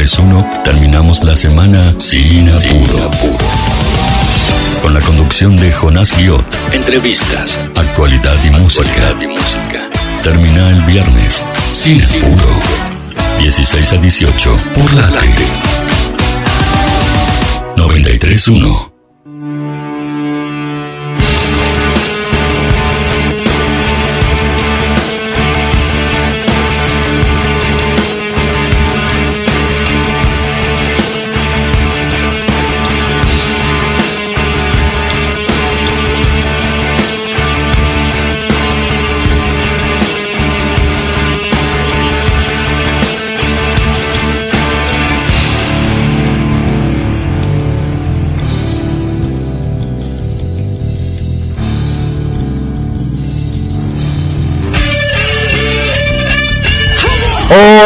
93.1 0.00 0.62
terminamos 0.62 1.22
la 1.24 1.36
semana 1.36 1.94
sin 1.98 2.48
apuro. 2.48 3.10
Con 4.80 4.94
la 4.94 5.00
conducción 5.00 5.58
de 5.58 5.70
Jonás 5.70 6.16
Guiot, 6.16 6.42
entrevistas, 6.72 7.60
actualidad 7.76 8.36
y 8.42 8.48
música. 8.48 9.14
y 9.20 9.26
música. 9.26 9.90
Termina 10.22 10.70
el 10.70 10.82
viernes 10.84 11.42
sin 11.72 12.02
apuro. 12.02 12.48
16 13.40 13.92
a 13.92 13.96
18 13.98 14.58
por 14.74 14.94
la 14.94 15.08
aire. 15.20 15.46
93.1 17.76 18.89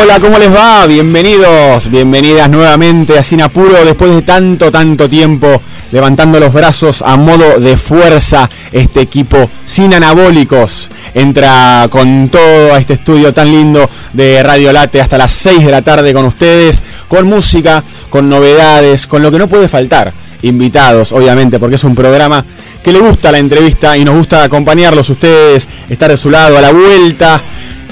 Hola, 0.05 0.21
¿cómo 0.21 0.39
les 0.39 0.55
va? 0.55 0.87
Bienvenidos, 0.87 1.91
bienvenidas 1.91 2.51
nuevamente 2.51 3.19
a 3.19 3.23
Sin 3.23 3.41
Apuro 3.41 3.87
después 3.87 4.15
de 4.15 4.21
tanto, 4.21 4.71
tanto 4.71 5.09
tiempo 5.09 5.63
levantando 5.93 6.39
los 6.39 6.53
brazos 6.53 7.01
a 7.01 7.17
modo 7.17 7.59
de 7.59 7.79
fuerza 7.79 8.51
este 8.71 9.01
equipo 9.01 9.49
sin 9.65 9.95
anabólicos. 9.95 10.91
Entra 11.15 11.89
con 11.89 12.29
todo 12.29 12.75
a 12.75 12.79
este 12.81 12.93
estudio 12.93 13.33
tan 13.33 13.51
lindo 13.51 13.89
de 14.13 14.43
Radio 14.43 14.75
Late 14.75 15.01
hasta 15.01 15.17
las 15.17 15.33
6 15.33 15.65
de 15.65 15.73
la 15.73 15.81
tarde 15.81 16.13
con 16.13 16.27
ustedes, 16.27 16.83
con 17.09 17.27
música, 17.27 17.83
con 18.11 18.29
novedades, 18.29 19.07
con 19.07 19.23
lo 19.23 19.33
que 19.33 19.39
no 19.39 19.49
puede 19.49 19.69
faltar. 19.69 20.13
Invitados, 20.43 21.13
obviamente, 21.13 21.59
porque 21.59 21.77
es 21.77 21.85
un 21.85 21.95
programa 21.95 22.45
que 22.83 22.93
le 22.93 22.99
gusta 22.99 23.33
la 23.33 23.39
entrevista 23.39 23.97
y 23.97 24.05
nos 24.05 24.17
gusta 24.17 24.43
acompañarlos 24.43 25.09
ustedes, 25.09 25.67
estar 25.89 26.11
de 26.11 26.19
su 26.19 26.29
lado 26.29 26.59
a 26.59 26.61
la 26.61 26.73
vuelta 26.73 27.41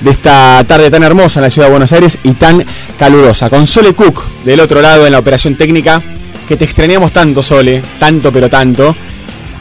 de 0.03 0.11
esta 0.11 0.65
tarde 0.65 0.91
tan 0.91 1.03
hermosa 1.03 1.41
en 1.41 1.45
la 1.45 1.51
ciudad 1.51 1.69
de 1.69 1.73
Buenos 1.73 1.93
Aires 1.93 2.19
y 2.23 2.33
tan 2.33 2.65
calurosa. 2.99 3.49
Con 3.49 3.67
Sole 3.67 3.95
Cook 3.95 4.23
del 4.45 4.61
otro 4.61 4.83
lado 4.83 5.07
en 5.07 5.13
la 5.13 5.19
operación 5.19 5.57
técnica, 5.57 6.03
que 6.49 6.57
te 6.57 6.65
extrañamos 6.65 7.13
tanto, 7.13 7.43
Sole, 7.43 7.83
tanto 7.99 8.33
pero 8.33 8.51
tanto. 8.51 8.95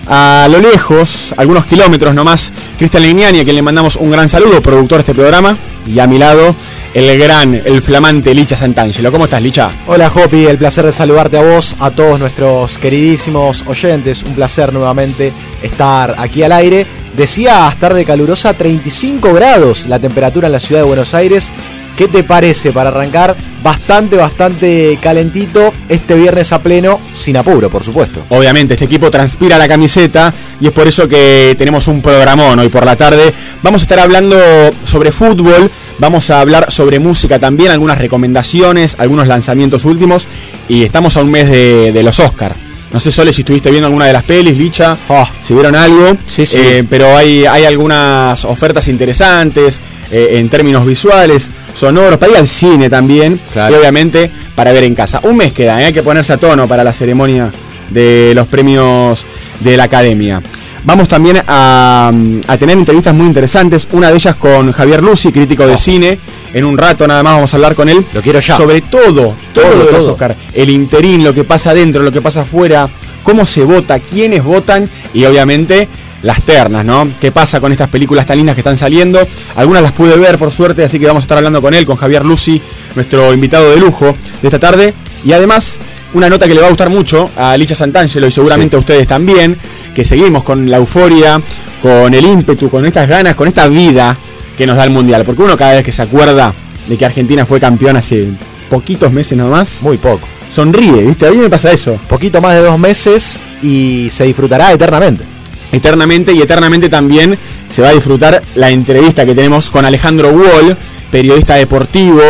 A 0.08 0.48
lo 0.50 0.60
lejos, 0.60 1.34
algunos 1.38 1.66
kilómetros 1.66 2.14
nomás, 2.14 2.52
Cristian 2.78 3.04
Lignani, 3.04 3.40
a 3.40 3.44
quien 3.44 3.56
le 3.56 3.62
mandamos 3.62 3.96
un 3.96 4.12
gran 4.12 4.28
saludo, 4.30 4.62
productor 4.62 4.98
de 4.98 5.02
este 5.02 5.14
programa, 5.14 5.56
y 5.86 6.00
a 6.00 6.08
mi 6.08 6.18
lado, 6.18 6.56
el 6.94 7.20
gran, 7.20 7.54
el 7.54 7.82
flamante 7.82 8.34
Licha 8.34 8.58
Santangelo. 8.58 9.12
¿Cómo 9.12 9.26
estás, 9.26 9.42
Licha? 9.42 9.72
Hola, 9.88 10.10
Jopi, 10.10 10.46
el 10.46 10.58
placer 10.58 10.86
de 10.86 10.94
saludarte 10.94 11.38
a 11.38 11.42
vos, 11.44 11.76
a 11.80 11.92
todos 11.92 12.20
nuestros 12.20 12.78
queridísimos 12.78 13.64
oyentes. 13.68 14.24
Un 14.24 14.36
placer 14.36 14.74
nuevamente 14.74 15.32
estar 15.62 16.16
aquí 16.18 16.44
al 16.44 16.52
aire 16.52 16.86
Decía 17.16 17.76
tarde 17.78 18.06
calurosa, 18.06 18.54
35 18.54 19.34
grados 19.34 19.86
la 19.86 20.00
temperatura 20.00 20.48
en 20.48 20.54
la 20.54 20.60
ciudad 20.60 20.82
de 20.82 20.88
Buenos 20.88 21.14
Aires. 21.14 21.50
¿Qué 21.98 22.08
te 22.08 22.24
parece 22.24 22.72
para 22.72 22.90
arrancar? 22.90 23.36
Bastante, 23.64 24.16
bastante 24.16 24.98
calentito 25.02 25.74
este 25.88 26.16
viernes 26.16 26.52
a 26.52 26.62
pleno, 26.64 27.00
sin 27.14 27.38
apuro, 27.38 27.70
por 27.70 27.84
supuesto. 27.84 28.24
Obviamente, 28.30 28.74
este 28.74 28.86
equipo 28.86 29.12
transpira 29.12 29.58
la 29.58 29.68
camiseta 29.68 30.34
y 30.60 30.68
es 30.68 30.72
por 30.72 30.88
eso 30.88 31.08
que 31.08 31.56
tenemos 31.58 31.88
un 31.88 32.02
programón 32.02 32.58
hoy 32.58 32.70
por 32.70 32.86
la 32.86 32.96
tarde. 32.96 33.34
Vamos 33.62 33.82
a 33.82 33.86
estar 33.86 34.00
hablando 34.00 34.38
sobre 34.86 35.12
fútbol, 35.12 35.70
vamos 36.00 36.30
a 36.30 36.40
hablar 36.40 36.72
sobre 36.72 37.00
música 37.00 37.38
también, 37.38 37.72
algunas 37.72 38.00
recomendaciones, 38.00 38.96
algunos 38.98 39.28
lanzamientos 39.28 39.86
últimos 39.86 40.26
y 40.68 40.84
estamos 40.84 41.18
a 41.18 41.22
un 41.22 41.30
mes 41.30 41.50
de, 41.50 41.92
de 41.92 42.04
los 42.04 42.20
Oscars. 42.20 42.56
No 42.92 43.00
sé, 43.00 43.10
Sole, 43.10 43.32
si 43.32 43.42
estuviste 43.42 43.70
viendo 43.72 43.88
alguna 43.88 44.06
de 44.06 44.14
las 44.14 44.24
pelis, 44.24 44.58
Licha, 44.58 44.98
oh. 45.08 45.28
si 45.42 45.54
vieron 45.54 45.76
algo. 45.76 46.18
Sí, 46.28 46.46
sí. 46.46 46.58
Eh, 46.60 46.84
pero 46.90 47.16
hay, 47.16 47.46
hay 47.46 47.64
algunas 47.64 48.44
ofertas 48.44 48.90
interesantes 48.90 49.80
eh, 50.12 50.32
en 50.34 50.50
términos 50.50 50.86
visuales, 50.86 51.50
sonoros, 51.76 52.18
para 52.18 52.32
ir 52.34 52.38
al 52.38 52.48
cine 52.48 52.90
también. 52.90 53.40
Y 53.56 53.74
obviamente 53.74 54.32
para 54.56 54.72
ver 54.72 54.84
en 54.84 54.96
casa. 54.96 55.20
Un 55.24 55.38
mes 55.38 55.54
queda, 55.54 55.82
¿eh? 55.82 55.86
hay 55.86 55.94
que 55.94 56.04
ponerse 56.04 56.34
a 56.34 56.38
tono 56.38 56.68
para 56.68 56.84
la 56.84 56.94
ceremonia 56.94 57.52
de 57.90 58.34
los 58.36 58.48
premios 58.48 59.26
de 59.60 59.78
la 59.78 59.84
academia. 59.84 60.42
Vamos 60.84 61.08
también 61.08 61.44
a, 61.48 62.12
tener 62.58 62.76
entrevistas 62.76 63.14
muy 63.14 63.28
interesantes, 63.28 63.88
una 63.92 64.10
de 64.10 64.16
ellas 64.16 64.36
con 64.36 64.72
Javier 64.72 65.04
Lucy, 65.04 65.32
crítico 65.32 65.68
de 65.68 65.76
oh. 65.76 65.78
cine. 65.78 66.20
En 66.54 66.66
un 66.66 66.78
rato 66.78 67.08
nada 67.08 67.22
más 67.22 67.36
vamos 67.36 67.54
a 67.54 67.58
hablar 67.58 67.76
con 67.76 67.88
él. 67.88 68.04
Lo 68.14 68.22
quiero 68.22 68.40
ya. 68.40 68.58
Sobre 68.58 68.82
todo, 68.82 69.36
todo, 69.54 69.86
todo, 69.92 70.12
Oscar. 70.12 70.36
El 70.54 70.70
interín, 70.72 71.24
lo 71.24 71.34
que 71.36 71.44
pasa 71.44 71.72
adentro, 71.72 72.02
lo 72.02 72.12
que 72.12 72.22
pasa 72.22 72.42
afuera, 72.42 72.90
cómo 73.22 73.46
se 73.46 73.64
vota, 73.64 74.00
quiénes 74.00 74.44
votan 74.44 74.90
y 75.14 75.26
obviamente 75.26 75.88
las 76.24 76.42
ternas, 76.44 76.86
¿no? 76.86 77.08
¿Qué 77.20 77.32
pasa 77.32 77.60
con 77.60 77.72
estas 77.72 77.90
películas 77.90 78.26
tan 78.26 78.38
lindas 78.38 78.56
que 78.56 78.62
están 78.62 78.78
saliendo? 78.78 79.20
Algunas 79.56 79.82
las 79.82 79.92
pude 79.92 80.16
ver 80.18 80.38
por 80.38 80.52
suerte, 80.52 80.84
así 80.84 81.00
que 81.00 81.08
vamos 81.08 81.22
a 81.22 81.26
estar 81.26 81.38
hablando 81.38 81.62
con 81.62 81.74
él, 81.74 81.86
con 81.86 81.96
Javier 81.96 82.26
Lucy, 82.26 82.62
nuestro 82.96 83.34
invitado 83.34 83.70
de 83.72 83.78
lujo 83.78 84.16
de 84.42 84.48
esta 84.48 84.60
tarde. 84.60 84.94
Y 85.24 85.34
además, 85.34 85.78
una 86.14 86.30
nota 86.30 86.48
que 86.48 86.54
le 86.54 86.62
va 86.62 86.68
a 86.68 86.70
gustar 86.70 86.90
mucho 86.90 87.30
a 87.36 87.56
Licha 87.58 87.76
Santangelo 87.76 88.28
y 88.28 88.32
seguramente 88.32 88.76
a 88.76 88.80
ustedes 88.80 89.08
también, 89.08 89.58
que 89.94 90.04
seguimos 90.04 90.44
con 90.44 90.70
la 90.70 90.78
euforia, 90.78 91.42
con 91.82 92.14
el 92.14 92.26
ímpetu, 92.26 92.70
con 92.70 92.86
estas 92.86 93.08
ganas, 93.08 93.36
con 93.36 93.48
esta 93.48 93.68
vida 93.68 94.16
que 94.58 94.68
nos 94.68 94.78
da 94.78 94.84
el 94.84 94.92
Mundial. 94.92 95.24
Porque 95.26 95.42
uno 95.42 95.58
cada 95.58 95.76
vez 95.76 95.84
que 95.84 95.92
se 95.92 96.02
acuerda 96.02 96.54
de 96.88 96.98
que 96.98 97.06
Argentina 97.06 97.46
fue 97.46 97.60
campeón 97.60 97.98
hace 97.98 98.30
poquitos 98.70 99.12
meses 99.12 99.38
nomás. 99.38 99.78
Muy 99.82 99.98
poco. 99.98 100.28
Sonríe, 100.54 101.04
¿viste? 101.04 101.28
A 101.28 101.32
mí 101.32 101.38
me 101.38 101.50
pasa 101.50 101.72
eso. 101.72 101.98
Poquito 102.08 102.42
más 102.42 102.56
de 102.56 102.62
dos 102.62 102.78
meses 102.78 103.40
y 103.64 104.10
se 104.12 104.26
disfrutará 104.26 104.74
eternamente. 104.74 105.24
Eternamente 105.72 106.34
y 106.34 106.42
eternamente 106.42 106.90
también 106.90 107.38
se 107.70 107.82
va 107.82 107.90
a 107.90 107.94
disfrutar 107.94 108.42
la 108.56 108.70
entrevista 108.70 109.26
que 109.26 109.34
tenemos 109.34 109.70
con 109.70 109.86
Alejandro 109.86 110.30
Wall, 110.30 110.76
periodista 111.10 111.56
deportivo, 111.56 112.22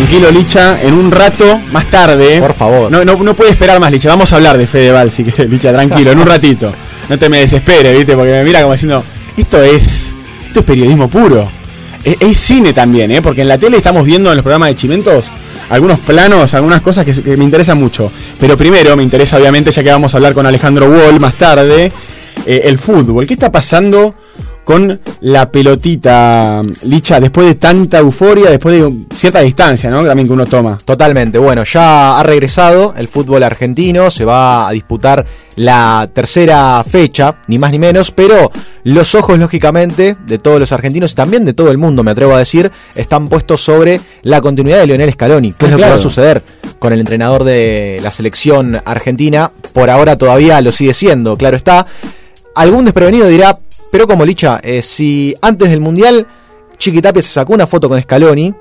Tranquilo, 0.06 0.30
Licha, 0.30 0.80
en 0.84 0.94
un 0.94 1.10
rato 1.10 1.60
más 1.72 1.90
tarde. 1.90 2.40
Por 2.40 2.54
favor. 2.54 2.92
No, 2.92 3.04
no, 3.04 3.16
no 3.24 3.34
puede 3.34 3.50
esperar 3.50 3.80
más, 3.80 3.92
Licha. 3.92 4.08
Vamos 4.08 4.32
a 4.32 4.36
hablar 4.36 4.56
de 4.56 4.68
Fedeval, 4.68 5.10
si 5.10 5.24
querés, 5.26 5.50
Licha, 5.50 5.74
tranquilo, 5.74 6.12
en 6.12 6.20
un 6.20 6.28
ratito. 6.28 6.72
No 7.10 7.18
te 7.18 7.28
me 7.28 7.40
desesperes, 7.40 7.98
¿viste? 7.98 8.16
Porque 8.16 8.34
me 8.34 8.44
mira 8.44 8.62
como 8.62 8.74
diciendo, 8.74 9.04
esto 9.36 9.64
es, 9.64 10.14
esto 10.46 10.60
es 10.60 10.66
periodismo 10.66 11.08
puro. 11.08 11.50
Es, 12.04 12.18
es 12.20 12.38
cine 12.38 12.72
también, 12.72 13.10
¿eh? 13.10 13.22
Porque 13.24 13.42
en 13.42 13.48
la 13.48 13.58
tele 13.58 13.78
estamos 13.78 14.06
viendo 14.06 14.30
en 14.30 14.36
los 14.36 14.44
programas 14.44 14.70
de 14.70 14.76
Chimentos 14.76 15.26
algunos 15.72 16.00
planos, 16.02 16.54
algunas 16.54 16.82
cosas 16.82 17.04
que, 17.04 17.24
que 17.24 17.36
me 17.36 17.44
interesan 17.44 17.80
mucho. 17.80 18.12
Pero 18.40 18.56
primero 18.56 18.96
me 18.96 19.02
interesa, 19.02 19.38
obviamente, 19.38 19.72
ya 19.72 19.82
que 19.82 19.90
vamos 19.90 20.14
a 20.14 20.18
hablar 20.18 20.36
con 20.36 20.46
Alejandro 20.46 20.88
Wall 20.88 21.20
más 21.20 21.34
tarde, 21.34 21.92
eh, 22.46 22.62
el 22.64 22.78
fútbol. 22.78 23.26
¿Qué 23.26 23.34
está 23.34 23.52
pasando 23.52 24.14
con 24.66 25.00
la 25.22 25.50
pelotita, 25.52 26.62
Licha, 26.86 27.20
después 27.20 27.48
de 27.48 27.56
tanta 27.56 28.00
euforia, 28.00 28.50
después 28.50 28.82
de 28.82 28.94
cierta 29.16 29.40
distancia, 29.42 29.90
¿no? 29.90 30.04
También 30.04 30.28
que 30.28 30.34
uno 30.34 30.46
toma. 30.46 30.76
Totalmente. 30.84 31.38
Bueno, 31.38 31.64
ya 31.64 32.20
ha 32.20 32.24
regresado 32.24 32.94
el 32.98 33.08
fútbol 33.08 33.44
argentino, 33.44 34.10
se 34.12 34.26
va 34.26 34.68
a 34.68 34.72
disputar 34.72 35.26
la 35.56 36.10
tercera 36.12 36.84
fecha, 36.84 37.36
ni 37.48 37.58
más 37.60 37.72
ni 37.72 37.80
menos, 37.80 38.12
pero 38.12 38.52
los 38.84 39.16
ojos, 39.16 39.38
lógicamente, 39.40 40.18
de 40.26 40.40
todos 40.40 40.60
los 40.60 40.72
argentinos 40.72 41.12
y 41.14 41.16
también 41.16 41.46
de 41.46 41.54
todo 41.54 41.72
el 41.72 41.78
mundo, 41.78 42.04
me 42.04 42.12
atrevo 42.12 42.34
a 42.36 42.40
decir, 42.40 42.72
están 42.96 43.30
puestos 43.30 43.62
sobre 43.64 44.02
la 44.24 44.42
continuidad 44.42 44.80
de 44.80 44.88
Lionel 44.88 45.14
Scaloni. 45.14 45.54
¿Qué 45.54 45.66
Ah, 45.66 45.68
es 45.68 45.72
lo 45.72 45.78
que 45.78 45.90
va 45.90 45.96
a 45.96 46.00
suceder 46.00 46.42
con 46.80 46.92
el 46.92 47.00
entrenador 47.00 47.44
de 47.44 48.00
la 48.02 48.12
selección 48.12 48.82
argentina? 48.84 49.52
Por 49.74 49.90
ahora 49.92 50.18
todavía 50.18 50.60
lo 50.62 50.72
sigue 50.72 50.94
siendo, 50.96 51.38
claro 51.38 51.56
está. 51.56 51.86
Algún 52.56 52.86
desprevenido 52.86 53.28
dirá, 53.28 53.60
pero 53.92 54.08
como 54.08 54.26
Licha, 54.26 54.60
eh, 54.64 54.82
si 54.82 55.36
antes 55.42 55.70
del 55.70 55.80
Mundial 55.82 56.28
Chiquitapia 56.78 57.22
se 57.22 57.30
sacó 57.30 57.54
una 57.54 57.68
foto 57.68 57.88
con 57.90 58.02
Scaloni 58.02 58.54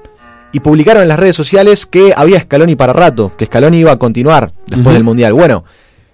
y 0.52 0.60
publicaron 0.60 1.02
en 1.02 1.08
las 1.08 1.18
redes 1.18 1.34
sociales 1.36 1.84
que 1.86 2.12
había 2.16 2.40
Scaloni 2.40 2.76
para 2.76 2.92
rato, 2.92 3.32
que 3.36 3.46
Scaloni 3.46 3.78
iba 3.78 3.92
a 3.92 3.98
continuar 3.98 4.52
después 4.68 4.94
del 4.94 5.02
Mundial. 5.04 5.32
Bueno, 5.32 5.64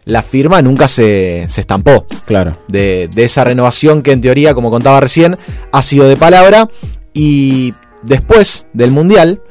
la 0.07 0.23
firma 0.23 0.63
nunca 0.63 0.89
se, 0.89 1.47
se 1.51 1.61
estampó 1.61 2.07
Claro. 2.27 2.57
de, 2.69 3.11
de 3.15 3.25
esa 3.25 3.45
renovación 3.45 4.03
que 4.03 4.13
en 4.13 4.23
teoría, 4.23 4.55
como 4.55 4.71
contaba 4.71 4.99
recién, 5.01 5.37
ha 5.73 5.83
sido 5.83 6.09
de 6.09 6.17
palabra 6.17 6.69
y 7.13 7.75
después 8.03 8.67
del 8.73 8.91
Mundial 8.93 9.43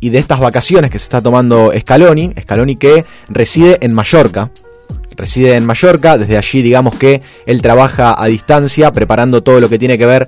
y 0.00 0.10
de 0.10 0.18
estas 0.18 0.38
vacaciones 0.38 0.92
que 0.92 1.00
se 1.00 1.04
está 1.04 1.20
tomando 1.20 1.72
Scaloni, 1.76 2.32
Scaloni 2.40 2.76
que 2.76 3.04
reside 3.28 3.78
en 3.80 3.92
Mallorca, 3.92 4.52
reside 5.18 5.56
en 5.56 5.66
Mallorca, 5.66 6.16
desde 6.16 6.38
allí 6.38 6.62
digamos 6.62 6.94
que 6.94 7.20
él 7.44 7.60
trabaja 7.60 8.14
a 8.16 8.26
distancia 8.26 8.90
preparando 8.92 9.42
todo 9.42 9.60
lo 9.60 9.68
que 9.68 9.78
tiene 9.78 9.98
que 9.98 10.06
ver 10.06 10.26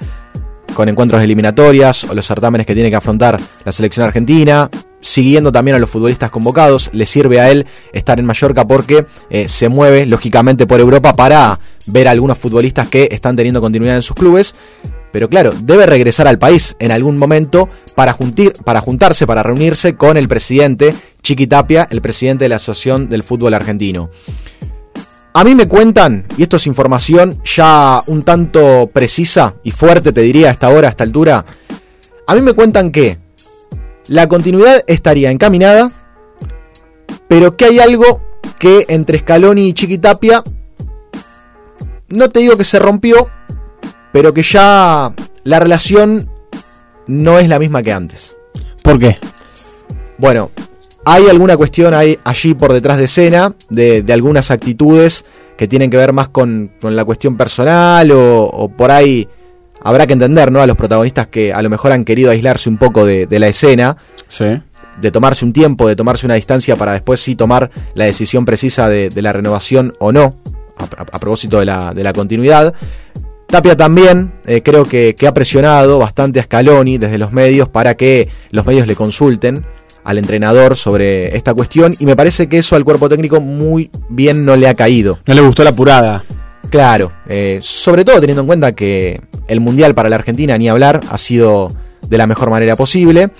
con 0.75 0.88
encuentros 0.88 1.22
eliminatorias 1.22 2.04
o 2.04 2.14
los 2.14 2.26
certámenes 2.26 2.66
que 2.66 2.75
tiene 2.75 2.90
que 2.90 2.96
afrontar 2.96 3.40
la 3.64 3.72
selección 3.72 4.06
argentina, 4.06 4.69
siguiendo 5.00 5.50
también 5.52 5.76
a 5.76 5.78
los 5.78 5.90
futbolistas 5.90 6.31
convocados, 6.31 6.90
le 6.92 7.06
sirve 7.06 7.40
a 7.40 7.50
él 7.50 7.66
estar 7.92 8.19
en 8.19 8.26
Mallorca 8.26 8.66
porque 8.66 9.06
eh, 9.31 9.48
se 9.48 9.69
mueve 9.69 10.06
lógicamente 10.06 10.66
por 10.66 10.81
Europa 10.81 11.12
para 11.12 11.58
ver 11.88 12.08
a 12.08 12.10
algunos 12.10 12.38
futbolistas 12.38 12.88
que 12.88 13.08
están 13.10 13.37
teniendo 13.37 13.60
continuidad 13.60 13.96
en 13.96 14.02
sus 14.02 14.16
clubes. 14.16 14.54
Pero 15.12 15.28
claro, 15.28 15.50
debe 15.62 15.87
regresar 15.87 16.28
al 16.28 16.38
país 16.38 16.76
en 16.78 16.92
algún 16.92 17.19
momento 17.19 17.69
para, 17.96 18.12
juntir, 18.12 18.52
para 18.64 18.81
juntarse, 18.81 19.26
para 19.26 19.42
reunirse 19.42 19.96
con 19.96 20.16
el 20.16 20.28
presidente 20.28 20.94
Chiqui 21.22 21.48
Tapia, 21.48 21.88
el 21.90 22.00
presidente 22.00 22.44
de 22.44 22.50
la 22.50 22.56
Asociación 22.56 23.08
del 23.08 23.25
Fútbol 23.25 23.54
Argentino. 23.54 24.10
A 25.32 25.44
mí 25.44 25.55
me 25.55 25.69
cuentan, 25.69 26.27
y 26.37 26.43
esto 26.43 26.56
es 26.56 26.67
información 26.67 27.41
ya 27.44 28.00
un 28.09 28.25
tanto 28.25 28.91
precisa 28.93 29.55
y 29.62 29.71
fuerte, 29.71 30.12
te 30.12 30.23
diría, 30.23 30.49
a 30.49 30.53
esta 30.53 30.69
hora, 30.69 30.88
a 30.88 30.91
esta 30.91 31.05
altura. 31.05 31.44
A 32.27 32.35
mí 32.35 32.41
me 32.41 32.53
cuentan 32.53 32.91
que 32.91 33.19
la 34.09 34.27
continuidad 34.27 34.82
estaría 34.88 35.31
encaminada, 35.31 35.91
pero 37.29 37.56
que 37.56 37.67
hay 37.67 37.79
algo 37.79 38.21
que 38.59 38.87
entre 38.88 39.21
Scaloni 39.21 39.69
y 39.69 39.73
Chiquitapia, 39.73 40.43
no 42.09 42.29
te 42.29 42.41
digo 42.41 42.56
que 42.56 42.65
se 42.65 42.81
rompió, 42.81 43.29
pero 44.12 44.33
que 44.35 44.43
ya 44.43 45.15
la 45.44 45.61
relación 45.61 46.29
no 47.06 47.38
es 47.38 47.49
la 47.49 47.61
misma 47.61 47.85
que 47.85 47.93
antes. 47.93 48.37
¿Por 48.83 48.99
qué? 48.99 49.19
Bueno, 50.19 50.50
hay 51.12 51.29
alguna 51.29 51.57
cuestión 51.57 51.95
ahí, 51.95 52.19
allí 52.25 52.55
por 52.55 52.73
detrás 52.73 52.99
de 52.99 53.05
escena 53.05 53.55
de, 53.69 54.03
de 54.03 54.12
algunas 54.12 54.51
actitudes 54.51 55.25
que 55.57 55.67
tienen 55.69 55.91
que 55.91 55.97
ver 55.97 56.12
más 56.12 56.29
con, 56.29 56.73
con 56.81 56.97
la 56.97 57.05
cuestión 57.05 57.37
personal 57.37 58.11
o, 58.12 58.45
o 58.45 58.69
por 58.69 58.91
ahí 58.91 59.29
habrá 59.83 60.07
que 60.07 60.12
entender 60.12 60.51
¿no? 60.53 60.61
a 60.61 60.67
los 60.67 60.77
protagonistas 60.77 61.27
que 61.29 61.53
a 61.53 61.61
lo 61.62 61.71
mejor 61.71 61.93
han 61.93 62.05
querido 62.05 62.31
aislarse 62.31 62.69
un 62.69 62.79
poco 62.79 63.05
de, 63.05 63.27
de 63.27 63.39
la 63.39 63.49
escena, 63.49 63.97
Sí. 64.29 64.45
de 65.01 65.11
tomarse 65.11 65.45
un 65.45 65.53
tiempo, 65.53 65.89
de 65.89 65.97
tomarse 65.97 66.27
una 66.27 66.35
distancia 66.37 66.77
para 66.77 66.93
después 66.93 67.21
sí 67.21 67.35
tomar 67.35 67.71
la 67.95 68.05
decisión 68.05 68.45
precisa 68.45 68.89
de, 68.89 69.09
de 69.09 69.23
la 69.23 69.33
renovación 69.33 69.95
o 69.99 70.12
no, 70.12 70.37
a, 70.79 70.85
a- 70.85 71.03
a 71.03 71.19
propósito 71.19 71.59
de 71.59 71.65
la, 71.67 71.93
de 71.95 72.05
la 72.05 72.12
continuidad. 72.12 72.73
Tapia 73.47 73.77
también 73.77 74.33
eh, 74.47 74.62
creo 74.62 74.85
que, 74.85 75.15
que 75.19 75.27
ha 75.27 75.35
presionado 75.35 75.99
bastante 75.99 76.39
a 76.39 76.45
Scaloni 76.45 76.99
desde 76.99 77.19
los 77.19 77.33
medios 77.33 77.69
para 77.69 77.97
que 77.97 78.29
los 78.53 78.65
medios 78.65 78.87
le 78.87 78.95
consulten 78.95 79.67
al 80.05 80.19
entrenador 80.19 80.76
sobre 80.76 81.37
esta 81.37 81.55
cuestión 81.55 81.93
y 81.99 82.06
me 82.06 82.17
parece 82.17 82.49
que 82.49 82.58
eso 82.58 82.76
al 82.76 82.85
cuerpo 82.85 83.08
técnico 83.08 83.41
muy 83.41 83.91
bien 84.08 84.44
no 84.44 84.56
le 84.56 84.69
ha 84.69 84.75
caído. 84.75 85.19
No 85.26 85.35
le 85.35 85.41
gustó 85.41 85.64
la 85.64 85.70
apurada. 85.70 86.25
Claro, 86.70 87.12
eh, 87.29 87.58
sobre 87.62 88.05
todo 88.05 88.20
teniendo 88.20 88.43
en 88.43 88.47
cuenta 88.47 88.73
que 88.73 89.20
el 89.49 89.61
Mundial 89.61 89.94
para 89.94 90.08
la 90.08 90.17
Argentina, 90.17 90.56
ni 90.56 90.69
hablar, 90.69 91.00
ha 91.11 91.19
sido 91.19 91.69
de 92.08 92.19
la 92.19 92.26
mejor 92.26 92.50
manera 92.50 92.76
posible. 92.76 93.31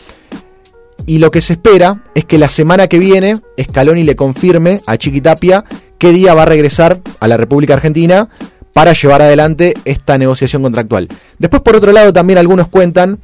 Y 1.07 1.19
lo 1.19 1.31
que 1.31 1.41
se 1.41 1.55
espera 1.55 2.05
es 2.15 2.25
que 2.25 2.39
la 2.39 2.49
semana 2.49 2.89
que 2.89 2.99
viene 2.99 3.35
Scaloni 3.61 4.03
le 4.03 4.17
confirme 4.17 4.81
a 4.87 4.97
Chiquitapia 4.97 5.65
qué 5.99 6.12
día 6.12 6.35
va 6.35 6.43
a 6.43 6.47
regresar 6.47 7.00
a 7.21 7.29
la 7.29 7.37
República 7.37 7.75
Argentina 7.75 8.29
para 8.73 8.93
llevar 8.93 9.23
adelante 9.23 9.75
esta 9.85 10.19
negociación 10.19 10.62
contractual. 10.62 11.09
Después, 11.38 11.62
por 11.62 11.76
otro 11.76 11.93
lado, 11.93 12.12
también 12.12 12.38
algunos 12.38 12.69
cuentan 12.69 13.21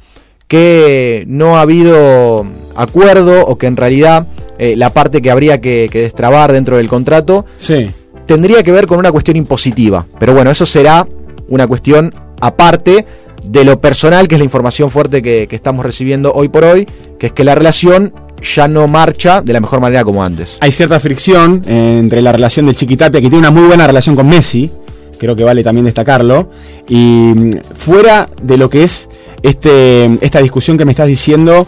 que 0.47 1.23
no 1.27 1.57
ha 1.57 1.61
habido 1.61 2.45
acuerdo 2.75 3.45
o 3.45 3.57
que 3.57 3.67
en 3.67 3.75
realidad 3.75 4.27
eh, 4.59 4.75
la 4.75 4.91
parte 4.91 5.21
que 5.21 5.29
habría 5.31 5.59
que, 5.61 5.89
que 5.91 6.01
destrabar 6.01 6.51
dentro 6.51 6.77
del 6.77 6.87
contrato 6.87 7.45
Sí. 7.57 7.89
tendría 8.25 8.63
que 8.63 8.71
ver 8.71 8.87
con 8.87 8.97
una 8.99 9.11
cuestión 9.11 9.37
impositiva. 9.37 10.05
Pero 10.19 10.33
bueno, 10.33 10.49
eso 10.51 10.65
será 10.65 11.07
una 11.49 11.67
cuestión 11.67 12.13
aparte 12.41 13.05
de 13.43 13.63
lo 13.63 13.79
personal, 13.79 14.27
que 14.27 14.35
es 14.35 14.39
la 14.39 14.45
información 14.45 14.89
fuerte 14.89 15.21
que, 15.21 15.47
que 15.47 15.55
estamos 15.55 15.85
recibiendo 15.85 16.31
hoy 16.33 16.49
por 16.49 16.63
hoy, 16.65 16.87
que 17.19 17.27
es 17.27 17.31
que 17.33 17.43
la 17.43 17.55
relación 17.55 18.13
ya 18.55 18.67
no 18.67 18.87
marcha 18.87 19.41
de 19.41 19.53
la 19.53 19.59
mejor 19.59 19.79
manera 19.79 20.03
como 20.03 20.23
antes. 20.23 20.57
Hay 20.59 20.71
cierta 20.71 20.99
fricción 20.99 21.61
entre 21.67 22.21
la 22.21 22.31
relación 22.31 22.65
del 22.67 22.75
Chiquitapia, 22.75 23.19
que 23.21 23.29
tiene 23.29 23.39
una 23.39 23.51
muy 23.51 23.67
buena 23.67 23.87
relación 23.87 24.15
con 24.15 24.27
Messi, 24.27 24.69
creo 25.17 25.35
que 25.35 25.43
vale 25.43 25.63
también 25.63 25.85
destacarlo, 25.85 26.49
y 26.87 27.31
mm, 27.35 27.59
fuera 27.77 28.29
de 28.43 28.57
lo 28.57 28.69
que 28.69 28.83
es 28.83 29.07
este, 29.41 30.17
esta 30.21 30.39
discusión 30.39 30.77
que 30.77 30.85
me 30.85 30.91
estás 30.91 31.07
diciendo, 31.07 31.67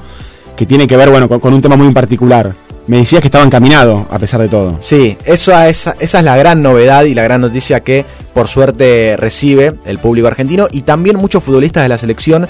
que 0.55 0.65
tiene 0.65 0.87
que 0.87 0.97
ver 0.97 1.09
bueno, 1.09 1.29
con, 1.29 1.53
un 1.53 1.61
tema 1.61 1.75
muy 1.75 1.87
en 1.87 1.93
particular. 1.93 2.53
Me 2.87 2.97
decías 2.97 3.21
que 3.21 3.27
estaba 3.27 3.45
encaminado, 3.45 4.07
a 4.09 4.17
pesar 4.17 4.41
de 4.41 4.47
todo. 4.47 4.77
Sí, 4.81 5.15
esa, 5.23 5.69
esa 5.69 5.95
es 5.99 6.13
la 6.23 6.35
gran 6.37 6.63
novedad 6.63 7.03
y 7.03 7.13
la 7.13 7.23
gran 7.23 7.41
noticia 7.41 7.81
que 7.81 8.03
por 8.33 8.47
suerte 8.47 9.15
recibe 9.15 9.75
el 9.85 9.99
público 9.99 10.27
argentino 10.27 10.67
y 10.71 10.81
también 10.81 11.17
muchos 11.17 11.43
futbolistas 11.43 11.83
de 11.83 11.89
la 11.89 11.97
selección 11.97 12.47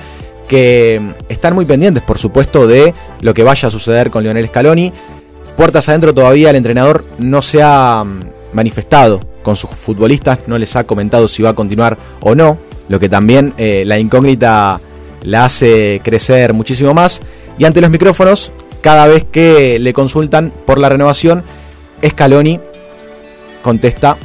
que 0.50 1.00
están 1.30 1.54
muy 1.54 1.66
pendientes, 1.66 2.04
por 2.04 2.18
supuesto, 2.18 2.68
de 2.68 2.94
lo 3.22 3.34
que 3.34 3.44
vaya 3.44 3.68
a 3.68 3.72
suceder 3.72 4.10
con 4.10 4.24
Lionel 4.24 4.48
Scaloni. 4.48 4.92
Puertas 5.56 5.88
adentro 5.90 6.14
todavía 6.14 6.50
el 6.50 6.56
entrenador 6.56 7.06
no 7.20 7.42
se 7.42 7.62
ha 7.62 8.04
mm, 8.04 8.20
manifestado 8.54 9.20
con 9.44 9.56
sus 9.56 9.70
futbolistas, 9.70 10.40
no 10.48 10.58
les 10.58 10.76
ha 10.76 10.86
comentado 10.86 11.28
si 11.28 11.44
va 11.44 11.52
a 11.52 11.56
continuar 11.56 11.98
o 12.22 12.34
no, 12.34 12.58
lo 12.88 13.00
que 13.00 13.08
también 13.08 13.54
eh, 13.58 13.84
la 13.86 14.00
incógnita 14.00 14.82
la 15.22 15.46
hace 15.46 16.02
crecer 16.04 16.54
muchísimo 16.54 16.94
más. 16.94 17.22
Y 17.58 17.66
ante 17.66 17.82
los 17.82 17.90
micrófonos, 17.90 18.52
cada 18.82 19.08
vez 19.08 19.26
que 19.32 19.80
le 19.80 19.94
consultan 19.94 20.54
por 20.66 20.80
la 20.80 20.90
renovación, 20.90 21.44
Scaloni 22.06 22.60
contesta 23.62 24.18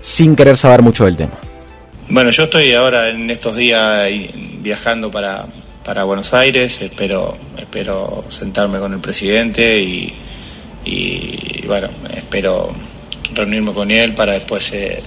sin 0.00 0.36
querer 0.36 0.56
saber 0.56 0.82
mucho 0.82 1.04
del 1.04 1.16
tema. 1.16 1.34
Bueno, 2.08 2.30
yo 2.30 2.44
estoy 2.44 2.72
ahora 2.74 3.10
en 3.10 3.30
estos 3.30 3.56
días 3.56 4.10
viajando 4.58 5.10
para, 5.10 5.46
para 5.84 6.04
Buenos 6.04 6.34
Aires, 6.34 6.80
espero, 6.82 7.36
espero 7.56 8.24
sentarme 8.30 8.78
con 8.78 8.92
el 8.92 9.00
presidente 9.00 9.78
y, 9.78 10.14
y, 10.84 11.64
bueno, 11.66 11.88
espero 12.14 12.74
reunirme 13.34 13.72
con 13.72 13.90
él 13.90 14.14
para 14.14 14.32
después 14.32 14.72
eh, 14.72 15.02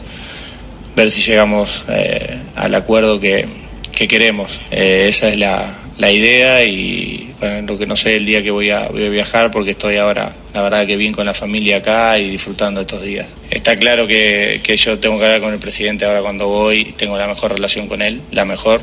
ver 0.95 1.09
si 1.09 1.21
llegamos 1.21 1.83
eh, 1.89 2.39
al 2.55 2.73
acuerdo 2.75 3.19
que, 3.19 3.47
que 3.95 4.07
queremos. 4.07 4.59
Eh, 4.71 5.05
esa 5.07 5.29
es 5.29 5.37
la, 5.37 5.75
la 5.97 6.11
idea 6.11 6.63
y 6.65 7.33
bueno, 7.39 7.73
lo 7.73 7.77
que 7.77 7.85
no 7.85 7.95
sé 7.95 8.15
el 8.15 8.25
día 8.25 8.41
que 8.43 8.51
voy 8.51 8.71
a, 8.71 8.87
voy 8.87 9.05
a 9.05 9.09
viajar 9.09 9.51
porque 9.51 9.71
estoy 9.71 9.97
ahora, 9.97 10.35
la 10.53 10.61
verdad 10.61 10.87
que 10.87 10.97
bien 10.97 11.13
con 11.13 11.25
la 11.25 11.33
familia 11.33 11.77
acá 11.77 12.17
y 12.17 12.29
disfrutando 12.29 12.81
estos 12.81 13.03
días. 13.03 13.27
Está 13.49 13.77
claro 13.77 14.07
que, 14.07 14.61
que 14.63 14.75
yo 14.75 14.99
tengo 14.99 15.19
que 15.19 15.25
hablar 15.25 15.41
con 15.41 15.53
el 15.53 15.59
presidente 15.59 16.05
ahora 16.05 16.21
cuando 16.21 16.47
voy, 16.47 16.93
tengo 16.97 17.17
la 17.17 17.27
mejor 17.27 17.53
relación 17.53 17.87
con 17.87 18.01
él, 18.01 18.21
la 18.31 18.45
mejor. 18.45 18.81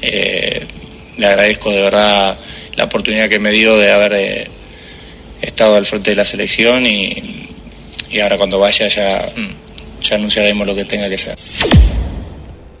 Eh, 0.00 0.66
le 1.16 1.26
agradezco 1.26 1.72
de 1.72 1.82
verdad 1.82 2.38
la 2.76 2.84
oportunidad 2.84 3.28
que 3.28 3.40
me 3.40 3.50
dio 3.50 3.76
de 3.76 3.90
haber 3.90 4.12
eh, 4.12 4.46
estado 5.42 5.74
al 5.74 5.84
frente 5.84 6.10
de 6.10 6.16
la 6.16 6.24
selección 6.24 6.86
y, 6.86 7.48
y 8.10 8.20
ahora 8.20 8.38
cuando 8.38 8.60
vaya 8.60 8.86
ya, 8.86 9.28
ya 10.00 10.16
anunciaremos 10.16 10.64
lo 10.64 10.76
que 10.76 10.84
tenga 10.84 11.08
que 11.08 11.18
ser. 11.18 11.36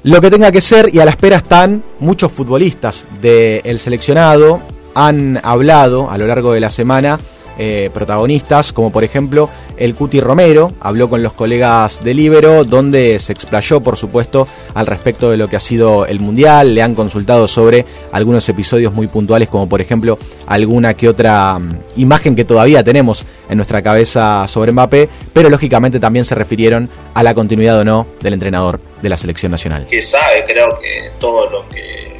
Lo 0.04 0.20
que 0.20 0.30
tenga 0.30 0.52
que 0.52 0.60
ser 0.60 0.90
y 0.94 1.00
a 1.00 1.04
la 1.04 1.10
espera 1.10 1.38
están 1.38 1.82
muchos 1.98 2.30
futbolistas 2.30 3.04
del 3.20 3.80
seleccionado, 3.80 4.60
han 4.94 5.40
hablado 5.42 6.08
a 6.08 6.16
lo 6.18 6.26
largo 6.28 6.52
de 6.52 6.60
la 6.60 6.70
semana 6.70 7.18
eh, 7.58 7.90
protagonistas, 7.92 8.72
como 8.72 8.92
por 8.92 9.02
ejemplo 9.02 9.50
el 9.78 9.94
Cuti 9.94 10.20
Romero, 10.20 10.72
habló 10.80 11.08
con 11.08 11.22
los 11.22 11.32
colegas 11.32 12.02
de 12.04 12.14
Libero, 12.14 12.64
donde 12.64 13.18
se 13.18 13.32
explayó, 13.32 13.80
por 13.80 13.96
supuesto, 13.96 14.46
al 14.74 14.86
respecto 14.86 15.30
de 15.30 15.36
lo 15.36 15.48
que 15.48 15.56
ha 15.56 15.60
sido 15.60 16.06
el 16.06 16.20
Mundial, 16.20 16.74
le 16.74 16.82
han 16.82 16.94
consultado 16.94 17.48
sobre 17.48 17.84
algunos 18.12 18.48
episodios 18.48 18.92
muy 18.92 19.06
puntuales, 19.06 19.48
como 19.48 19.68
por 19.68 19.80
ejemplo 19.80 20.18
alguna 20.46 20.94
que 20.94 21.08
otra 21.08 21.58
mm, 21.58 21.80
imagen 21.96 22.36
que 22.36 22.44
todavía 22.44 22.82
tenemos 22.82 23.24
en 23.48 23.56
nuestra 23.56 23.82
cabeza 23.82 24.46
sobre 24.48 24.72
Mbappé, 24.72 25.08
pero 25.32 25.48
lógicamente 25.48 26.00
también 26.00 26.24
se 26.24 26.34
refirieron 26.34 26.90
a 27.14 27.22
la 27.22 27.34
continuidad 27.34 27.78
o 27.78 27.84
no 27.84 28.06
del 28.20 28.34
entrenador 28.34 28.80
de 29.00 29.08
la 29.08 29.16
selección 29.16 29.52
nacional. 29.52 29.86
Que 29.86 30.02
sabe, 30.02 30.44
creo 30.46 30.78
que 30.78 31.10
todo 31.18 31.48
lo 31.50 31.68
que 31.68 32.18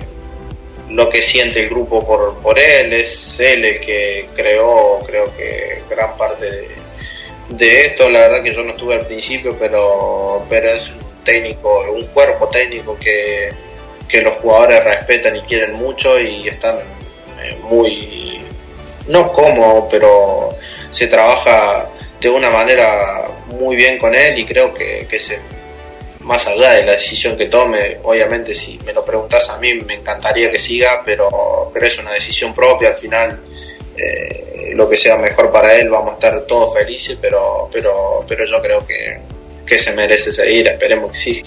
lo 0.90 1.10
que 1.10 1.20
siente 1.20 1.62
el 1.62 1.68
grupo 1.68 2.06
por, 2.06 2.38
por 2.38 2.58
él, 2.58 2.92
es 2.92 3.38
él 3.40 3.64
el 3.64 3.80
que 3.80 4.28
creó, 4.34 5.00
creo 5.06 5.30
que 5.36 5.82
gran 5.90 6.16
parte 6.16 6.50
de, 6.50 6.77
esto. 7.57 8.09
La 8.09 8.21
verdad 8.21 8.43
que 8.43 8.55
yo 8.55 8.62
no 8.62 8.73
estuve 8.73 8.95
al 8.95 9.07
principio, 9.07 9.57
pero, 9.59 10.45
pero 10.49 10.71
es 10.73 10.90
un 10.90 11.09
técnico, 11.25 11.85
un 11.93 12.07
cuerpo 12.07 12.49
técnico 12.49 12.97
que, 12.99 13.50
que 14.09 14.23
los 14.23 14.35
jugadores 14.38 14.83
respetan 14.85 15.37
y 15.37 15.40
quieren 15.43 15.75
mucho 15.75 16.19
y 16.19 16.49
están 16.49 16.76
eh, 17.43 17.57
muy, 17.62 18.40
no 19.09 19.31
como, 19.33 19.88
pero 19.88 20.57
se 20.90 21.07
trabaja 21.07 21.87
de 22.21 22.31
una 22.31 22.50
manera 22.50 23.26
muy 23.47 23.76
bien 23.76 23.99
con 23.99 24.14
él 24.14 24.38
y 24.38 24.47
creo 24.47 24.73
que, 24.75 25.07
que 25.09 25.19
más 26.21 26.47
allá 26.47 26.73
de 26.73 26.85
la 26.85 26.93
decisión 26.93 27.37
que 27.37 27.47
tome, 27.47 27.99
obviamente 28.02 28.55
si 28.55 28.78
me 28.85 28.93
lo 28.93 29.05
preguntas 29.05 29.49
a 29.50 29.59
mí 29.59 29.75
me 29.75 29.95
encantaría 29.95 30.50
que 30.50 30.59
siga, 30.59 31.02
pero, 31.05 31.71
pero 31.73 31.87
es 31.87 31.99
una 31.99 32.12
decisión 32.12 32.55
propia, 32.55 32.90
al 32.90 32.97
final 32.97 33.40
eh, 33.99 34.73
lo 34.75 34.88
que 34.88 34.97
sea 34.97 35.17
mejor 35.17 35.50
para 35.50 35.75
él 35.75 35.90
vamos 35.90 36.12
a 36.12 36.14
estar 36.14 36.40
todos 36.43 36.75
felices, 36.75 37.19
pero, 37.21 37.69
pero, 37.73 38.25
pero 38.28 38.45
yo 38.45 38.61
creo 38.62 38.87
que, 38.87 39.19
que 39.67 39.78
se 39.78 39.95
merece 39.95 40.33
seguir, 40.33 40.69
esperemos 40.69 41.11
que 41.11 41.17
sí. 41.17 41.43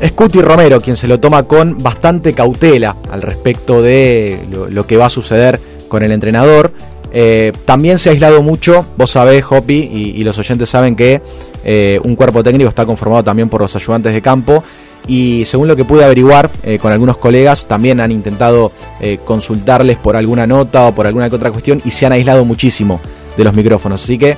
Es 0.00 0.12
Cuti 0.12 0.40
Romero 0.40 0.80
quien 0.80 0.96
se 0.96 1.06
lo 1.06 1.20
toma 1.20 1.44
con 1.44 1.78
bastante 1.78 2.34
cautela 2.34 2.96
al 3.10 3.22
respecto 3.22 3.80
de 3.82 4.38
lo, 4.50 4.86
que 4.86 4.96
va 4.96 5.06
a 5.06 5.10
suceder 5.10 5.60
con 5.88 6.02
el 6.02 6.12
entrenador. 6.12 6.72
Eh, 7.12 7.52
también 7.64 7.98
se 7.98 8.08
ha 8.08 8.12
aislado 8.12 8.42
mucho, 8.42 8.86
vos 8.96 9.10
sabés, 9.12 9.44
Hopi, 9.48 9.90
y 9.92 10.24
los 10.24 10.38
oyentes 10.38 10.70
saben 10.70 10.96
que 10.96 11.20
eh, 11.64 12.00
un 12.02 12.16
cuerpo 12.16 12.42
técnico 12.42 12.68
está 12.68 12.84
conformado 12.84 13.22
también 13.22 13.48
por 13.48 13.60
los 13.60 13.74
ayudantes 13.76 14.12
de 14.12 14.20
campo 14.20 14.64
y 15.06 15.44
según 15.46 15.68
lo 15.68 15.76
que 15.76 15.84
pude 15.84 16.04
averiguar 16.04 16.50
eh, 16.62 16.78
con 16.78 16.92
algunos 16.92 17.16
colegas, 17.16 17.66
también 17.66 18.00
han 18.00 18.12
intentado 18.12 18.72
eh, 19.00 19.18
consultarles 19.24 19.98
por 19.98 20.16
alguna 20.16 20.46
nota 20.46 20.86
o 20.86 20.94
por 20.94 21.06
alguna 21.06 21.26
otra 21.26 21.50
cuestión 21.50 21.82
y 21.84 21.90
se 21.90 22.06
han 22.06 22.12
aislado 22.12 22.44
muchísimo 22.44 23.00
de 23.36 23.44
los 23.44 23.54
micrófonos. 23.54 24.04
Así 24.04 24.18
que, 24.18 24.36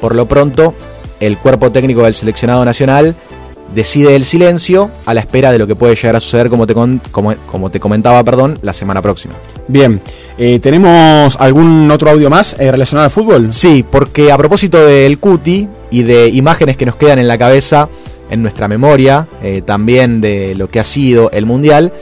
por 0.00 0.14
lo 0.14 0.26
pronto, 0.26 0.74
el 1.20 1.38
cuerpo 1.38 1.70
técnico 1.70 2.02
del 2.02 2.14
seleccionado 2.14 2.64
nacional 2.64 3.14
decide 3.74 4.14
el 4.16 4.24
silencio 4.24 4.90
a 5.06 5.14
la 5.14 5.20
espera 5.20 5.50
de 5.50 5.58
lo 5.58 5.66
que 5.66 5.74
puede 5.74 5.96
llegar 5.96 6.16
a 6.16 6.20
suceder, 6.20 6.48
como 6.48 6.66
te, 6.66 6.74
como, 6.74 7.70
te 7.70 7.80
comentaba, 7.80 8.22
perdón, 8.22 8.58
la 8.62 8.72
semana 8.72 9.02
próxima. 9.02 9.34
Bien, 9.66 10.00
¿tenemos 10.60 11.36
algún 11.38 11.90
otro 11.90 12.10
audio 12.10 12.30
más 12.30 12.56
relacionado 12.58 13.06
al 13.06 13.10
fútbol? 13.10 13.52
Sí, 13.52 13.84
porque 13.88 14.30
a 14.30 14.36
propósito 14.36 14.84
del 14.84 15.18
Cuti, 15.18 15.68
y 15.92 16.02
de 16.02 16.28
imágenes 16.28 16.76
que 16.76 16.86
nos 16.86 16.96
quedan 16.96 17.20
en 17.20 17.28
la 17.28 17.38
cabeza, 17.38 17.88
en 18.32 18.40
nuestra 18.40 18.66
memoria, 18.66 19.28
eh, 19.42 19.60
también 19.64 20.22
de 20.22 20.54
lo 20.56 20.68
que 20.68 20.80
ha 20.80 20.84
sido 20.84 21.30
el 21.32 21.44
Mundial, 21.44 21.92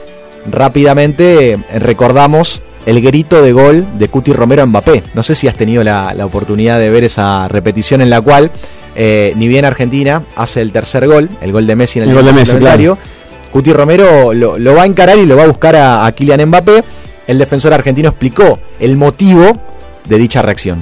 rápidamente 0.49 1.51
eh, 1.51 1.79
recordamos 1.79 2.61
el 2.85 3.01
grito 3.01 3.41
de 3.41 3.51
gol 3.51 3.85
de 3.99 4.07
Cuti 4.07 4.31
Romero 4.31 4.63
a 4.63 4.65
Mbappé. 4.65 5.03
No 5.13 5.23
sé 5.23 5.35
si 5.35 5.49
has 5.49 5.55
tenido 5.55 5.83
la, 5.83 6.15
oportunidad 6.23 6.79
de 6.79 6.89
ver 6.89 7.03
esa 7.03 7.49
repetición 7.49 8.01
en 8.01 8.09
la 8.09 8.21
cual, 8.21 8.49
eh, 8.95 9.33
ni 9.35 9.49
bien 9.49 9.65
Argentina 9.65 10.23
hace 10.37 10.61
el 10.61 10.71
tercer 10.71 11.05
gol, 11.05 11.29
el 11.41 11.51
gol 11.51 11.67
de 11.67 11.75
Messi 11.75 11.99
en 11.99 12.09
el, 12.09 12.15
gol 12.15 12.25
de 12.25 12.33
Messi, 12.33 12.55
Cuti 13.51 13.73
Romero 13.73 14.33
lo, 14.33 14.73
va 14.73 14.83
a 14.83 14.85
encarar 14.85 15.17
y 15.17 15.25
lo 15.25 15.35
va 15.35 15.43
a 15.43 15.47
buscar 15.47 15.75
a, 15.75 16.05
a 16.05 16.11
Kylian 16.13 16.47
Mbappé. 16.47 16.81
El 17.27 17.39
defensor 17.39 17.73
argentino 17.73 18.07
explicó 18.07 18.57
el 18.79 18.95
motivo 18.95 19.51
de 20.07 20.17
dicha 20.17 20.41
reacción. 20.41 20.79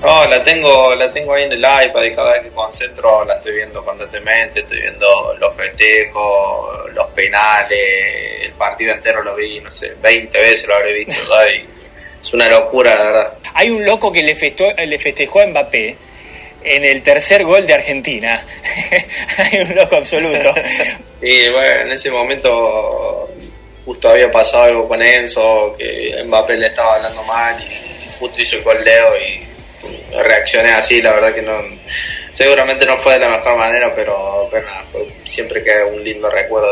No, 0.00 0.26
la 0.26 0.42
tengo, 0.42 0.94
la 0.94 1.12
tengo 1.12 1.34
ahí 1.34 1.44
en 1.44 1.52
el 1.52 1.58
iPad 1.58 2.02
y 2.04 2.14
cada 2.14 2.32
vez 2.32 2.44
que 2.44 2.48
concentro 2.50 3.22
la 3.26 3.34
estoy 3.34 3.56
viendo 3.56 3.84
constantemente, 3.84 4.60
estoy 4.60 4.80
viendo 4.80 5.36
los 5.38 5.54
festejos, 5.54 6.90
los 6.94 7.06
penales, 7.08 8.46
el 8.46 8.52
partido 8.52 8.94
entero 8.94 9.22
lo 9.22 9.34
vi, 9.34 9.60
no 9.60 9.70
sé, 9.70 9.94
20 10.00 10.38
veces 10.38 10.66
lo 10.66 10.74
habré 10.76 10.94
visto, 10.94 11.16
es 12.20 12.32
una 12.32 12.48
locura 12.48 12.94
la 12.94 13.04
verdad. 13.04 13.32
Hay 13.54 13.68
un 13.68 13.84
loco 13.84 14.10
que 14.10 14.22
le, 14.22 14.34
le 14.86 14.98
festejó 14.98 15.40
a 15.40 15.46
Mbappé 15.46 15.96
en 16.62 16.84
el 16.84 17.02
tercer 17.02 17.44
gol 17.44 17.66
de 17.66 17.74
Argentina. 17.74 18.42
Hay 19.38 19.58
un 19.60 19.74
loco 19.74 19.96
absoluto. 19.96 20.54
y 21.22 21.48
bueno, 21.48 21.82
en 21.82 21.92
ese 21.92 22.10
momento 22.10 23.28
justo 23.84 24.08
había 24.08 24.30
pasado 24.30 24.64
algo 24.64 24.88
con 24.88 25.02
Enzo, 25.02 25.74
que 25.76 26.22
Mbappé 26.24 26.56
le 26.56 26.66
estaba 26.66 26.96
hablando 26.96 27.22
mal 27.24 27.60
y 27.62 28.18
justo 28.18 28.40
hizo 28.40 28.56
el 28.56 28.62
gol 28.62 28.84
Leo 28.84 29.16
y 29.16 29.49
reaccioné 30.24 30.70
así, 30.70 31.00
la 31.02 31.12
verdad 31.12 31.34
que 31.34 31.42
no, 31.42 31.52
seguramente 32.32 32.86
no 32.86 32.96
fue 32.96 33.14
de 33.14 33.20
la 33.20 33.30
mejor 33.30 33.56
manera, 33.56 33.92
pero, 33.94 34.48
siempre 35.24 35.62
queda 35.62 35.86
un 35.86 36.02
lindo 36.02 36.30
recuerdo. 36.30 36.68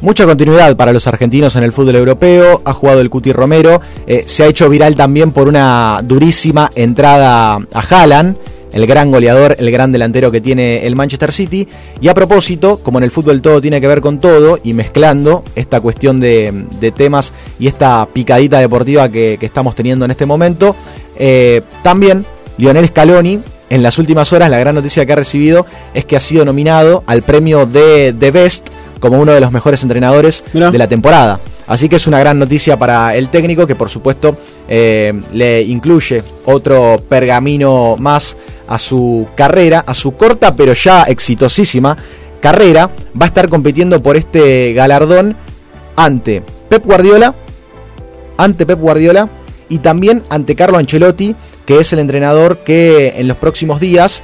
Mucha 0.00 0.24
continuidad 0.26 0.76
para 0.76 0.92
los 0.92 1.06
argentinos 1.08 1.56
en 1.56 1.64
el 1.64 1.72
fútbol 1.72 1.96
europeo, 1.96 2.62
ha 2.64 2.72
jugado 2.72 3.00
el 3.00 3.10
Cuti 3.10 3.32
Romero, 3.32 3.80
eh, 4.06 4.22
se 4.26 4.44
ha 4.44 4.46
hecho 4.46 4.68
viral 4.68 4.94
también 4.94 5.32
por 5.32 5.48
una 5.48 6.00
durísima 6.04 6.70
entrada 6.76 7.54
a 7.54 7.80
Haaland, 7.80 8.36
el 8.72 8.86
gran 8.86 9.10
goleador, 9.10 9.56
el 9.58 9.70
gran 9.70 9.92
delantero 9.92 10.30
que 10.30 10.40
tiene 10.40 10.86
el 10.86 10.94
Manchester 10.94 11.32
City. 11.32 11.66
Y 12.00 12.08
a 12.08 12.14
propósito, 12.14 12.78
como 12.82 12.98
en 12.98 13.04
el 13.04 13.10
fútbol 13.10 13.40
todo 13.42 13.60
tiene 13.60 13.80
que 13.80 13.88
ver 13.88 14.00
con 14.00 14.20
todo, 14.20 14.60
y 14.62 14.72
mezclando 14.72 15.42
esta 15.56 15.80
cuestión 15.80 16.20
de, 16.20 16.66
temas 16.96 17.32
y 17.58 17.66
esta 17.66 18.06
picadita 18.12 18.60
deportiva 18.60 19.08
que, 19.08 19.36
que 19.40 19.46
estamos 19.46 19.74
teniendo 19.74 20.04
en 20.04 20.10
este 20.10 20.26
momento, 20.26 20.76
eh, 21.18 21.62
también 21.82 22.24
Lionel 22.56 22.88
Scaloni, 22.88 23.40
en 23.70 23.82
las 23.82 23.98
últimas 23.98 24.32
horas, 24.32 24.48
la 24.50 24.58
gran 24.58 24.74
noticia 24.74 25.04
que 25.04 25.12
ha 25.12 25.16
recibido 25.16 25.66
es 25.92 26.04
que 26.04 26.16
ha 26.16 26.20
sido 26.20 26.44
nominado 26.44 27.02
al 27.06 27.22
premio 27.22 27.66
de 27.66 28.14
The 28.18 28.30
Best 28.30 28.68
como 29.00 29.18
uno 29.20 29.32
de 29.32 29.40
los 29.40 29.52
mejores 29.52 29.82
entrenadores 29.82 30.42
de 30.52 30.78
la 30.78 30.88
temporada. 30.88 31.38
Así 31.66 31.88
que 31.88 31.96
es 31.96 32.06
una 32.06 32.18
gran 32.18 32.38
noticia 32.38 32.78
para 32.78 33.14
el 33.14 33.28
técnico 33.28 33.66
que 33.66 33.74
por 33.74 33.90
supuesto 33.90 34.36
eh, 34.68 35.12
le 35.34 35.62
incluye 35.62 36.24
otro 36.46 37.02
pergamino 37.08 37.96
más 37.98 38.36
a 38.66 38.78
su 38.78 39.28
carrera, 39.34 39.84
a 39.86 39.94
su 39.94 40.12
corta 40.12 40.56
pero 40.56 40.72
ya 40.72 41.02
exitosísima 41.02 41.96
carrera. 42.40 42.90
Va 43.20 43.26
a 43.26 43.28
estar 43.28 43.50
compitiendo 43.50 44.02
por 44.02 44.16
este 44.16 44.72
galardón 44.72 45.36
ante 45.94 46.42
Pep 46.70 46.86
Guardiola, 46.86 47.34
este 48.38 48.64
Pep 48.64 48.80
Guardiola 48.80 49.28
y 49.68 49.78
también 49.78 50.22
ante 50.30 50.54
Carlo 50.54 50.78
Ancelotti, 50.78 51.34
que 51.66 51.78
es 51.78 51.92
el 51.92 51.98
entrenador 51.98 52.58
que 52.58 53.14
en 53.16 53.28
los 53.28 53.36
próximos 53.36 53.80
días, 53.80 54.22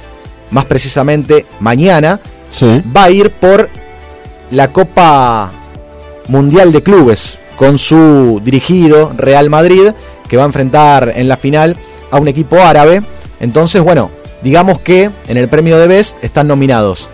más 0.51 0.65
precisamente 0.65 1.45
mañana, 1.59 2.19
va 2.95 3.03
a 3.03 3.11
ir 3.11 3.31
por 3.31 3.69
la 4.51 4.71
Copa 4.71 5.51
Mundial 6.27 6.71
de 6.71 6.83
Clubes 6.83 7.37
con 7.55 7.77
su 7.77 8.41
dirigido 8.43 9.13
Real 9.15 9.49
Madrid, 9.49 9.91
que 10.27 10.37
va 10.37 10.43
a 10.43 10.47
enfrentar 10.47 11.13
en 11.15 11.27
la 11.27 11.37
final 11.37 11.75
a 12.11 12.17
un 12.17 12.27
equipo 12.27 12.57
árabe. 12.57 13.01
Entonces, 13.39 13.81
bueno, 13.81 14.11
digamos 14.41 14.79
que 14.79 15.11
en 15.27 15.37
el 15.37 15.47
premio 15.47 15.77
de 15.77 15.87
Best 15.87 16.23
están 16.23 16.47
nominados 16.47 17.09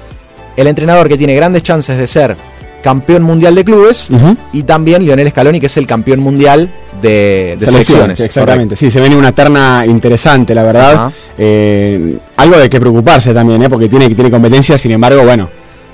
el 0.56 0.68
entrenador 0.68 1.08
que 1.08 1.18
tiene 1.18 1.36
grandes 1.36 1.64
chances 1.64 1.98
de 1.98 2.08
ser 2.08 2.36
campeón 2.82 3.24
mundial 3.24 3.56
de 3.56 3.64
clubes 3.64 4.08
y 4.54 4.64
también 4.64 5.04
Lionel 5.04 5.30
Scaloni 5.30 5.60
que 5.60 5.68
es 5.68 5.78
el 5.78 5.88
campeón 5.88 6.20
mundial 6.20 6.70
de, 7.02 7.58
selecciones. 7.60 8.20
Exactamente, 8.20 8.76
sí, 8.76 8.92
se 8.92 9.00
viene 9.00 9.16
una 9.16 9.32
terna 9.32 9.84
interesante, 9.86 10.54
la 10.54 10.64
verdad. 10.64 11.12
Eh, 11.38 12.18
algo 12.38 12.58
de 12.58 12.70
que 12.70 12.80
preocuparse 12.80 13.34
también, 13.34 13.64
¿eh? 13.64 13.70
porque 13.70 13.90
tiene, 13.90 14.10
tiene 14.10 14.30
competencia, 14.30 14.78
sin 14.78 14.92
embargo, 14.92 15.24
bueno, 15.24 15.50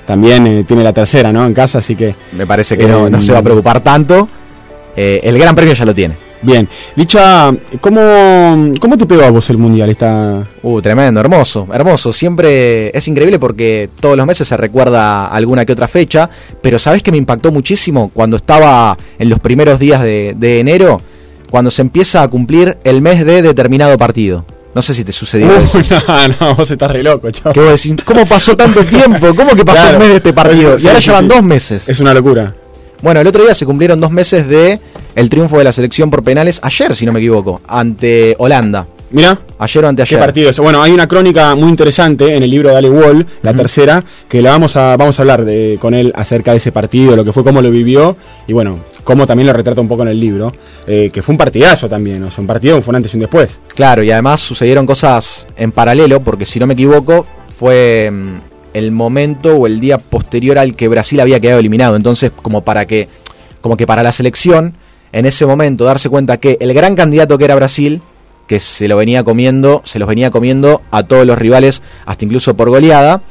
también 0.06 0.46
eh, 0.46 0.64
tiene 0.64 0.82
la 0.82 0.92
tercera, 0.92 1.32
¿no? 1.32 1.46
En 1.46 1.54
casa, 1.54 1.78
así 1.78 1.96
que... 1.96 2.14
Me 2.32 2.46
parece 2.46 2.76
que 2.76 2.86
no, 2.86 3.08
no 3.08 3.22
se 3.22 3.32
va 3.32 3.38
a 3.38 3.42
preocupar 3.42 3.80
tanto. 3.80 4.28
el 4.96 5.38
Gran 5.38 5.54
Premio 5.54 5.74
ya 5.74 5.84
lo 5.84 5.94
tiene. 5.94 6.27
Bien, 6.42 6.68
Licha, 6.94 7.52
¿cómo, 7.80 8.72
¿cómo 8.80 8.96
te 8.96 9.06
pegó 9.06 9.22
a 9.22 9.30
vos 9.30 9.50
el 9.50 9.58
Mundial? 9.58 9.90
Esta... 9.90 10.44
Uh, 10.62 10.80
tremendo, 10.80 11.20
hermoso, 11.20 11.66
hermoso. 11.72 12.12
Siempre 12.12 12.96
es 12.96 13.08
increíble 13.08 13.38
porque 13.38 13.90
todos 14.00 14.16
los 14.16 14.26
meses 14.26 14.46
se 14.46 14.56
recuerda 14.56 15.26
alguna 15.26 15.64
que 15.64 15.72
otra 15.72 15.88
fecha, 15.88 16.30
pero 16.62 16.78
¿sabes 16.78 17.02
que 17.02 17.10
me 17.10 17.16
impactó 17.16 17.50
muchísimo 17.50 18.10
cuando 18.14 18.36
estaba 18.36 18.96
en 19.18 19.28
los 19.28 19.40
primeros 19.40 19.78
días 19.78 20.02
de, 20.02 20.60
enero? 20.60 21.00
cuando 21.50 21.70
se 21.70 21.80
empieza 21.80 22.22
a 22.22 22.28
cumplir 22.28 22.76
el 22.84 23.00
mes 23.00 23.24
de 23.24 23.40
determinado 23.40 23.96
partido. 23.96 24.44
No 24.74 24.82
sé 24.82 24.92
si 24.92 25.02
te 25.02 25.14
sucedió 25.14 25.50
eso. 25.56 25.80
no, 26.40 26.46
no, 26.48 26.54
vos 26.56 26.70
estás 26.70 26.90
re 26.90 27.02
loco, 27.02 27.30
chavo. 27.30 27.54
Que 27.54 27.60
vos 27.60 27.70
decís, 27.70 27.96
¿cómo 28.04 28.26
pasó 28.26 28.54
tanto 28.54 28.84
tiempo? 28.84 29.34
¿Cómo 29.34 29.56
que 29.56 29.64
pasó 29.64 29.80
Claro. 29.80 29.96
el 29.96 29.98
mes 29.98 30.08
de 30.10 30.16
este 30.16 30.32
partido? 30.34 30.78
Y 30.78 30.86
ahora 30.86 31.00
sí, 31.00 31.06
llevan 31.06 31.24
sí. 31.24 31.28
dos 31.34 31.42
meses. 31.42 31.88
Es 31.88 32.00
una 32.00 32.12
locura. 32.12 32.54
Bueno, 33.02 33.20
el 33.20 33.26
otro 33.26 33.44
día 33.44 33.54
se 33.54 33.64
cumplieron 33.64 34.00
dos 34.00 34.10
meses 34.10 34.48
de 34.48 34.80
el 35.14 35.30
triunfo 35.30 35.58
de 35.58 35.64
la 35.64 35.72
selección 35.72 36.10
por 36.10 36.22
penales, 36.22 36.60
ayer, 36.62 36.94
si 36.96 37.06
no 37.06 37.12
me 37.12 37.20
equivoco, 37.20 37.60
ante 37.66 38.34
Holanda. 38.38 38.86
Mira, 39.10 39.38
Ayer 39.58 39.82
o 39.82 39.86
¿Qué 39.86 39.88
anteayer. 39.88 40.18
partido 40.20 40.50
es? 40.50 40.58
Bueno, 40.58 40.82
hay 40.82 40.92
una 40.92 41.08
crónica 41.08 41.54
muy 41.54 41.68
interesante 41.68 42.36
en 42.36 42.42
el 42.42 42.50
libro 42.50 42.68
de 42.68 42.76
Ale 42.76 42.90
Wall, 42.90 43.26
la 43.42 43.54
tercera, 43.54 44.04
que 44.28 44.42
la 44.42 44.50
vamos 44.50 44.76
a, 44.76 44.96
vamos 44.96 45.18
a 45.18 45.22
hablar 45.22 45.44
de, 45.44 45.78
con 45.80 45.94
él 45.94 46.12
acerca 46.14 46.50
de 46.50 46.58
ese 46.58 46.72
partido, 46.72 47.16
lo 47.16 47.24
que 47.24 47.32
fue, 47.32 47.42
cómo 47.42 47.62
lo 47.62 47.70
vivió, 47.70 48.16
y 48.46 48.52
bueno, 48.52 48.78
cómo 49.04 49.26
también 49.26 49.46
lo 49.46 49.52
retrata 49.54 49.80
un 49.80 49.88
poco 49.88 50.02
en 50.02 50.08
el 50.08 50.20
libro, 50.20 50.52
eh, 50.86 51.10
que 51.12 51.22
fue 51.22 51.32
un 51.32 51.38
partidazo 51.38 51.88
también, 51.88 52.22
o 52.22 52.30
sea, 52.30 52.42
un 52.42 52.46
partido 52.46 52.80
fue 52.82 52.92
un 52.92 52.96
antes 52.96 53.14
y 53.14 53.16
un 53.16 53.22
después. 53.22 53.58
Claro, 53.74 54.02
y 54.02 54.10
además 54.10 54.40
sucedieron 54.40 54.84
cosas 54.84 55.46
en 55.56 55.72
paralelo, 55.72 56.22
porque 56.22 56.44
si 56.44 56.60
no 56.60 56.66
me 56.66 56.74
equivoco, 56.74 57.26
fue 57.58 58.10
mm, 58.12 58.38
el 58.78 58.92
momento 58.92 59.56
o 59.56 59.66
el 59.66 59.80
día 59.80 59.98
posterior 59.98 60.58
al 60.58 60.74
que 60.74 60.88
Brasil 60.88 61.20
había 61.20 61.40
quedado 61.40 61.60
eliminado. 61.60 61.96
Entonces, 61.96 62.30
como 62.42 62.62
para 62.62 62.86
que, 62.86 63.08
como 63.60 63.76
que 63.76 63.86
para 63.86 64.02
la 64.02 64.12
selección, 64.12 64.74
en 65.12 65.26
ese 65.26 65.46
momento, 65.46 65.84
darse 65.84 66.08
cuenta 66.08 66.38
que 66.38 66.56
el 66.60 66.72
gran 66.74 66.94
candidato 66.94 67.38
que 67.38 67.44
era 67.44 67.54
Brasil, 67.54 68.02
que 68.46 68.60
se 68.60 68.88
lo 68.88 68.96
venía 68.96 69.24
comiendo, 69.24 69.82
se 69.84 69.98
los 69.98 70.08
venía 70.08 70.30
comiendo 70.30 70.82
a 70.90 71.02
todos 71.02 71.26
los 71.26 71.38
rivales, 71.38 71.82
hasta 72.06 72.24
incluso 72.24 72.56
por 72.56 72.70
goleada, 72.70 73.22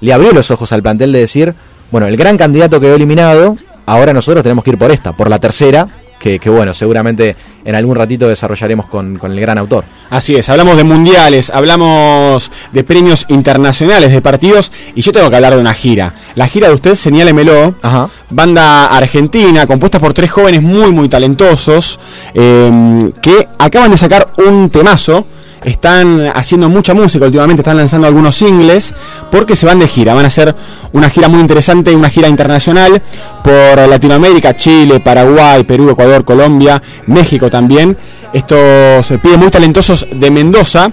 le 0.00 0.12
abrió 0.12 0.32
los 0.32 0.50
ojos 0.50 0.72
al 0.72 0.82
plantel 0.82 1.12
de 1.12 1.20
decir, 1.20 1.54
bueno, 1.90 2.06
el 2.06 2.16
gran 2.16 2.38
candidato 2.38 2.80
quedó 2.80 2.96
eliminado, 2.96 3.56
ahora 3.86 4.12
nosotros 4.12 4.42
tenemos 4.42 4.64
que 4.64 4.70
ir 4.70 4.78
por 4.78 4.90
esta, 4.90 5.12
por 5.12 5.28
la 5.28 5.38
tercera, 5.38 5.88
que, 6.18 6.38
que 6.38 6.50
bueno, 6.50 6.72
seguramente 6.74 7.36
en 7.64 7.74
algún 7.74 7.96
ratito 7.96 8.28
desarrollaremos 8.28 8.86
con, 8.86 9.16
con 9.18 9.32
el 9.32 9.40
gran 9.40 9.58
autor. 9.58 9.84
Así 10.10 10.34
es, 10.34 10.48
hablamos 10.48 10.76
de 10.76 10.84
mundiales, 10.84 11.50
hablamos 11.50 12.50
de 12.72 12.84
premios 12.84 13.24
internacionales, 13.28 14.12
de 14.12 14.20
partidos, 14.20 14.70
y 14.94 15.02
yo 15.02 15.12
tengo 15.12 15.30
que 15.30 15.36
hablar 15.36 15.54
de 15.54 15.60
una 15.60 15.74
gira. 15.74 16.14
La 16.34 16.48
gira 16.48 16.68
de 16.68 16.74
usted, 16.74 16.94
señálemelo, 16.94 17.74
Ajá. 17.82 18.08
banda 18.30 18.86
argentina 18.86 19.66
compuesta 19.66 19.98
por 19.98 20.12
tres 20.14 20.30
jóvenes 20.30 20.62
muy 20.62 20.90
muy 20.92 21.08
talentosos 21.08 21.98
eh, 22.34 23.10
que 23.20 23.48
acaban 23.58 23.90
de 23.90 23.96
sacar 23.96 24.28
un 24.38 24.70
temazo. 24.70 25.26
Están 25.64 26.32
haciendo 26.34 26.68
mucha 26.68 26.92
música 26.92 27.26
últimamente, 27.26 27.60
están 27.60 27.76
lanzando 27.76 28.06
algunos 28.06 28.36
singles 28.36 28.92
porque 29.30 29.54
se 29.54 29.64
van 29.64 29.78
de 29.78 29.86
gira. 29.86 30.12
Van 30.14 30.24
a 30.24 30.28
hacer 30.28 30.54
una 30.92 31.08
gira 31.08 31.28
muy 31.28 31.40
interesante, 31.40 31.94
una 31.94 32.10
gira 32.10 32.28
internacional 32.28 33.00
por 33.44 33.78
Latinoamérica, 33.88 34.56
Chile, 34.56 35.00
Paraguay, 35.00 35.62
Perú, 35.64 35.90
Ecuador, 35.90 36.24
Colombia, 36.24 36.82
México 37.06 37.48
también. 37.48 37.96
Estos 38.32 39.10
eh, 39.10 39.18
pibes 39.18 39.38
muy 39.38 39.50
talentosos 39.50 40.06
de 40.10 40.30
Mendoza 40.30 40.90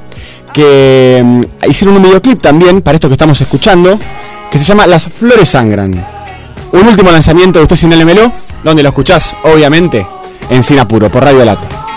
que 0.54 1.22
mm, 1.24 1.70
hicieron 1.70 1.98
un 1.98 2.04
videoclip 2.04 2.42
también 2.42 2.82
para 2.82 2.96
esto 2.96 3.08
que 3.08 3.14
estamos 3.14 3.40
escuchando 3.42 3.98
que 4.52 4.58
se 4.58 4.64
llama 4.64 4.88
Las 4.88 5.04
Flores 5.04 5.50
Sangran. 5.50 6.06
Un 6.72 6.88
último 6.88 7.12
lanzamiento 7.12 7.60
de 7.60 7.64
usted 7.64 7.76
sin 7.76 7.98
LMLO, 7.98 8.32
donde 8.64 8.84
lo 8.84 8.90
escuchás, 8.90 9.36
obviamente, 9.44 10.06
en 10.50 10.64
Sinapuro, 10.64 11.10
por 11.10 11.24
Radio 11.24 11.46
Late. 11.46 11.89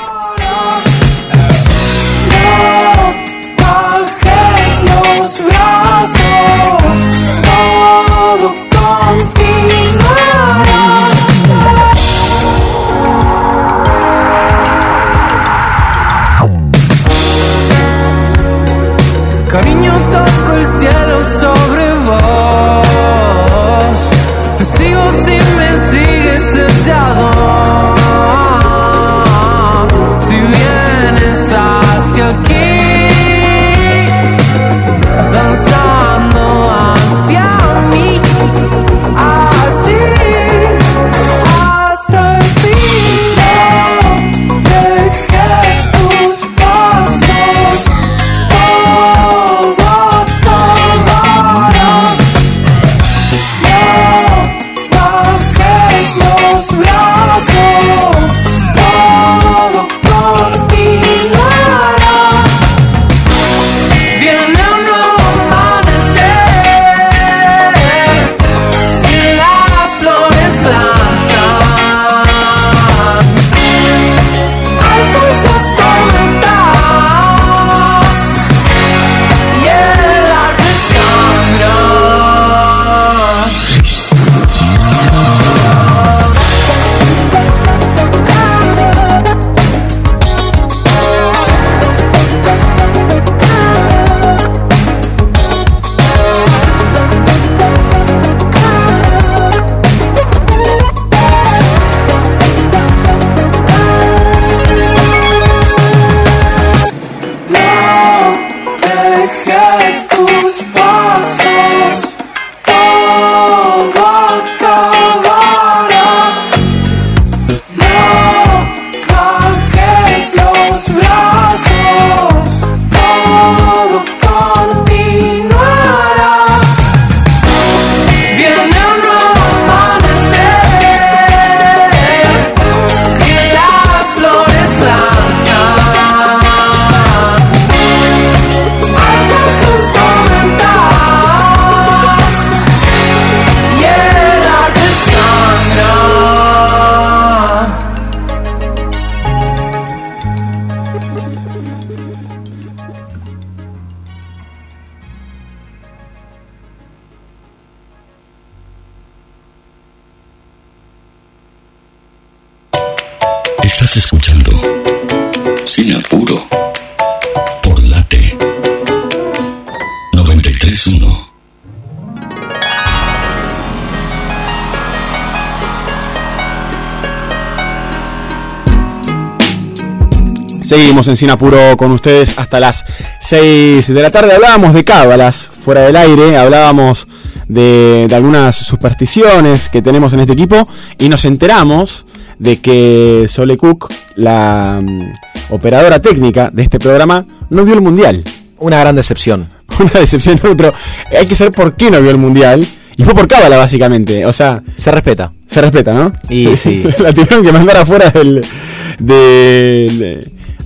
Seguimos 181.03 181.09
en 181.09 181.17
Sinapuro 181.17 181.77
con 181.77 181.91
ustedes 181.91 182.38
hasta 182.38 182.61
las 182.61 182.85
6 183.23 183.88
de 183.93 184.03
la 184.03 184.11
tarde. 184.11 184.35
Hablábamos 184.35 184.73
de 184.73 184.85
cábalas 184.85 185.51
fuera 185.65 185.81
del 185.81 185.97
aire, 185.97 186.37
hablábamos 186.37 187.09
de, 187.49 188.07
de 188.09 188.15
algunas 188.15 188.55
supersticiones 188.55 189.69
que 189.69 189.83
tenemos 189.83 190.12
en 190.12 190.21
este 190.21 190.35
equipo 190.35 190.69
y 190.99 191.09
nos 191.09 191.25
enteramos 191.25 192.05
de 192.38 192.61
que 192.61 193.27
Sole 193.29 193.57
Cook, 193.57 193.93
la 194.15 194.81
mm, 194.81 195.53
operadora 195.55 196.01
técnica 196.01 196.51
de 196.53 196.62
este 196.62 196.79
programa, 196.79 197.25
no 197.51 197.65
vio 197.65 197.75
el 197.75 197.83
mundial. 197.83 198.23
Una 198.59 198.79
gran 198.79 198.95
decepción. 198.95 199.49
Una 199.81 199.99
decepción, 199.99 200.41
pero 200.57 200.73
hay 201.19 201.27
que 201.27 201.35
saber 201.35 201.53
por 201.53 201.75
qué 201.75 201.91
no 201.91 202.01
vio 202.01 202.12
el 202.12 202.19
mundial. 202.19 202.65
Y 202.97 203.03
fue 203.03 203.15
por 203.15 203.27
cábala, 203.27 203.57
básicamente. 203.57 204.25
O 204.25 204.33
sea, 204.33 204.62
Se 204.77 204.93
respeta. 204.93 205.33
se 205.49 205.61
respeta, 205.62 205.95
¿no? 205.95 206.12
Y 206.29 206.57
sí. 206.57 206.85
la 206.99 207.12
tuvieron 207.12 207.43
que 207.45 207.51
mandar 207.51 207.79
afuera 207.79 208.11
del. 208.11 208.45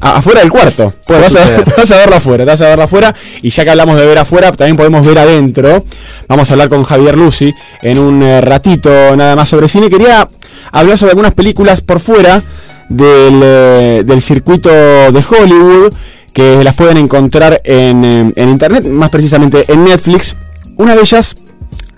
Afuera 0.01 0.41
del 0.41 0.51
cuarto. 0.51 0.95
Puede 1.07 1.21
Pues 1.21 1.33
vas, 1.33 1.47
a, 1.47 1.65
vas 1.77 1.91
a 1.91 1.97
verla 1.97 2.17
afuera, 2.17 2.45
te 2.45 2.51
vas 2.51 2.61
a 2.61 2.69
verla 2.69 2.85
afuera. 2.85 3.15
Y 3.43 3.51
ya 3.51 3.65
que 3.65 3.71
hablamos 3.71 3.97
de 3.97 4.07
ver 4.07 4.19
afuera, 4.19 4.53
también 4.53 4.77
podemos 4.77 5.07
ver 5.07 5.19
adentro. 5.19 5.85
Vamos 6.29 6.51
a 6.51 6.53
hablar 6.55 6.69
con 6.69 6.85
Javier 6.85 7.17
Lucy 7.17 7.53
en 7.83 7.99
un 7.99 8.23
eh, 8.23 8.41
ratito 8.41 8.91
nada 9.17 9.37
más 9.37 9.49
sobre 9.49 9.69
cine. 9.69 9.91
Quería 9.91 10.29
hablar 10.73 10.99
sobre 10.99 11.13
algunas 11.13 11.35
películas 11.35 11.81
por 11.81 12.01
fuera 12.01 12.43
del, 12.89 13.41
eh, 13.43 14.03
del 14.05 14.23
circuito 14.23 14.71
de 14.71 15.25
Hollywood. 15.29 15.95
Que 16.33 16.63
las 16.63 16.75
pueden 16.75 16.99
encontrar 16.99 17.63
en, 17.65 18.05
eh, 18.05 18.33
en 18.37 18.49
internet, 18.51 18.87
más 18.87 19.09
precisamente 19.09 19.65
en 19.69 19.85
Netflix. 19.85 20.37
Una 20.77 20.95
de 20.95 21.01
ellas 21.01 21.35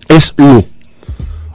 es 0.08 0.32
Lu. 0.36 0.64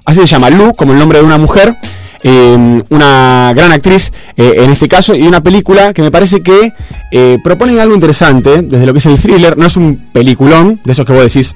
Así 0.06 0.20
se 0.20 0.26
llama, 0.26 0.50
Lu, 0.50 0.74
como 0.74 0.92
el 0.92 1.00
nombre 1.00 1.20
de 1.20 1.26
una 1.26 1.38
mujer, 1.38 1.78
eh, 2.24 2.82
una 2.90 3.54
gran 3.56 3.72
actriz 3.72 4.12
eh, 4.38 4.54
en 4.58 4.72
este 4.72 4.88
caso, 4.88 5.14
y 5.16 5.24
una 5.28 5.44
película 5.44 5.94
que 5.94 6.02
me 6.02 6.12
parece 6.12 6.42
que 6.42 6.74
eh, 7.12 7.38
proponen 7.44 7.80
algo 7.80 7.94
interesante 7.94 8.62
desde 8.62 8.86
lo 8.86 8.94
que 8.94 9.00
es 9.00 9.06
el 9.06 9.20
thriller. 9.20 9.58
No 9.58 9.66
es 9.66 9.76
un 9.78 10.10
peliculón, 10.12 10.80
de 10.84 10.92
esos 10.94 11.06
que 11.06 11.14
vos 11.14 11.24
decís, 11.24 11.56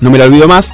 no 0.00 0.10
me 0.10 0.18
lo 0.18 0.24
olvido 0.24 0.46
más, 0.48 0.72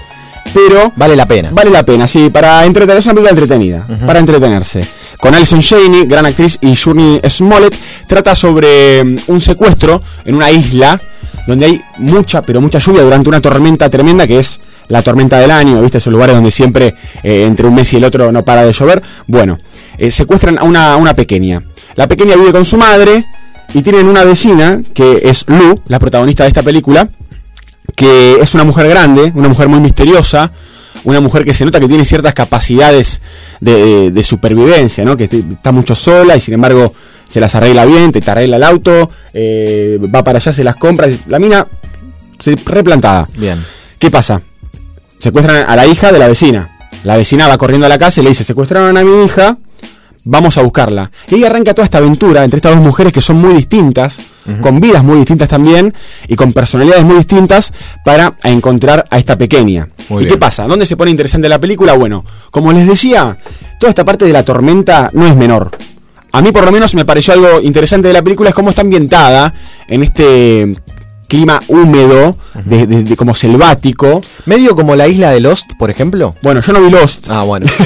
pero 0.52 0.92
Vale 0.96 1.16
la 1.16 1.26
pena. 1.26 1.50
vale 1.52 1.70
la 1.70 1.84
pena, 1.84 2.06
sí, 2.06 2.30
para 2.30 2.64
entretenerse, 2.64 3.00
es 3.00 3.06
una 3.06 3.14
película 3.14 3.30
entretenida, 3.30 3.86
para 4.06 4.18
entretenerse. 4.18 4.80
Con 5.18 5.34
Alison 5.34 5.62
Janey, 5.62 6.04
gran 6.06 6.26
actriz, 6.26 6.58
y 6.60 6.76
Journey 6.76 7.20
Smollett, 7.28 7.74
trata 8.06 8.34
sobre 8.34 9.02
mm, 9.02 9.16
un 9.28 9.40
secuestro 9.40 10.02
en 10.24 10.34
una 10.34 10.50
isla 10.50 11.00
donde 11.46 11.66
hay 11.66 11.80
mucha, 11.98 12.42
pero 12.42 12.60
mucha 12.60 12.78
lluvia 12.78 13.02
durante 13.02 13.28
una 13.28 13.40
tormenta 13.40 13.88
tremenda 13.88 14.26
que 14.26 14.38
es 14.38 14.58
la 14.88 15.02
tormenta 15.02 15.38
del 15.38 15.50
año, 15.50 15.80
¿viste? 15.82 15.98
Esos 15.98 16.12
lugares 16.12 16.34
donde 16.34 16.50
siempre 16.50 16.94
eh, 17.22 17.44
entre 17.44 17.66
un 17.66 17.74
mes 17.74 17.92
y 17.92 17.96
el 17.96 18.04
otro 18.04 18.30
no 18.32 18.44
para 18.44 18.64
de 18.64 18.72
llover. 18.72 19.02
Bueno, 19.26 19.58
eh, 19.98 20.10
secuestran 20.10 20.58
a 20.58 20.62
una, 20.64 20.92
a 20.92 20.96
una 20.96 21.14
pequeña. 21.14 21.62
La 21.96 22.06
pequeña 22.08 22.36
vive 22.36 22.52
con 22.52 22.64
su 22.64 22.76
madre 22.76 23.24
y 23.72 23.82
tienen 23.82 24.06
una 24.06 24.24
vecina 24.24 24.80
que 24.92 25.22
es 25.24 25.44
Lu, 25.48 25.80
la 25.88 25.98
protagonista 25.98 26.42
de 26.44 26.48
esta 26.48 26.62
película, 26.62 27.08
que 27.96 28.36
es 28.40 28.54
una 28.54 28.64
mujer 28.64 28.88
grande, 28.88 29.32
una 29.34 29.48
mujer 29.48 29.68
muy 29.68 29.80
misteriosa, 29.80 30.52
una 31.04 31.20
mujer 31.20 31.44
que 31.44 31.54
se 31.54 31.64
nota 31.64 31.78
que 31.80 31.88
tiene 31.88 32.04
ciertas 32.04 32.34
capacidades 32.34 33.20
de, 33.60 34.10
de 34.10 34.22
supervivencia, 34.22 35.04
¿no? 35.04 35.16
Que 35.16 35.24
est- 35.24 35.34
está 35.34 35.70
mucho 35.72 35.94
sola 35.94 36.36
y 36.36 36.40
sin 36.40 36.54
embargo 36.54 36.94
se 37.28 37.40
las 37.40 37.54
arregla 37.54 37.84
bien, 37.84 38.10
te, 38.12 38.20
te 38.20 38.30
arregla 38.30 38.56
el 38.56 38.62
auto, 38.62 39.10
eh, 39.32 39.98
va 40.14 40.22
para 40.24 40.38
allá, 40.38 40.52
se 40.52 40.64
las 40.64 40.76
compra. 40.76 41.08
La 41.26 41.38
mina 41.38 41.66
se 42.38 42.54
replantada. 42.64 43.26
Bien. 43.36 43.62
¿Qué 43.98 44.10
pasa? 44.10 44.40
Secuestran 45.18 45.64
a 45.68 45.76
la 45.76 45.86
hija 45.86 46.12
de 46.12 46.18
la 46.18 46.28
vecina. 46.28 46.70
La 47.04 47.16
vecina 47.16 47.48
va 47.48 47.58
corriendo 47.58 47.86
a 47.86 47.88
la 47.88 47.98
casa 47.98 48.20
y 48.20 48.24
le 48.24 48.30
dice, 48.30 48.44
secuestraron 48.44 48.96
a 48.96 49.04
mi 49.04 49.24
hija, 49.24 49.58
vamos 50.24 50.56
a 50.58 50.62
buscarla. 50.62 51.10
Y 51.28 51.36
ahí 51.36 51.44
arranca 51.44 51.74
toda 51.74 51.84
esta 51.84 51.98
aventura 51.98 52.44
entre 52.44 52.58
estas 52.58 52.74
dos 52.74 52.82
mujeres 52.82 53.12
que 53.12 53.20
son 53.20 53.36
muy 53.36 53.54
distintas, 53.54 54.16
con 54.60 54.80
vidas 54.80 55.04
muy 55.04 55.18
distintas 55.18 55.48
también, 55.48 55.94
y 56.28 56.36
con 56.36 56.52
personalidades 56.52 57.04
muy 57.04 57.16
distintas, 57.16 57.72
para 58.04 58.36
encontrar 58.42 59.06
a 59.10 59.18
esta 59.18 59.36
pequeña. 59.36 59.88
Muy 60.08 60.22
¿Y 60.22 60.26
bien. 60.26 60.34
qué 60.34 60.40
pasa? 60.40 60.66
¿Dónde 60.66 60.86
se 60.86 60.96
pone 60.96 61.10
interesante 61.10 61.48
la 61.48 61.58
película? 61.58 61.94
Bueno, 61.94 62.24
como 62.50 62.72
les 62.72 62.86
decía, 62.86 63.36
toda 63.78 63.90
esta 63.90 64.04
parte 64.04 64.24
de 64.24 64.32
la 64.32 64.42
tormenta 64.42 65.10
no 65.12 65.26
es 65.26 65.36
menor. 65.36 65.70
A 66.32 66.42
mí 66.42 66.50
por 66.50 66.64
lo 66.64 66.72
menos 66.72 66.94
me 66.94 67.04
pareció 67.04 67.34
algo 67.34 67.60
interesante 67.62 68.08
de 68.08 68.14
la 68.14 68.22
película, 68.22 68.48
es 68.48 68.54
cómo 68.54 68.70
está 68.70 68.82
ambientada 68.82 69.54
en 69.86 70.02
este 70.02 70.74
clima 71.34 71.58
húmedo, 71.68 72.36
de, 72.64 72.86
de- 72.86 73.02
de 73.02 73.16
como 73.16 73.34
selvático. 73.34 74.22
Medio 74.46 74.74
como 74.76 74.94
la 74.94 75.08
isla 75.08 75.30
de 75.32 75.40
Lost, 75.40 75.72
por 75.78 75.90
ejemplo. 75.90 76.32
Bueno, 76.42 76.60
yo 76.60 76.72
no 76.72 76.80
vi 76.80 76.90
Lost. 76.90 77.26
Ah, 77.28 77.42
bueno. 77.42 77.66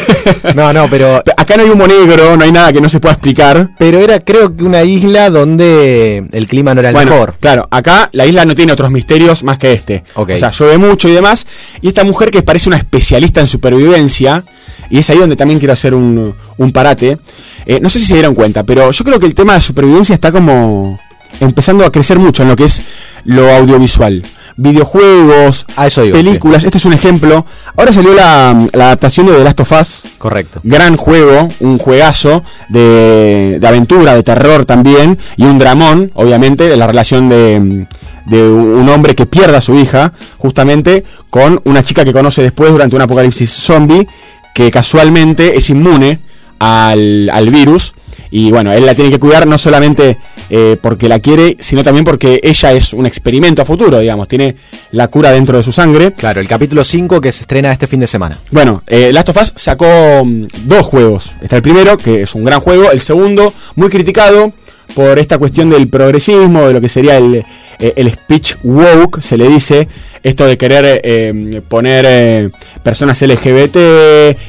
No, 0.55 0.73
no, 0.75 0.89
pero 0.91 1.23
Acá 1.39 1.57
no 1.57 1.63
hay 1.63 1.71
humo 1.71 1.87
negro, 1.87 2.37
no 2.37 2.45
hay 2.45 2.53
nada 2.53 2.71
que 2.73 2.81
no 2.83 2.89
se 2.91 3.01
pueda 3.01 3.15
explicar. 3.15 3.71
pero 3.79 3.99
era 3.99 4.21
creo 4.21 4.55
que 4.55 4.63
una 4.65 4.83
isla 4.83 5.31
donde 5.31 6.25
el 6.33 6.47
clima 6.47 6.75
no 6.75 6.81
era 6.81 6.91
el 6.91 6.95
Bueno, 6.95 7.13
mejor. 7.13 7.37
claro, 7.41 7.67
acá 7.71 8.11
la 8.13 8.27
isla 8.27 8.45
no 8.45 8.55
tiene 8.55 8.73
otros 8.73 8.91
misterios 8.91 9.43
más 9.43 9.59
que 9.59 9.73
este. 9.73 10.05
Ok. 10.15 10.33
O 10.35 10.39
sea, 10.39 10.51
llueve 10.51 10.77
mucho 10.79 11.09
y 11.09 11.13
demás. 11.13 11.47
Y 11.81 11.89
esta 11.89 12.05
mujer 12.05 12.31
que 12.31 12.43
parece 12.43 12.69
una 12.69 12.77
especialista 12.77 13.41
en 13.41 13.47
supervivencia, 13.47 14.43
y 14.91 14.99
es 14.99 15.09
ahí 15.11 15.19
donde 15.19 15.37
también 15.37 15.59
quiero 15.59 15.73
hacer 15.73 15.95
un, 15.95 16.35
un 16.59 16.73
parate. 16.73 17.19
eh, 17.65 17.79
no 17.81 17.89
sé 17.89 17.99
si 17.99 18.05
se 18.05 18.15
dieron 18.15 18.35
cuenta, 18.35 18.65
pero 18.65 18.91
yo 18.91 19.05
creo 19.05 19.19
que 19.19 19.27
el 19.27 19.35
tema 19.35 19.55
de 19.55 19.61
supervivencia 19.63 20.15
está 20.15 20.31
como 20.31 20.99
empezando 21.41 21.85
a 21.85 21.93
crecer 21.93 22.19
mucho 22.19 22.43
en 22.43 22.49
lo 22.51 22.57
que 22.57 22.65
es 22.65 22.83
lo 23.29 23.51
audiovisual. 23.55 24.23
Videojuegos, 24.57 25.67
A 25.77 25.87
eso 25.87 26.03
digo, 26.03 26.17
películas, 26.17 26.64
este 26.64 26.79
es 26.79 26.85
un 26.85 26.93
ejemplo. 26.93 27.47
Ahora 27.77 27.93
salió 27.93 28.12
la, 28.14 28.67
la 28.73 28.87
adaptación 28.87 29.27
de 29.27 29.35
The 29.35 29.45
Last 29.45 29.61
of 29.61 29.73
Us, 29.73 30.01
Correcto. 30.19 30.61
gran 30.64 30.97
juego, 30.97 31.47
un 31.61 31.79
juegazo 31.79 32.43
de, 32.69 33.59
de 33.61 33.69
aventura, 33.69 34.14
de 34.14 34.23
terror 34.23 34.64
también, 34.64 35.19
y 35.37 35.45
un 35.45 35.59
dramón, 35.59 36.11
obviamente, 36.14 36.64
de 36.69 36.77
la 36.77 36.87
relación 36.87 37.29
de, 37.29 37.87
de 38.27 38.49
un 38.49 38.88
hombre 38.88 39.14
que 39.14 39.27
pierda 39.27 39.59
a 39.59 39.62
su 39.62 39.75
hija, 39.79 40.12
justamente, 40.38 41.05
con 41.31 41.61
una 41.64 41.83
chica 41.85 42.05
que 42.05 42.12
conoce 42.12 42.43
después 42.43 42.73
durante 42.73 42.97
un 42.97 43.03
apocalipsis 43.03 43.51
zombie, 43.53 44.09
que 44.55 44.71
casualmente 44.71 45.57
es 45.57 45.71
inmune 45.71 46.19
al, 46.59 47.31
al 47.33 47.49
virus. 47.51 47.95
Y 48.31 48.51
bueno, 48.51 48.73
él 48.73 48.85
la 48.85 48.95
tiene 48.95 49.11
que 49.11 49.19
cuidar 49.19 49.47
no 49.47 49.59
solamente 49.59 50.19
eh, 50.51 50.77
porque 50.81 51.09
la 51.09 51.19
quiere, 51.21 51.57
sino 51.61 51.83
también 51.83 52.05
porque 52.05 52.41
ella 52.43 52.73
es 52.73 52.93
un 52.93 53.07
experimento 53.07 53.62
a 53.62 53.64
futuro, 53.64 53.99
digamos, 53.99 54.29
tiene 54.29 54.57
la 54.93 55.09
cura 55.09 55.33
dentro 55.33 55.57
de 55.57 55.62
su 55.62 55.73
sangre. 55.73 56.12
Claro, 56.12 56.41
el 56.41 56.49
capítulo 56.49 56.85
5 56.85 57.21
que 57.21 57.33
se 57.33 57.43
estrena 57.43 57.73
este 57.73 57.87
fin 57.87 58.01
de 58.01 58.07
semana. 58.07 58.38
Bueno, 58.51 58.83
eh, 58.87 59.11
Last 59.12 59.31
of 59.31 59.43
Us 59.43 59.53
sacó 59.57 60.25
mm, 60.25 60.47
dos 60.64 60.87
juegos. 60.87 61.33
Está 61.41 61.57
el 61.57 61.62
primero, 61.62 61.97
que 61.97 62.23
es 62.23 62.35
un 62.35 62.45
gran 62.45 62.61
juego. 62.61 62.91
El 62.91 63.01
segundo, 63.01 63.53
muy 63.77 63.88
criticado 63.88 64.51
por 64.95 65.19
esta 65.19 65.38
cuestión 65.38 65.71
del 65.71 65.88
progresismo, 65.88 66.67
de 66.67 66.73
lo 66.73 66.81
que 66.81 66.88
sería 66.88 67.17
el, 67.19 67.45
eh, 67.79 67.93
el 67.97 68.12
speech 68.12 68.57
woke, 68.62 69.21
se 69.23 69.37
le 69.37 69.49
dice. 69.49 69.88
Esto 70.23 70.45
de 70.47 70.59
querer 70.59 71.01
eh, 71.05 71.62
poner 71.69 72.05
eh, 72.09 72.51
personas 72.83 73.23
LGBT 73.23 73.77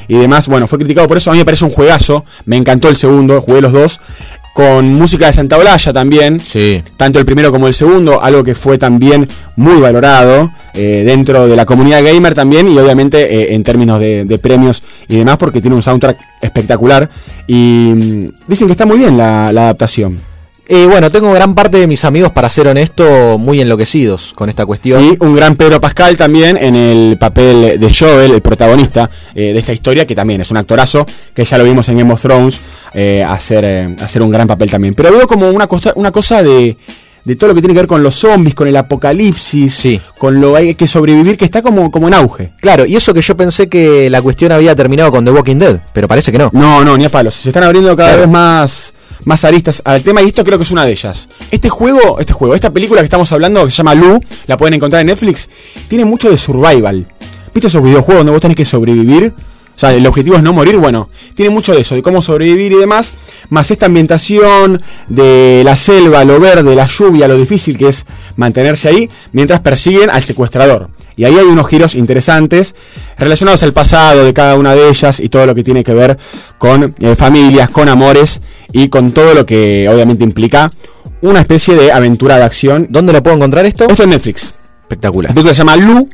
y 0.08 0.14
demás. 0.18 0.48
Bueno, 0.48 0.66
fue 0.66 0.78
criticado 0.78 1.06
por 1.06 1.16
eso. 1.16 1.30
A 1.30 1.34
mí 1.34 1.38
me 1.38 1.44
parece 1.44 1.64
un 1.64 1.70
juegazo. 1.70 2.24
Me 2.44 2.56
encantó 2.56 2.88
el 2.88 2.96
segundo, 2.96 3.40
jugué 3.40 3.60
los 3.60 3.72
dos. 3.72 4.00
Con 4.52 4.92
música 4.92 5.26
de 5.28 5.32
Santa 5.32 5.56
Olalla 5.56 5.92
también 5.92 6.40
Sí. 6.40 6.82
tanto 6.96 7.20
el 7.20 7.24
primero 7.24 7.52
como 7.52 7.68
el 7.68 7.72
segundo, 7.72 8.20
algo 8.20 8.42
que 8.42 8.56
fue 8.56 8.78
también 8.78 9.28
muy 9.54 9.80
valorado 9.80 10.50
eh, 10.74 11.04
dentro 11.06 11.46
de 11.46 11.54
la 11.54 11.64
comunidad 11.64 12.02
gamer 12.04 12.34
también 12.34 12.68
y 12.68 12.76
obviamente 12.76 13.32
eh, 13.32 13.54
en 13.54 13.62
términos 13.62 14.00
de, 14.00 14.24
de 14.24 14.38
premios 14.40 14.82
y 15.06 15.16
demás 15.18 15.36
porque 15.36 15.60
tiene 15.60 15.76
un 15.76 15.82
soundtrack 15.84 16.18
espectacular 16.42 17.08
y 17.46 17.92
mm, 17.94 18.24
dicen 18.48 18.66
que 18.66 18.72
está 18.72 18.86
muy 18.86 18.98
bien 18.98 19.16
la, 19.16 19.52
la 19.52 19.62
adaptación. 19.62 20.16
Eh, 20.72 20.86
bueno, 20.86 21.10
tengo 21.10 21.32
gran 21.32 21.52
parte 21.52 21.78
de 21.78 21.88
mis 21.88 22.04
amigos, 22.04 22.30
para 22.30 22.48
ser 22.48 22.68
honesto, 22.68 23.38
muy 23.38 23.60
enloquecidos 23.60 24.32
con 24.36 24.48
esta 24.48 24.64
cuestión. 24.64 25.02
Y 25.04 25.16
un 25.18 25.34
gran 25.34 25.56
Pedro 25.56 25.80
Pascal 25.80 26.16
también 26.16 26.56
en 26.56 26.76
el 26.76 27.18
papel 27.18 27.76
de 27.80 27.92
Joel, 27.92 28.30
el 28.34 28.40
protagonista 28.40 29.10
eh, 29.34 29.52
de 29.52 29.58
esta 29.58 29.72
historia, 29.72 30.06
que 30.06 30.14
también 30.14 30.40
es 30.42 30.50
un 30.52 30.58
actorazo, 30.58 31.04
que 31.34 31.44
ya 31.44 31.58
lo 31.58 31.64
vimos 31.64 31.88
en 31.88 31.98
Game 31.98 32.12
of 32.12 32.22
Thrones, 32.22 32.60
eh, 32.94 33.20
hacer, 33.26 33.64
eh, 33.64 33.96
hacer 34.00 34.22
un 34.22 34.30
gran 34.30 34.46
papel 34.46 34.70
también. 34.70 34.94
Pero 34.94 35.10
veo 35.10 35.26
como 35.26 35.50
una 35.50 35.66
cosa, 35.66 35.92
una 35.96 36.12
cosa 36.12 36.40
de, 36.40 36.76
de 37.24 37.34
todo 37.34 37.48
lo 37.48 37.54
que 37.56 37.62
tiene 37.62 37.74
que 37.74 37.80
ver 37.80 37.88
con 37.88 38.04
los 38.04 38.14
zombies, 38.14 38.54
con 38.54 38.68
el 38.68 38.76
apocalipsis, 38.76 39.74
Sí. 39.74 40.00
con 40.18 40.40
lo 40.40 40.54
hay 40.54 40.76
que 40.76 40.86
sobrevivir, 40.86 41.36
que 41.36 41.46
está 41.46 41.62
como, 41.62 41.90
como 41.90 42.06
en 42.06 42.14
auge. 42.14 42.52
Claro, 42.60 42.86
y 42.86 42.94
eso 42.94 43.12
que 43.12 43.22
yo 43.22 43.36
pensé 43.36 43.68
que 43.68 44.08
la 44.08 44.22
cuestión 44.22 44.52
había 44.52 44.76
terminado 44.76 45.10
con 45.10 45.24
The 45.24 45.32
Walking 45.32 45.56
Dead, 45.56 45.80
pero 45.92 46.06
parece 46.06 46.30
que 46.30 46.38
no. 46.38 46.48
No, 46.52 46.84
no, 46.84 46.96
ni 46.96 47.06
a 47.06 47.08
palos. 47.10 47.34
Se 47.34 47.48
están 47.48 47.64
abriendo 47.64 47.96
cada 47.96 48.10
Claro. 48.10 48.22
vez 48.22 48.30
más, 48.30 48.92
más 49.24 49.44
aristas 49.44 49.82
al 49.84 50.02
tema 50.02 50.22
y 50.22 50.28
esto 50.28 50.44
creo 50.44 50.58
que 50.58 50.64
es 50.64 50.70
una 50.70 50.84
de 50.84 50.92
ellas. 50.92 51.28
Este 51.50 51.68
juego, 51.68 52.20
este 52.20 52.32
juego, 52.32 52.54
esta 52.54 52.70
película 52.70 53.00
que 53.00 53.06
estamos 53.06 53.30
hablando, 53.32 53.64
que 53.64 53.70
se 53.70 53.78
llama 53.78 53.94
Lu, 53.94 54.20
la 54.46 54.56
pueden 54.56 54.74
encontrar 54.74 55.00
en 55.00 55.08
Netflix, 55.08 55.48
tiene 55.88 56.04
mucho 56.04 56.30
de 56.30 56.38
survival. 56.38 57.06
¿Viste 57.52 57.68
esos 57.68 57.82
videojuegos 57.82 58.20
donde 58.20 58.32
vos 58.32 58.40
tenés 58.40 58.56
que 58.56 58.64
sobrevivir? 58.64 59.34
O 59.74 59.78
sea, 59.80 59.94
el 59.94 60.06
objetivo 60.06 60.36
es 60.36 60.42
no 60.42 60.52
morir, 60.52 60.76
bueno, 60.76 61.08
tiene 61.34 61.50
mucho 61.50 61.72
de 61.72 61.80
eso, 61.80 61.94
de 61.94 62.02
cómo 62.02 62.20
sobrevivir 62.20 62.72
y 62.72 62.76
demás, 62.76 63.12
más 63.48 63.70
esta 63.70 63.86
ambientación 63.86 64.82
de 65.08 65.62
la 65.64 65.74
selva, 65.74 66.22
lo 66.24 66.38
verde, 66.38 66.74
la 66.74 66.86
lluvia, 66.86 67.26
lo 67.26 67.38
difícil 67.38 67.78
que 67.78 67.88
es 67.88 68.04
mantenerse 68.36 68.88
ahí, 68.88 69.08
mientras 69.32 69.60
persiguen 69.60 70.10
al 70.10 70.22
secuestrador. 70.22 70.90
Y 71.16 71.24
ahí 71.24 71.36
hay 71.38 71.46
unos 71.46 71.66
giros 71.66 71.94
interesantes 71.94 72.74
relacionados 73.16 73.62
al 73.62 73.72
pasado 73.72 74.24
de 74.24 74.34
cada 74.34 74.54
una 74.56 74.74
de 74.74 74.88
ellas 74.88 75.18
y 75.18 75.28
todo 75.30 75.46
lo 75.46 75.54
que 75.54 75.64
tiene 75.64 75.82
que 75.82 75.94
ver 75.94 76.18
con 76.58 76.94
eh, 77.00 77.16
familias, 77.16 77.70
con 77.70 77.88
amores 77.88 78.40
y 78.72 78.88
con 78.88 79.12
todo 79.12 79.34
lo 79.34 79.46
que 79.46 79.88
obviamente 79.88 80.24
implica 80.24 80.70
una 81.22 81.40
especie 81.40 81.74
de 81.74 81.92
aventura 81.92 82.36
de 82.36 82.44
acción. 82.44 82.86
¿Dónde 82.90 83.12
lo 83.12 83.22
puedo 83.22 83.36
encontrar 83.36 83.66
esto? 83.66 83.86
Esto 83.88 84.04
en 84.04 84.10
Netflix. 84.10 84.54
La 84.72 84.82
Espectacular. 84.82 85.32
película 85.32 85.54
se 85.54 85.58
llama 85.58 85.76
Lu, 85.76 86.08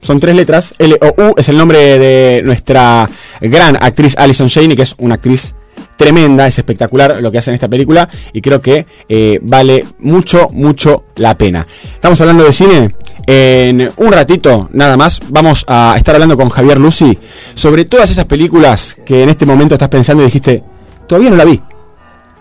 son 0.00 0.20
tres 0.20 0.36
letras, 0.36 0.74
L-O-U, 0.78 1.34
es 1.36 1.48
el 1.48 1.58
nombre 1.58 1.98
de 1.98 2.42
nuestra 2.44 3.08
gran 3.40 3.76
actriz 3.76 4.14
Alison 4.16 4.48
Janey, 4.48 4.76
que 4.76 4.82
es 4.82 4.94
una 4.98 5.16
actriz 5.16 5.54
tremenda, 5.96 6.46
es 6.46 6.58
espectacular 6.58 7.20
lo 7.20 7.32
que 7.32 7.38
hace 7.38 7.50
en 7.50 7.54
esta 7.54 7.68
película 7.68 8.08
y 8.32 8.40
creo 8.40 8.60
que 8.60 8.86
eh, 9.08 9.38
vale 9.42 9.84
mucho, 9.98 10.46
mucho 10.52 11.04
la 11.16 11.36
pena. 11.36 11.66
Estamos 11.94 12.20
hablando 12.20 12.44
de 12.44 12.52
cine. 12.52 12.94
En 13.28 13.90
un 13.96 14.12
ratito, 14.12 14.68
nada 14.72 14.96
más, 14.96 15.20
vamos 15.28 15.64
a 15.66 15.96
estar 15.98 16.14
hablando 16.14 16.36
con 16.36 16.48
Javier 16.48 16.78
Lucy 16.78 17.18
sobre 17.54 17.84
todas 17.84 18.08
esas 18.08 18.26
películas 18.26 18.96
que 19.04 19.24
en 19.24 19.30
este 19.30 19.44
momento 19.44 19.74
estás 19.74 19.88
pensando 19.88 20.22
y 20.22 20.26
dijiste, 20.26 20.62
todavía 21.08 21.30
no 21.30 21.36
la 21.36 21.44
vi. 21.44 21.60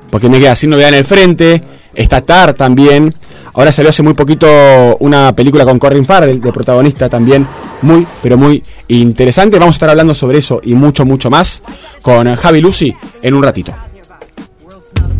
Porque 0.09 0.29
me 0.29 0.39
queda 0.39 0.55
sin 0.55 0.69
novedad 0.69 0.89
en 0.89 0.95
el 0.95 1.05
frente, 1.05 1.61
está 1.93 2.21
Tar 2.21 2.53
también. 2.53 3.13
Ahora 3.53 3.71
salió 3.71 3.89
hace 3.89 4.03
muy 4.03 4.13
poquito 4.13 4.97
una 4.99 5.33
película 5.33 5.63
con 5.63 5.79
Corin 5.79 6.05
Farrell 6.05 6.41
de 6.41 6.51
protagonista 6.51 7.07
también, 7.07 7.47
muy, 7.81 8.05
pero 8.21 8.37
muy 8.37 8.61
interesante. 8.89 9.57
Vamos 9.57 9.75
a 9.75 9.77
estar 9.77 9.89
hablando 9.89 10.13
sobre 10.13 10.39
eso 10.39 10.59
y 10.63 10.73
mucho, 10.75 11.05
mucho 11.05 11.29
más 11.29 11.61
con 12.01 12.33
Javi 12.35 12.61
Lucy 12.61 12.93
en 13.21 13.33
un 13.33 13.43
ratito. 13.43 13.73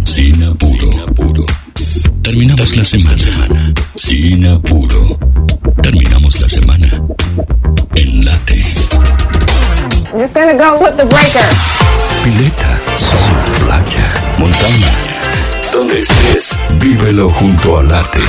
Sin 0.04 0.44
apuro. 0.44 0.90
Terminamos 2.22 2.76
la 2.76 2.84
semana. 2.84 3.74
Sin 3.96 4.46
apuro. 4.46 5.18
Terminamos 5.82 6.42
la 6.42 6.50
semana. 6.50 7.02
En 7.96 8.26
late. 8.26 8.64
I'm 10.12 10.20
just 10.20 10.34
gonna 10.34 10.54
go 10.54 10.78
flip 10.78 10.96
the 10.96 11.06
breaker. 11.06 11.46
Pileta, 12.24 12.80
sol, 12.96 13.36
playa, 13.60 14.08
montaña. 14.38 14.92
Donde 15.72 16.00
estés, 16.00 16.58
vívelo 16.80 17.30
junto 17.30 17.78
a 17.80 17.84
Late. 17.84 18.20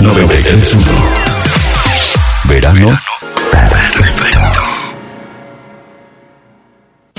931. 0.00 0.92
Verano. 2.44 2.98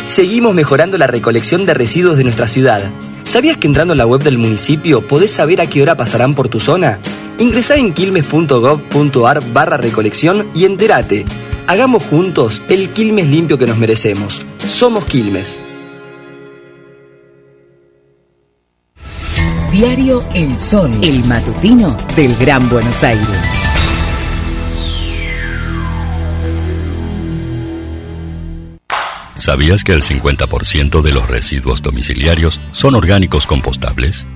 Seguimos 0.06 0.56
mejorando 0.56 0.98
la 0.98 1.08
recolección 1.08 1.66
de 1.66 1.74
residuos 1.74 2.18
de 2.18 2.24
nuestra 2.24 2.48
ciudad. 2.48 2.82
¿Sabías 3.24 3.58
que 3.58 3.68
entrando 3.68 3.94
en 3.94 4.00
la 4.00 4.08
web 4.08 4.24
del 4.24 4.40
municipio 4.40 5.08
podés 5.08 5.32
saber 5.32 5.62
a 5.62 5.68
qué 5.68 5.84
hora 5.84 5.96
pasarán 5.96 6.34
por 6.34 6.50
tu 6.50 6.60
zona? 6.60 7.00
Ingresá 7.38 7.76
en 7.76 7.94
quilmes.gov.ar 7.94 9.54
barra 9.54 9.78
recolección 9.78 10.48
y 10.56 10.66
entérate. 10.66 11.26
Hagamos 11.68 12.04
juntos 12.04 12.64
el 12.70 12.90
Quilmes 12.90 13.28
limpio 13.28 13.60
que 13.60 13.68
nos 13.68 13.78
merecemos. 13.78 14.42
Somos 14.68 15.06
Quilmes. 15.06 15.62
Diario 19.80 20.22
El 20.34 20.60
Sol, 20.60 20.92
el 21.02 21.24
matutino 21.24 21.96
del 22.18 22.36
Gran 22.36 22.70
Buenos 22.70 23.02
Aires. 23.02 23.26
¿Sabías 29.38 29.86
que 29.86 29.94
el 29.94 30.04
50% 30.04 31.02
de 31.02 31.14
los 31.14 31.30
residuos 31.30 31.82
domiciliarios 31.82 32.60
son 32.74 32.96
orgánicos 32.96 33.48
compostables? 33.48 34.28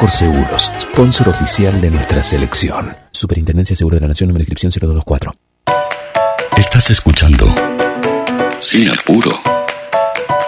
Sancor 0.04 0.12
Seguros, 0.12 0.72
sponsor 0.80 1.30
oficial 1.30 1.80
de 1.80 1.90
nuestra 1.90 2.22
selección. 2.22 2.94
Superintendencia 3.12 3.74
de 3.74 3.78
Seguro 3.78 3.96
de 3.96 4.02
la 4.02 4.10
Nación, 4.10 4.28
número 4.28 4.40
de 4.40 4.52
inscripción 4.52 4.70
0224. 4.70 5.34
Estás 6.58 6.90
escuchando 6.90 7.48
Sin 8.60 8.90
Apuro 8.90 9.40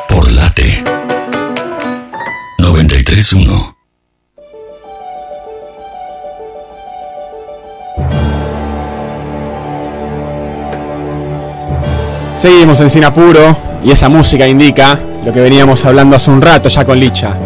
por 0.09 0.29
Late 0.29 0.83
931. 2.57 3.77
Seguimos 12.37 12.79
en 12.81 12.89
Sinapuro 12.89 13.57
y 13.85 13.91
esa 13.91 14.09
música 14.09 14.45
indica 14.47 14.99
lo 15.23 15.31
que 15.31 15.39
veníamos 15.39 15.85
hablando 15.85 16.17
hace 16.17 16.29
un 16.29 16.41
rato 16.41 16.67
ya 16.67 16.83
con 16.83 16.99
Licha. 16.99 17.37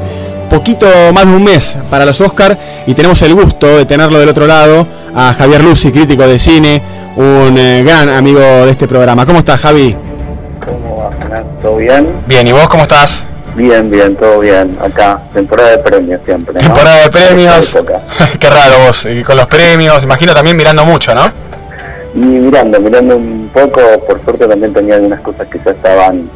Poquito 0.50 0.88
más 1.14 1.26
de 1.26 1.32
un 1.32 1.44
mes 1.44 1.78
para 1.92 2.06
los 2.06 2.20
Oscar 2.22 2.58
y 2.88 2.96
tenemos 2.96 3.22
el 3.22 3.36
gusto 3.36 3.78
de 3.78 3.86
tenerlo 3.86 4.20
del 4.20 4.30
otro 4.30 4.48
lado 4.48 4.88
a 5.16 5.34
Javier 5.34 5.64
Lucy, 5.64 5.92
crítico 5.92 6.28
de 6.28 6.40
cine, 6.40 6.82
un 7.16 7.56
eh, 7.56 7.84
gran 7.84 8.10
amigo 8.10 8.40
de 8.40 8.72
este 8.72 8.88
programa. 8.88 9.26
¿Cómo 9.28 9.40
estás, 9.40 9.60
Javi? 9.62 9.96
¿Cómo 10.66 10.98
va? 10.98 11.44
¿Todo 11.62 11.78
bien? 11.78 12.08
Bien, 12.28 12.48
¿y 12.48 12.52
vos 12.52 12.68
cómo 12.68 12.84
estás? 12.84 13.26
Bien, 13.56 13.92
bien, 13.92 14.16
todo 14.16 14.40
bien. 14.40 14.76
Acá, 14.82 15.22
temporada 15.34 15.70
de 15.72 15.78
premios 15.80 16.22
siempre. 16.26 16.54
¿no? 16.56 16.60
Temporada 16.62 17.04
de 17.04 17.10
premios. 17.10 17.78
Qué 18.40 18.50
raro 18.50 18.88
vos, 18.88 19.06
y 19.06 19.24
con 19.24 19.38
los 19.38 19.46
premios, 19.46 20.04
imagino 20.04 20.34
también 20.34 20.58
mirando 20.58 20.84
mucho, 20.84 21.14
¿no? 21.14 21.32
Y 22.16 22.20
mirando, 22.20 22.80
mirando 22.80 23.18
un 23.18 23.52
poco, 23.54 23.82
por 24.08 24.24
suerte 24.24 24.48
también 24.48 24.74
tenía 24.74 24.96
algunas 24.96 25.20
cosas 25.22 25.48
que 25.48 25.60
ya 25.64 25.72
estaban 25.72 26.28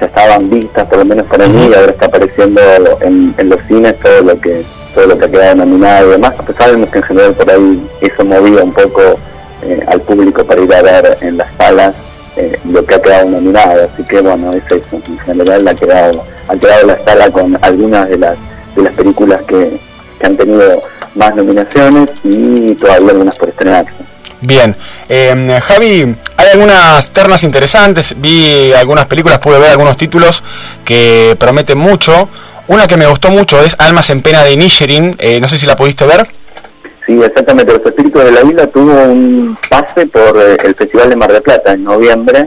ya 0.00 0.06
estaban 0.06 0.50
vistas, 0.50 0.86
por 0.88 0.98
lo 0.98 1.04
menos 1.04 1.26
para 1.26 1.46
mí, 1.48 1.68
y 1.70 1.74
ahora 1.74 1.92
está 1.92 2.06
apareciendo 2.06 2.60
en, 3.00 3.34
en 3.36 3.48
los 3.48 3.60
cines 3.66 3.98
todo 4.00 4.22
lo 4.22 4.40
que 4.40 4.64
todo 4.94 5.06
lo 5.06 5.18
que 5.18 5.26
ha 5.26 5.30
quedado 5.30 5.56
nominado 5.56 6.08
y 6.08 6.10
demás. 6.12 6.34
Pues 6.44 6.58
sabemos 6.58 6.88
que 6.90 6.98
en 6.98 7.04
general 7.04 7.34
por 7.34 7.50
ahí 7.50 7.88
eso 8.00 8.24
movía 8.24 8.62
un 8.62 8.72
poco 8.72 9.18
eh, 9.62 9.84
al 9.86 10.00
público 10.00 10.44
para 10.44 10.60
ir 10.60 10.74
a 10.74 10.82
ver 10.82 11.18
en 11.20 11.36
las 11.36 11.48
salas 11.56 11.94
eh, 12.36 12.58
lo 12.64 12.84
que 12.84 12.94
ha 12.94 13.02
quedado 13.02 13.30
nominado. 13.30 13.90
Así 13.92 14.02
que 14.04 14.20
bueno, 14.20 14.52
es 14.52 14.64
eso. 14.66 15.00
En 15.06 15.18
general 15.20 15.68
ha 15.68 15.74
quedado, 15.74 16.24
ha 16.48 16.56
quedado 16.56 16.86
la 16.86 17.04
sala 17.04 17.30
con 17.30 17.58
algunas 17.62 18.08
de 18.08 18.18
las, 18.18 18.36
de 18.76 18.82
las 18.82 18.92
películas 18.94 19.42
que, 19.46 19.78
que 20.18 20.26
han 20.26 20.36
tenido 20.36 20.82
más 21.14 21.34
nominaciones 21.34 22.08
y 22.24 22.74
todavía 22.74 23.10
algunas 23.10 23.36
por 23.36 23.48
estrenarse. 23.48 24.07
Bien, 24.40 24.76
eh, 25.08 25.60
Javi, 25.64 26.14
hay 26.36 26.48
algunas 26.52 27.10
ternas 27.10 27.42
interesantes, 27.42 28.14
vi 28.18 28.72
algunas 28.72 29.06
películas, 29.06 29.38
pude 29.38 29.58
ver 29.58 29.70
algunos 29.70 29.96
títulos 29.96 30.42
que 30.84 31.36
prometen 31.38 31.78
mucho. 31.78 32.28
Una 32.68 32.86
que 32.86 32.96
me 32.96 33.06
gustó 33.06 33.30
mucho 33.30 33.60
es 33.62 33.74
Almas 33.78 34.10
en 34.10 34.22
Pena 34.22 34.44
de 34.44 34.56
Nisherin, 34.56 35.16
eh, 35.18 35.40
no 35.40 35.48
sé 35.48 35.58
si 35.58 35.66
la 35.66 35.74
pudiste 35.74 36.06
ver. 36.06 36.26
Sí, 37.06 37.18
exactamente. 37.20 37.72
Los 37.72 37.86
Espíritus 37.86 38.22
de 38.22 38.32
la 38.32 38.42
Isla 38.42 38.66
tuvo 38.66 38.92
un 39.04 39.56
pase 39.68 40.06
por 40.06 40.36
eh, 40.36 40.56
el 40.62 40.74
Festival 40.74 41.08
de 41.08 41.16
Mar 41.16 41.32
del 41.32 41.42
Plata 41.42 41.72
en 41.72 41.84
noviembre. 41.84 42.46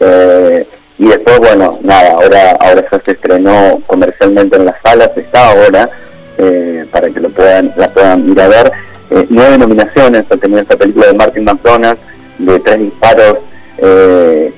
eh, 0.00 0.66
y 0.98 1.08
después, 1.08 1.38
bueno, 1.38 1.78
nada, 1.82 2.12
ahora 2.12 2.56
ahora 2.60 2.84
ya 2.90 3.00
se 3.04 3.12
estrenó 3.12 3.80
comercialmente 3.86 4.56
en 4.56 4.66
las 4.66 4.76
salas, 4.82 5.10
está 5.16 5.50
ahora, 5.50 5.90
eh, 6.38 6.86
para 6.90 7.10
que 7.10 7.20
lo 7.20 7.30
puedan 7.30 7.72
la 7.76 7.88
puedan 7.88 8.28
ir 8.30 8.40
a 8.40 8.48
ver. 8.48 8.72
Eh, 9.10 9.26
nueve 9.30 9.58
nominaciones 9.58 10.24
ha 10.30 10.36
tenido 10.36 10.60
esta 10.60 10.76
película 10.76 11.06
de 11.06 11.14
Martin 11.14 11.44
McDonagh, 11.44 11.96
de 12.38 12.58
tres 12.60 12.78
disparos. 12.80 13.36
Eh, 13.78 14.52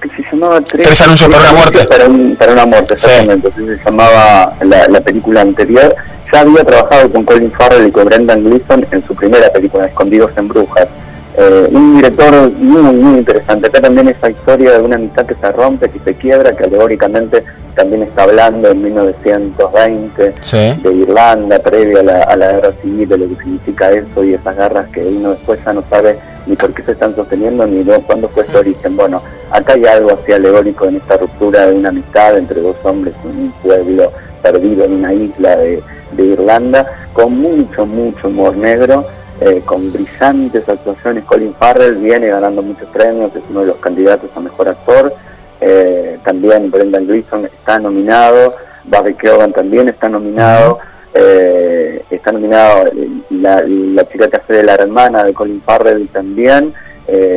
¿Qué 0.00 0.08
se 0.16 0.22
llamaba? 0.30 0.60
Tres 0.62 1.00
anuncios 1.00 1.28
para 1.30 1.42
una 1.44 1.52
muerte. 1.52 1.84
Para, 1.86 2.06
un- 2.06 2.36
para 2.36 2.52
una 2.52 2.66
muerte, 2.66 2.94
exactamente. 2.94 3.48
Así 3.48 3.66
se 3.66 3.84
llamaba 3.84 4.56
la, 4.62 4.88
la 4.88 5.00
película 5.00 5.42
anterior. 5.42 5.94
Ya 6.32 6.40
había 6.40 6.64
trabajado 6.64 7.10
con 7.12 7.24
Colin 7.24 7.50
Farrell 7.52 7.88
y 7.88 7.90
con 7.90 8.04
Brendan 8.06 8.44
Gleeson 8.44 8.86
en 8.90 9.06
su 9.06 9.14
primera 9.14 9.50
película, 9.52 9.86
Escondidos 9.86 10.30
en 10.36 10.48
Brujas. 10.48 10.86
Eh, 11.36 11.68
un 11.72 11.96
director 11.96 12.50
muy, 12.52 12.92
muy 12.92 13.18
interesante. 13.18 13.68
Acá 13.68 13.80
también 13.80 14.08
esa 14.08 14.30
historia 14.30 14.72
de 14.72 14.82
una 14.82 14.96
amistad 14.96 15.24
que 15.26 15.34
se 15.36 15.52
rompe, 15.52 15.88
que 15.88 15.98
se 16.00 16.14
quiebra, 16.14 16.52
que 16.56 16.64
alegóricamente 16.64 17.44
también 17.76 18.02
está 18.02 18.24
hablando 18.24 18.68
en 18.70 18.82
1920 18.82 20.34
Sí. 20.42 20.56
de 20.82 20.92
Irlanda, 20.92 21.58
previo 21.60 22.00
a 22.00 22.02
la, 22.02 22.22
a 22.22 22.36
la 22.36 22.52
guerra 22.52 22.72
civil, 22.82 23.08
de 23.08 23.18
lo 23.18 23.28
que 23.28 23.36
significa 23.36 23.90
eso 23.90 24.24
y 24.24 24.34
esas 24.34 24.56
guerras 24.56 24.88
que 24.92 25.04
uno 25.04 25.30
después 25.30 25.58
ya 25.64 25.72
no 25.72 25.84
sabe 25.88 26.18
ni 26.46 26.56
por 26.56 26.72
qué 26.74 26.82
se 26.82 26.92
están 26.92 27.14
sosteniendo 27.14 27.66
ni 27.66 27.84
de 27.84 28.00
cuándo 28.00 28.28
fue 28.28 28.44
su 28.46 28.56
origen. 28.56 28.96
Bueno, 28.96 29.22
acá 29.50 29.74
hay 29.74 29.84
algo 29.86 30.18
así 30.20 30.32
alegórico 30.32 30.86
en 30.86 30.96
esta 30.96 31.16
ruptura 31.16 31.66
de 31.66 31.74
una 31.74 31.90
amistad 31.90 32.36
entre 32.38 32.60
dos 32.60 32.76
hombres 32.82 33.14
en 33.24 33.30
un 33.44 33.52
pueblo 33.62 34.12
perdido 34.42 34.84
en 34.84 34.92
una 34.94 35.12
isla 35.14 35.56
de, 35.56 35.82
de 36.12 36.22
Irlanda, 36.24 36.86
con 37.12 37.38
mucho, 37.38 37.86
mucho 37.86 38.28
humor 38.28 38.56
negro. 38.56 39.04
Eh, 39.40 39.62
con 39.64 39.90
brillantes 39.92 40.68
actuaciones, 40.68 41.24
Colin 41.24 41.54
Farrell 41.54 41.96
viene 41.96 42.28
ganando 42.28 42.62
muchos 42.62 42.88
premios, 42.90 43.34
es 43.34 43.42
uno 43.48 43.60
de 43.60 43.66
los 43.68 43.76
candidatos 43.76 44.30
a 44.34 44.40
mejor 44.40 44.68
actor. 44.68 45.14
Eh, 45.62 46.18
también 46.24 46.70
Brendan 46.70 47.06
Gleeson 47.06 47.46
está 47.46 47.78
nominado, 47.78 48.56
Barry 48.84 49.14
Keoghan 49.14 49.52
también 49.52 49.88
está 49.88 50.08
nominado, 50.08 50.78
eh, 51.14 52.04
está 52.10 52.32
nominado 52.32 52.84
la, 53.30 53.62
la 53.66 54.08
chica 54.08 54.28
que 54.28 54.36
hace 54.36 54.52
de 54.54 54.62
la 54.62 54.74
hermana 54.74 55.24
de 55.24 55.32
Colin 55.32 55.62
Farrell 55.62 56.08
también, 56.08 56.74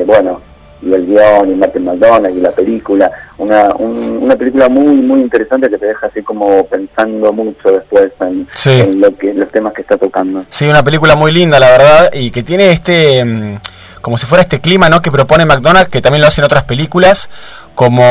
bueno, 0.05 0.41
y 0.85 0.93
el 0.93 1.05
guion, 1.05 1.51
y 1.51 1.55
Martin 1.55 1.85
McDonagh, 1.85 2.31
y 2.35 2.41
la 2.41 2.51
película, 2.51 3.11
una, 3.37 3.69
un- 3.77 4.19
una 4.23 4.35
película 4.35 4.69
muy, 4.69 4.95
muy 4.95 5.21
interesante 5.21 5.69
que 5.69 5.77
te 5.77 5.85
deja 5.87 6.07
así 6.07 6.21
como 6.21 6.65
pensando 6.67 7.31
mucho 7.33 7.71
después 7.71 8.11
en, 8.21 8.47
Sí. 8.53 8.71
en 8.71 8.99
lo 8.99 9.15
que, 9.17 9.33
los 9.33 9.49
temas 9.51 9.73
que 9.73 9.81
está 9.81 9.97
tocando. 9.97 10.41
Sí, 10.49 10.65
una 10.65 10.83
película 10.83 11.15
muy 11.15 11.31
linda, 11.31 11.59
la 11.59 11.69
verdad, 11.69 12.09
y 12.13 12.31
que 12.31 12.43
tiene 12.43 12.71
este, 12.71 13.23
mm, 13.23 13.57
como 14.01 14.17
si 14.17 14.25
fuera 14.25 14.41
este 14.41 14.59
clima, 14.59 14.89
¿no? 14.89 15.01
Que 15.01 15.11
propone 15.11 15.45
McDonald's, 15.45 15.89
que 15.89 16.01
también 16.01 16.21
lo 16.21 16.27
hace 16.27 16.41
en 16.41 16.45
otras 16.45 16.63
películas, 16.65 17.29
como 17.73 18.03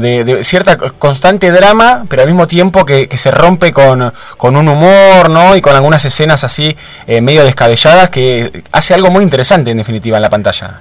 de, 0.00 0.24
de 0.24 0.44
cierta 0.44 0.76
constante 0.76 1.50
drama, 1.50 2.04
pero 2.08 2.22
al 2.22 2.28
mismo 2.28 2.46
tiempo 2.46 2.84
que, 2.84 3.08
que 3.08 3.16
se 3.16 3.30
rompe 3.30 3.72
con, 3.72 4.12
con 4.36 4.56
un 4.56 4.68
humor, 4.68 5.30
¿no? 5.30 5.56
Y 5.56 5.60
con 5.62 5.74
algunas 5.74 6.04
escenas 6.04 6.44
así 6.44 6.76
eh, 7.06 7.20
medio 7.20 7.44
descabelladas, 7.44 8.10
que 8.10 8.62
hace 8.72 8.92
algo 8.94 9.10
muy 9.10 9.22
interesante 9.22 9.70
en 9.70 9.78
definitiva 9.78 10.16
en 10.18 10.22
la 10.22 10.30
pantalla. 10.30 10.80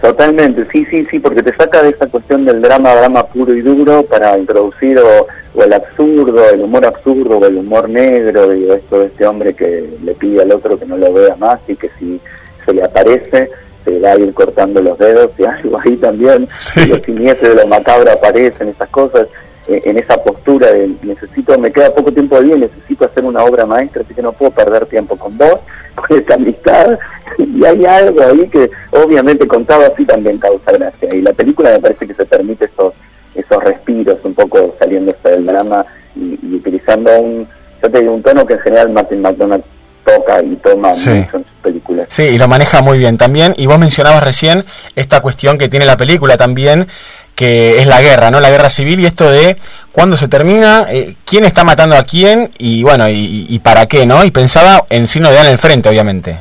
Totalmente, 0.00 0.66
sí, 0.70 0.84
sí, 0.90 1.06
sí, 1.10 1.18
porque 1.18 1.42
te 1.42 1.56
saca 1.56 1.82
de 1.82 1.90
esa 1.90 2.06
cuestión 2.06 2.44
del 2.44 2.60
drama, 2.60 2.94
drama 2.94 3.26
puro 3.26 3.54
y 3.54 3.62
duro 3.62 4.02
para 4.04 4.36
introducir 4.36 4.98
o, 4.98 5.26
o 5.54 5.62
el 5.62 5.72
absurdo, 5.72 6.50
el 6.50 6.60
humor 6.60 6.84
absurdo 6.84 7.38
o 7.38 7.46
el 7.46 7.56
humor 7.56 7.88
negro, 7.88 8.50
digo, 8.50 8.74
esto 8.74 9.00
de 9.00 9.06
este 9.06 9.26
hombre 9.26 9.54
que 9.54 9.88
le 10.02 10.14
pide 10.14 10.42
al 10.42 10.52
otro 10.52 10.78
que 10.78 10.84
no 10.84 10.98
lo 10.98 11.12
vea 11.14 11.34
más 11.36 11.60
y 11.66 11.76
que 11.76 11.90
si 11.98 12.20
se 12.64 12.74
le 12.74 12.84
aparece 12.84 13.50
se 13.86 14.00
va 14.00 14.12
a 14.12 14.18
ir 14.18 14.34
cortando 14.34 14.82
los 14.82 14.98
dedos 14.98 15.30
y 15.38 15.44
algo 15.46 15.80
ahí 15.82 15.96
también, 15.96 16.48
y 16.76 16.86
lo 16.86 17.00
siniestro 17.00 17.50
de 17.50 17.54
lo 17.54 17.66
macabro 17.66 18.10
aparecen, 18.10 18.68
esas 18.68 18.88
cosas, 18.90 19.28
en 19.68 19.98
esa 19.98 20.16
postura 20.22 20.72
de 20.72 20.90
necesito, 21.02 21.58
me 21.58 21.72
queda 21.72 21.94
poco 21.94 22.12
tiempo 22.12 22.38
de 22.38 22.44
día, 22.46 22.56
necesito 22.56 23.04
hacer 23.06 23.24
una 23.24 23.42
obra 23.44 23.66
maestra, 23.66 24.02
así 24.02 24.14
que 24.14 24.22
no 24.22 24.32
puedo 24.32 24.50
perder 24.52 24.86
tiempo 24.86 25.16
con 25.16 25.36
vos, 25.36 25.58
con 25.94 26.18
esta 26.18 26.34
amistad, 26.34 26.98
y 27.38 27.64
hay 27.64 27.84
algo 27.84 28.22
ahí 28.22 28.48
que 28.48 28.70
obviamente 28.92 29.46
contado 29.48 29.82
así 29.92 30.04
también 30.04 30.38
causa 30.38 30.72
gracia, 30.72 31.08
y 31.14 31.22
la 31.22 31.32
película 31.32 31.70
me 31.70 31.80
parece 31.80 32.06
que 32.06 32.14
se 32.14 32.24
permite 32.24 32.66
esos, 32.66 32.94
esos 33.34 33.62
respiros, 33.64 34.18
un 34.24 34.34
poco 34.34 34.74
saliéndose 34.78 35.28
del 35.28 35.46
drama 35.46 35.84
y, 36.14 36.38
y 36.42 36.54
utilizando 36.54 37.10
un, 37.18 37.48
yo 37.82 37.90
te 37.90 38.00
digo, 38.00 38.14
un 38.14 38.22
tono 38.22 38.46
que 38.46 38.54
en 38.54 38.60
general 38.60 38.90
Martin 38.90 39.20
McDonagh 39.20 39.62
toca 40.04 40.40
y 40.42 40.54
toma 40.56 40.94
Sí. 40.94 41.10
mucho 41.10 41.36
en 41.38 41.42
sus 41.44 41.52
películas. 41.62 42.06
Sí, 42.10 42.22
y 42.22 42.38
lo 42.38 42.46
maneja 42.46 42.80
muy 42.80 42.96
bien 42.96 43.18
también. 43.18 43.54
Y 43.56 43.66
vos 43.66 43.76
mencionabas 43.78 44.22
recién 44.24 44.64
esta 44.94 45.20
cuestión 45.20 45.58
que 45.58 45.68
tiene 45.68 45.84
la 45.84 45.96
película 45.96 46.36
también, 46.36 46.86
que 47.36 47.78
es 47.78 47.86
la 47.86 48.02
guerra, 48.02 48.32
¿no? 48.32 48.40
La 48.40 48.50
guerra 48.50 48.70
civil 48.70 48.98
y 48.98 49.06
esto 49.06 49.30
de 49.30 49.56
cuándo 49.92 50.16
se 50.16 50.26
termina, 50.26 50.86
eh, 50.88 51.14
quién 51.24 51.44
está 51.44 51.62
matando 51.62 51.94
a 51.94 52.02
quién 52.02 52.50
y 52.58 52.82
bueno, 52.82 53.08
y, 53.08 53.46
y 53.48 53.58
para 53.60 53.86
qué, 53.86 54.04
¿no? 54.06 54.24
Y 54.24 54.32
pensaba 54.32 54.84
en 54.90 55.06
signo 55.06 55.28
de 55.28 55.36
edad 55.36 55.46
en 55.46 55.52
el 55.52 55.58
frente, 55.58 55.88
obviamente. 55.88 56.36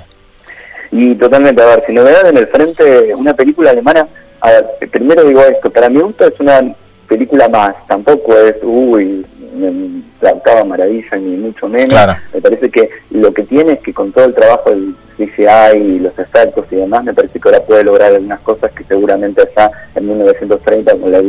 Y 0.91 1.13
totalmente, 1.15 1.61
a 1.61 1.65
ver, 1.65 1.83
si 1.85 1.93
novedad 1.93 2.27
en 2.27 2.37
el 2.37 2.47
frente, 2.47 3.13
una 3.13 3.33
película 3.33 3.71
alemana, 3.71 4.07
a 4.39 4.49
ver, 4.49 4.65
primero 4.91 5.25
digo 5.25 5.41
esto, 5.41 5.69
para 5.69 5.89
mi 5.89 5.99
gusto 5.99 6.25
es 6.25 6.39
una 6.39 6.61
película 7.07 7.47
más, 7.49 7.75
tampoco 7.87 8.35
es, 8.37 8.55
uy, 8.63 9.25
la 10.21 10.31
octava 10.31 10.63
maravilla, 10.63 11.17
ni 11.17 11.37
mucho 11.37 11.67
menos. 11.67 11.89
Claro. 11.89 12.15
Me 12.33 12.41
parece 12.41 12.69
que 12.69 12.89
lo 13.11 13.33
que 13.33 13.43
tiene 13.43 13.73
es 13.73 13.79
que 13.79 13.93
con 13.93 14.11
todo 14.11 14.25
el 14.25 14.33
trabajo 14.33 14.69
del 14.69 14.95
CGI 15.17 15.77
y 15.77 15.99
los 15.99 16.17
efectos 16.17 16.65
y 16.71 16.75
demás, 16.75 17.03
me 17.03 17.13
parece 17.13 17.39
que 17.39 17.47
ahora 17.47 17.63
puede 17.63 17.83
lograr 17.83 18.13
algunas 18.13 18.39
cosas 18.41 18.71
que 18.71 18.83
seguramente 18.83 19.41
allá 19.41 19.71
en 19.95 20.07
1930, 20.07 20.97
con 20.97 21.11
la 21.11 21.21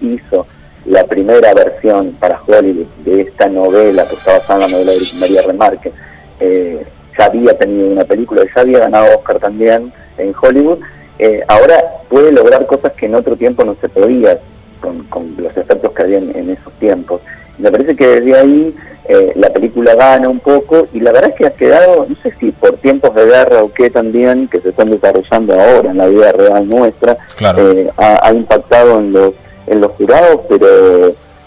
hizo 0.00 0.46
la 0.84 1.04
primera 1.04 1.54
versión 1.54 2.12
para 2.18 2.40
Hollywood 2.46 2.86
de 3.04 3.22
esta 3.22 3.48
novela, 3.48 4.06
que 4.08 4.16
está 4.16 4.38
basada 4.38 4.66
en 4.66 4.72
la 4.72 4.78
novela 4.78 4.92
de 4.92 5.18
María 5.18 5.42
Remarque, 5.42 5.92
eh, 6.40 6.84
ya 7.18 7.26
había 7.26 7.56
tenido 7.58 7.88
una 7.88 8.04
película, 8.04 8.42
ya 8.54 8.62
había 8.62 8.78
ganado 8.80 9.18
Oscar 9.18 9.38
también 9.38 9.92
en 10.16 10.34
Hollywood, 10.40 10.78
eh, 11.18 11.42
ahora 11.48 11.82
puede 12.08 12.32
lograr 12.32 12.64
cosas 12.66 12.92
que 12.92 13.06
en 13.06 13.16
otro 13.16 13.36
tiempo 13.36 13.64
no 13.64 13.76
se 13.80 13.88
podía 13.88 14.38
con, 14.80 15.04
con 15.04 15.34
los 15.38 15.56
efectos 15.56 15.92
que 15.92 16.02
había 16.02 16.18
en, 16.18 16.34
en 16.36 16.50
esos 16.50 16.72
tiempos. 16.74 17.20
Me 17.58 17.70
parece 17.70 17.96
que 17.96 18.06
desde 18.06 18.38
ahí 18.38 18.74
eh, 19.08 19.32
la 19.36 19.48
película 19.50 19.94
gana 19.94 20.28
un 20.28 20.38
poco 20.40 20.86
y 20.92 21.00
la 21.00 21.12
verdad 21.12 21.30
es 21.30 21.36
que 21.36 21.46
ha 21.46 21.50
quedado, 21.50 22.06
no 22.08 22.14
sé 22.22 22.32
si 22.38 22.52
por 22.52 22.76
tiempos 22.78 23.14
de 23.14 23.24
guerra 23.26 23.62
o 23.62 23.72
qué 23.72 23.90
también, 23.90 24.48
que 24.48 24.60
se 24.60 24.68
están 24.68 24.90
desarrollando 24.90 25.54
ahora 25.60 25.90
en 25.90 25.98
la 25.98 26.06
vida 26.06 26.32
real 26.32 26.68
nuestra, 26.68 27.16
Claro. 27.36 27.72
eh, 27.72 27.90
ha, 27.96 28.20
ha 28.28 28.32
impactado 28.32 28.98
en 28.98 29.12
los, 29.12 29.34
en 29.66 29.80
los 29.80 29.92
jurados, 29.92 30.40
pero, 30.48 30.66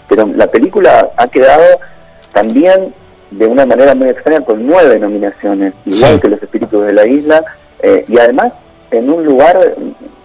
pero 0.08 0.26
la 0.34 0.48
película 0.48 1.08
ha 1.16 1.28
quedado 1.28 1.64
también 2.32 2.92
de 3.30 3.46
una 3.46 3.64
manera 3.64 3.94
muy 3.94 4.08
extraña 4.10 4.44
con 4.44 4.66
nueve 4.66 4.98
nominaciones, 4.98 5.72
igual 5.86 6.14
Sí. 6.16 6.20
que 6.20 6.28
Los 6.28 6.42
Espíritus 6.42 6.84
de 6.86 6.92
la 6.92 7.06
Isla, 7.06 7.42
eh, 7.80 8.04
y 8.08 8.18
además 8.18 8.52
en 8.90 9.08
un 9.10 9.24
lugar 9.24 9.74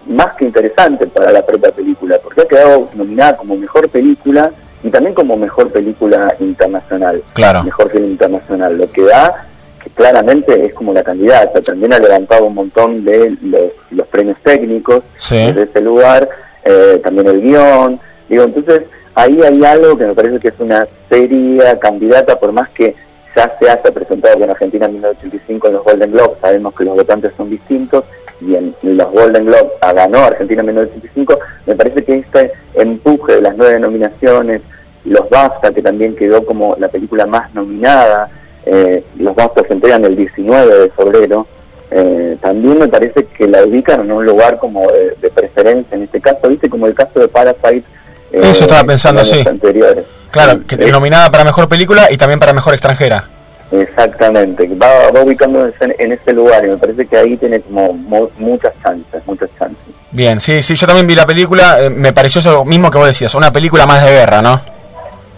más 0.08 0.34
que 0.36 0.46
interesante 0.46 1.06
para 1.06 1.30
la 1.30 1.44
propia 1.44 1.70
película, 1.70 2.18
porque 2.22 2.42
ha 2.42 2.46
quedado 2.48 2.88
nominada 2.94 3.36
como 3.36 3.56
mejor 3.56 3.88
película 3.88 4.50
y 4.82 4.90
también 4.90 5.14
como 5.14 5.36
mejor 5.36 5.70
película 5.70 6.34
internacional, 6.40 7.22
Claro. 7.34 7.62
mejor 7.64 7.90
film 7.90 8.06
internacional, 8.06 8.76
lo 8.78 8.90
que 8.90 9.02
da 9.02 9.46
que 9.82 9.90
claramente 9.90 10.66
es 10.66 10.74
como 10.74 10.92
la 10.92 11.02
candidata, 11.02 11.60
también 11.60 11.92
ha 11.92 11.98
levantado 11.98 12.46
un 12.46 12.54
montón 12.54 13.04
de 13.04 13.36
los, 13.42 13.70
los 13.90 14.06
premios 14.08 14.36
técnicos 14.42 15.02
Sí. 15.18 15.36
desde 15.36 15.62
ese 15.64 15.80
lugar, 15.80 16.28
eh, 16.64 17.00
también 17.02 17.28
el 17.28 17.40
guion, 17.40 18.00
digo, 18.28 18.44
entonces 18.44 18.82
ahí 19.14 19.40
hay 19.42 19.64
algo 19.64 19.96
que 19.98 20.06
me 20.06 20.14
parece 20.14 20.38
que 20.40 20.48
es 20.48 20.54
una 20.58 20.86
seria 21.08 21.78
candidata, 21.78 22.38
por 22.38 22.52
más 22.52 22.68
que 22.70 22.94
ya 23.36 23.56
se 23.60 23.70
haya 23.70 23.82
presentado 23.82 24.38
con 24.38 24.50
Argentina 24.50 24.86
en 24.86 24.92
1985 24.94 25.66
en 25.68 25.72
los 25.74 25.84
Golden 25.84 26.12
Globes, 26.12 26.38
sabemos 26.40 26.74
que 26.74 26.84
los 26.84 26.94
votantes 26.96 27.32
son 27.36 27.50
distintos, 27.50 28.04
y 28.40 28.54
en 28.54 28.74
los 28.82 29.10
Golden 29.10 29.46
Globes 29.46 29.72
ah, 29.80 29.92
ganó 29.92 30.18
Argentina 30.18 30.60
en 30.60 30.66
1985, 30.66 31.38
me 31.66 31.74
parece 31.74 32.04
que 32.04 32.18
este 32.18 32.52
empuje 32.74 33.36
de 33.36 33.42
las 33.42 33.56
nueve 33.56 33.78
nominaciones, 33.80 34.62
los 35.04 35.28
BAFTA, 35.28 35.72
que 35.72 35.82
también 35.82 36.16
quedó 36.16 36.44
como 36.44 36.76
la 36.78 36.88
película 36.88 37.26
más 37.26 37.52
nominada, 37.54 38.30
eh, 38.64 39.04
los 39.18 39.34
BAFTA 39.34 39.64
se 39.66 39.72
entregan 39.72 40.04
el 40.04 40.16
19 40.16 40.78
de 40.78 40.90
febrero, 40.90 41.46
eh, 41.90 42.36
también 42.40 42.78
me 42.78 42.88
parece 42.88 43.24
que 43.24 43.48
la 43.48 43.64
ubican 43.64 44.00
en 44.02 44.12
un 44.12 44.24
lugar 44.24 44.58
como 44.58 44.86
de, 44.90 45.30
preferencia 45.30 45.96
en 45.96 46.02
este 46.02 46.20
caso, 46.20 46.48
viste, 46.48 46.68
como 46.68 46.86
el 46.86 46.94
caso 46.94 47.18
de 47.18 47.28
Parasite. 47.28 47.84
Eh, 48.32 48.40
Eso 48.42 48.64
estaba 48.64 48.84
pensando, 48.84 49.24
sí. 49.24 49.42
Anteriores. 49.46 50.04
Claro, 50.30 50.60
que 50.66 50.76
nominada 50.76 51.30
para 51.30 51.44
mejor 51.44 51.68
película 51.68 52.08
y 52.10 52.18
también 52.18 52.38
para 52.38 52.52
mejor 52.52 52.74
extranjera. 52.74 53.28
Exactamente, 53.70 54.66
va, 54.80 55.10
va 55.14 55.22
ubicándose 55.22 55.74
en, 55.98 56.12
ese 56.12 56.32
lugar 56.32 56.64
y 56.64 56.68
me 56.68 56.78
parece 56.78 57.06
que 57.06 57.16
ahí 57.16 57.36
tiene 57.36 57.60
como 57.60 57.92
muchas 58.38 58.72
chances, 58.82 59.22
muchas 59.26 59.50
chances. 59.58 59.94
Bien, 60.10 60.40
sí, 60.40 60.62
sí, 60.62 60.74
yo 60.74 60.86
también 60.86 61.06
vi 61.06 61.14
la 61.14 61.26
película, 61.26 61.78
eh, 61.82 61.90
me 61.90 62.14
pareció 62.14 62.38
eso 62.38 62.64
mismo 62.64 62.90
que 62.90 62.96
vos 62.96 63.06
decías, 63.06 63.34
una 63.34 63.52
película 63.52 63.86
más 63.86 64.02
de 64.04 64.10
guerra, 64.10 64.40
¿no? 64.40 64.60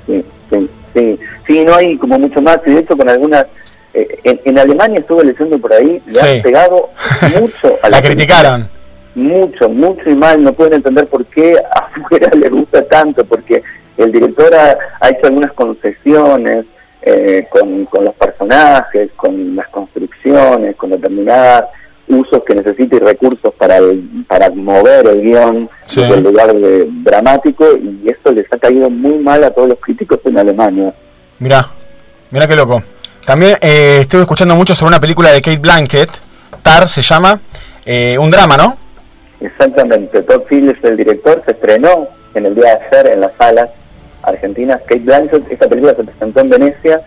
Sí, 0.06 0.24
sí, 0.48 0.70
sí, 0.94 1.18
sí, 1.46 1.64
no 1.64 1.74
hay 1.74 1.96
como 1.98 2.20
mucho 2.20 2.40
más, 2.40 2.60
y 2.66 2.70
de 2.70 2.80
hecho 2.80 2.96
con 2.96 3.08
algunas 3.08 3.46
eh, 3.94 4.40
en, 4.44 4.58
Alemania 4.58 5.00
estuve 5.00 5.24
leyendo 5.24 5.58
por 5.58 5.72
ahí, 5.72 6.00
le 6.06 6.20
han 6.20 6.42
pegado 6.42 6.90
mucho 7.40 7.78
a 7.82 7.88
la, 7.88 7.96
la 7.96 8.02
criticaron. 8.02 8.70
Mucho, 9.16 9.68
mucho 9.68 10.08
y 10.08 10.14
mal, 10.14 10.40
no 10.40 10.52
pueden 10.52 10.74
entender 10.74 11.06
por 11.08 11.26
qué 11.26 11.56
afuera 11.74 12.30
le 12.32 12.48
gusta 12.48 12.86
tanto, 12.86 13.24
porque 13.24 13.60
el 13.96 14.12
director 14.12 14.54
ha, 14.54 15.08
hecho 15.08 15.26
algunas 15.26 15.52
concesiones 15.52 16.64
eh, 17.02 17.46
con, 17.50 17.88
los 18.04 18.14
personajes, 18.14 19.10
con 19.16 19.56
las 19.56 19.68
construcciones, 19.68 20.76
con 20.76 20.90
determinados 20.90 21.64
usos 22.08 22.42
que 22.44 22.54
necesita 22.54 22.96
y 22.96 22.98
recursos 22.98 23.54
para, 23.54 23.78
para 24.26 24.50
mover 24.50 25.06
el 25.06 25.22
guion 25.22 25.70
sí. 25.86 26.02
el 26.02 26.22
lugar 26.24 26.52
de, 26.52 26.88
dramático 27.04 27.64
y 27.76 28.08
esto 28.08 28.32
les 28.32 28.52
ha 28.52 28.58
caído 28.58 28.90
muy 28.90 29.18
mal 29.18 29.44
a 29.44 29.50
todos 29.50 29.68
los 29.68 29.78
críticos 29.80 30.18
en 30.24 30.38
Alemania. 30.38 30.92
Mira, 31.38 31.70
mira 32.30 32.46
qué 32.46 32.56
loco. 32.56 32.82
También 33.24 33.56
eh, 33.60 33.98
estuve 34.00 34.22
escuchando 34.22 34.56
mucho 34.56 34.74
sobre 34.74 34.88
una 34.88 35.00
película 35.00 35.30
de 35.30 35.40
Kate 35.40 35.58
Blanket, 35.58 36.10
Tar 36.62 36.88
se 36.88 37.00
llama, 37.00 37.40
eh, 37.84 38.18
un 38.18 38.30
drama, 38.30 38.56
¿no? 38.56 38.76
Exactamente, 39.40 40.20
Todd 40.22 40.42
Phillips, 40.48 40.82
el 40.84 40.96
director, 40.96 41.42
se 41.46 41.52
estrenó 41.52 42.08
en 42.34 42.46
el 42.46 42.54
día 42.54 42.76
de 42.76 42.98
ayer 42.98 43.12
en 43.12 43.20
las 43.20 43.32
salas 43.38 43.70
argentinas. 44.22 44.80
Kate 44.82 45.00
Blanchett, 45.00 45.50
esta 45.50 45.68
película 45.68 45.94
se 45.94 46.04
presentó 46.04 46.40
en 46.40 46.50
Venecia, 46.50 47.02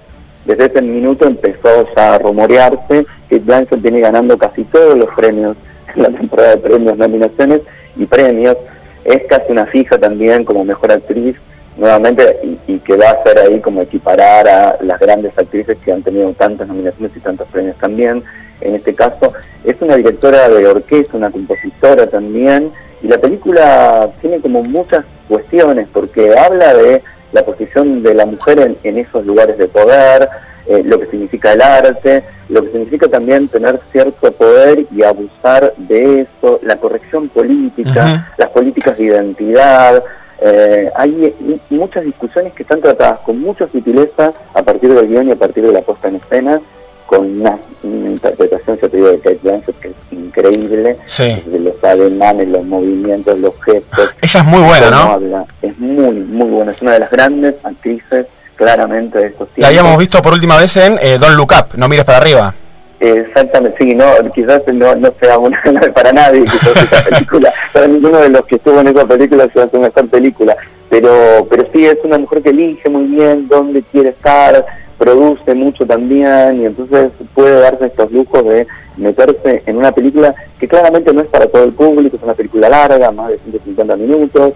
desde 0.46 0.66
ese 0.66 0.82
minuto 0.82 1.26
empezó 1.26 1.88
a 1.96 2.18
rumorearse. 2.18 3.06
Kate 3.30 3.40
Blanchett 3.40 3.82
viene 3.82 4.02
ganando 4.02 4.38
casi 4.38 4.64
todos 4.66 4.98
los 4.98 5.10
premios 5.16 5.56
en 5.96 6.04
la 6.04 6.10
temporada 6.10 6.50
de 6.52 6.58
premios, 6.58 6.98
nominaciones 6.98 7.62
y 7.96 8.06
premios. 8.06 8.58
Es 9.06 9.24
casi 9.30 9.52
una 9.52 9.66
fija 9.68 9.98
también 9.98 10.44
como 10.44 10.66
mejor 10.66 10.92
actriz 10.92 11.36
nuevamente 11.78 12.40
y, 12.68 12.78
que 12.80 12.98
va 12.98 13.10
a 13.10 13.24
ser 13.24 13.40
ahí 13.40 13.60
como 13.60 13.82
equiparar 13.82 14.48
a 14.48 14.78
las 14.82 15.00
grandes 15.00 15.38
actrices 15.38 15.78
que 15.84 15.92
han 15.92 16.04
tenido 16.04 16.32
tantas 16.34 16.68
nominaciones 16.68 17.16
y 17.16 17.20
tantos 17.20 17.48
premios 17.48 17.78
también. 17.78 18.24
En 18.62 18.76
este 18.76 18.94
caso 18.94 19.34
es 19.64 19.76
una 19.82 19.96
directora 19.96 20.50
de 20.50 20.68
orquesta, 20.68 21.18
una 21.18 21.32
compositora 21.32 22.08
también, 22.08 22.72
y 23.02 23.08
la 23.08 23.18
película 23.18 24.10
tiene 24.22 24.40
como 24.40 24.64
muchas 24.64 25.06
cuestiones 25.28 25.88
porque 25.92 26.38
habla 26.38 26.74
de 26.74 27.02
la 27.34 27.44
posición 27.44 28.04
de 28.04 28.14
la 28.14 28.26
mujer 28.26 28.78
en, 28.84 28.98
esos 28.98 29.26
lugares 29.26 29.58
de 29.58 29.68
poder, 29.68 30.30
eh, 30.68 30.82
lo 30.86 31.00
que 31.00 31.08
significa 31.08 31.52
el 31.54 31.62
arte, 31.62 32.24
lo 32.48 32.64
que 32.64 32.72
significa 32.72 33.08
también 33.08 33.48
tener 33.48 33.80
cierto 33.92 34.32
poder 34.32 34.86
y 34.96 35.04
abusar 35.04 35.74
de 35.78 36.22
eso, 36.22 36.60
la 36.62 36.78
corrección 36.78 37.28
política, 37.30 38.32
las 38.38 38.50
políticas 38.50 38.98
de 38.98 39.06
identidad, 39.06 40.04
eh, 40.46 40.92
hay 40.96 41.34
muchas 41.70 42.04
discusiones 42.04 42.52
que 42.54 42.64
están 42.64 42.82
tratadas 42.82 43.20
con 43.20 43.40
mucha 43.40 43.66
sutileza 43.70 44.34
a 44.54 44.62
partir 44.62 44.94
del 44.94 45.08
guion 45.08 45.30
y 45.30 45.32
a 45.32 45.38
partir 45.38 45.66
de 45.66 45.72
la 45.72 45.82
puesta 45.82 46.10
en 46.10 46.16
escena, 46.16 46.62
con 47.16 47.42
una, 47.42 47.58
interpretación, 47.84 48.80
yo 48.82 48.90
te 48.90 48.98
digo, 48.98 49.12
de 49.12 49.20
Kate 49.20 49.40
Blanchett 49.44 49.80
que 49.80 49.88
es 49.90 49.94
increíble, 50.12 50.98
de 51.46 51.60
los 51.60 51.84
ademanes, 51.84 52.48
los 52.48 52.64
movimientos, 52.64 53.38
los 53.40 53.54
gestos. 53.64 54.14
Ella 54.22 54.40
es 54.40 54.46
muy 54.46 54.62
buena, 54.62 54.90
¿no? 54.90 55.46
Es 55.62 55.78
muy, 55.78 56.12
muy 56.12 56.50
buena, 56.50 56.72
es 56.72 56.82
una 56.82 56.94
de 56.94 57.00
las 57.00 57.12
grandes 57.12 57.56
actrices 57.64 58.26
claramente 58.56 59.18
de 59.18 59.28
estos 59.28 59.50
tiempos. 59.50 59.62
La 59.62 59.68
habíamos 59.68 59.98
visto 59.98 60.22
por 60.22 60.34
última 60.34 60.58
vez 60.58 60.76
en 60.78 60.98
eh, 61.02 61.18
Don't 61.20 61.36
Look 61.36 61.52
Up, 61.52 61.78
No 61.78 61.88
mires 61.88 62.06
para 62.06 62.20
arriba. 62.20 62.54
Exactamente, 63.00 63.78
sí, 63.78 63.94
no, 63.94 64.06
quizás 64.34 64.62
no, 64.74 64.96
no 64.96 65.14
sea 65.20 65.38
una 65.38 65.60
para 65.94 66.14
nadie, 66.14 66.46
quizás 66.46 66.84
esa 66.84 67.04
película, 67.10 67.54
para 67.74 67.88
ninguno 67.88 68.20
de 68.20 68.30
los 68.30 68.46
que 68.46 68.56
estuvo 68.56 68.80
en 68.80 68.88
esa 68.88 69.06
película 69.06 69.50
sea 69.54 69.68
una 69.74 69.88
mejor 69.88 70.10
película, 70.10 70.56
pero, 70.90 71.46
pero 71.50 71.68
sí 71.74 71.86
es 71.86 71.98
una 72.04 72.18
mujer 72.18 72.42
que 72.42 72.52
elige 72.52 72.90
muy 72.90 73.04
bien 73.06 73.48
dónde 73.50 73.84
quiere 73.92 74.10
estar, 74.10 74.66
produce 75.04 75.54
mucho 75.54 75.86
también 75.86 76.62
y 76.62 76.66
entonces 76.66 77.12
puede 77.36 77.60
darse 77.60 77.88
estos 77.88 78.10
lujos 78.10 78.42
de 78.46 78.66
meterse 78.96 79.62
en 79.66 79.76
una 79.76 79.92
película 79.92 80.34
que 80.58 80.68
claramente 80.68 81.14
no 81.14 81.20
es 81.20 81.28
para 81.28 81.48
todo 81.48 81.66
el 81.66 81.74
público, 81.74 82.16
es 82.16 82.24
una 82.24 82.34
película 82.34 82.70
larga, 82.70 83.12
más 83.12 83.30
de 83.30 83.40
150 83.40 83.98
minutos, 83.98 84.54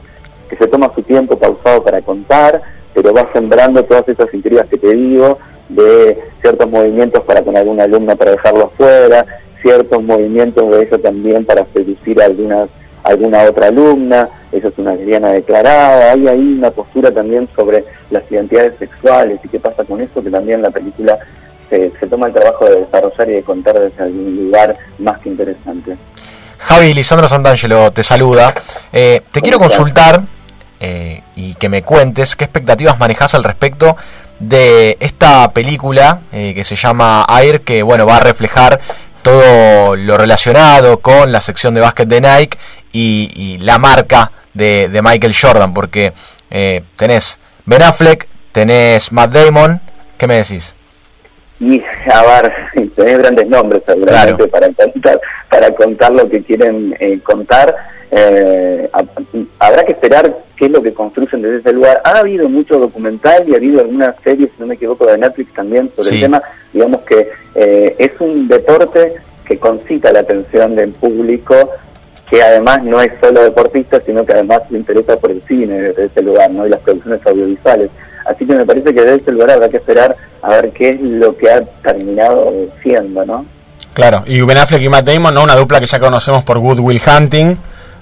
que 0.49 0.55
se 0.55 0.67
toma 0.67 0.89
su 0.95 1.01
tiempo 1.01 1.37
pausado 1.37 1.83
para 1.83 2.01
contar, 2.01 2.61
pero 2.93 3.13
va 3.13 3.29
sembrando 3.33 3.83
todas 3.83 4.07
esas 4.07 4.33
intrigas 4.33 4.67
que 4.67 4.77
te 4.77 4.93
digo, 4.93 5.37
de 5.67 6.17
ciertos 6.41 6.69
movimientos 6.69 7.23
para 7.23 7.41
con 7.41 7.57
alguna 7.57 7.83
alumna 7.83 8.15
para 8.15 8.31
dejarlo 8.31 8.71
fuera, 8.77 9.25
ciertos 9.61 10.01
movimientos 10.01 10.69
de 10.71 10.83
eso 10.83 10.97
también 10.97 11.43
para 11.43 11.65
seducir 11.73 12.21
algunas, 12.21 12.69
alguna 13.07 13.43
otra 13.43 13.67
alumna, 13.67 14.29
eso 14.51 14.67
es 14.67 14.77
una 14.77 14.93
lesbiana 14.93 15.29
declarada, 15.29 16.11
hay 16.11 16.27
ahí 16.27 16.55
una 16.57 16.71
postura 16.71 17.11
también 17.11 17.47
sobre 17.55 17.85
las 18.09 18.23
identidades 18.29 18.73
sexuales 18.77 19.39
y 19.43 19.47
qué 19.47 19.59
pasa 19.59 19.83
con 19.83 20.01
eso, 20.01 20.21
que 20.21 20.29
también 20.29 20.61
la 20.61 20.69
película 20.69 21.17
se, 21.69 21.89
toma 22.09 22.27
el 22.27 22.33
trabajo 22.33 22.65
de 22.65 22.81
desarrollar 22.81 23.29
y 23.29 23.33
de 23.33 23.43
contar 23.43 23.79
desde 23.79 24.03
algún 24.03 24.35
lugar 24.35 24.77
más 24.99 25.19
que 25.19 25.29
interesante. 25.29 25.97
Javi, 26.57 26.93
Lisandro 26.93 27.27
Santangelo 27.27 27.91
te 27.91 28.03
saluda. 28.03 28.53
Eh, 28.91 29.21
te 29.31 29.41
quiero 29.41 29.59
consultar 29.59 30.21
eh, 30.79 31.21
y 31.35 31.53
que 31.55 31.69
me 31.69 31.83
cuentes 31.83 32.35
qué 32.35 32.45
expectativas 32.45 32.99
manejas 32.99 33.35
al 33.35 33.43
respecto 33.43 33.95
de 34.39 34.97
esta 34.99 35.51
película 35.51 36.21
eh, 36.31 36.53
que 36.53 36.63
se 36.63 36.75
llama 36.75 37.25
Air, 37.41 37.61
que 37.61 37.83
bueno, 37.83 38.05
va 38.05 38.17
a 38.17 38.19
reflejar 38.21 38.79
todo 39.21 39.95
lo 39.95 40.17
relacionado 40.17 40.99
con 40.99 41.31
la 41.31 41.41
sección 41.41 41.73
de 41.73 41.81
básquet 41.81 42.07
de 42.07 42.21
Nike 42.21 42.57
y, 42.91 43.57
la 43.61 43.77
marca 43.77 44.31
de, 44.53 44.89
Michael 45.03 45.35
Jordan, 45.39 45.73
porque 45.73 46.13
eh, 46.49 46.83
tenés 46.95 47.39
Ben 47.65 47.83
Affleck, 47.83 48.27
tenés 48.51 49.11
Matt 49.11 49.31
Damon, 49.31 49.81
¿qué 50.17 50.27
me 50.27 50.35
decís? 50.35 50.75
Y 51.59 51.83
a 52.11 52.21
ver, 52.23 52.53
tenés 52.95 53.17
grandes 53.17 53.47
nombres 53.47 53.81
seguramente 53.85 54.47
para, 54.47 54.67
contar, 54.71 55.21
para 55.49 55.71
contar 55.71 56.11
lo 56.11 56.29
que 56.29 56.43
quieren 56.43 56.95
eh, 56.99 57.19
contar 57.23 57.75
eh, 58.09 58.89
habrá 59.59 59.83
que 59.83 59.91
esperar 59.91 60.37
qué 60.55 60.65
es 60.65 60.71
lo 60.71 60.81
que 60.81 60.93
construyen 60.93 61.41
desde 61.41 61.57
ese 61.57 61.73
lugar. 61.73 62.01
Ha 62.03 62.19
habido 62.19 62.47
mucho 62.47 62.79
documental 62.79 63.47
y 63.47 63.53
ha 63.53 63.57
habido 63.57 63.81
algunas 63.81 64.15
series, 64.23 64.49
si 64.51 64.59
no 64.59 64.67
me 64.67 64.75
equivoco, 64.75 65.05
de 65.05 65.17
Netflix 65.17 65.53
también 65.53 65.91
sobre 65.95 66.15
el 66.15 66.21
tema. 66.21 66.41
Digamos 66.73 67.01
que 67.01 67.29
eh, 67.55 67.95
es 67.97 68.11
un 68.19 68.47
deporte 68.47 69.15
que 69.45 69.57
concita 69.57 70.11
la 70.11 70.19
atención 70.19 70.75
del 70.75 70.91
público, 70.91 71.71
que 72.29 72.41
además 72.41 72.83
no 72.83 73.01
es 73.01 73.11
solo 73.21 73.43
deportista, 73.43 74.01
sino 74.05 74.25
que 74.25 74.33
además 74.33 74.61
le 74.69 74.79
interesa 74.79 75.17
por 75.17 75.31
el 75.31 75.41
cine 75.47 75.81
desde 75.81 76.05
ese 76.05 76.21
lugar, 76.21 76.51
¿no? 76.51 76.67
Y 76.67 76.69
las 76.69 76.81
producciones 76.81 77.25
audiovisuales. 77.25 77.89
Así 78.25 78.45
que 78.45 78.55
me 78.55 78.65
parece 78.65 78.93
que 78.93 79.01
desde 79.01 79.15
ese 79.15 79.31
lugar 79.31 79.51
habrá 79.51 79.69
que 79.69 79.77
esperar 79.77 80.15
a 80.41 80.49
ver 80.49 80.71
qué 80.71 80.89
es 80.89 81.01
lo 81.01 81.35
que 81.37 81.49
ha 81.49 81.61
terminado 81.81 82.51
siendo, 82.83 83.25
¿no? 83.25 83.45
Claro, 83.93 84.23
y 84.27 84.41
Ben 84.41 84.57
Affleck 84.57 84.81
y 84.81 84.89
Matt 84.89 85.05
Damon, 85.05 85.33
¿no? 85.33 85.43
Una 85.43 85.55
dupla 85.55 85.79
que 85.79 85.85
ya 85.85 85.99
conocemos 85.99 86.43
por 86.43 86.59
Good 86.59 86.79
Will 86.79 87.01
Hunting 87.01 87.55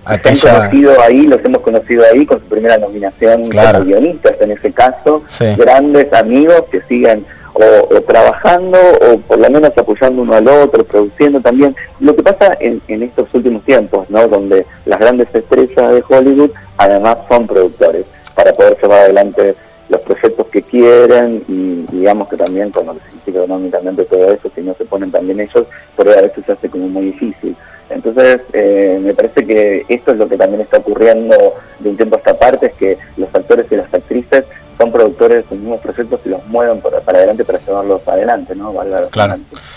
se 0.05 0.49
han 0.49 0.59
conocido 0.59 1.01
ahí, 1.01 1.23
los 1.23 1.43
hemos 1.43 1.61
conocido 1.61 2.03
ahí 2.13 2.25
con 2.25 2.39
su 2.39 2.45
primera 2.45 2.77
nominación 2.77 3.49
como 3.49 3.83
guionistas 3.83 4.33
en 4.39 4.51
ese 4.51 4.71
caso, 4.71 5.23
grandes 5.57 6.13
amigos 6.13 6.65
que 6.71 6.81
siguen 6.81 7.25
o, 7.55 8.01
trabajando 8.01 8.77
o 8.77 9.17
por 9.19 9.39
lo 9.39 9.49
menos 9.49 9.71
apoyando 9.77 10.21
uno 10.21 10.35
al 10.35 10.47
otro, 10.47 10.83
produciendo 10.83 11.39
también. 11.39 11.75
Lo 11.99 12.15
que 12.15 12.23
pasa 12.23 12.51
en, 12.59 12.81
estos 12.87 13.33
últimos 13.33 13.63
tiempos, 13.63 14.09
¿no? 14.09 14.27
Donde 14.27 14.65
las 14.85 14.99
grandes 14.99 15.27
estrellas 15.33 15.93
de 15.93 16.03
Hollywood 16.07 16.51
además 16.77 17.17
son 17.29 17.47
productores 17.47 18.05
para 18.35 18.53
poder 18.53 18.77
llevar 18.81 18.99
adelante 19.01 19.55
los 19.87 20.01
proyectos 20.01 20.47
que 20.47 20.63
quieren 20.63 21.43
y 21.47 21.85
digamos 21.95 22.27
que 22.27 22.37
también 22.37 22.71
lo 22.73 22.93
que 22.93 22.99
significa 23.01 23.39
económicamente 23.39 24.03
todo 24.05 24.33
eso, 24.33 24.51
si 24.53 24.61
no 24.61 24.73
se 24.75 24.85
ponen 24.85 25.11
también 25.11 25.39
ellos, 25.39 25.67
ahí 25.97 26.09
a 26.09 26.21
veces 26.23 26.43
se 26.45 26.51
hace 26.51 26.69
como 26.69 26.89
muy 26.89 27.05
difícil. 27.05 27.55
Entonces, 27.89 28.41
eh, 28.53 28.99
me 29.01 29.13
parece 29.13 29.45
que 29.45 29.85
esto 29.89 30.11
es 30.11 30.17
lo 30.17 30.27
que 30.27 30.37
también 30.37 30.61
está 30.61 30.77
ocurriendo 30.77 31.35
de 31.79 31.89
un 31.89 31.95
tiempo 31.97 32.15
a 32.15 32.19
esta 32.19 32.37
parte, 32.37 32.67
es 32.67 32.73
que 32.73 32.97
los 33.17 33.29
actores 33.33 33.65
y 33.71 33.75
las 33.75 33.93
actrices 33.93 34.43
son 34.77 34.91
productores 34.91 35.37
de 35.37 35.43
sus 35.49 35.57
mismos 35.57 35.79
proyectos 35.79 36.19
y 36.25 36.29
los 36.29 36.45
mueven 36.47 36.81
para, 36.81 36.99
para 36.99 37.19
adelante 37.19 37.45
para 37.45 37.59
llevarlos 37.59 38.05
adelante, 38.07 38.53
¿no? 38.55 38.73
Claro. 39.09 39.35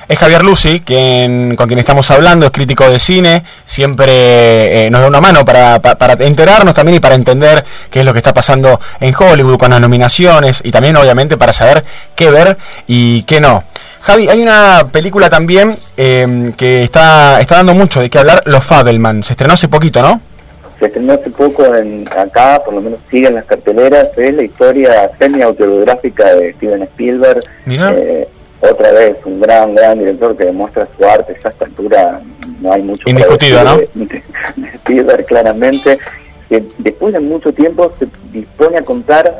Es 0.08 0.18
Javier 0.18 0.42
Lucy, 0.42 0.80
quien, 0.80 1.54
con 1.54 1.68
quien 1.68 1.78
estamos 1.78 2.10
hablando, 2.10 2.46
es 2.46 2.52
crítico 2.52 2.88
de 2.90 2.98
cine, 2.98 3.44
siempre 3.64 4.86
eh, 4.86 4.90
nos 4.90 5.00
da 5.02 5.06
una 5.08 5.20
mano 5.20 5.44
para, 5.44 5.80
pa- 5.80 5.96
para 5.96 6.14
enterarnos 6.24 6.74
también 6.74 6.96
y 6.96 7.00
para 7.00 7.14
entender 7.14 7.64
qué 7.90 8.00
es 8.00 8.04
lo 8.04 8.12
que 8.12 8.18
está 8.18 8.34
pasando 8.34 8.80
en 9.00 9.14
Hollywood 9.16 9.58
con 9.58 9.70
las 9.70 9.80
nominaciones 9.80 10.60
y 10.64 10.72
también 10.72 10.96
obviamente 10.96 11.36
para 11.36 11.52
saber 11.52 11.84
qué 12.16 12.30
ver 12.30 12.56
y 12.86 13.22
qué 13.22 13.40
no. 13.40 13.62
Javi, 14.08 14.26
hay 14.28 14.40
una 14.40 14.88
película 14.90 15.28
también 15.28 15.76
eh, 15.96 16.52
que 16.56 16.82
está, 16.82 17.40
está 17.42 17.56
dando 17.56 17.74
mucho 17.74 18.00
de 18.00 18.08
qué 18.08 18.18
hablar, 18.18 18.42
Los 18.46 18.64
Fabelman. 18.64 19.22
Se 19.22 19.34
estrenó 19.34 19.52
hace 19.52 19.68
poquito, 19.68 20.00
¿no? 20.00 20.20
Se 20.80 20.86
estrenó 20.86 21.12
hace 21.12 21.28
poco 21.28 21.62
en, 21.74 22.08
acá, 22.16 22.62
por 22.64 22.72
lo 22.72 22.80
menos 22.80 23.00
siguen 23.10 23.34
las 23.34 23.44
carteleras, 23.44 24.08
es 24.16 24.34
la 24.34 24.42
historia 24.44 25.10
semi-autobiográfica 25.18 26.34
de 26.36 26.54
Steven 26.54 26.82
Spielberg. 26.84 27.44
Mira. 27.66 27.92
Eh, 27.94 28.26
otra 28.60 28.90
vez, 28.92 29.16
un 29.26 29.40
gran, 29.40 29.74
gran 29.74 29.98
director 29.98 30.36
que 30.36 30.46
demuestra 30.46 30.88
su 30.96 31.04
arte, 31.04 31.36
ya 31.42 31.48
a 31.48 31.52
esta 31.52 31.64
altura 31.66 32.20
no 32.62 32.72
hay 32.72 32.82
mucho 32.82 33.08
Indiscutido, 33.10 33.62
de, 33.76 33.88
de- 33.94 34.22
de 34.56 34.68
Spielberg 34.76 35.26
claramente. 35.26 35.98
Que 36.48 36.64
después 36.78 37.12
de 37.12 37.20
mucho 37.20 37.52
tiempo 37.52 37.92
se 37.98 38.08
dispone 38.32 38.78
a 38.78 38.82
contar 38.82 39.36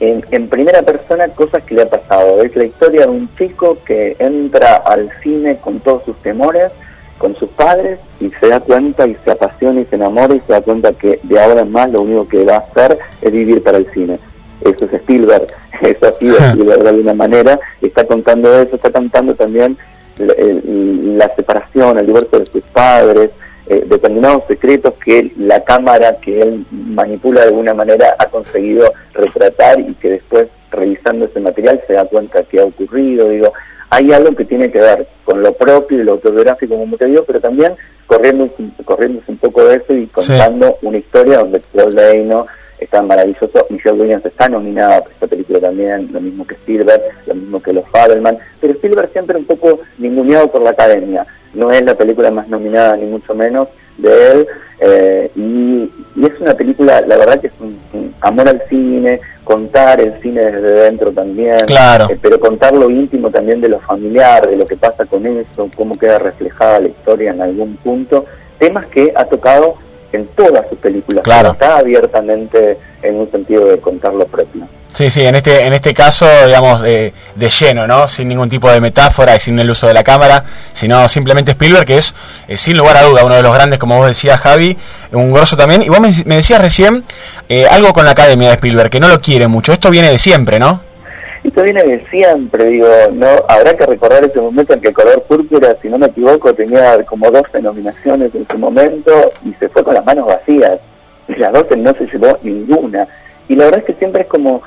en, 0.00 0.24
en 0.30 0.48
primera 0.48 0.82
persona 0.82 1.28
cosas 1.28 1.62
que 1.64 1.74
le 1.74 1.82
ha 1.82 1.90
pasado. 1.90 2.42
Es 2.42 2.56
la 2.56 2.64
historia 2.64 3.02
de 3.02 3.08
un 3.08 3.34
chico 3.36 3.78
que 3.84 4.16
entra 4.18 4.76
al 4.76 5.10
cine 5.22 5.58
con 5.58 5.80
todos 5.80 6.04
sus 6.04 6.16
temores, 6.22 6.72
con 7.18 7.36
sus 7.36 7.50
padres, 7.50 7.98
y 8.18 8.30
se 8.30 8.48
da 8.48 8.60
cuenta 8.60 9.06
y 9.06 9.14
se 9.24 9.30
apasiona 9.30 9.82
y 9.82 9.84
se 9.84 9.96
enamora 9.96 10.34
y 10.34 10.40
se 10.40 10.52
da 10.52 10.62
cuenta 10.62 10.92
que 10.94 11.20
de 11.22 11.40
ahora 11.40 11.60
en 11.60 11.70
más 11.70 11.90
lo 11.90 12.00
único 12.02 12.26
que 12.26 12.44
va 12.44 12.56
a 12.56 12.58
hacer 12.58 12.98
es 13.20 13.30
vivir 13.30 13.62
para 13.62 13.78
el 13.78 13.90
cine. 13.92 14.18
Eso 14.62 14.86
es 14.86 14.92
Spielberg, 14.92 15.46
eso 15.82 16.06
ha 16.06 16.12
sido 16.14 16.36
Spielberg 16.36 16.82
de 16.82 16.88
alguna 16.88 17.14
manera, 17.14 17.60
está 17.80 18.04
contando 18.04 18.60
eso, 18.60 18.76
está 18.76 18.90
contando 18.90 19.34
también 19.34 19.76
la 20.18 21.34
separación, 21.34 21.98
el 21.98 22.06
divorcio 22.06 22.40
de 22.40 22.46
sus 22.46 22.62
padres, 22.64 23.30
eh, 23.70 23.84
determinados 23.86 24.42
secretos 24.48 24.94
que 25.04 25.30
la 25.36 25.62
cámara 25.62 26.16
que 26.20 26.42
él 26.42 26.66
manipula 26.72 27.42
de 27.42 27.50
alguna 27.50 27.72
manera 27.72 28.16
ha 28.18 28.26
conseguido 28.26 28.92
retratar 29.14 29.78
y 29.78 29.94
que 29.94 30.10
después 30.10 30.48
revisando 30.72 31.26
ese 31.26 31.38
material 31.38 31.80
se 31.86 31.92
da 31.92 32.04
cuenta 32.04 32.42
que 32.42 32.58
ha 32.58 32.64
ocurrido, 32.64 33.28
digo, 33.28 33.52
hay 33.88 34.12
algo 34.12 34.34
que 34.34 34.44
tiene 34.44 34.72
que 34.72 34.80
ver 34.80 35.06
con 35.24 35.40
lo 35.40 35.52
propio 35.52 36.00
y 36.00 36.02
lo 36.02 36.12
autobiográfico 36.14 36.76
como 36.76 36.96
te 36.96 37.06
digo, 37.06 37.22
pero 37.24 37.40
también 37.40 37.74
corriendo 38.08 38.50
corriéndose 38.84 39.30
un 39.30 39.38
poco 39.38 39.64
de 39.64 39.76
eso 39.76 39.94
y 39.94 40.08
contando 40.08 40.76
una 40.82 40.98
historia 40.98 41.38
donde 41.38 41.60
Paul 41.72 41.94
Dano 41.94 42.46
está 42.80 43.02
maravilloso, 43.02 43.66
Michelle 43.70 44.00
Williams 44.00 44.26
está 44.26 44.48
nominada 44.48 45.00
por 45.02 45.12
esta 45.12 45.28
película 45.28 45.60
también, 45.60 46.10
lo 46.12 46.20
mismo 46.20 46.44
que 46.44 46.54
Spielberg, 46.54 47.02
lo 47.26 47.34
mismo 47.36 47.62
que 47.62 47.72
los 47.72 47.88
Fabelman, 47.90 48.36
pero 48.60 48.72
Spielberg 48.72 49.12
siempre 49.12 49.36
un 49.36 49.44
poco 49.44 49.78
ninguneado 49.98 50.50
por 50.50 50.60
la 50.62 50.70
academia, 50.70 51.24
no 51.54 51.70
es 51.70 51.82
la 51.82 51.94
película 51.96 52.30
más 52.30 52.48
nominada 52.48 52.96
ni 52.96 53.06
mucho 53.06 53.34
menos 53.34 53.68
de 53.98 54.30
él, 54.32 54.46
eh, 54.80 55.30
y, 55.36 55.90
y 56.16 56.24
es 56.26 56.40
una 56.40 56.54
película, 56.54 57.00
la 57.02 57.16
verdad 57.18 57.40
que 57.40 57.48
es 57.48 57.52
un, 57.60 57.78
un 57.92 58.14
amor 58.20 58.48
al 58.48 58.62
cine, 58.68 59.20
contar 59.44 60.00
el 60.00 60.20
cine 60.22 60.40
desde 60.44 60.70
dentro 60.84 61.12
también, 61.12 61.66
Claro. 61.66 62.08
eh, 62.10 62.18
pero 62.20 62.40
contar 62.40 62.74
lo 62.74 62.88
íntimo 62.88 63.30
también 63.30 63.60
de 63.60 63.68
lo 63.68 63.80
familiar, 63.80 64.48
de 64.48 64.56
lo 64.56 64.66
que 64.66 64.76
pasa 64.76 65.04
con 65.04 65.26
eso, 65.26 65.68
cómo 65.76 65.98
queda 65.98 66.18
reflejada 66.18 66.80
la 66.80 66.88
historia 66.88 67.30
en 67.32 67.42
algún 67.42 67.76
punto, 67.76 68.24
temas 68.58 68.86
que 68.86 69.12
ha 69.14 69.24
tocado 69.24 69.74
en 70.12 70.26
todas 70.28 70.66
sus 70.68 70.78
películas, 70.78 71.24
Claro. 71.24 71.52
está 71.52 71.78
abiertamente 71.78 72.78
en 73.02 73.16
un 73.16 73.30
sentido 73.30 73.66
de 73.66 73.78
contar 73.78 74.14
lo 74.14 74.24
propio. 74.26 74.66
Sí, 74.92 75.08
sí, 75.08 75.22
en 75.22 75.36
este, 75.36 75.64
en 75.64 75.72
este 75.72 75.94
caso, 75.94 76.26
digamos, 76.46 76.82
eh, 76.84 77.12
de 77.34 77.48
lleno, 77.48 77.86
¿no? 77.86 78.08
Sin 78.08 78.28
ningún 78.28 78.48
tipo 78.48 78.70
de 78.70 78.80
metáfora 78.80 79.36
y 79.36 79.40
sin 79.40 79.58
el 79.58 79.70
uso 79.70 79.86
de 79.86 79.94
la 79.94 80.02
cámara, 80.02 80.44
sino 80.72 81.08
simplemente 81.08 81.52
Spielberg, 81.52 81.86
que 81.86 81.98
es, 81.98 82.14
eh, 82.48 82.56
sin 82.56 82.76
lugar 82.76 82.96
a 82.96 83.02
duda, 83.04 83.24
uno 83.24 83.36
de 83.36 83.42
los 83.42 83.54
grandes, 83.54 83.78
como 83.78 83.96
vos 83.96 84.08
decías, 84.08 84.40
Javi, 84.40 84.76
un 85.12 85.32
grosso 85.32 85.56
también. 85.56 85.82
Y 85.82 85.88
vos 85.88 86.00
me, 86.00 86.36
decías 86.36 86.60
recién 86.60 87.04
eh, 87.48 87.66
algo 87.66 87.92
con 87.92 88.04
la 88.04 88.10
academia 88.10 88.48
de 88.48 88.54
Spielberg, 88.54 88.90
que 88.90 89.00
no 89.00 89.08
lo 89.08 89.20
quiere 89.20 89.46
mucho. 89.46 89.72
Esto 89.72 89.90
viene 89.90 90.10
de 90.10 90.18
siempre, 90.18 90.58
¿no? 90.58 90.80
Esto 91.44 91.62
viene 91.62 91.82
de 91.82 92.04
siempre, 92.10 92.66
digo, 92.66 92.88
no 93.12 93.28
habrá 93.48 93.74
que 93.74 93.86
recordar 93.86 94.22
ese 94.24 94.40
momento 94.40 94.74
en 94.74 94.80
que 94.80 94.92
Color 94.92 95.22
Púrpura, 95.22 95.74
si 95.80 95.88
no 95.88 95.96
me 95.96 96.06
equivoco, 96.06 96.52
tenía 96.52 97.02
como 97.04 97.30
12 97.30 97.62
nominaciones 97.62 98.34
en 98.34 98.46
su 98.46 98.58
momento 98.58 99.32
y 99.42 99.54
se 99.54 99.70
fue 99.70 99.82
con 99.82 99.94
las 99.94 100.04
manos 100.04 100.26
vacías. 100.26 100.80
Y 101.28 101.36
las 101.36 101.52
12 101.52 101.76
no 101.76 101.94
se 101.94 102.06
llevó 102.06 102.38
ninguna. 102.42 103.06
Y 103.48 103.56
la 103.56 103.64
verdad 103.64 103.80
es 103.80 103.86
que 103.86 103.94
siempre 103.94 104.22
es 104.22 104.28
como 104.28 104.62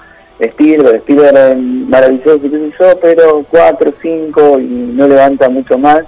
Spielberg, 0.45 0.95
Spielberg 0.97 1.57
maravilloso, 1.57 2.41
qué 2.41 2.49
sé 2.49 2.71
yo, 2.79 2.99
pero 3.01 3.45
4, 3.49 3.93
5 4.01 4.59
y 4.59 4.63
no 4.95 5.07
levanta 5.07 5.49
mucho 5.49 5.77
más. 5.77 5.99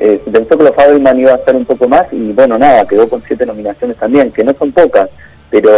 Eh, 0.00 0.20
se 0.24 0.30
pensó 0.30 0.56
que 0.56 0.64
los 0.64 0.74
Fabelman 0.76 1.18
iba 1.18 1.32
a 1.32 1.36
estar 1.36 1.56
un 1.56 1.64
poco 1.64 1.88
más 1.88 2.04
y 2.12 2.32
bueno, 2.32 2.56
nada, 2.58 2.86
quedó 2.86 3.08
con 3.08 3.20
7 3.26 3.44
nominaciones 3.46 3.96
también, 3.96 4.30
que 4.30 4.44
no 4.44 4.54
son 4.54 4.70
pocas, 4.70 5.08
pero, 5.50 5.70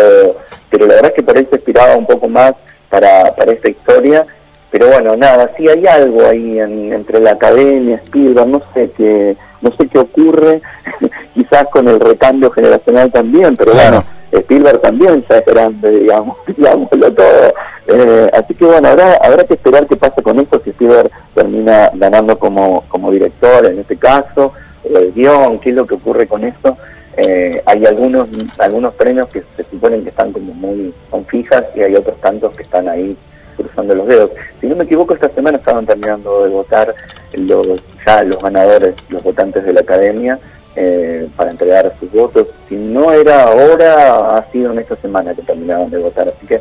pero 0.69 0.87
la 0.87 0.95
verdad 0.95 1.11
es 1.11 1.15
que 1.17 1.23
por 1.23 1.37
ahí 1.39 1.47
se 1.51 1.97
un 1.97 2.07
poco 2.07 2.29
más 2.29 2.53
para, 2.91 3.35
para 3.35 3.53
esta 3.53 3.71
historia. 3.71 4.27
Pero 4.71 4.87
bueno, 4.87 5.17
nada, 5.17 5.51
sí 5.57 5.67
hay 5.69 5.85
algo 5.87 6.25
ahí 6.27 6.61
en- 6.61 6.93
entre 6.93 7.19
la 7.19 7.33
academia, 7.33 7.97
Spielberg, 8.05 8.47
no 8.47 8.63
sé 8.73 8.91
qué, 8.97 9.37
no 9.63 9.73
sé 9.77 9.89
qué 9.89 9.99
ocurre, 9.99 10.61
quizás 11.35 11.65
con 11.73 11.89
el 11.89 11.99
recambio 11.99 12.51
generacional 12.53 13.11
también, 13.11 13.57
pero 13.57 13.73
Claro. 13.73 14.05
bueno, 14.05 14.05
Spielberg 14.33 14.81
también 14.81 15.25
ya 15.29 15.39
es 15.39 15.47
grande, 15.47 15.91
digamos, 15.91 16.37
digámoslo 16.47 17.13
todo. 17.13 17.55
Eh, 17.89 18.31
así 18.33 18.55
que 18.55 18.65
bueno, 18.65 18.89
habrá, 18.89 19.15
habrá 19.15 19.45
que 19.45 19.55
esperar 19.55 19.87
qué 19.87 19.97
pasa 19.97 20.23
con 20.23 20.39
esto, 20.39 20.61
si 20.63 20.71
Spielberg 20.71 21.11
termina 21.35 21.91
ganando 21.95 22.39
como, 22.39 22.85
como 22.89 23.11
director 23.11 23.67
en 23.67 23.81
este 23.81 23.97
caso, 23.97 24.53
el 24.85 25.13
guion, 25.13 25.59
qué 25.59 25.71
es 25.71 25.77
lo 25.77 25.87
que 25.87 25.95
ocurre 25.95 26.27
con 26.27 26.45
esto. 26.45 26.77
Eh, 27.17 27.61
hay 27.67 27.85
algunos 27.87 28.29
algunos 28.59 28.95
premios 28.95 29.27
que 29.29 29.43
se 29.57 29.65
suponen 29.65 30.05
que 30.05 30.11
están 30.11 30.33
como 30.33 30.55
muy 30.55 30.95
son 31.11 31.27
fijas 31.27 31.65
y 31.75 31.83
hay 31.83 31.95
otros 31.97 32.19
tantos 32.21 32.55
que 32.55 32.63
están 32.63 32.89
ahí 32.89 33.17
cruzando 33.57 33.95
los 33.95 34.07
dedos. 34.07 34.31
Si 34.61 34.67
no 34.67 34.77
me 34.77 34.85
equivoco, 34.85 35.15
esta 35.15 35.29
semana 35.31 35.59
estaban 35.59 35.87
terminando 35.87 36.45
de 36.45 36.51
votar 36.51 36.95
los, 37.33 37.67
ya 38.07 38.23
los 38.23 38.41
ganadores, 38.43 38.95
los 39.09 39.23
votantes 39.23 39.65
de 39.65 39.73
la 39.73 39.81
academia, 39.81 40.39
eh, 40.77 41.29
para 41.37 41.51
entregar 41.51 41.93
sus 41.99 42.11
votos. 42.13 42.47
Si 42.69 42.77
no 42.77 43.13
era 43.13 43.45
ahora, 43.45 44.37
ha 44.37 44.53
sido 44.53 44.73
en 44.73 44.79
esta 44.79 44.97
semana 44.97 45.35
que 45.35 45.43
terminaron 45.43 45.91
de 45.91 45.99
votar. 45.99 46.29
Así 46.29 46.47
que 46.47 46.61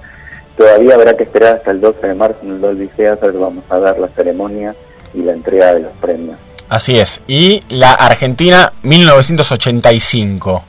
todavía 0.57 0.95
habrá 0.95 1.15
que 1.15 1.23
esperar 1.23 1.55
hasta 1.55 1.71
el 1.71 1.81
12 1.81 2.07
de 2.07 2.15
marzo 2.15 2.39
en 2.43 2.51
el 2.51 2.61
Dolby 2.61 2.87
Theater, 2.87 3.31
vamos 3.33 3.63
a 3.69 3.77
ver 3.77 3.99
la 3.99 4.07
ceremonia 4.09 4.75
y 5.13 5.21
la 5.21 5.33
entrega 5.33 5.73
de 5.73 5.81
los 5.81 5.91
premios. 6.01 6.37
Así 6.69 6.93
es. 6.93 7.21
Y 7.27 7.61
la 7.69 7.93
Argentina 7.93 8.73
1985. 8.83 10.63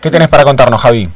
¿Qué 0.00 0.10
tenés 0.10 0.28
para 0.28 0.44
contarnos, 0.44 0.80
Javi? 0.80 1.08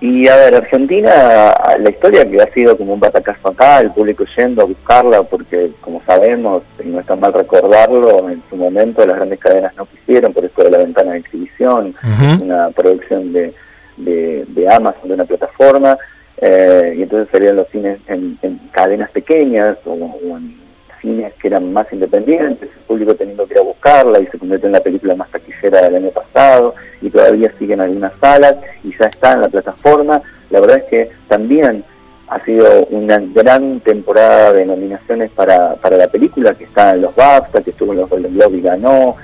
Y 0.00 0.28
a 0.28 0.36
ver, 0.36 0.54
Argentina, 0.54 1.54
la 1.78 1.90
historia 1.90 2.28
que 2.28 2.40
ha 2.40 2.52
sido 2.52 2.76
como 2.76 2.94
un 2.94 3.00
batacazo 3.00 3.48
acá, 3.48 3.80
el 3.80 3.90
público 3.90 4.24
yendo 4.36 4.62
a 4.62 4.66
buscarla, 4.66 5.24
porque 5.24 5.72
como 5.80 6.00
sabemos, 6.06 6.62
y 6.82 6.88
no 6.88 7.00
está 7.00 7.16
mal 7.16 7.32
recordarlo, 7.32 8.30
en 8.30 8.40
su 8.48 8.56
momento 8.56 9.04
las 9.04 9.16
grandes 9.16 9.40
cadenas 9.40 9.74
no 9.76 9.86
quisieron, 9.86 10.32
por 10.32 10.44
eso 10.44 10.62
de 10.62 10.70
la 10.70 10.78
ventana 10.78 11.12
de 11.12 11.18
exhibición, 11.18 11.94
una 12.40 12.70
producción 12.70 13.32
de, 13.32 13.52
de, 13.96 14.44
de 14.46 14.72
Amazon, 14.72 15.08
de 15.08 15.14
una 15.14 15.24
plataforma, 15.24 15.98
eh, 16.40 16.94
y 16.96 17.02
entonces 17.02 17.28
salían 17.32 17.56
los 17.56 17.68
cines 17.68 17.98
en, 18.06 18.38
en 18.42 18.58
cadenas 18.70 19.10
pequeñas 19.10 19.78
o, 19.84 19.94
o 19.94 20.36
en 20.36 20.67
cines 21.00 21.32
que 21.34 21.48
eran 21.48 21.72
más 21.72 21.86
independientes, 21.92 22.68
el 22.72 22.82
público 22.86 23.14
teniendo 23.14 23.46
que 23.46 23.54
ir 23.54 23.60
a 23.60 23.64
buscarla 23.64 24.20
y 24.20 24.26
se 24.26 24.38
convirtió 24.38 24.66
en 24.66 24.72
la 24.72 24.80
película 24.80 25.14
más 25.14 25.30
taquillera 25.30 25.82
del 25.82 25.96
año 25.96 26.10
pasado 26.10 26.74
y 27.00 27.10
todavía 27.10 27.52
sigue 27.58 27.74
en 27.74 27.80
algunas 27.80 28.12
salas 28.20 28.54
y 28.84 28.90
ya 28.98 29.06
está 29.06 29.32
en 29.32 29.42
la 29.42 29.48
plataforma. 29.48 30.22
La 30.50 30.60
verdad 30.60 30.78
es 30.78 30.84
que 30.84 31.10
también 31.28 31.84
ha 32.28 32.44
sido 32.44 32.84
una 32.90 33.18
gran 33.18 33.80
temporada 33.80 34.52
de 34.52 34.66
nominaciones 34.66 35.30
para, 35.30 35.76
para 35.76 35.96
la 35.96 36.08
película, 36.08 36.54
que 36.54 36.64
está 36.64 36.90
en 36.90 37.02
los 37.02 37.14
BAFTA, 37.14 37.62
que 37.62 37.70
estuvo 37.70 37.92
en 37.92 38.00
los 38.00 38.10
Golden 38.10 38.34
Globe 38.34 38.58
y 38.58 38.60
ganó, 38.60 39.16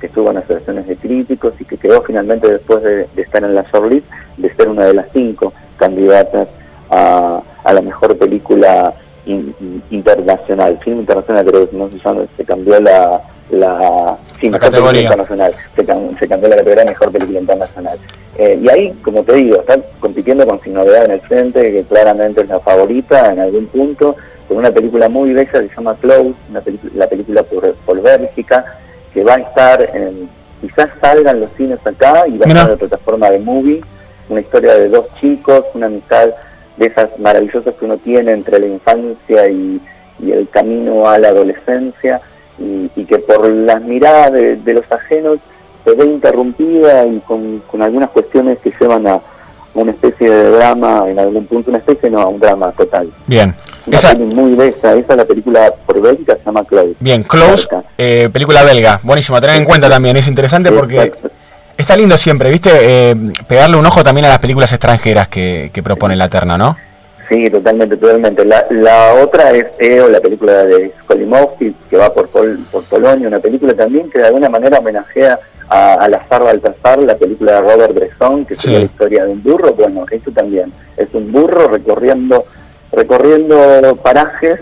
que 0.00 0.06
estuvo 0.06 0.30
en 0.30 0.36
las 0.36 0.48
de 0.48 0.96
críticos 0.96 1.54
y 1.60 1.64
que 1.64 1.76
quedó 1.76 2.02
finalmente 2.02 2.50
después 2.50 2.82
de, 2.82 3.08
de 3.14 3.22
estar 3.22 3.42
en 3.44 3.54
la 3.54 3.64
shortlist 3.72 4.06
de 4.36 4.54
ser 4.54 4.68
una 4.68 4.86
de 4.86 4.94
las 4.94 5.06
cinco 5.12 5.52
candidatas 5.76 6.48
a, 6.90 7.42
a 7.64 7.72
la 7.72 7.80
mejor 7.80 8.16
película 8.18 8.94
in- 9.26 9.54
in- 9.60 9.82
internacional, 9.90 10.78
film 10.84 11.00
internacional 11.00 11.44
creo 11.46 11.70
que 11.70 11.76
no 11.76 11.88
se 11.90 11.98
llama, 11.98 12.22
se 12.36 12.44
cambió 12.44 12.80
la, 12.80 13.20
la, 13.50 14.16
sí, 14.40 14.48
La 14.50 14.58
categoría. 14.58 15.02
internacional. 15.02 15.54
Se, 15.76 15.84
se 16.18 16.28
cambió 16.28 16.48
la 16.48 16.56
categoría 16.56 16.84
mejor 16.84 17.12
película 17.12 17.40
internacional. 17.40 17.98
Eh, 18.38 18.58
y 18.62 18.68
ahí, 18.70 18.92
como 19.04 19.22
te 19.22 19.34
digo, 19.34 19.60
está 19.60 19.76
compitiendo 20.00 20.46
con 20.46 20.60
Sin 20.62 20.72
Novedad 20.74 21.04
en 21.04 21.10
el 21.12 21.20
Frente, 21.20 21.60
que 21.70 21.82
claramente 21.84 22.40
es 22.42 22.48
la 22.48 22.60
favorita 22.60 23.30
en 23.32 23.40
algún 23.40 23.66
punto, 23.66 24.16
con 24.48 24.56
una 24.56 24.70
película 24.70 25.08
muy 25.08 25.32
bella 25.34 25.50
que 25.52 25.68
se 25.68 25.74
llama 25.76 25.94
Close, 26.00 26.32
una 26.50 26.62
la 26.94 27.06
película 27.08 27.42
por, 27.42 27.74
por 27.74 28.00
Bélgica, 28.00 28.64
que 29.12 29.22
va 29.22 29.34
a 29.34 29.40
estar 29.40 29.82
en, 29.94 30.28
quizás 30.62 30.88
salgan 31.00 31.40
los 31.40 31.50
cines 31.56 31.78
acá 31.84 32.26
y 32.26 32.38
va 32.38 32.46
a 32.46 32.48
estar 32.48 32.64
en 32.64 32.70
la 32.72 32.76
plataforma 32.76 33.30
de 33.30 33.38
Movie, 33.38 33.82
una 34.30 34.40
historia 34.40 34.74
de 34.76 34.88
dos 34.88 35.06
chicos, 35.20 35.64
una 35.74 35.86
amistad 35.86 36.30
de 36.82 36.88
esas 36.88 37.18
maravillosas 37.18 37.74
que 37.74 37.84
uno 37.84 37.96
tiene 37.98 38.32
entre 38.32 38.58
la 38.58 38.66
infancia 38.66 39.48
y, 39.48 39.80
y 40.20 40.32
el 40.32 40.48
camino 40.48 41.08
a 41.08 41.18
la 41.18 41.28
adolescencia, 41.28 42.20
y, 42.58 42.90
y 42.94 43.04
que 43.04 43.18
por 43.18 43.48
las 43.50 43.80
miradas 43.82 44.32
de, 44.32 44.56
de 44.56 44.74
los 44.74 44.84
ajenos 44.90 45.38
se 45.84 45.94
ve 45.94 46.04
interrumpida 46.04 47.06
y 47.06 47.18
con, 47.20 47.62
con 47.70 47.82
algunas 47.82 48.10
cuestiones 48.10 48.58
que 48.58 48.72
llevan 48.80 49.06
a 49.06 49.20
una 49.74 49.90
especie 49.92 50.28
de 50.30 50.50
drama 50.50 51.04
en 51.08 51.18
algún 51.18 51.46
punto, 51.46 51.70
una 51.70 51.78
especie 51.78 52.10
no, 52.10 52.20
a 52.20 52.26
un 52.28 52.38
drama 52.38 52.72
total. 52.72 53.10
Bien. 53.26 53.54
Una 53.86 53.96
Esa, 53.98 54.14
muy 54.14 54.54
bella, 54.54 54.76
esa 54.76 54.94
es 54.94 55.16
la 55.16 55.24
película 55.24 55.72
por 55.86 56.00
Bélgica, 56.00 56.36
se 56.36 56.44
llama 56.44 56.62
Close. 56.64 56.94
bien, 57.00 57.22
Close, 57.24 57.66
eh, 57.98 58.28
película 58.32 58.62
belga. 58.62 59.00
Buenísimo, 59.02 59.40
tener 59.40 59.56
en 59.56 59.64
cuenta 59.64 59.88
también. 59.88 60.16
Es 60.16 60.28
interesante 60.28 60.70
porque 60.70 61.12
está 61.76 61.96
lindo 61.96 62.16
siempre, 62.16 62.50
¿viste? 62.50 62.70
Eh, 63.10 63.16
pegarle 63.48 63.76
un 63.76 63.86
ojo 63.86 64.02
también 64.04 64.26
a 64.26 64.28
las 64.30 64.38
películas 64.38 64.72
extranjeras 64.72 65.28
que, 65.28 65.70
que 65.72 65.82
propone 65.82 66.16
la 66.16 66.28
terna, 66.28 66.56
¿no? 66.56 66.76
Sí, 67.28 67.48
totalmente, 67.48 67.96
totalmente. 67.96 68.44
La, 68.44 68.66
la 68.70 69.14
otra 69.22 69.52
es 69.52 69.66
EO, 69.78 70.08
la 70.08 70.20
película 70.20 70.64
de 70.64 70.92
Skolimowski, 71.02 71.74
que 71.88 71.96
va 71.96 72.12
por, 72.12 72.28
Pol- 72.28 72.58
por 72.70 72.84
Polonia, 72.84 73.28
una 73.28 73.38
película 73.38 73.72
también 73.74 74.10
que 74.10 74.18
de 74.18 74.26
alguna 74.26 74.50
manera 74.50 74.78
homenajea 74.78 75.38
a, 75.68 75.94
a 75.94 76.08
la 76.08 76.26
Zar 76.28 76.42
Baltasar, 76.42 76.98
la 76.98 77.16
película 77.16 77.52
de 77.52 77.60
Robert 77.62 77.94
Bresson, 77.94 78.44
que 78.44 78.54
sería 78.56 78.78
Sí. 78.80 78.84
la 78.84 78.90
historia 78.90 79.24
de 79.24 79.30
un 79.30 79.42
burro. 79.42 79.72
Bueno, 79.72 80.04
esto 80.10 80.30
también 80.32 80.72
es 80.98 81.08
un 81.14 81.32
burro 81.32 81.68
recorriendo, 81.68 82.44
recorriendo 82.92 83.96
parajes, 84.02 84.60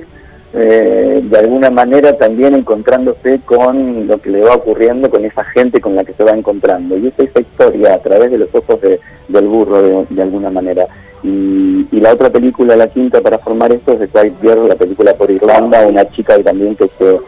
eh, 0.52 1.20
de 1.22 1.38
alguna 1.38 1.70
manera 1.70 2.16
también 2.18 2.54
encontrándose 2.54 3.40
con 3.44 4.06
lo 4.08 4.20
que 4.20 4.30
le 4.30 4.40
va 4.42 4.54
ocurriendo 4.54 5.08
con 5.10 5.24
esa 5.24 5.44
gente 5.44 5.80
con 5.80 5.94
la 5.94 6.04
que 6.04 6.12
se 6.14 6.24
va 6.24 6.32
encontrando. 6.32 6.96
Y 6.96 7.06
es 7.08 7.14
esa 7.18 7.40
historia 7.40 7.94
a 7.94 7.98
través 7.98 8.30
de 8.30 8.38
los 8.38 8.48
ojos 8.54 8.80
de- 8.80 8.98
del 9.28 9.46
burro, 9.46 9.80
de, 9.82 10.06
de 10.10 10.22
alguna 10.22 10.50
manera. 10.50 10.86
Y, 11.22 11.86
y 11.92 12.00
la 12.00 12.12
otra 12.14 12.30
película, 12.30 12.74
la 12.76 12.88
quinta 12.88 13.20
para 13.20 13.38
formar 13.38 13.72
esto, 13.72 13.92
es 13.92 14.00
de 14.00 14.08
Quiet 14.08 14.34
Girl, 14.42 14.68
la 14.68 14.74
película 14.74 15.14
por 15.14 15.30
Irlanda, 15.30 15.86
una 15.86 16.08
chica 16.10 16.36
que 16.36 16.42
también 16.44 16.74
que 16.74 16.88
se, 16.98 17.20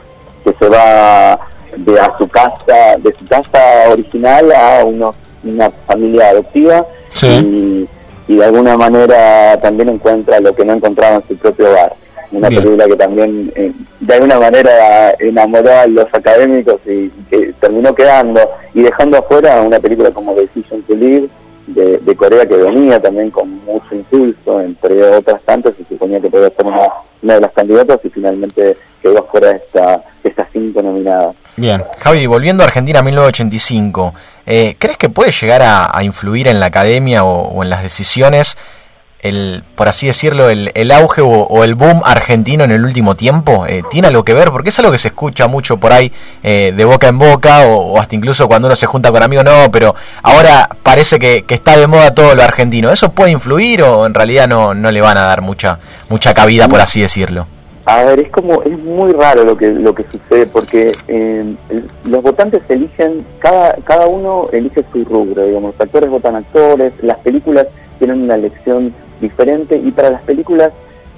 que 0.44 0.56
se 0.58 0.68
va 0.68 1.38
de 1.76 2.00
a 2.00 2.16
su 2.18 2.26
casa, 2.28 2.96
de 2.98 3.14
su 3.18 3.24
casa 3.26 3.58
original 3.92 4.50
a 4.52 4.84
uno- 4.84 5.14
una 5.44 5.70
familia 5.86 6.30
adoptiva 6.30 6.86
y, 7.38 7.88
y 8.28 8.36
de 8.36 8.44
alguna 8.44 8.76
manera 8.76 9.58
también 9.60 9.90
encuentra 9.90 10.40
lo 10.40 10.54
que 10.54 10.64
no 10.64 10.72
encontraba 10.72 11.16
en 11.16 11.28
su 11.28 11.36
propio 11.36 11.68
hogar. 11.68 11.94
Una 12.32 12.48
Bien. 12.48 12.62
película 12.62 12.86
que 12.86 12.96
también 12.96 13.52
eh, 13.54 13.72
de 14.00 14.14
alguna 14.14 14.40
manera 14.40 15.14
enamoró 15.18 15.70
a 15.70 15.86
los 15.86 16.06
académicos 16.12 16.80
y 16.86 17.08
que 17.30 17.52
terminó 17.60 17.94
quedando 17.94 18.40
y 18.74 18.82
dejando 18.82 19.18
afuera 19.18 19.60
una 19.62 19.78
película 19.78 20.10
como 20.10 20.34
Decision 20.34 20.82
to 20.82 20.94
Live 20.94 21.28
de, 21.66 21.98
de 21.98 22.16
Corea 22.16 22.46
que 22.46 22.56
venía 22.56 23.00
también 23.00 23.30
con 23.30 23.62
mucho 23.64 23.94
impulso, 23.94 24.60
entre 24.60 25.02
otras 25.04 25.40
tantas, 25.42 25.74
y 25.78 25.84
suponía 25.84 26.20
que 26.20 26.28
podía 26.30 26.50
ser 26.50 26.66
una, 26.66 26.88
una 27.22 27.34
de 27.34 27.40
las 27.40 27.52
candidatas 27.52 28.00
y 28.02 28.08
finalmente 28.08 28.76
quedó 29.00 29.18
afuera 29.20 29.48
de 29.48 29.56
esta, 29.56 30.02
estas 30.24 30.48
cinco 30.52 30.82
nominadas. 30.82 31.36
Bien. 31.56 31.82
Javi, 31.98 32.26
volviendo 32.26 32.62
a 32.62 32.66
Argentina 32.66 33.02
1985, 33.02 34.14
eh, 34.46 34.76
¿crees 34.78 34.96
que 34.96 35.08
puede 35.10 35.30
llegar 35.32 35.62
a, 35.62 35.96
a 35.96 36.02
influir 36.02 36.48
en 36.48 36.60
la 36.60 36.66
academia 36.66 37.24
o, 37.24 37.48
o 37.48 37.62
en 37.62 37.70
las 37.70 37.82
decisiones 37.82 38.56
el, 39.22 39.62
por 39.76 39.88
así 39.88 40.06
decirlo, 40.06 40.50
el, 40.50 40.72
el 40.74 40.90
auge 40.90 41.22
o, 41.22 41.64
el 41.64 41.74
boom 41.74 42.02
argentino 42.04 42.64
en 42.64 42.72
el 42.72 42.84
último 42.84 43.14
tiempo? 43.14 43.64
Eh, 43.66 43.82
¿Tiene 43.90 44.08
algo 44.08 44.24
que 44.24 44.34
ver? 44.34 44.50
Porque 44.50 44.70
es 44.70 44.78
algo 44.78 44.92
que 44.92 44.98
se 44.98 45.08
escucha 45.08 45.46
mucho 45.46 45.78
por 45.78 45.92
ahí 45.92 46.12
eh, 46.42 46.72
de 46.76 46.84
boca 46.84 47.08
en 47.08 47.18
boca 47.18 47.66
o, 47.66 47.98
hasta 47.98 48.16
incluso 48.16 48.48
cuando 48.48 48.66
uno 48.66 48.76
se 48.76 48.86
junta 48.86 49.10
con 49.12 49.22
amigos, 49.22 49.44
no, 49.44 49.70
pero 49.70 49.94
ahora 50.22 50.68
parece 50.82 51.18
que, 51.18 51.44
que 51.44 51.54
está 51.54 51.76
de 51.76 51.86
moda 51.86 52.14
todo 52.14 52.34
lo 52.34 52.42
argentino. 52.42 52.90
¿Eso 52.90 53.12
puede 53.12 53.30
influir 53.30 53.82
o 53.82 54.06
en 54.06 54.14
realidad 54.14 54.48
no, 54.48 54.74
no 54.74 54.90
le 54.90 55.00
van 55.00 55.16
a 55.16 55.22
dar 55.22 55.40
mucha, 55.40 55.78
mucha 56.08 56.34
cabida, 56.34 56.68
por 56.68 56.80
así 56.80 57.00
decirlo? 57.00 57.46
A 57.84 58.04
ver, 58.04 58.20
es 58.20 58.30
como, 58.30 58.62
es 58.62 58.78
muy 58.78 59.12
raro 59.12 59.44
lo 59.44 59.56
que 59.56 59.68
lo 59.68 59.92
que 59.92 60.04
sucede 60.04 60.46
porque 60.46 60.92
eh, 61.08 61.54
los 62.04 62.22
votantes 62.22 62.62
eligen, 62.68 63.26
cada 63.40 63.74
cada 63.84 64.06
uno 64.06 64.48
elige 64.52 64.84
su 64.92 65.04
rubro, 65.04 65.44
digamos, 65.44 65.74
actores 65.80 66.08
votan 66.08 66.36
actores, 66.36 66.92
las 67.02 67.18
películas 67.18 67.66
tienen 67.98 68.22
una 68.22 68.36
elección 68.36 68.94
diferente 69.22 69.76
y 69.76 69.90
para 69.92 70.10
las 70.10 70.22
películas 70.22 70.72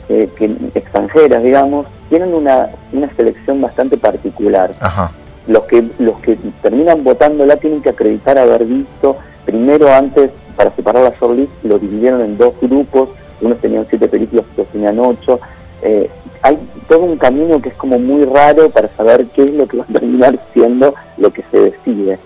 eh, 0.09 0.29
que, 0.37 0.45
extranjeras, 0.75 1.43
digamos, 1.43 1.87
tienen 2.09 2.33
una, 2.33 2.69
una 2.93 3.13
selección 3.17 3.61
bastante 3.61 3.97
particular. 3.97 4.73
Ajá. 4.79 5.11
Los 5.49 5.65
que 5.65 5.85
los 5.99 6.21
que 6.21 6.39
terminan 6.63 7.03
votándola 7.03 7.57
tienen 7.57 7.83
que 7.83 7.91
acreditar 7.91 8.39
haber 8.39 8.65
visto 8.65 9.17
primero 9.45 9.93
antes 9.93 10.31
para 10.57 10.71
separar 10.77 11.03
la 11.03 11.11
shortlist 11.19 11.53
lo 11.65 11.79
dividieron 11.79 12.21
en 12.21 12.39
dos 12.39 12.55
grupos, 12.63 13.11
unos 13.41 13.59
tenían 13.59 13.87
siete 13.91 14.07
películas, 14.09 14.47
otros 14.53 14.69
tenían 14.69 14.99
ocho. 15.01 15.41
Eh, 15.83 16.09
hay 16.45 16.59
todo 16.89 17.01
un 17.01 17.17
camino 17.17 17.61
que 17.63 17.71
es 17.71 17.75
como 17.75 17.99
muy 17.99 18.27
raro 18.27 18.69
para 18.69 18.89
saber 18.89 19.25
qué 19.35 19.45
es 19.45 19.51
lo 19.55 19.67
que 19.67 19.79
va 19.79 19.85
a 19.85 19.93
terminar 19.93 20.39
siendo 20.53 20.95
lo 21.17 21.33
que 21.33 21.43
se 21.51 21.59
decide. 21.59 22.19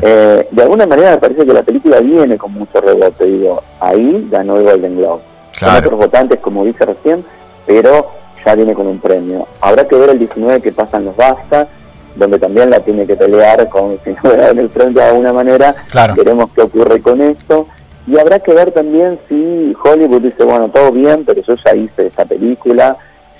Eh, 0.00 0.48
de 0.50 0.62
alguna 0.62 0.86
manera 0.86 1.10
me 1.10 1.18
parece 1.18 1.44
que 1.44 1.52
la 1.52 1.62
película 1.62 2.00
viene 2.00 2.38
con 2.38 2.52
mucho 2.54 2.80
rebote, 2.80 3.26
digo, 3.26 3.62
ahí 3.78 4.26
ganó 4.30 4.56
el 4.56 4.64
Golden 4.64 4.96
Globe. 4.96 5.20
Con 5.20 5.68
Claro. 5.68 5.86
otros 5.86 5.98
votantes, 6.00 6.40
como 6.40 6.64
dije 6.64 6.86
recién, 6.86 7.22
pero 7.66 8.10
ya 8.46 8.54
viene 8.54 8.72
con 8.72 8.86
un 8.86 8.98
premio. 8.98 9.46
Habrá 9.60 9.86
que 9.86 9.96
ver 9.96 10.08
el 10.10 10.18
19 10.20 10.62
que 10.62 10.72
pasan 10.72 11.04
los 11.04 11.14
Basta, 11.16 11.68
donde 12.14 12.38
también 12.38 12.70
la 12.70 12.80
tiene 12.80 13.06
que 13.06 13.14
pelear 13.14 13.68
con 13.68 13.98
si 14.04 14.16
no 14.24 14.32
en 14.32 14.58
el 14.58 14.70
frente 14.70 15.00
de 15.00 15.06
alguna 15.06 15.34
manera. 15.34 15.74
Claro. 15.90 16.14
Veremos 16.16 16.46
qué 16.54 16.62
ocurre 16.62 17.02
con 17.02 17.20
esto. 17.20 17.66
Y 18.06 18.18
habrá 18.18 18.38
que 18.38 18.54
ver 18.54 18.70
también 18.70 19.18
si 19.28 19.74
Hollywood 19.84 20.22
dice, 20.22 20.44
bueno, 20.44 20.68
todo 20.70 20.92
bien, 20.92 21.24
pero 21.26 21.42
yo 21.42 21.54
ya 21.62 21.74
hice 21.74 22.06
esta 22.06 22.24
película, 22.24 22.96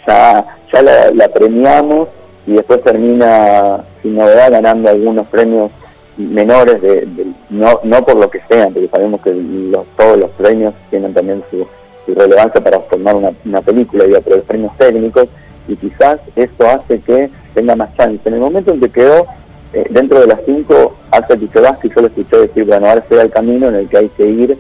ya, 0.07 0.45
ya 0.73 0.83
la, 0.83 1.11
la 1.13 1.29
premiamos 1.29 2.09
y 2.47 2.53
después 2.53 2.83
termina 2.83 3.85
sin 4.03 4.17
novedad 4.17 4.51
ganando 4.53 4.89
algunos 4.91 5.27
premios 5.29 5.71
menores, 6.17 6.81
de, 6.81 7.07
de- 7.07 7.27
no, 7.51 7.81
no 7.83 8.05
por 8.05 8.17
lo 8.17 8.31
que 8.31 8.41
sean, 8.49 8.73
porque 8.73 8.89
sabemos 8.89 9.21
que 9.21 9.33
los- 9.35 9.87
todos 9.97 10.17
los 10.17 10.31
premios 10.31 10.73
tienen 10.91 11.13
también 11.13 11.43
su, 11.51 11.67
su 12.07 12.15
relevancia 12.19 12.61
para 12.63 12.81
formar 12.81 13.17
una, 13.17 13.33
una 13.45 13.61
película, 13.61 14.05
digo, 14.05 14.21
pero 14.23 14.37
los 14.37 14.45
premios 14.47 14.73
técnicos, 14.79 15.27
y 15.69 15.77
quizás 15.77 16.19
esto 16.37 16.67
hace 16.69 17.01
que 17.01 17.29
tenga 17.55 17.75
más 17.77 17.95
chance. 17.97 18.21
En 18.25 18.35
el 18.35 18.41
momento 18.41 18.73
en 18.73 18.81
que 18.81 18.89
quedó 18.91 19.27
eh, 19.73 19.85
dentro 19.91 20.21
de 20.21 20.29
las 20.29 20.39
cinco, 20.47 20.95
hace 21.11 21.37
Sebasti 21.53 21.89
yo 21.95 22.01
lo 22.03 22.07
escuché 22.07 22.37
decir, 22.39 22.65
bueno, 22.65 22.87
ahora 22.89 23.05
será 23.09 23.23
el 23.23 23.31
camino 23.31 23.67
en 23.69 23.75
el 23.75 23.89
que 23.89 23.99
hay 23.99 24.09
que 24.11 24.25
ir 24.27 24.57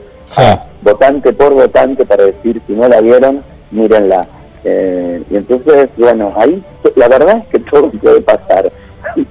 votante 0.82 1.32
por 1.32 1.54
votante 1.54 2.04
para 2.04 2.24
decir, 2.24 2.60
si 2.66 2.72
no 2.72 2.88
la 2.88 3.00
vieron, 3.00 3.42
mírenla. 3.70 4.26
Eh, 4.68 5.22
y 5.30 5.36
entonces, 5.36 5.88
bueno, 5.96 6.34
ahí 6.36 6.60
la 6.96 7.06
verdad 7.06 7.38
es 7.38 7.46
que 7.46 7.58
todo 7.70 7.88
puede 7.92 8.20
pasar. 8.20 8.72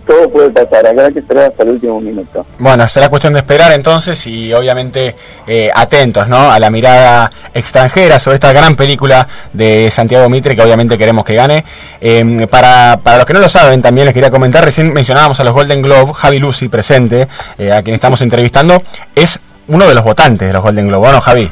todo 0.07 0.29
puede 0.29 0.49
pasar, 0.49 0.88
habrá 0.88 1.11
que 1.11 1.19
esperar 1.19 1.51
hasta 1.51 1.63
el 1.63 1.71
último 1.71 1.99
minuto. 1.99 2.45
Bueno, 2.57 2.88
será 2.88 3.09
cuestión 3.09 3.33
de 3.33 3.39
esperar 3.39 3.73
entonces 3.73 4.25
y 4.27 4.53
obviamente 4.53 5.13
eh, 5.45 5.69
atentos 5.75 6.29
¿no? 6.29 6.49
a 6.49 6.57
la 6.57 6.69
mirada 6.69 7.29
extranjera 7.53 8.17
sobre 8.17 8.36
esta 8.36 8.53
gran 8.53 8.77
película 8.77 9.27
de 9.51 9.91
Santiago 9.91 10.29
Mitre 10.29 10.55
que 10.55 10.61
obviamente 10.61 10.97
queremos 10.97 11.25
que 11.25 11.36
gane. 11.36 11.65
Eh, 11.99 12.47
para, 12.49 13.01
para 13.03 13.17
los 13.17 13.25
que 13.25 13.33
no 13.33 13.41
lo 13.41 13.49
saben, 13.49 13.81
también 13.81 14.05
les 14.05 14.13
quería 14.13 14.31
comentar, 14.31 14.63
recién 14.63 14.93
mencionábamos 14.93 15.38
a 15.41 15.43
los 15.43 15.53
Golden 15.53 15.81
Globe, 15.81 16.13
Javi 16.13 16.39
Lucy 16.39 16.69
presente, 16.69 17.27
eh, 17.57 17.73
a 17.73 17.83
quien 17.83 17.95
estamos 17.95 18.21
entrevistando, 18.21 18.81
es 19.13 19.38
uno 19.67 19.86
de 19.86 19.95
los 19.95 20.03
votantes 20.05 20.47
de 20.47 20.53
los 20.53 20.63
Golden 20.63 20.88
Globe, 20.88 21.11
¿no, 21.11 21.19
Javi? 21.19 21.51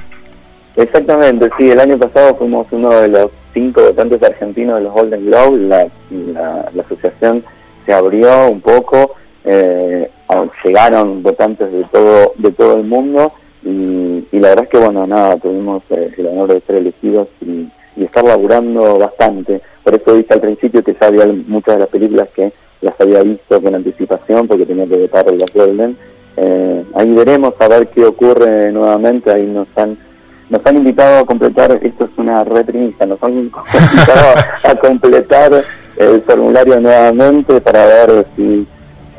Exactamente, 0.77 1.49
sí, 1.57 1.69
el 1.69 1.79
año 1.81 1.97
pasado 1.97 2.35
fuimos 2.35 2.65
uno 2.71 2.89
de 2.89 3.07
los 3.09 3.29
cinco 3.53 3.81
votantes 3.81 4.21
argentinos 4.23 4.77
de 4.77 4.83
los 4.83 4.93
Golden 4.93 5.25
Globe, 5.25 5.57
la, 5.59 5.87
la, 6.11 6.81
asociación 6.81 7.43
se 7.85 7.93
abrió 7.93 8.49
un 8.49 8.61
poco, 8.61 9.15
eh, 9.45 10.09
llegaron 10.63 11.21
votantes 11.21 11.71
de 11.71 11.83
todo 11.85 12.33
de 12.37 12.51
todo 12.51 12.77
el 12.77 12.85
mundo 12.85 13.33
y, 13.63 14.25
la 14.31 14.49
verdad 14.49 14.63
es 14.65 14.69
que 14.69 14.77
bueno, 14.77 15.05
nada, 15.07 15.37
tuvimos 15.37 15.83
eh, 15.89 16.11
el 16.17 16.27
honor 16.27 16.53
de 16.53 16.61
ser 16.61 16.75
elegidos 16.77 17.27
y, 17.41 17.69
estar 17.95 18.23
laburando 18.23 18.97
bastante, 18.97 19.61
por 19.83 19.93
eso 19.95 20.15
dije 20.15 20.33
al 20.33 20.41
principio 20.41 20.83
que 20.83 20.95
ya 20.99 21.07
había 21.07 21.27
muchas 21.47 21.75
de 21.75 21.79
las 21.81 21.89
películas 21.89 22.27
que 22.35 22.51
las 22.81 22.99
había 22.99 23.21
visto 23.21 23.61
con 23.61 23.75
anticipación 23.75 24.47
porque 24.47 24.65
tenía 24.65 24.87
que 24.87 24.97
votar 24.97 25.31
los 25.31 25.53
Golden, 25.53 25.95
Eh, 26.35 26.83
ahí 26.95 27.13
veremos 27.13 27.53
a 27.59 27.67
ver 27.67 27.87
qué 27.89 28.03
ocurre 28.03 28.71
nuevamente, 28.71 29.31
ahí 29.31 29.45
nos 29.45 29.67
han 29.75 29.95
nos 30.49 30.65
han 30.65 30.77
invitado 30.77 31.19
a 31.19 31.25
completar, 31.25 31.79
esto 31.81 32.05
es 32.05 32.11
una 32.17 32.43
reprimicia, 32.43 33.05
nos 33.05 33.21
han 33.23 33.33
invitado 33.37 34.35
a 34.63 34.75
completar 34.75 35.63
el 35.97 36.21
formulario 36.23 36.79
nuevamente 36.79 37.61
para 37.61 37.85
ver 37.85 38.25
si, 38.35 38.67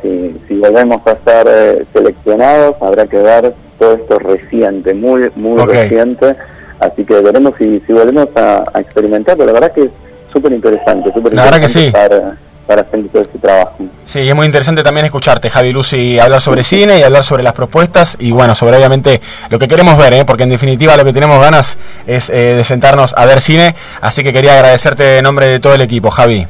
si, 0.03 0.41
si 0.49 0.57
volvemos 0.57 0.99
a 1.07 1.17
ser 1.25 1.47
eh, 1.49 1.85
seleccionados, 1.93 2.77
habrá 2.81 3.07
que 3.07 3.19
ver 3.19 3.55
todo 3.79 3.95
esto 3.95 4.19
reciente, 4.19 4.95
muy, 4.95 5.31
muy 5.37 5.65
reciente. 5.65 6.37
Así 6.81 7.05
que 7.05 7.21
veremos 7.21 7.55
si, 7.59 7.81
si 7.87 7.93
volvemos 7.93 8.29
a, 8.37 8.65
a 8.73 8.81
experimentar, 8.81 9.37
pero 9.37 9.47
la 9.47 9.53
verdad 9.53 9.73
que 9.73 9.83
es 9.85 9.91
súper 10.33 10.53
interesante, 10.53 11.13
súper 11.13 11.33
La 11.33 11.45
verdad 11.45 11.61
que 11.61 11.67
interesante 11.67 11.87
sí. 11.87 11.91
para, 11.93 12.37
para 12.67 12.83
hacer 12.83 13.09
todo 13.09 13.23
este 13.23 13.39
trabajo. 13.39 13.77
Sí, 14.05 14.21
es 14.21 14.35
muy 14.35 14.47
interesante 14.47 14.83
también 14.83 15.07
escucharte, 15.07 15.51
Javi 15.51 15.73
Lucy, 15.73 16.19
hablar 16.19 16.41
sobre 16.41 16.65
cine 16.65 16.99
y 16.99 17.03
hablar 17.03 17.25
sobre 17.25 17.43
las 17.43 17.53
propuestas 17.53 18.17
y 18.19 18.31
bueno, 18.33 18.55
sobre 18.55 18.77
obviamente 18.77 19.21
lo 19.51 19.59
que 19.59 19.69
queremos 19.69 19.97
ver, 19.99 20.15
¿eh? 20.15 20.25
porque 20.25 20.45
en 20.45 20.51
definitiva 20.51 20.97
lo 20.97 21.05
que 21.05 21.13
tenemos 21.13 21.41
ganas 21.41 21.79
es 22.07 22.31
eh, 22.31 22.55
de 22.55 22.65
sentarnos 22.65 23.15
a 23.17 23.27
ver 23.27 23.41
cine, 23.41 23.75
así 24.01 24.23
que 24.23 24.33
quería 24.33 24.55
agradecerte 24.55 25.19
en 25.19 25.25
nombre 25.25 25.47
de 25.47 25.61
todo 25.61 25.75
el 25.75 25.81
equipo, 25.81 26.11
Javi. 26.11 26.47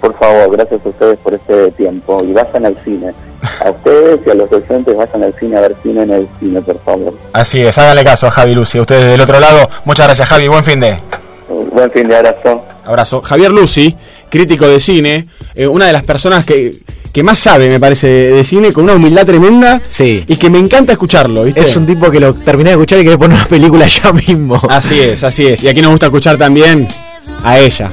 Por 0.00 0.18
favor, 0.18 0.56
gracias 0.56 0.80
a 0.84 0.88
ustedes 0.88 1.18
por 1.18 1.34
este 1.34 1.70
tiempo 1.72 2.22
y 2.24 2.32
vayan 2.32 2.66
al 2.66 2.76
cine. 2.84 3.12
A 3.64 3.70
ustedes 3.70 4.20
y 4.26 4.30
a 4.30 4.34
los 4.34 4.50
docentes 4.50 4.94
vayan 4.96 5.22
al 5.22 5.34
cine 5.34 5.56
a 5.56 5.60
ver 5.60 5.76
cine 5.82 6.02
en 6.02 6.10
el 6.10 6.28
cine, 6.38 6.60
por 6.62 6.78
favor. 6.80 7.14
Así 7.32 7.60
es, 7.60 7.76
háganle 7.78 8.04
caso 8.04 8.26
a 8.26 8.30
Javi 8.30 8.54
Lucy, 8.54 8.78
a 8.78 8.82
ustedes 8.82 9.10
del 9.10 9.20
otro 9.20 9.40
lado. 9.40 9.68
Muchas 9.84 10.06
gracias, 10.06 10.28
Javi, 10.28 10.48
buen 10.48 10.64
fin 10.64 10.80
de. 10.80 10.98
Buen 11.72 11.90
fin 11.90 12.08
de 12.08 12.16
abrazo. 12.16 12.62
Abrazo. 12.84 13.22
Javier 13.22 13.50
Lucy, 13.52 13.96
crítico 14.30 14.66
de 14.68 14.80
cine, 14.80 15.26
eh, 15.54 15.66
una 15.66 15.86
de 15.86 15.92
las 15.92 16.02
personas 16.04 16.44
que, 16.44 16.70
que 17.12 17.22
más 17.22 17.38
sabe, 17.38 17.68
me 17.68 17.80
parece, 17.80 18.06
de 18.06 18.44
cine, 18.44 18.72
con 18.72 18.84
una 18.84 18.94
humildad 18.94 19.26
tremenda 19.26 19.80
Sí. 19.88 20.24
y 20.26 20.36
que 20.36 20.48
me 20.48 20.58
encanta 20.58 20.92
escucharlo, 20.92 21.44
¿viste? 21.44 21.60
Es 21.60 21.76
un 21.76 21.84
tipo 21.86 22.10
que 22.10 22.20
lo 22.20 22.34
terminé 22.34 22.70
de 22.70 22.74
escuchar 22.76 22.98
y 23.00 23.02
quería 23.02 23.18
poner 23.18 23.36
una 23.38 23.46
película 23.46 23.86
ya 24.04 24.12
mismo. 24.12 24.60
Así 24.70 25.00
es, 25.00 25.24
así 25.24 25.46
es. 25.46 25.62
Y 25.64 25.68
aquí 25.68 25.82
nos 25.82 25.90
gusta 25.90 26.06
escuchar 26.06 26.36
también 26.38 26.86
a 27.42 27.58
ella, 27.58 27.88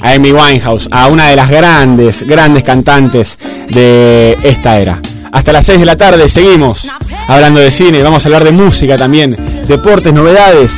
a 0.00 0.12
Amy 0.12 0.32
Winehouse, 0.32 0.88
a 0.90 1.08
una 1.08 1.28
de 1.30 1.36
las 1.36 1.50
grandes, 1.50 2.22
grandes 2.26 2.62
cantantes 2.64 3.38
de 3.70 4.36
esta 4.42 4.78
era. 4.78 5.00
Hasta 5.32 5.52
las 5.52 5.66
6 5.66 5.80
de 5.80 5.84
la 5.86 5.96
tarde 5.96 6.28
seguimos 6.28 6.88
hablando 7.26 7.60
de 7.60 7.70
cine, 7.70 8.02
vamos 8.02 8.24
a 8.24 8.28
hablar 8.28 8.44
de 8.44 8.52
música 8.52 8.96
también, 8.96 9.36
deportes, 9.66 10.12
novedades, 10.12 10.70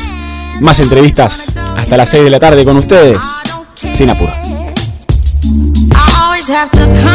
más 0.61 0.81
entrevistas. 0.81 1.43
Hasta 1.77 1.97
las 1.97 2.09
6 2.11 2.25
de 2.25 2.31
la 2.31 2.41
tarde 2.41 2.65
con 2.65 2.77
ustedes, 2.77 3.17
sin 3.95 4.11
apuro. 4.11 4.33
Always 6.41 6.55
have 6.55 6.70
to 6.70 6.78
comfort 6.78 7.10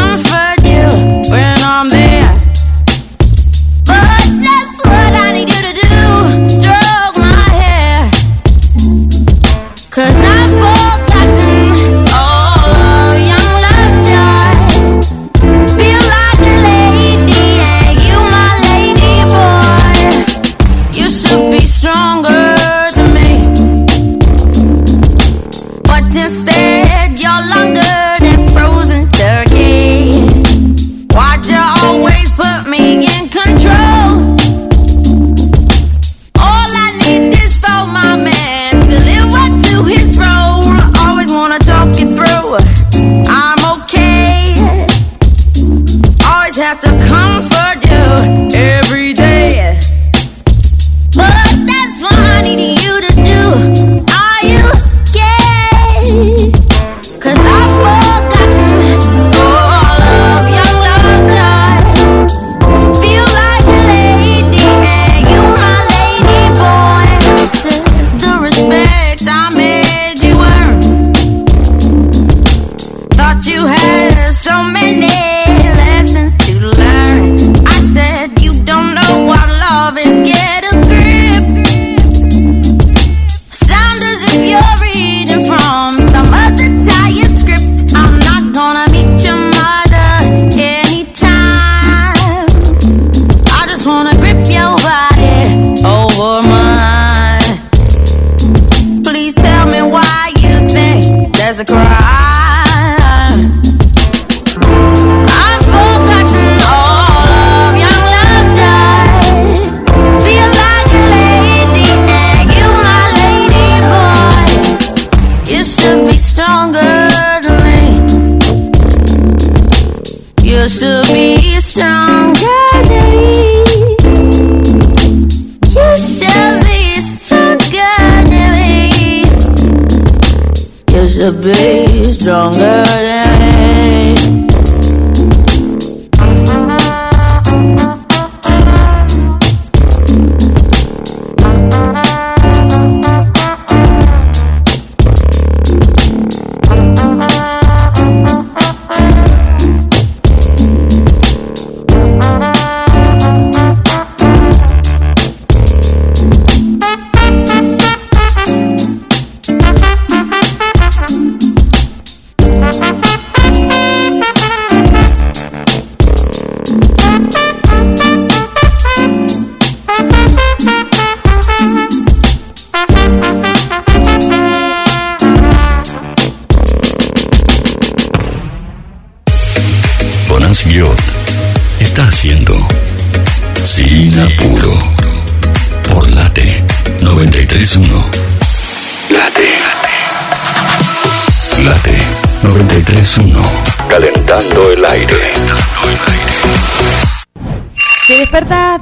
to 131.26 131.32
be 131.42 132.04
stronger 132.04 133.15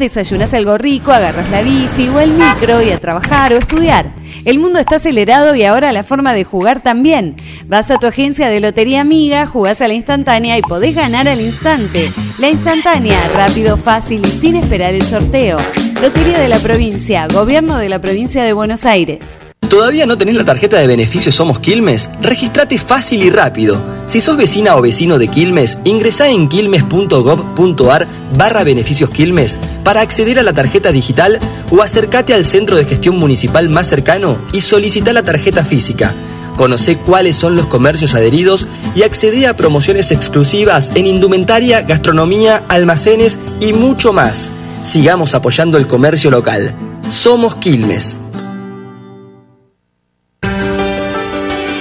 desayunas 0.05 0.55
algo 0.55 0.79
rico, 0.79 1.13
agarras 1.13 1.51
la 1.51 1.63
bici 1.63 2.09
o 2.09 2.21
el 2.21 2.31
micro 2.31 2.83
y 2.83 2.91
a 2.91 2.99
trabajar 2.99 3.53
o 3.53 3.57
estudiar. 3.57 4.13
El 4.45 4.59
mundo 4.59 4.79
está 4.79 4.97
acelerado 4.97 5.55
y 5.55 5.65
ahora 5.65 5.93
la 5.93 6.03
forma 6.03 6.35
de 6.35 6.45
jugar 6.45 6.83
también. 6.83 7.37
Vas 7.67 7.91
a 7.91 7.97
tu 7.97 8.07
agencia 8.07 8.49
de 8.49 8.61
lotería 8.61 9.01
amiga, 9.01 9.47
jugás 9.47 9.81
a 9.81 9.89
la 9.89 9.95
instantánea 9.95 10.59
y 10.59 10.63
podés 10.63 10.95
ganar 10.95 11.29
al 11.29 11.41
instante. 11.41 12.13
La 12.39 12.51
instantánea, 12.51 13.29
rápido, 13.35 13.77
fácil 13.77 14.21
y 14.25 14.31
sin 14.31 14.57
esperar 14.57 14.95
el 14.95 15.03
sorteo. 15.03 15.59
Lotería 16.03 16.39
de 16.39 16.49
la 16.49 16.59
provincia, 16.59 17.27
Gobierno 17.29 17.79
de 17.79 17.89
la 17.89 18.01
provincia 18.01 18.45
de 18.45 18.53
Buenos 18.53 18.85
Aires. 18.85 19.21
¿Todavía 19.69 20.05
no 20.05 20.19
tenés 20.19 20.35
la 20.35 20.45
tarjeta 20.45 20.79
de 20.79 20.87
beneficios 20.87 21.35
Somos 21.35 21.59
Quilmes? 21.61 22.11
Registrate 22.21 22.79
fácil 22.79 23.23
y 23.23 23.31
rápido. 23.31 23.94
Si 24.07 24.21
sos 24.21 24.37
vecina 24.37 24.77
o 24.77 24.83
vecino 24.83 25.19
de 25.19 25.29
Quilmes, 25.29 25.79
ingresá 25.85 26.29
en 26.29 26.49
quilmes.gov.ar 26.49 28.07
barra 28.37 28.63
beneficios 28.63 29.11
Quilmes 29.11 29.59
para 29.83 30.03
acceder 30.03 30.39
a 30.39 30.43
la 30.43 30.53
tarjeta 30.53 30.93
digital 30.93 31.41
o 31.71 31.81
acércate 31.81 32.35
al 32.35 32.45
centro 32.45 32.77
de 32.77 32.85
gestión 32.85 33.19
municipal 33.19 33.69
más 33.69 33.87
cercano 33.87 34.39
y 34.53 34.61
solicita 34.61 35.13
la 35.13 35.23
tarjeta 35.23 35.65
física. 35.65 36.13
Conoce 36.57 36.99
cuáles 36.99 37.35
son 37.35 37.57
los 37.57 37.67
comercios 37.67 38.15
adheridos 38.15 38.69
y 38.95 39.03
accede 39.03 39.47
a 39.47 39.57
promociones 39.57 40.13
exclusivas 40.13 40.93
en 40.95 41.07
indumentaria, 41.07 41.83
gastronomía, 41.83 42.63
almacenes 42.69 43.39
y 43.61 43.73
mucho 43.73 44.13
más. 44.13 44.51
Sigamos 44.85 45.35
apoyando 45.35 45.79
el 45.79 45.87
comercio 45.87 46.31
local. 46.31 46.73
Somos 47.09 47.57
Quilmes. 47.57 48.21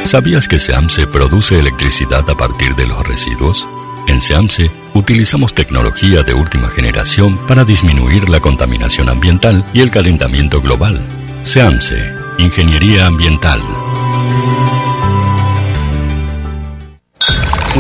¿Sabías 0.05 0.47
que 0.49 0.59
SEAMSE 0.59 1.07
produce 1.07 1.57
electricidad 1.57 2.29
a 2.29 2.35
partir 2.35 2.75
de 2.75 2.85
los 2.85 3.07
residuos? 3.07 3.65
En 4.07 4.19
SEAMSE 4.19 4.69
utilizamos 4.93 5.53
tecnología 5.53 6.23
de 6.23 6.33
última 6.33 6.67
generación 6.67 7.37
para 7.47 7.63
disminuir 7.63 8.29
la 8.29 8.41
contaminación 8.41 9.09
ambiental 9.09 9.63
y 9.73 9.79
el 9.79 9.89
calentamiento 9.89 10.61
global. 10.61 11.01
SEAMSE, 11.43 12.13
Ingeniería 12.37 13.07
Ambiental. 13.07 13.61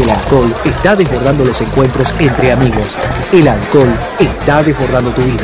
El 0.01 0.09
alcohol 0.09 0.55
está 0.63 0.95
desbordando 0.95 1.45
los 1.45 1.61
encuentros 1.61 2.07
entre 2.19 2.53
amigos, 2.53 2.87
el 3.31 3.47
alcohol 3.47 3.93
está 4.17 4.63
desbordando 4.63 5.11
tu 5.11 5.21
vida. 5.21 5.43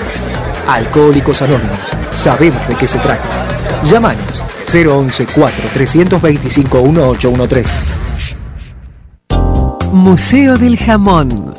Alcohólicos 0.67 1.41
Anónimos, 1.41 1.77
sabemos 2.15 2.67
de 2.67 2.75
qué 2.75 2.87
se 2.87 2.97
trata. 2.99 3.27
Llámanos 3.83 4.38
011 4.71 5.25
4 5.25 5.69
325 5.73 6.83
1813. 6.83 7.73
Museo 9.91 10.57
del 10.57 10.77
Jamón. 10.77 11.58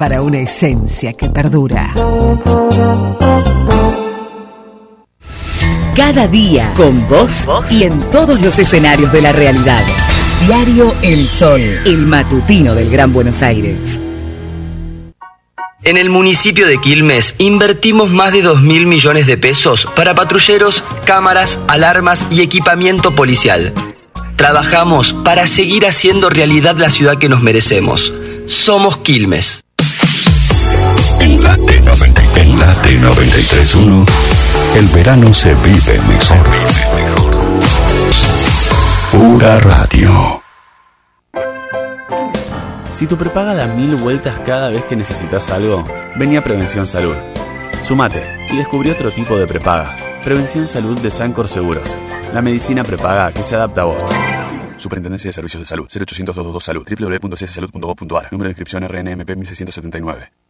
para 0.00 0.22
una 0.22 0.38
esencia 0.38 1.12
que 1.12 1.28
perdura. 1.28 1.92
Cada 5.94 6.26
día 6.26 6.72
con 6.74 7.06
vos 7.06 7.46
y 7.70 7.82
en 7.82 8.00
todos 8.10 8.40
los 8.40 8.58
escenarios 8.58 9.12
de 9.12 9.20
la 9.20 9.32
realidad. 9.32 9.84
Diario 10.46 10.90
El 11.02 11.28
Sol, 11.28 11.60
el 11.60 12.06
matutino 12.06 12.74
del 12.74 12.90
Gran 12.90 13.12
Buenos 13.12 13.42
Aires. 13.42 14.00
En 15.82 15.98
el 15.98 16.08
municipio 16.08 16.66
de 16.66 16.80
Quilmes 16.80 17.34
invertimos 17.36 18.08
más 18.08 18.32
de 18.32 18.40
2 18.40 18.62
mil 18.62 18.86
millones 18.86 19.26
de 19.26 19.36
pesos 19.36 19.86
para 19.94 20.14
patrulleros, 20.14 20.82
cámaras, 21.04 21.60
alarmas 21.68 22.26
y 22.30 22.40
equipamiento 22.40 23.14
policial. 23.14 23.74
Trabajamos 24.36 25.12
para 25.12 25.46
seguir 25.46 25.84
haciendo 25.84 26.30
realidad 26.30 26.78
la 26.78 26.90
ciudad 26.90 27.18
que 27.18 27.28
nos 27.28 27.42
merecemos. 27.42 28.14
Somos 28.46 28.96
Quilmes. 28.96 29.62
En 31.50 31.56
la 31.56 31.66
T90 31.66 32.40
en 32.40 32.58
la 32.60 32.72
T931, 32.82 34.06
el 34.76 34.86
verano 34.94 35.34
se 35.34 35.52
vive 35.54 35.98
mejor. 36.08 36.46
Pura 39.10 39.58
radio. 39.58 40.40
Si 42.92 43.08
tu 43.08 43.16
prepaga 43.16 43.54
da 43.54 43.66
mil 43.66 43.96
vueltas 43.96 44.38
cada 44.46 44.70
vez 44.70 44.84
que 44.84 44.94
necesitas 44.94 45.50
algo, 45.50 45.84
vení 46.14 46.36
a 46.36 46.42
Prevención 46.42 46.86
Salud. 46.86 47.16
Sumate 47.82 48.46
y 48.48 48.56
descubrí 48.56 48.90
otro 48.90 49.10
tipo 49.10 49.36
de 49.36 49.48
prepaga. 49.48 49.96
Prevención 50.22 50.68
Salud 50.68 51.00
de 51.00 51.10
Sancor 51.10 51.48
Seguros. 51.48 51.96
La 52.32 52.42
medicina 52.42 52.84
prepaga 52.84 53.32
que 53.32 53.42
se 53.42 53.56
adapta 53.56 53.80
a 53.80 53.84
vos. 53.86 54.04
Superintendencia 54.76 55.30
de 55.30 55.32
Servicios 55.32 55.62
de 55.62 55.66
Salud. 55.66 55.88
0800 55.88 56.36
222 56.36 56.62
Salud. 56.62 56.86
www.cssalud.gov.ar. 56.88 58.28
Número 58.30 58.46
de 58.46 58.50
inscripción 58.50 58.84
RNMP 58.84 59.30
1679. 59.30 60.49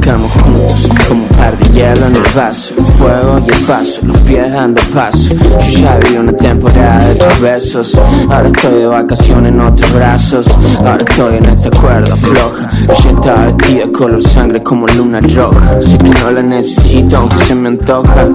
T. 0.04 0.10
Arrancamos 0.10 0.32
juntos 0.34 0.90
como 1.08 1.24
un 1.24 1.30
par 1.30 1.58
de 1.58 1.66
hielo 1.74 2.06
en 2.08 2.16
el 2.16 2.36
vaso. 2.36 2.74
El 2.78 2.84
fuego 2.84 3.40
y 3.40 3.54
el 3.54 3.66
paso, 3.66 4.02
los 4.04 4.18
pies 4.20 4.52
dando 4.52 4.82
paso. 4.94 5.34
Yo 5.34 5.80
ya 5.80 5.98
vi 5.98 6.18
una 6.18 6.34
temporada 6.34 7.08
de 7.08 7.16
tus 7.16 7.40
besos. 7.40 7.96
Ahora 8.30 8.48
estoy 8.48 8.80
de 8.80 8.86
vacaciones 8.86 9.52
en 9.54 9.62
otros 9.62 9.94
brazos. 9.94 10.48
Ahora 10.80 11.04
estoy 11.08 11.38
en 11.38 11.46
esta 11.46 11.70
cuerda 11.72 12.16
floja. 12.16 12.70
Ella 12.84 13.12
está 13.12 13.46
vestida 13.46 13.92
color 13.92 14.22
sangre 14.22 14.62
como 14.62 14.88
luna 14.88 15.22
roja. 15.22 15.82
Sé 15.82 15.98
que 15.98 16.10
no 16.10 16.32
la 16.32 16.42
necesito 16.42 17.18
aunque 17.18 17.38
se 17.40 17.56
me 17.56 17.70
antoja. 17.70 18.28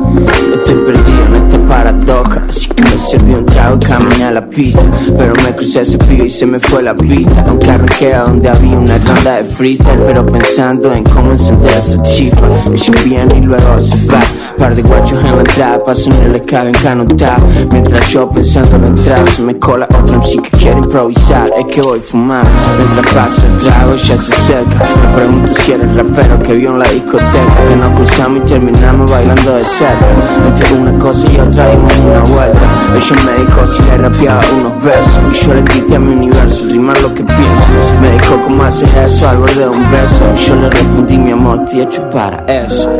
Estoy 0.55 0.77
perdido 0.77 1.25
en 1.27 1.35
esta 1.35 1.59
paradoja. 1.67 2.45
Así 2.49 2.69
que 2.69 2.83
me 2.83 2.99
serví 2.99 3.35
un 3.35 3.45
trago 3.45 3.77
y 3.77 3.85
caminé 3.85 4.25
a 4.25 4.31
la 4.31 4.49
pista. 4.49 4.83
Pero 5.17 5.33
me 5.45 5.55
crucé 5.55 5.83
ese 5.83 5.99
pibe 5.99 6.25
y 6.25 6.31
se 6.31 6.47
me 6.47 6.59
fue 6.59 6.83
la 6.83 6.95
pista 6.95 7.45
Aunque 7.47 7.71
arranqué 7.71 8.15
a 8.15 8.23
donde 8.23 8.49
había 8.49 8.79
una 8.79 8.99
ronda 8.99 9.37
de 9.37 9.45
freestyle 9.45 10.01
Pero 10.07 10.27
pensando 10.27 10.93
en 10.93 11.05
cómo 11.05 11.33
encender 11.33 11.58
esa 11.67 12.03
chispa 12.03 12.49
Ella 12.73 12.93
viene 13.05 13.37
y 13.39 13.41
luego 13.41 13.81
se 13.81 14.07
va 14.07 14.21
Par 14.59 14.75
de 14.75 14.83
guachos 14.83 15.21
en 15.21 15.37
la 15.37 15.39
entrada, 15.39 15.79
pasan 15.79 16.13
el 16.25 16.35
escabe 16.35 16.71
encanutado. 16.71 17.47
Mientras 17.71 18.09
yo 18.09 18.29
pensando 18.29 18.75
en 18.75 18.87
entrar, 18.87 19.25
se 19.29 19.41
me 19.41 19.57
cola 19.57 19.87
otro 19.87 20.19
MC 20.19 20.43
que 20.43 20.51
quiere 20.51 20.79
improvisar. 20.79 21.49
Es 21.57 21.67
que 21.73 21.81
voy 21.81 22.01
fumando, 22.01 22.51
mientras 22.77 23.15
paso 23.15 23.47
el 23.47 23.57
trago 23.59 23.95
ya 23.95 24.17
se 24.17 24.33
acerca. 24.33 24.85
Me 25.01 25.15
pregunto 25.15 25.53
si 25.61 25.73
era 25.73 25.85
el 25.85 25.97
rapero 25.97 26.43
que 26.43 26.55
vio 26.55 26.73
en 26.73 26.81
la 26.81 26.89
discoteca. 26.89 27.65
Que 27.69 27.77
nos 27.77 27.93
cruzamos 27.93 28.39
y 28.39 28.49
terminamos 28.49 29.09
bailando 29.09 29.55
de 29.55 29.65
cerca. 29.65 30.07
Entre 30.49 30.73
una 30.77 30.93
cosa 30.99 31.29
y 31.29 31.39
otra 31.39 31.71
dimos 31.71 31.93
una 31.99 32.21
vuelta. 32.35 32.59
Ella 32.97 33.23
me 33.25 33.45
dijo 33.45 33.67
si 33.69 33.83
le 33.85 33.99
rapeaba 33.99 34.41
unos 34.59 34.83
versos. 34.83 35.21
Y 35.31 35.47
yo 35.47 35.55
le 35.55 35.63
grité 35.63 35.95
a 35.95 35.99
mi 36.01 36.15
universo, 36.15 36.65
rimar 36.65 37.01
lo 37.01 37.15
que 37.15 37.23
pienso. 37.23 37.73
Me 38.03 38.11
dijo 38.11 38.43
cómo 38.43 38.65
haces 38.65 38.93
eso 38.97 39.29
al 39.29 39.39
borde 39.39 39.61
de 39.61 39.69
un 39.69 39.89
beso. 39.89 40.35
Yo 40.35 40.57
le 40.57 40.69
respondí 40.69 41.17
mi 41.17 41.31
amor, 41.31 41.48
hecho 41.83 42.09
para 42.11 42.45
eso. 42.47 42.91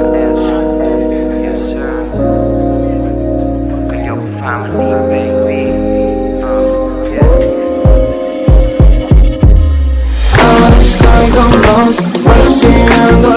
Ahora 10.39 10.69
estoy 10.81 11.31
con 11.31 11.51
vos, 11.63 11.97
recibiendo 12.25 13.31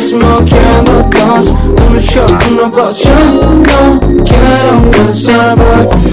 desmoqueando 0.00 1.08
dos, 1.10 1.54
un 1.88 1.98
shot, 1.98 2.30
una 2.50 2.70
poción. 2.70 3.62
No 3.62 4.00
quiero 4.24 4.90
pensar, 4.90 5.56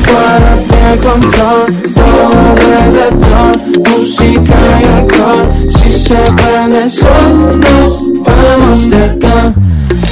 fuera 0.04 0.56
de 0.72 0.98
control, 0.98 1.66
todo 1.96 2.24
alrededor, 2.50 3.54
música 3.90 4.56
y 4.82 4.86
alcohol. 5.00 5.44
Si 5.70 5.90
se 5.90 6.16
prende 6.36 6.84
el 6.84 6.92
sol, 6.92 7.60
nos 7.60 7.92
vamos 8.24 8.90
de 8.90 9.04
acá. 9.04 9.54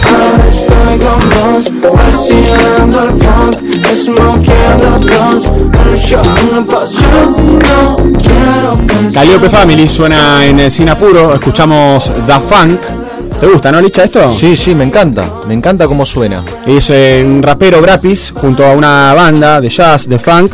Ahora 0.07 0.45
estoy 0.49 0.95
con 1.03 1.21
vos, 1.36 1.63
vacilando 1.95 3.03
el 3.03 3.11
funk, 3.11 3.59
desmoqueando 3.59 4.89
dos, 4.99 5.45
un 5.45 5.95
shot, 5.95 6.28
una 6.51 6.65
poción. 6.65 7.59
No 7.59 7.95
quiero 7.95 8.78
pensar. 8.88 9.13
Calliope 9.13 9.49
Family 9.49 9.89
suena 9.89 10.45
en 10.45 10.59
el 10.59 10.71
Cine 10.71 10.91
Apuro, 10.91 11.34
escuchamos 11.34 12.11
Da 12.28 12.39
Funk. 12.39 12.80
¿Te 13.40 13.48
gusta, 13.48 13.72
no, 13.72 13.82
Licha, 13.82 14.06
esto? 14.06 14.32
Sí, 14.32 14.56
sí, 14.56 14.74
me 14.74 14.86
encanta. 14.86 15.42
Me 15.48 15.54
encanta 15.54 15.88
cómo 15.88 16.06
suena. 16.06 16.44
Es 16.66 16.90
eh, 16.90 17.24
un 17.26 17.44
rapero 17.44 17.82
gratis 17.82 18.34
junto 18.34 18.66
a 18.66 18.74
una 18.74 19.14
banda 19.14 19.60
de 19.60 19.70
jazz, 19.70 20.08
de 20.08 20.18
funk, 20.18 20.54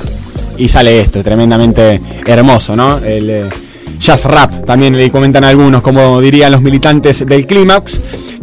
y 0.57 0.67
sale 0.67 0.99
esto, 0.99 1.23
tremendamente 1.23 2.01
hermoso, 2.25 2.75
¿no? 2.75 2.97
El 2.97 3.29
eh, 3.29 3.49
jazz 3.99 4.25
rap, 4.25 4.65
también 4.65 4.97
le 4.97 5.11
comentan 5.11 5.43
algunos, 5.43 5.81
como 5.83 6.19
dirían 6.19 6.51
los 6.51 6.61
militantes 6.61 7.25
del 7.25 7.45
Clímax. 7.45 7.99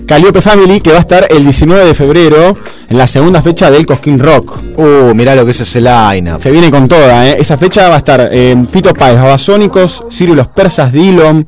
Calliope 0.06 0.40
Family, 0.40 0.80
que 0.80 0.90
va 0.90 0.96
a 0.96 1.00
estar 1.00 1.26
el 1.28 1.44
19 1.44 1.84
de 1.84 1.94
febrero 1.94 2.56
en 2.88 2.96
la 2.96 3.06
segunda 3.06 3.42
fecha 3.42 3.70
del 3.70 3.84
Cosquín 3.84 4.18
Rock. 4.18 4.56
Uh, 4.78 5.14
mirá 5.14 5.34
lo 5.34 5.44
que 5.44 5.50
es 5.50 5.60
ese 5.60 5.82
line 5.82 6.38
Se 6.40 6.50
viene 6.50 6.70
con 6.70 6.88
toda, 6.88 7.28
¿eh? 7.28 7.36
Esa 7.38 7.58
fecha 7.58 7.90
va 7.90 7.96
a 7.96 7.98
estar 7.98 8.32
en 8.32 8.66
Fito 8.68 8.94
Páez, 8.94 9.16
Babasónicos, 9.16 10.04
Sirio 10.08 10.32
y 10.32 10.36
los 10.38 10.48
Persas, 10.48 10.90
Dillom, 10.92 11.44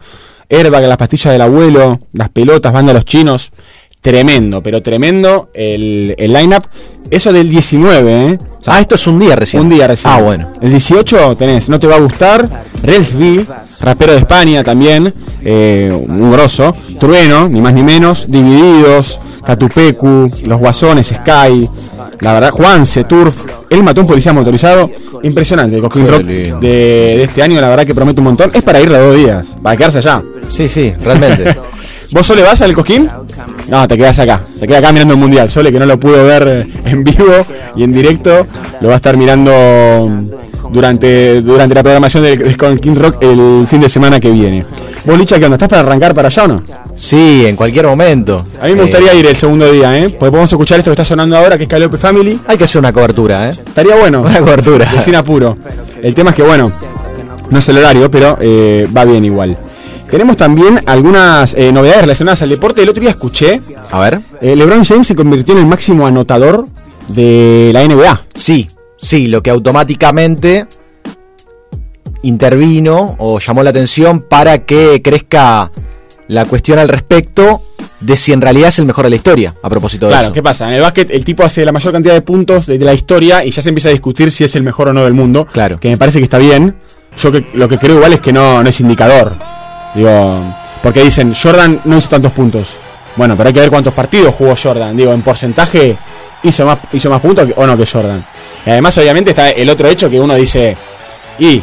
Airbag, 0.51 0.87
las 0.87 0.97
pastillas 0.97 1.33
del 1.33 1.43
abuelo, 1.43 2.01
las 2.13 2.29
pelotas, 2.31 2.73
banda 2.73 2.93
los 2.93 3.05
chinos. 3.05 3.53
Tremendo, 4.01 4.63
pero 4.63 4.83
tremendo 4.83 5.51
el, 5.53 6.15
el 6.17 6.33
line-up. 6.33 6.65
Eso 7.11 7.33
del 7.33 7.51
19, 7.51 8.27
¿eh? 8.27 8.39
ah, 8.67 8.81
esto 8.81 8.95
es 8.95 9.07
un 9.07 9.19
día 9.19 9.37
recién. 9.37 9.63
Un 9.63 9.69
día 9.69 9.87
recién. 9.87 10.13
Ah, 10.13 10.21
bueno. 10.23 10.53
El 10.61 10.71
18 10.71 11.37
tenés 11.37 11.69
No 11.69 11.79
Te 11.79 11.87
Va 11.87 11.97
a 11.97 12.01
Gustar, 12.01 12.65
Relsby, 12.83 13.47
rapero 13.81 14.13
de 14.13 14.19
España 14.19 14.65
también, 14.65 15.13
eh, 15.43 15.91
un 15.93 16.33
grosso, 16.33 16.75
Trueno, 16.99 17.49
ni 17.49 17.61
más 17.61 17.75
ni 17.75 17.83
menos, 17.83 18.25
Divididos, 18.31 19.19
Catupecu, 19.45 20.31
Los 20.45 20.61
Guasones, 20.61 21.09
Sky, 21.09 21.69
la 22.21 22.33
verdad, 22.33 22.51
Juanse, 22.51 23.05
Turf, 23.05 23.45
él 23.69 23.83
mató 23.83 24.01
a 24.01 24.03
un 24.03 24.09
policía 24.09 24.33
motorizado, 24.33 24.91
impresionante, 25.23 25.77
el 25.77 25.83
Cosquín 25.83 26.05
Qué 26.05 26.11
Rock 26.11 26.23
de, 26.23 26.55
de 26.61 27.23
este 27.25 27.43
año, 27.43 27.61
la 27.61 27.69
verdad 27.69 27.87
que 27.87 27.95
promete 27.95 28.21
un 28.21 28.25
montón, 28.25 28.51
es 28.53 28.63
para 28.63 28.81
ir 28.81 28.91
de 28.91 28.99
dos 28.99 29.17
días, 29.17 29.49
para 29.63 29.77
quedarse 29.77 29.99
allá. 29.99 30.23
Sí, 30.51 30.69
sí, 30.69 30.93
realmente. 31.03 31.57
¿Vos 32.13 32.27
solo 32.27 32.43
vas 32.43 32.61
al 32.63 32.75
Cosquín? 32.75 33.09
No, 33.69 33.87
te 33.87 33.97
quedas 33.97 34.19
acá. 34.19 34.43
Se 34.57 34.67
queda 34.67 34.79
acá 34.79 34.93
mirando 34.93 35.15
el 35.15 35.21
Mundial. 35.21 35.49
Sole, 35.49 35.71
que 35.71 35.79
no 35.79 35.87
lo 35.87 35.99
pudo 35.99 36.25
ver 36.25 36.67
en 36.85 37.05
vivo 37.05 37.47
y 37.77 37.85
en 37.85 37.93
directo, 37.93 38.47
lo 38.81 38.89
va 38.89 38.95
a 38.95 38.97
estar 38.97 39.17
mirando 39.17 40.09
durante, 40.73 41.41
durante 41.41 41.75
la 41.75 41.83
programación 41.83 42.25
del 42.25 42.39
del 42.39 42.57
Cosquín 42.57 42.97
Rock 42.97 43.23
el 43.23 43.67
fin 43.69 43.81
de 43.81 43.89
semana 43.89 44.19
que 44.19 44.31
viene. 44.31 44.65
¿Vos, 45.05 45.19
Licha, 45.19 45.39
qué 45.39 45.45
onda? 45.47 45.55
¿Estás 45.57 45.69
para 45.69 45.81
arrancar 45.81 46.15
para 46.15 46.29
allá 46.29 46.45
o 46.45 46.49
no? 46.49 46.63
Sí, 46.95 47.45
en 47.47 47.57
cualquier 47.57 47.87
momento. 47.87 48.45
A 48.61 48.67
mí 48.67 48.75
me 48.75 48.81
Eh, 48.81 48.83
gustaría 48.83 49.15
ir 49.15 49.27
el 49.27 49.37
segundo 49.37 49.71
día, 49.73 49.97
¿eh? 49.99 50.11
Porque 50.11 50.31
podemos 50.31 50.53
escuchar 50.53 50.79
esto 50.79 50.91
que 50.91 50.95
está 50.95 51.05
sonando 51.05 51.37
ahora, 51.39 51.57
que 51.57 51.65
es 51.65 51.69
Calliope 51.69 51.97
Family. 51.97 52.39
Hay 52.47 52.59
que 52.59 52.65
hacer 52.65 52.79
una 52.81 52.93
cobertura, 52.93 53.49
¿eh? 53.49 53.53
Estaría 53.53 53.97
bueno. 53.97 54.21
Una 54.21 54.41
cobertura. 54.41 54.93
De 54.93 55.01
sin 55.01 55.15
apuro. 55.17 55.57
El 56.03 56.15
tema 56.15 56.31
es 56.31 56.37
que, 56.37 56.43
bueno, 56.43 56.71
no 57.49 57.59
es 57.59 57.69
el 57.69 57.79
horario, 57.79 58.11
pero 58.11 58.37
eh, 58.41 58.87
va 58.95 59.05
bien 59.07 59.25
igual. 59.25 59.57
Tenemos 60.11 60.37
también 60.37 60.83
algunas 60.87 61.55
eh, 61.55 61.73
novedades 61.73 62.03
relacionadas 62.03 62.43
al 62.43 62.51
deporte. 62.51 62.83
El 62.83 62.91
otro 62.91 63.01
día 63.01 63.11
escuché. 63.11 63.61
A 63.91 63.99
ver. 64.01 64.21
eh, 64.43 64.55
LeBron 64.55 64.85
James 64.85 65.07
se 65.07 65.15
convirtió 65.17 65.55
en 65.55 65.61
el 65.61 65.67
máximo 65.67 66.07
anotador 66.07 66.67
de 67.09 67.71
la 67.73 67.83
NBA. 67.85 68.27
Sí, 68.35 68.67
sí, 68.99 69.29
lo 69.29 69.43
que 69.43 69.51
automáticamente 69.51 70.67
intervino 72.23 73.17
o 73.19 73.39
llamó 73.39 73.63
la 73.63 73.71
atención 73.71 74.21
para 74.21 74.59
que 74.65 75.01
crezca 75.03 75.71
la 76.29 76.45
cuestión 76.45 76.79
al 76.79 76.89
respecto 76.89 77.63
de 78.01 78.17
si 78.17 78.33
en 78.33 78.41
realidad 78.41 78.69
es 78.69 78.79
el 78.79 78.87
mejor 78.87 79.05
de 79.05 79.11
la 79.11 79.17
historia, 79.17 79.55
a 79.63 79.69
propósito 79.69 80.07
de 80.07 80.13
Claro, 80.13 80.27
eso. 80.27 80.33
¿qué 80.35 80.43
pasa? 80.43 80.69
En 80.69 80.75
el 80.75 80.81
básquet 80.81 81.11
el 81.11 81.25
tipo 81.25 81.43
hace 81.43 81.65
la 81.65 81.73
mayor 81.73 81.93
cantidad 81.93 82.15
de 82.15 82.23
puntos 82.23 82.67
de, 82.67 82.79
de 82.79 82.85
la 82.85 82.95
historia 82.95 83.45
y 83.45 83.51
ya 83.51 83.61
se 83.63 83.69
empieza 83.69 83.89
a 83.89 83.93
discutir 83.93 84.31
si 84.31 84.45
es 84.45 84.55
el 84.55 84.63
mejor 84.63 84.89
o 84.91 84.93
no 84.93 85.03
del 85.05 85.13
mundo. 85.15 85.47
Claro. 85.53 85.81
Que 85.81 85.89
me 85.89 85.99
parece 85.99 86.19
que 86.19 86.25
está 86.25 86.39
bien. 86.39 86.77
Yo 87.21 87.33
que, 87.33 87.45
lo 87.55 87.69
que 87.69 87.79
creo 87.79 87.97
igual 87.97 88.13
es 88.13 88.21
que 88.21 88.33
no, 88.33 88.63
no 88.63 88.69
es 88.71 88.79
indicador. 88.81 89.35
Digo, 89.95 90.41
porque 90.83 91.03
dicen, 91.03 91.35
Jordan 91.35 91.81
no 91.85 91.99
hizo 91.99 92.09
tantos 92.09 92.31
puntos. 92.33 92.69
Bueno, 93.17 93.37
pero 93.37 93.49
hay 93.49 93.53
que 93.53 93.61
ver 93.61 93.71
cuántos 93.71 93.93
partidos 93.93 94.35
jugó 94.37 94.55
Jordan. 94.57 94.97
Digo, 94.97 95.13
en 95.13 95.23
porcentaje 95.23 95.97
hizo 96.45 96.65
más, 96.65 96.79
hizo 96.93 97.11
más 97.11 97.21
puntos 97.21 97.49
que- 97.49 97.55
o 97.57 97.67
no 97.67 97.77
que 97.77 97.85
Jordan. 97.87 98.25
Y 98.65 98.71
además, 98.71 98.97
obviamente, 98.99 99.31
está 99.31 99.51
el 99.51 99.69
otro 99.69 99.89
hecho 99.89 100.09
que 100.09 100.21
uno 100.21 100.37
dice, 100.37 100.77
y 101.41 101.61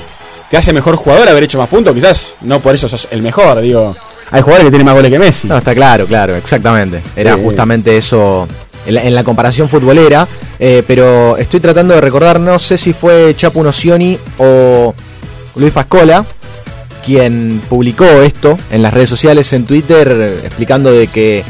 te 0.49 0.57
hace 0.57 0.73
mejor 0.73 0.95
jugador 0.95 1.27
haber 1.29 1.43
hecho 1.43 1.57
más 1.57 1.69
puntos, 1.69 1.93
quizás 1.93 2.33
no 2.41 2.59
por 2.59 2.73
eso 2.75 2.87
sos 2.89 3.07
el 3.11 3.21
mejor. 3.21 3.59
Digo, 3.61 3.95
hay 4.31 4.41
jugadores 4.41 4.65
que 4.65 4.71
tienen 4.71 4.85
más 4.85 4.95
goles 4.95 5.11
que 5.11 5.19
Messi. 5.19 5.47
No, 5.47 5.57
está 5.57 5.73
claro, 5.75 6.05
claro, 6.05 6.35
exactamente. 6.35 7.01
Era 7.15 7.33
Eh, 7.33 7.41
justamente 7.43 7.97
eso 7.97 8.47
en 8.85 8.95
la, 8.95 9.03
en 9.03 9.13
la 9.15 9.23
comparación 9.23 9.67
futbolera. 9.69 10.27
eh, 10.59 10.83
pero 10.87 11.37
estoy 11.37 11.59
tratando 11.59 11.93
de 11.93 12.01
recordar, 12.01 12.39
no 12.39 12.57
sé 12.59 12.77
si 12.77 12.93
fue 12.93 13.35
Chapo 13.37 13.61
Nocioni 13.63 14.17
o 14.39 14.93
Luis 15.55 15.73
Fascola 15.73 16.25
quien 17.05 17.61
publicó 17.69 18.03
esto 18.05 18.57
en 18.69 18.81
las 18.81 18.93
redes 18.93 19.09
sociales, 19.09 19.53
en 19.53 19.65
Twitter, 19.65 20.41
explicando 20.43 20.91
de 20.91 21.07
que 21.07 21.41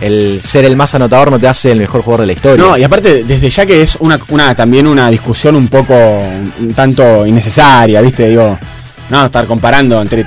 el 0.00 0.40
ser 0.42 0.64
el 0.64 0.76
más 0.76 0.94
anotador 0.94 1.30
no 1.30 1.38
te 1.38 1.48
hace 1.48 1.72
el 1.72 1.78
mejor 1.78 2.02
jugador 2.02 2.20
de 2.22 2.26
la 2.28 2.32
historia. 2.32 2.64
No, 2.64 2.76
y 2.78 2.84
aparte, 2.84 3.24
desde 3.24 3.50
ya 3.50 3.66
que 3.66 3.82
es 3.82 3.96
una, 4.00 4.18
una 4.28 4.54
también 4.54 4.86
una 4.86 5.10
discusión 5.10 5.56
un 5.56 5.68
poco 5.68 5.94
un 5.94 6.72
tanto 6.74 7.26
innecesaria, 7.26 8.00
¿viste? 8.00 8.28
Digo, 8.28 8.58
no, 9.10 9.26
estar 9.26 9.46
comparando 9.46 10.00
entre 10.00 10.24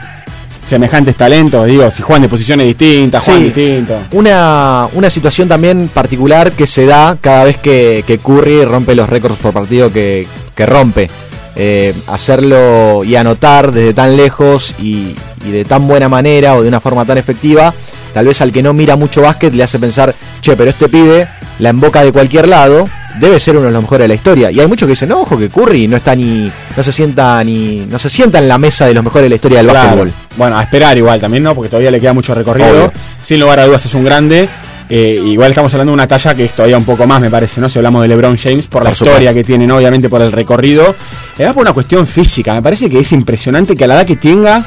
semejantes 0.67 1.15
talentos, 1.17 1.65
digo, 1.67 1.91
si 1.91 2.01
juegan 2.01 2.21
de 2.21 2.29
posiciones 2.29 2.65
distintas, 2.65 3.23
juegan 3.23 3.41
Sí. 3.41 3.47
distintos. 3.49 3.97
Una, 4.13 4.87
una 4.93 5.09
situación 5.09 5.49
también 5.49 5.89
particular 5.93 6.53
que 6.53 6.65
se 6.65 6.85
da 6.85 7.17
cada 7.19 7.43
vez 7.45 7.57
que, 7.57 8.03
que 8.07 8.17
Curry 8.17 8.63
rompe 8.65 8.95
los 8.95 9.09
récords 9.09 9.37
por 9.37 9.51
partido 9.53 9.91
que, 9.91 10.25
que 10.55 10.65
rompe. 10.65 11.09
Eh, 11.57 11.93
hacerlo 12.07 13.03
y 13.03 13.17
anotar 13.17 13.73
desde 13.73 13.93
tan 13.93 14.15
lejos 14.15 14.73
y, 14.81 15.13
y 15.45 15.51
de 15.51 15.65
tan 15.65 15.85
buena 15.85 16.07
manera 16.07 16.55
o 16.55 16.61
de 16.61 16.69
una 16.69 16.79
forma 16.79 17.03
tan 17.05 17.17
efectiva, 17.17 17.73
tal 18.13 18.25
vez 18.25 18.41
al 18.41 18.51
que 18.51 18.61
no 18.61 18.73
mira 18.73 18.95
mucho 18.95 19.21
básquet 19.21 19.53
le 19.53 19.63
hace 19.63 19.79
pensar, 19.79 20.13
che, 20.41 20.55
pero 20.55 20.69
este 20.69 20.89
pibe 20.89 21.27
la 21.59 21.69
emboca 21.69 22.03
de 22.03 22.11
cualquier 22.11 22.47
lado, 22.47 22.89
debe 23.19 23.39
ser 23.39 23.55
uno 23.55 23.67
de 23.67 23.71
los 23.71 23.81
mejores 23.81 24.05
de 24.05 24.07
la 24.07 24.13
historia. 24.15 24.51
Y 24.51 24.59
hay 24.59 24.67
muchos 24.67 24.87
que 24.87 24.91
dicen, 24.91 25.09
no, 25.09 25.21
ojo 25.21 25.37
que 25.37 25.49
Curry 25.49 25.87
no 25.87 25.97
está 25.97 26.15
ni, 26.15 26.51
no 26.75 26.83
se 26.83 26.91
sienta 26.91 27.43
ni, 27.43 27.85
no 27.89 27.99
se 27.99 28.09
sienta 28.09 28.39
en 28.39 28.47
la 28.47 28.57
mesa 28.57 28.85
de 28.85 28.93
los 28.93 29.03
mejores 29.03 29.25
de 29.25 29.29
la 29.29 29.35
historia 29.35 29.57
del 29.59 29.67
Claro. 29.67 29.87
básquetbol. 29.87 30.13
Bueno, 30.37 30.57
a 30.57 30.63
esperar 30.63 30.97
igual 30.97 31.19
también, 31.19 31.43
¿no? 31.43 31.53
Porque 31.53 31.69
todavía 31.69 31.91
le 31.91 31.99
queda 31.99 32.13
mucho 32.13 32.33
recorrido. 32.33 32.69
Obvio. 32.69 32.93
Sin 33.23 33.39
lugar 33.39 33.59
a 33.59 33.65
dudas 33.65 33.85
es 33.85 33.93
un 33.93 34.03
grande. 34.03 34.49
Eh, 34.89 35.21
igual 35.25 35.51
estamos 35.51 35.73
hablando 35.73 35.91
de 35.91 35.93
una 35.93 36.07
talla 36.07 36.35
que 36.35 36.45
es 36.45 36.51
todavía 36.51 36.77
un 36.77 36.83
poco 36.83 37.07
más, 37.07 37.21
me 37.21 37.29
parece, 37.29 37.61
¿no? 37.61 37.69
Si 37.69 37.79
hablamos 37.79 38.01
de 38.01 38.09
LeBron 38.09 38.37
James, 38.37 38.67
por, 38.67 38.83
la 38.83 38.91
historia 38.91 39.33
que 39.33 39.43
tiene, 39.43 39.65
¿no? 39.65 39.77
Obviamente 39.77 40.09
por 40.09 40.21
el 40.21 40.31
recorrido. 40.31 40.95
Además 41.35 41.53
por 41.53 41.61
una 41.61 41.73
cuestión 41.73 42.05
física. 42.07 42.53
Me 42.53 42.61
parece 42.61 42.89
que 42.89 42.99
es 42.99 43.11
impresionante 43.13 43.75
que 43.75 43.83
a 43.85 43.87
la 43.87 43.95
edad 43.95 44.05
que 44.05 44.17
tenga 44.17 44.61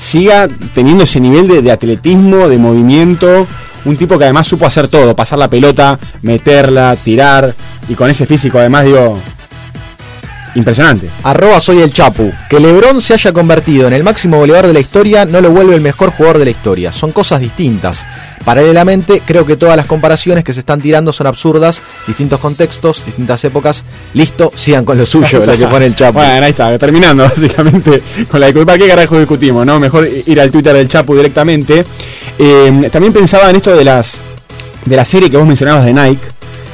siga 0.00 0.48
teniendo 0.74 1.04
ese 1.04 1.20
nivel 1.20 1.46
de, 1.46 1.62
de 1.62 1.70
atletismo, 1.70 2.48
de 2.48 2.58
movimiento. 2.58 3.46
Un 3.84 3.96
tipo 3.96 4.18
que 4.18 4.24
además 4.24 4.46
supo 4.46 4.66
hacer 4.66 4.88
todo, 4.88 5.16
pasar 5.16 5.38
la 5.38 5.48
pelota, 5.48 5.98
meterla, 6.22 6.96
tirar. 7.02 7.54
Y 7.88 7.94
con 7.94 8.10
ese 8.10 8.26
físico 8.26 8.58
además, 8.58 8.84
digo, 8.84 9.18
impresionante. 10.54 11.08
Arroba 11.22 11.60
soy 11.60 11.80
el 11.80 11.92
Chapu. 11.92 12.32
Que 12.48 12.60
Lebron 12.60 13.00
se 13.00 13.14
haya 13.14 13.32
convertido 13.32 13.86
en 13.86 13.94
el 13.94 14.04
máximo 14.04 14.38
goleador 14.38 14.66
de 14.66 14.72
la 14.72 14.80
historia 14.80 15.24
no 15.24 15.40
lo 15.40 15.50
vuelve 15.50 15.74
el 15.74 15.80
mejor 15.80 16.10
jugador 16.10 16.38
de 16.38 16.44
la 16.46 16.50
historia. 16.50 16.92
Son 16.92 17.12
cosas 17.12 17.40
distintas. 17.40 18.04
Paralelamente, 18.44 19.20
creo 19.24 19.44
que 19.44 19.56
todas 19.56 19.76
las 19.76 19.86
comparaciones 19.86 20.44
que 20.44 20.54
se 20.54 20.60
están 20.60 20.80
tirando 20.80 21.12
son 21.12 21.26
absurdas, 21.26 21.82
distintos 22.06 22.40
contextos, 22.40 23.04
distintas 23.04 23.44
épocas. 23.44 23.84
Listo, 24.14 24.50
sigan 24.56 24.84
con 24.84 24.96
lo 24.96 25.04
suyo, 25.04 25.44
lo 25.44 25.58
que 25.58 25.66
pone 25.66 25.86
el 25.86 25.94
Chapu. 25.94 26.18
Bueno, 26.30 26.44
ahí 26.44 26.50
está, 26.50 26.78
terminando 26.78 27.22
básicamente 27.28 28.02
con 28.30 28.40
la 28.40 28.52
¿Para 28.52 28.78
qué 28.78 28.88
carajo 28.88 29.18
discutimos? 29.18 29.64
no 29.64 29.78
Mejor 29.78 30.08
ir 30.26 30.40
al 30.40 30.50
Twitter 30.50 30.74
del 30.74 30.88
Chapu 30.88 31.14
directamente. 31.14 31.84
Eh, 32.38 32.88
también 32.90 33.12
pensaba 33.12 33.50
en 33.50 33.56
esto 33.56 33.76
de 33.76 33.84
las 33.84 34.18
de 34.84 34.96
la 34.96 35.04
serie 35.04 35.30
que 35.30 35.36
vos 35.36 35.46
mencionabas 35.46 35.84
de 35.84 35.92
Nike, 35.92 36.22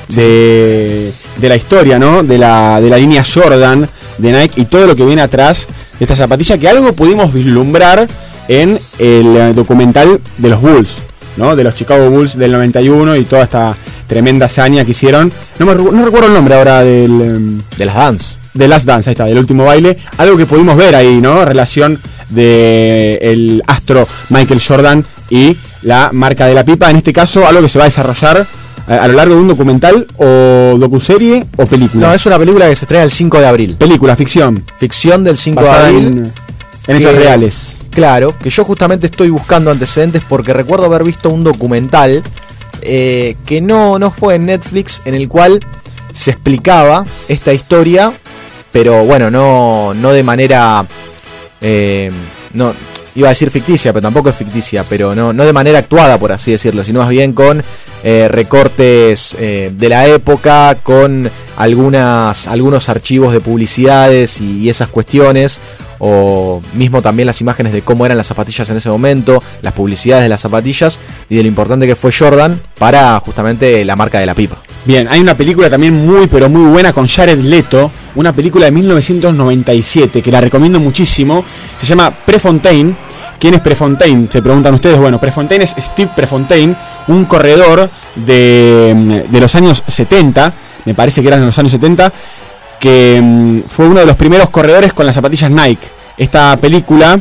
de, 0.08 1.12
de 1.36 1.48
la 1.48 1.56
historia, 1.56 1.98
¿no? 1.98 2.22
De 2.22 2.38
la, 2.38 2.80
de 2.80 2.88
la 2.88 2.96
línea 2.96 3.24
Jordan 3.24 3.88
de 4.18 4.32
Nike 4.32 4.60
y 4.60 4.64
todo 4.66 4.86
lo 4.86 4.94
que 4.94 5.04
viene 5.04 5.22
atrás 5.22 5.66
de 5.98 6.04
esta 6.04 6.16
zapatilla, 6.16 6.58
que 6.58 6.68
algo 6.68 6.92
pudimos 6.92 7.32
vislumbrar 7.32 8.08
en 8.48 8.78
el 8.98 9.54
documental 9.54 10.20
de 10.38 10.48
los 10.48 10.60
Bulls, 10.60 10.90
¿no? 11.36 11.54
De 11.56 11.64
los 11.64 11.74
Chicago 11.74 12.10
Bulls 12.10 12.36
del 12.36 12.52
91 12.52 13.16
y 13.16 13.24
toda 13.24 13.42
esta 13.44 13.74
tremenda 14.06 14.46
hazaña 14.46 14.84
que 14.84 14.92
hicieron. 14.92 15.32
No, 15.58 15.66
me, 15.66 15.74
no 15.74 16.04
recuerdo 16.04 16.28
el 16.28 16.34
nombre 16.34 16.54
ahora 16.54 16.82
del... 16.82 17.20
em, 17.20 17.62
De 17.76 17.84
las 17.86 17.94
Dance. 17.96 18.36
De 18.54 18.68
Last 18.68 18.86
Dance, 18.86 19.10
ahí 19.10 19.12
está, 19.12 19.24
del 19.24 19.38
último 19.38 19.64
baile. 19.66 19.96
Algo 20.16 20.36
que 20.38 20.46
pudimos 20.46 20.76
ver 20.78 20.94
ahí, 20.94 21.20
¿no? 21.20 21.44
Relación 21.44 22.00
de 22.30 23.18
el 23.20 23.62
astro 23.66 24.08
Michael 24.30 24.62
Jordan 24.66 25.04
y 25.28 25.56
la 25.82 26.08
marca 26.12 26.46
de 26.46 26.54
la 26.54 26.64
pipa. 26.64 26.88
En 26.90 26.96
este 26.96 27.12
caso, 27.12 27.46
algo 27.46 27.60
que 27.62 27.68
se 27.68 27.78
va 27.78 27.84
a 27.84 27.88
desarrollar 27.88 28.46
a, 28.88 28.94
a 28.94 29.08
lo 29.08 29.14
largo 29.14 29.34
de 29.34 29.40
un 29.42 29.48
documental 29.48 30.06
o 30.16 30.76
docuserie 30.78 31.44
o 31.56 31.66
película. 31.66 32.08
No, 32.08 32.14
es 32.14 32.24
una 32.24 32.38
película 32.38 32.66
que 32.68 32.76
se 32.76 32.84
estrena 32.86 33.04
el 33.04 33.10
5 33.10 33.40
de 33.40 33.46
abril. 33.46 33.76
Película, 33.76 34.16
ficción. 34.16 34.64
Ficción 34.78 35.22
del 35.24 35.36
5 35.36 35.62
de 35.62 35.68
abril. 35.68 36.06
en- 36.06 36.32
en 36.88 36.96
hechos 36.96 37.14
reales. 37.14 37.75
Claro, 37.96 38.36
que 38.38 38.50
yo 38.50 38.62
justamente 38.62 39.06
estoy 39.06 39.30
buscando 39.30 39.70
antecedentes 39.70 40.22
porque 40.28 40.52
recuerdo 40.52 40.84
haber 40.84 41.02
visto 41.02 41.30
un 41.30 41.42
documental 41.42 42.22
eh, 42.82 43.36
que 43.46 43.62
no, 43.62 43.98
no 43.98 44.10
fue 44.10 44.34
en 44.34 44.44
Netflix, 44.44 45.00
en 45.06 45.14
el 45.14 45.30
cual 45.30 45.60
se 46.12 46.32
explicaba 46.32 47.06
esta 47.26 47.54
historia, 47.54 48.12
pero 48.70 49.02
bueno, 49.06 49.30
no, 49.30 49.94
no 49.94 50.12
de 50.12 50.22
manera... 50.22 50.84
eh, 51.62 52.10
no, 52.52 52.74
iba 53.14 53.28
a 53.28 53.30
decir 53.30 53.50
ficticia, 53.50 53.94
pero 53.94 54.02
tampoco 54.02 54.28
es 54.28 54.36
ficticia, 54.36 54.84
pero 54.86 55.14
no, 55.14 55.32
no 55.32 55.46
de 55.46 55.54
manera 55.54 55.78
actuada, 55.78 56.18
por 56.18 56.32
así 56.32 56.52
decirlo, 56.52 56.84
sino 56.84 57.00
más 57.00 57.08
bien 57.08 57.32
con 57.32 57.62
eh, 58.04 58.28
recortes 58.28 59.34
de 59.38 59.88
la 59.88 60.06
época, 60.06 60.76
con 60.82 61.30
algunas, 61.56 62.46
algunos 62.46 62.90
archivos 62.90 63.32
de 63.32 63.40
publicidades 63.40 64.38
y 64.42 64.68
esas 64.68 64.90
cuestiones, 64.90 65.58
o 65.98 66.62
mismo 66.74 67.02
también 67.02 67.26
las 67.26 67.40
imágenes 67.40 67.72
de 67.72 67.82
cómo 67.82 68.06
eran 68.06 68.18
las 68.18 68.26
zapatillas 68.26 68.68
en 68.70 68.76
ese 68.76 68.88
momento, 68.88 69.42
las 69.62 69.72
publicidades 69.72 70.24
de 70.24 70.28
las 70.28 70.40
zapatillas 70.40 70.98
y 71.28 71.36
de 71.36 71.42
lo 71.42 71.48
importante 71.48 71.86
que 71.86 71.96
fue 71.96 72.12
Jordan 72.12 72.60
para 72.78 73.18
justamente 73.20 73.84
la 73.84 73.96
marca 73.96 74.18
de 74.18 74.26
la 74.26 74.34
pipa. 74.34 74.56
Bien, 74.84 75.08
hay 75.10 75.20
una 75.20 75.36
película 75.36 75.68
también 75.68 76.06
muy 76.06 76.26
pero 76.28 76.48
muy 76.48 76.70
buena 76.70 76.92
con 76.92 77.08
Jared 77.08 77.40
Leto, 77.40 77.90
una 78.14 78.32
película 78.32 78.66
de 78.66 78.72
1997 78.72 80.22
que 80.22 80.30
la 80.30 80.40
recomiendo 80.40 80.78
muchísimo, 80.78 81.44
se 81.80 81.86
llama 81.86 82.10
Prefontaine. 82.10 82.94
¿Quién 83.38 83.52
es 83.52 83.60
Prefontaine? 83.60 84.28
Se 84.30 84.40
preguntan 84.40 84.74
ustedes. 84.74 84.96
Bueno, 84.96 85.20
Prefontaine 85.20 85.64
es 85.64 85.74
Steve 85.78 86.10
Prefontaine, 86.16 86.74
un 87.08 87.26
corredor 87.26 87.90
de, 88.14 89.24
de 89.28 89.40
los 89.40 89.54
años 89.54 89.82
70, 89.86 90.54
me 90.86 90.94
parece 90.94 91.20
que 91.20 91.28
eran 91.28 91.40
de 91.40 91.46
los 91.46 91.58
años 91.58 91.72
70, 91.72 92.12
que 92.80 93.20
mm, 93.22 93.60
fue 93.68 93.86
uno 93.86 94.00
de 94.00 94.06
los 94.06 94.16
primeros 94.16 94.50
corredores 94.50 94.92
con 94.92 95.06
las 95.06 95.14
zapatillas 95.14 95.50
Nike. 95.50 95.86
Esta 96.16 96.56
película 96.56 97.18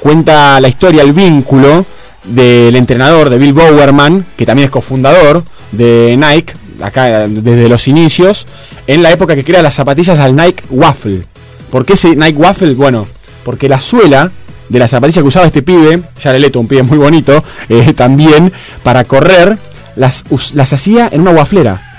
cuenta 0.00 0.60
la 0.60 0.68
historia, 0.68 1.02
el 1.02 1.12
vínculo 1.12 1.84
del 2.24 2.74
entrenador 2.76 3.30
de 3.30 3.38
Bill 3.38 3.52
Bowerman, 3.52 4.26
que 4.36 4.46
también 4.46 4.66
es 4.66 4.70
cofundador 4.70 5.44
de 5.72 6.16
Nike, 6.16 6.54
acá 6.80 7.26
desde 7.28 7.68
los 7.68 7.88
inicios, 7.88 8.46
en 8.86 9.02
la 9.02 9.10
época 9.10 9.34
que 9.34 9.44
crea 9.44 9.62
las 9.62 9.74
zapatillas 9.74 10.18
al 10.18 10.34
Nike 10.34 10.64
Waffle. 10.70 11.24
¿Por 11.70 11.84
qué 11.84 11.94
ese 11.94 12.14
Nike 12.16 12.38
Waffle? 12.38 12.74
Bueno, 12.74 13.06
porque 13.44 13.68
la 13.68 13.80
suela 13.80 14.30
de 14.68 14.78
la 14.78 14.88
zapatilla 14.88 15.22
que 15.22 15.28
usaba 15.28 15.46
este 15.46 15.62
pibe, 15.62 16.02
Jared 16.22 16.40
Leto, 16.40 16.60
un 16.60 16.68
pibe 16.68 16.82
muy 16.82 16.98
bonito, 16.98 17.44
eh, 17.68 17.92
también 17.92 18.52
para 18.82 19.04
correr, 19.04 19.58
las, 19.96 20.24
las 20.54 20.72
hacía 20.72 21.08
en 21.12 21.20
una 21.20 21.32
waflera. 21.32 21.91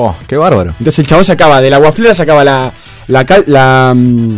Oh, 0.00 0.14
¡Qué 0.26 0.36
bárbaro! 0.36 0.70
Entonces 0.78 0.98
el 1.00 1.06
chabón 1.06 1.24
sacaba 1.24 1.60
de 1.60 1.70
la 1.70 1.78
waflera, 1.78 2.14
sacaba 2.14 2.44
la. 2.44 2.72
la, 3.08 3.24
cal- 3.24 3.44
la, 3.46 3.92
mm, 3.96 4.28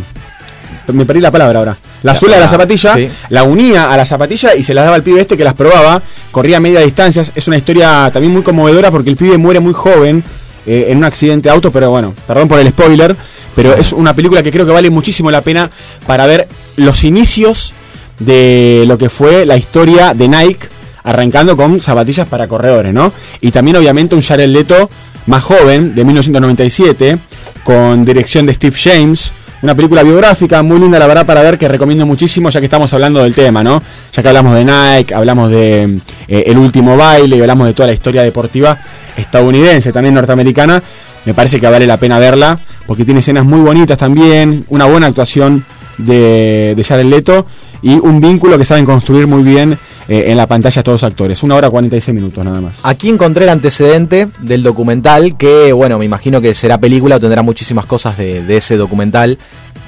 me 0.93 1.05
perdí 1.05 1.21
la 1.21 1.31
palabra 1.31 1.59
ahora. 1.59 1.77
La 2.03 2.15
La- 2.15 2.19
suela 2.19 2.37
de 2.37 2.41
la 2.41 2.47
la- 2.47 2.51
zapatilla, 2.53 2.95
sí. 2.95 3.09
la 3.29 3.43
unía 3.45 3.93
a 3.93 3.97
la 3.97 4.07
zapatilla 4.07 4.55
y 4.55 4.63
se 4.63 4.73
las 4.75 4.85
daba 4.85 4.97
al 4.97 5.03
pibe 5.03 5.21
este 5.21 5.37
que 5.37 5.45
las 5.45 5.55
probaba, 5.55 6.01
corría 6.31 6.57
a 6.57 6.61
media 6.61 6.81
distancia. 6.81 7.23
Es 7.35 7.47
una 7.47 7.59
historia 7.59 8.11
también 8.13 8.33
muy 8.33 8.43
conmovedora 8.43 8.91
porque 8.91 9.11
el 9.11 9.17
pibe 9.17 9.37
muere 9.39 9.61
muy 9.61 9.75
joven 9.75 10.25
eh, 10.67 10.87
en 10.89 10.97
un 10.99 11.05
accidente 11.05 11.49
de 11.49 11.55
auto, 11.55 11.71
pero 11.71 11.91
bueno, 11.91 12.15
perdón 12.27 12.49
por 12.49 12.59
el 12.59 12.69
spoiler, 12.71 13.15
pero 13.55 13.75
es 13.75 13.93
una 13.93 14.15
película 14.15 14.43
que 14.43 14.51
creo 14.51 14.65
que 14.65 14.73
vale 14.73 14.89
muchísimo 14.89 15.31
la 15.31 15.43
pena 15.43 15.71
para 16.07 16.27
ver 16.27 16.49
los 16.77 17.05
inicios 17.05 17.73
de 18.19 18.85
lo 18.87 18.97
que 18.99 19.11
fue 19.11 19.45
la 19.47 19.57
historia 19.57 20.15
de 20.15 20.29
Nike 20.29 20.69
arrancando 21.03 21.57
con 21.57 21.81
zapatillas 21.81 22.27
para 22.29 22.49
corredores, 22.49 22.93
¿no? 22.93 23.13
Y 23.41 23.51
también 23.51 23.77
obviamente 23.77 24.15
un 24.15 24.23
Jared 24.23 24.49
Leto 24.49 24.89
más 25.27 25.43
joven, 25.43 25.95
de 25.95 26.05
1997, 26.05 27.19
con 27.63 28.05
dirección 28.05 28.47
de 28.47 28.55
Steve 28.55 28.77
James, 28.77 29.31
una 29.63 29.75
película 29.75 30.03
biográfica 30.03 30.63
muy 30.63 30.79
linda 30.79 30.99
la 30.99 31.07
verdad 31.07 31.27
para 31.27 31.43
ver 31.43 31.59
que 31.59 31.69
recomiendo 31.69 32.07
muchísimo 32.07 32.49
ya 32.49 32.61
que 32.61 32.67
estamos 32.67 32.93
hablando 32.95 33.23
del 33.23 33.35
tema, 33.35 33.63
¿no? 33.63 33.83
Ya 34.13 34.23
que 34.23 34.29
hablamos 34.29 34.55
de 34.55 34.65
Nike, 34.65 35.15
hablamos 35.15 35.51
de 35.51 35.99
eh, 36.29 36.45
El 36.47 36.57
último 36.57 36.97
baile 36.97 37.37
y 37.37 37.41
hablamos 37.41 37.67
de 37.67 37.75
toda 37.75 37.89
la 37.89 37.93
historia 37.93 38.23
deportiva 38.23 38.81
estadounidense, 39.17 39.93
también 39.93 40.15
norteamericana, 40.15 40.83
me 41.27 41.35
parece 41.35 41.61
que 41.61 41.69
vale 41.69 41.87
la 41.87 41.99
pena 41.99 42.19
verla 42.19 42.59
porque 42.87 43.05
tiene 43.05 43.21
escenas 43.21 43.45
muy 43.45 43.61
bonitas 43.61 43.99
también, 43.99 44.65
una 44.69 44.87
buena 44.87 45.09
actuación 45.09 45.63
de, 45.99 46.75
de 46.75 47.05
Leto 47.05 47.47
y 47.83 47.93
un 47.93 48.21
vínculo 48.21 48.59
que 48.59 48.65
saben 48.65 48.85
construir 48.85 49.27
muy 49.27 49.43
bien 49.43 49.79
eh, 50.11 50.33
en 50.33 50.37
la 50.37 50.49
pantalla 50.49 50.83
todos 50.83 51.03
los 51.03 51.09
actores. 51.09 51.41
Una 51.45 51.55
hora 51.55 51.71
46 51.71 52.13
minutos 52.13 52.45
nada 52.45 52.61
más. 52.61 52.81
Aquí 52.83 53.09
encontré 53.09 53.45
el 53.45 53.51
antecedente 53.51 54.27
del 54.41 54.65
documental 54.65 55.37
que, 55.37 55.73
bueno, 55.73 56.01
me 56.01 56.05
imagino 56.05 56.41
que 56.41 56.53
será 56.57 56.79
película 56.79 57.15
o 57.15 57.21
tendrá 57.21 57.43
muchísimas 57.43 57.87
cosas 57.87 58.19
de, 58.19 58.43
de 58.43 58.57
ese 58.57 58.77
documental, 58.77 59.39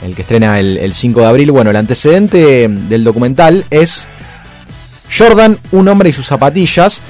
el 0.01 0.15
que 0.15 0.23
estrena 0.23 0.61
el, 0.61 0.79
el 0.79 0.95
5 0.95 1.19
de 1.19 1.27
abril. 1.27 1.51
Bueno, 1.51 1.71
el 1.71 1.77
antecedente 1.77 2.69
del 2.69 3.03
documental 3.03 3.65
es 3.71 4.07
Jordan, 5.19 5.59
un 5.73 5.89
hombre 5.89 6.11
y 6.11 6.13
sus 6.13 6.29
zapatillas, 6.29 7.03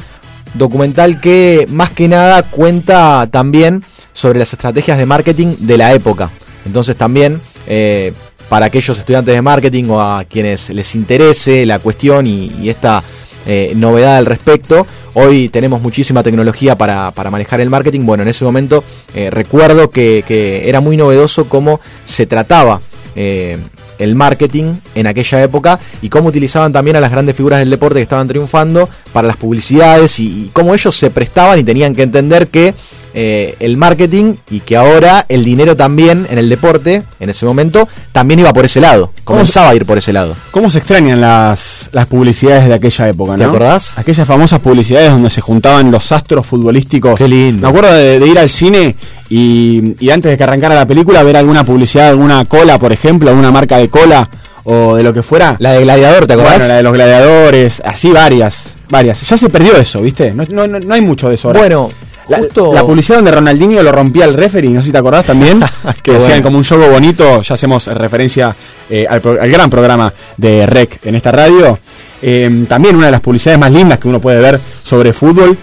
documental 0.54 1.20
que 1.20 1.66
más 1.68 1.90
que 1.90 2.08
nada 2.08 2.42
cuenta 2.44 3.28
también 3.30 3.84
sobre 4.14 4.38
las 4.38 4.54
estrategias 4.54 4.96
de 4.96 5.04
marketing 5.04 5.56
de 5.58 5.76
la 5.76 5.92
época. 5.92 6.30
Entonces 6.64 6.96
también 6.96 7.42
eh, 7.66 8.14
para 8.52 8.66
aquellos 8.66 8.98
estudiantes 8.98 9.34
de 9.34 9.40
marketing 9.40 9.84
o 9.84 9.98
a 9.98 10.26
quienes 10.26 10.68
les 10.68 10.94
interese 10.94 11.64
la 11.64 11.78
cuestión 11.78 12.26
y, 12.26 12.68
esta 12.68 13.02
eh, 13.46 13.72
novedad 13.74 14.18
al 14.18 14.26
respecto, 14.26 14.86
hoy 15.14 15.48
tenemos 15.48 15.80
muchísima 15.80 16.22
tecnología 16.22 16.76
para, 16.76 17.12
para 17.12 17.30
manejar 17.30 17.62
el 17.62 17.70
marketing. 17.70 18.04
Bueno, 18.04 18.24
en 18.24 18.28
ese 18.28 18.44
momento 18.44 18.84
eh, 19.14 19.30
recuerdo 19.30 19.88
que, 19.88 20.22
era 20.68 20.82
muy 20.82 20.98
novedoso 20.98 21.46
cómo 21.46 21.80
se 22.04 22.26
trataba 22.26 22.82
eh, 23.16 23.56
el 23.98 24.16
marketing 24.16 24.74
en 24.94 25.06
aquella 25.06 25.42
época 25.42 25.80
y 26.02 26.10
cómo 26.10 26.28
utilizaban 26.28 26.74
también 26.74 26.96
a 26.96 27.00
las 27.00 27.10
grandes 27.10 27.34
figuras 27.34 27.58
del 27.58 27.70
deporte 27.70 28.00
que 28.00 28.02
estaban 28.02 28.28
triunfando 28.28 28.86
para 29.14 29.28
las 29.28 29.38
publicidades 29.38 30.20
y 30.20 30.50
cómo 30.52 30.74
ellos 30.74 30.94
se 30.94 31.10
prestaban 31.10 31.58
y 31.58 31.64
tenían 31.64 31.94
que 31.94 32.02
entender 32.02 32.48
que 32.48 32.74
eh, 33.14 33.56
el 33.60 33.76
marketing 33.76 34.34
y 34.50 34.60
que 34.60 34.76
ahora 34.76 35.24
el 35.28 35.44
dinero 35.44 35.76
también 35.76 36.26
en 36.30 36.38
el 36.38 36.48
deporte, 36.48 37.02
en 37.20 37.30
ese 37.30 37.44
momento, 37.46 37.88
también 38.12 38.40
iba 38.40 38.52
por 38.52 38.64
ese 38.64 38.80
lado, 38.80 39.12
comenzaba 39.24 39.70
a 39.70 39.74
ir 39.74 39.84
por 39.86 39.98
ese 39.98 40.12
lado. 40.12 40.34
¿Cómo 40.50 40.70
se 40.70 40.78
extrañan 40.78 41.20
las, 41.20 41.90
las 41.92 42.06
publicidades 42.06 42.66
de 42.68 42.74
aquella 42.74 43.08
época, 43.08 43.36
¿Te 43.36 43.44
no? 43.44 43.50
acordás? 43.50 43.92
Aquellas 43.98 44.26
famosas 44.26 44.60
publicidades 44.60 45.10
donde 45.10 45.30
se 45.30 45.40
juntaban 45.40 45.90
los 45.90 46.10
astros 46.12 46.46
futbolísticos. 46.46 47.16
Qué 47.16 47.28
lindo. 47.28 47.62
Me 47.62 47.68
acuerdo 47.68 47.92
de, 47.94 48.18
de 48.20 48.26
ir 48.26 48.38
al 48.38 48.48
cine 48.50 48.96
y, 49.28 49.94
y 50.00 50.10
antes 50.10 50.30
de 50.30 50.36
que 50.38 50.44
arrancara 50.44 50.74
la 50.74 50.86
película 50.86 51.22
ver 51.22 51.36
alguna 51.36 51.64
publicidad, 51.64 52.08
alguna 52.08 52.44
cola, 52.46 52.78
por 52.78 52.92
ejemplo, 52.92 53.30
alguna 53.30 53.50
marca 53.50 53.78
de 53.78 53.88
cola 53.88 54.28
o 54.64 54.94
de 54.96 55.02
lo 55.02 55.12
que 55.12 55.22
fuera. 55.22 55.56
La 55.58 55.72
de 55.72 55.82
Gladiador, 55.82 56.26
¿te 56.26 56.34
acordás? 56.34 56.52
Bueno, 56.58 56.68
la 56.68 56.76
de 56.76 56.82
los 56.82 56.92
gladiadores, 56.92 57.82
así 57.84 58.10
varias, 58.12 58.74
varias. 58.88 59.20
Ya 59.22 59.36
se 59.36 59.48
perdió 59.48 59.76
eso, 59.76 60.00
¿viste? 60.02 60.32
No, 60.32 60.44
no, 60.50 60.66
no- 60.68 60.78
no 60.80 60.94
hay 60.94 61.00
mucho 61.00 61.28
de 61.28 61.34
eso 61.34 61.48
ahora. 61.48 61.60
Bueno, 61.60 61.90
La, 62.32 62.38
justo- 62.38 62.72
la 62.74 62.82
publicidad 62.84 63.16
donde 63.18 63.30
Ronaldinho 63.32 63.82
lo 63.82 63.92
rompía 63.92 64.24
el 64.24 64.34
referee, 64.34 64.70
no 64.70 64.80
sé 64.80 64.86
si 64.86 64.92
te 64.92 64.98
acordás 64.98 65.24
también, 65.26 65.60
que 66.02 66.12
hacían 66.12 66.28
bueno. 66.28 66.42
como 66.42 66.58
un 66.58 66.64
juego 66.64 66.88
bonito, 66.88 67.42
ya 67.42 67.54
hacemos 67.54 67.86
referencia 67.86 68.54
eh, 68.90 69.06
al, 69.08 69.20
pro- 69.20 69.40
al 69.40 69.50
gran 69.50 69.70
programa 69.70 70.12
de 70.36 70.66
REC 70.66 71.06
en 71.06 71.14
esta 71.14 71.32
radio. 71.32 71.78
Eh, 72.20 72.64
también 72.68 72.96
una 72.96 73.06
de 73.06 73.12
las 73.12 73.20
publicidades 73.20 73.58
más 73.58 73.70
lindas 73.72 73.98
que 73.98 74.08
uno 74.08 74.20
puede 74.20 74.40
ver 74.40 74.60
sobre 74.84 75.12
fútbol. 75.12 75.56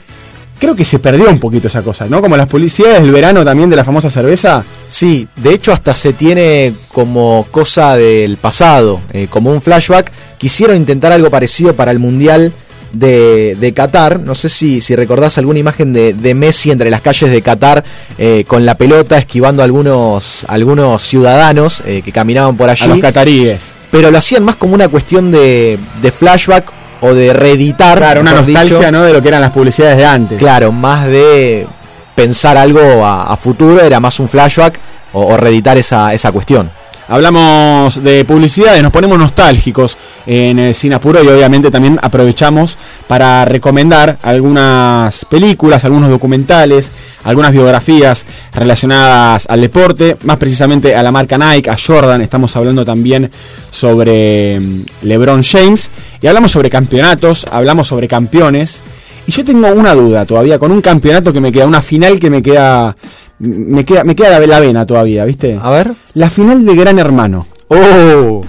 Creo 0.60 0.76
que 0.76 0.84
se 0.84 1.00
perdió 1.00 1.30
un 1.30 1.40
poquito 1.40 1.70
esa 1.70 1.82
cosa, 1.82 2.06
¿no? 2.10 2.20
Como 2.22 2.36
las 2.36 2.50
publicidades 2.50 3.02
del 3.02 3.14
verano 3.14 3.46
también 3.46 3.70
de 3.70 3.78
la 3.78 3.86
famosa 3.86 4.10
cerveza. 4.10 4.62
Sí, 4.90 5.26
de 5.38 5.54
hecho 5.54 5.72
hasta 5.72 5.96
se 5.96 6.12
tiene 6.12 6.74
como 6.90 7.48
cosa 7.50 7.96
del 7.96 8.36
pasado, 8.36 9.00
eh, 9.14 9.28
como 9.30 9.52
un 9.54 9.62
flashback. 9.62 10.12
Quisieron 10.38 10.76
intentar 10.76 11.14
algo 11.14 11.30
parecido 11.30 11.74
para 11.76 11.92
el 11.92 12.00
Mundial 12.00 12.52
de, 12.92 13.56
de 13.56 13.74
Qatar. 13.74 14.20
No 14.20 14.36
sé 14.36 14.50
si, 14.50 14.82
si 14.82 14.96
recordás 14.96 15.38
alguna 15.38 15.60
imagen 15.60 15.94
de, 15.94 16.14
de 16.14 16.34
Messi 16.34 16.72
entre 16.72 16.90
las 16.90 17.02
calles 17.02 17.30
de 17.32 17.42
Qatar 17.42 17.84
eh, 18.18 18.44
con 18.48 18.66
la 18.66 18.76
pelota, 18.76 19.18
esquivando 19.18 19.62
a 19.62 19.66
algunos, 19.66 20.46
algunos 20.48 21.02
ciudadanos 21.04 21.82
eh, 21.86 22.02
que 22.04 22.12
caminaban 22.12 22.58
por 22.58 22.70
allí. 22.70 22.84
A 22.84 22.88
los 22.88 23.00
cataríes. 23.00 23.60
Pero 23.92 24.12
lo 24.12 24.18
hacían 24.18 24.44
más 24.44 24.56
como 24.56 24.76
una 24.76 24.88
cuestión 24.88 25.32
de, 25.32 25.80
de 26.02 26.12
flashback 26.12 26.72
o 27.02 27.14
de 27.14 27.34
reeditar. 27.34 27.98
Claro, 27.98 28.22
una 28.22 28.34
nostalgia, 28.34 28.78
dicho. 28.78 28.92
¿no? 28.92 29.04
De 29.04 29.14
lo 29.14 29.22
que 29.22 29.30
eran 29.30 29.42
las 29.42 29.52
publicidades 29.52 29.98
de 29.98 30.06
antes. 30.06 30.38
Claro, 30.38 30.72
más 30.72 31.08
de 31.08 31.66
pensar 32.14 32.58
algo 32.58 33.06
a, 33.06 33.32
a 33.32 33.38
futuro, 33.38 33.82
era 33.82 34.00
más 34.00 34.20
un 34.20 34.30
flashback 34.30 34.80
o, 35.14 35.26
o 35.26 35.38
reeditar 35.38 35.78
esa, 35.78 36.14
esa 36.14 36.32
cuestión. 36.32 36.70
Hablamos 37.10 38.04
de 38.04 38.24
publicidades, 38.24 38.84
nos 38.84 38.92
ponemos 38.92 39.18
nostálgicos 39.18 39.98
en 40.28 40.60
el 40.60 40.76
Cine 40.76 40.94
Apuro 40.94 41.24
y 41.24 41.28
obviamente 41.28 41.72
también 41.72 41.98
aprovechamos 42.00 42.78
para 43.08 43.46
recomendar 43.46 44.20
algunas 44.22 45.26
películas, 45.26 45.84
algunos 45.86 46.12
documentales, 46.12 46.92
algunas 47.24 47.52
biografías 47.52 48.26
relacionadas 48.54 49.48
al 49.50 49.62
deporte, 49.62 50.18
más 50.22 50.38
precisamente 50.38 50.96
a 50.96 51.02
la 51.02 51.12
marca 51.12 51.36
Nike, 51.36 51.72
a 51.72 51.78
Jordan, 51.84 52.22
estamos 52.22 52.56
hablando 52.56 52.86
también 52.86 53.32
sobre 53.72 54.60
mm, 54.60 54.82
LeBron 55.02 55.42
James. 55.44 55.90
Y 56.22 56.28
hablamos 56.28 56.52
sobre 56.52 56.70
campeonatos, 56.70 57.44
hablamos 57.50 57.88
sobre 57.88 58.08
campeones. 58.08 58.82
Y 59.26 59.32
yo 59.32 59.44
tengo 59.44 59.68
una 59.70 59.96
duda 59.96 60.28
todavía 60.28 60.60
con 60.60 60.72
un 60.72 60.82
campeonato 60.82 61.34
que 61.34 61.42
me 61.42 61.52
queda, 61.52 61.66
una 61.66 61.82
final 61.82 62.20
que 62.20 62.30
me 62.30 62.44
queda 62.44 62.96
me 63.40 63.86
queda, 63.86 64.04
me 64.04 64.16
queda 64.16 64.40
la, 64.40 64.46
la 64.46 64.60
vena 64.60 64.86
todavía, 64.86 65.26
¿viste? 65.26 65.58
A 65.62 65.70
ver. 65.70 65.94
La 66.16 66.30
final 66.30 66.66
de 66.66 66.76
Gran 66.76 67.00
Hermano. 67.00 67.46
¡Oh! 67.70 68.42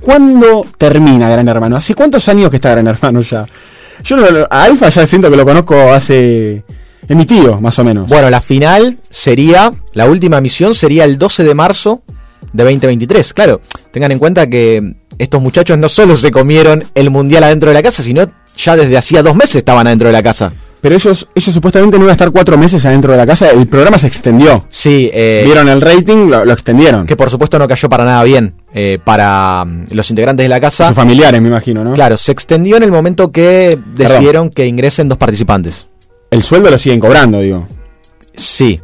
¿Cuándo 0.00 0.66
termina 0.76 1.28
Gran 1.30 1.48
Hermano? 1.48 1.76
¿Hace 1.76 1.94
cuántos 1.94 2.28
años 2.28 2.50
que 2.50 2.56
está 2.56 2.70
Gran 2.70 2.86
Hermano 2.86 3.20
ya? 3.22 3.46
Yo 4.04 4.16
no 4.16 4.30
lo- 4.30 4.46
a 4.50 4.64
Alfa 4.64 4.88
ya 4.90 5.06
siento 5.06 5.30
que 5.30 5.36
lo 5.36 5.44
conozco 5.44 5.92
hace... 5.92 6.62
Es 7.06 7.16
mi 7.16 7.26
tío, 7.26 7.60
más 7.60 7.78
o 7.78 7.84
menos. 7.84 8.08
Bueno, 8.08 8.30
la 8.30 8.40
final 8.40 8.98
sería, 9.10 9.70
la 9.92 10.06
última 10.06 10.40
misión 10.40 10.74
sería 10.74 11.04
el 11.04 11.18
12 11.18 11.44
de 11.44 11.54
marzo 11.54 12.02
de 12.52 12.64
2023. 12.64 13.34
Claro, 13.34 13.60
tengan 13.92 14.12
en 14.12 14.18
cuenta 14.18 14.46
que 14.48 14.94
estos 15.18 15.40
muchachos 15.42 15.76
no 15.78 15.88
solo 15.90 16.16
se 16.16 16.30
comieron 16.30 16.82
el 16.94 17.10
mundial 17.10 17.44
adentro 17.44 17.70
de 17.70 17.74
la 17.74 17.82
casa, 17.82 18.02
sino 18.02 18.26
ya 18.56 18.74
desde 18.76 18.96
hacía 18.96 19.22
dos 19.22 19.36
meses 19.36 19.56
estaban 19.56 19.86
adentro 19.86 20.08
de 20.08 20.12
la 20.14 20.22
casa. 20.22 20.50
Pero 20.84 20.96
ellos, 20.96 21.26
ellos 21.34 21.54
supuestamente 21.54 21.96
no 21.96 22.02
iban 22.04 22.10
a 22.10 22.12
estar 22.12 22.30
cuatro 22.30 22.58
meses 22.58 22.84
adentro 22.84 23.10
de 23.12 23.16
la 23.16 23.24
casa. 23.24 23.48
El 23.48 23.66
programa 23.68 23.96
se 23.96 24.06
extendió. 24.06 24.66
Sí, 24.68 25.10
eh, 25.14 25.40
Vieron 25.46 25.66
el 25.70 25.80
rating, 25.80 26.28
lo, 26.28 26.44
lo 26.44 26.52
extendieron. 26.52 27.06
que 27.06 27.16
por 27.16 27.30
supuesto 27.30 27.58
no 27.58 27.66
cayó 27.66 27.88
para 27.88 28.04
nada 28.04 28.22
bien 28.22 28.56
eh, 28.74 28.98
para 29.02 29.64
mm, 29.64 29.84
los 29.92 30.10
integrantes 30.10 30.44
de 30.44 30.48
la 30.50 30.60
casa. 30.60 30.88
Sus 30.88 30.94
familiares, 30.96 31.40
me 31.40 31.48
imagino, 31.48 31.82
¿no? 31.82 31.94
Claro, 31.94 32.18
se 32.18 32.32
extendió 32.32 32.76
en 32.76 32.82
el 32.82 32.92
momento 32.92 33.32
que 33.32 33.78
decidieron 33.96 34.50
que 34.50 34.66
ingresen 34.66 35.08
dos 35.08 35.16
participantes. 35.16 35.86
El 36.30 36.42
sueldo 36.42 36.68
lo 36.68 36.76
siguen 36.76 37.00
cobrando, 37.00 37.40
digo. 37.40 37.66
Sí. 38.36 38.78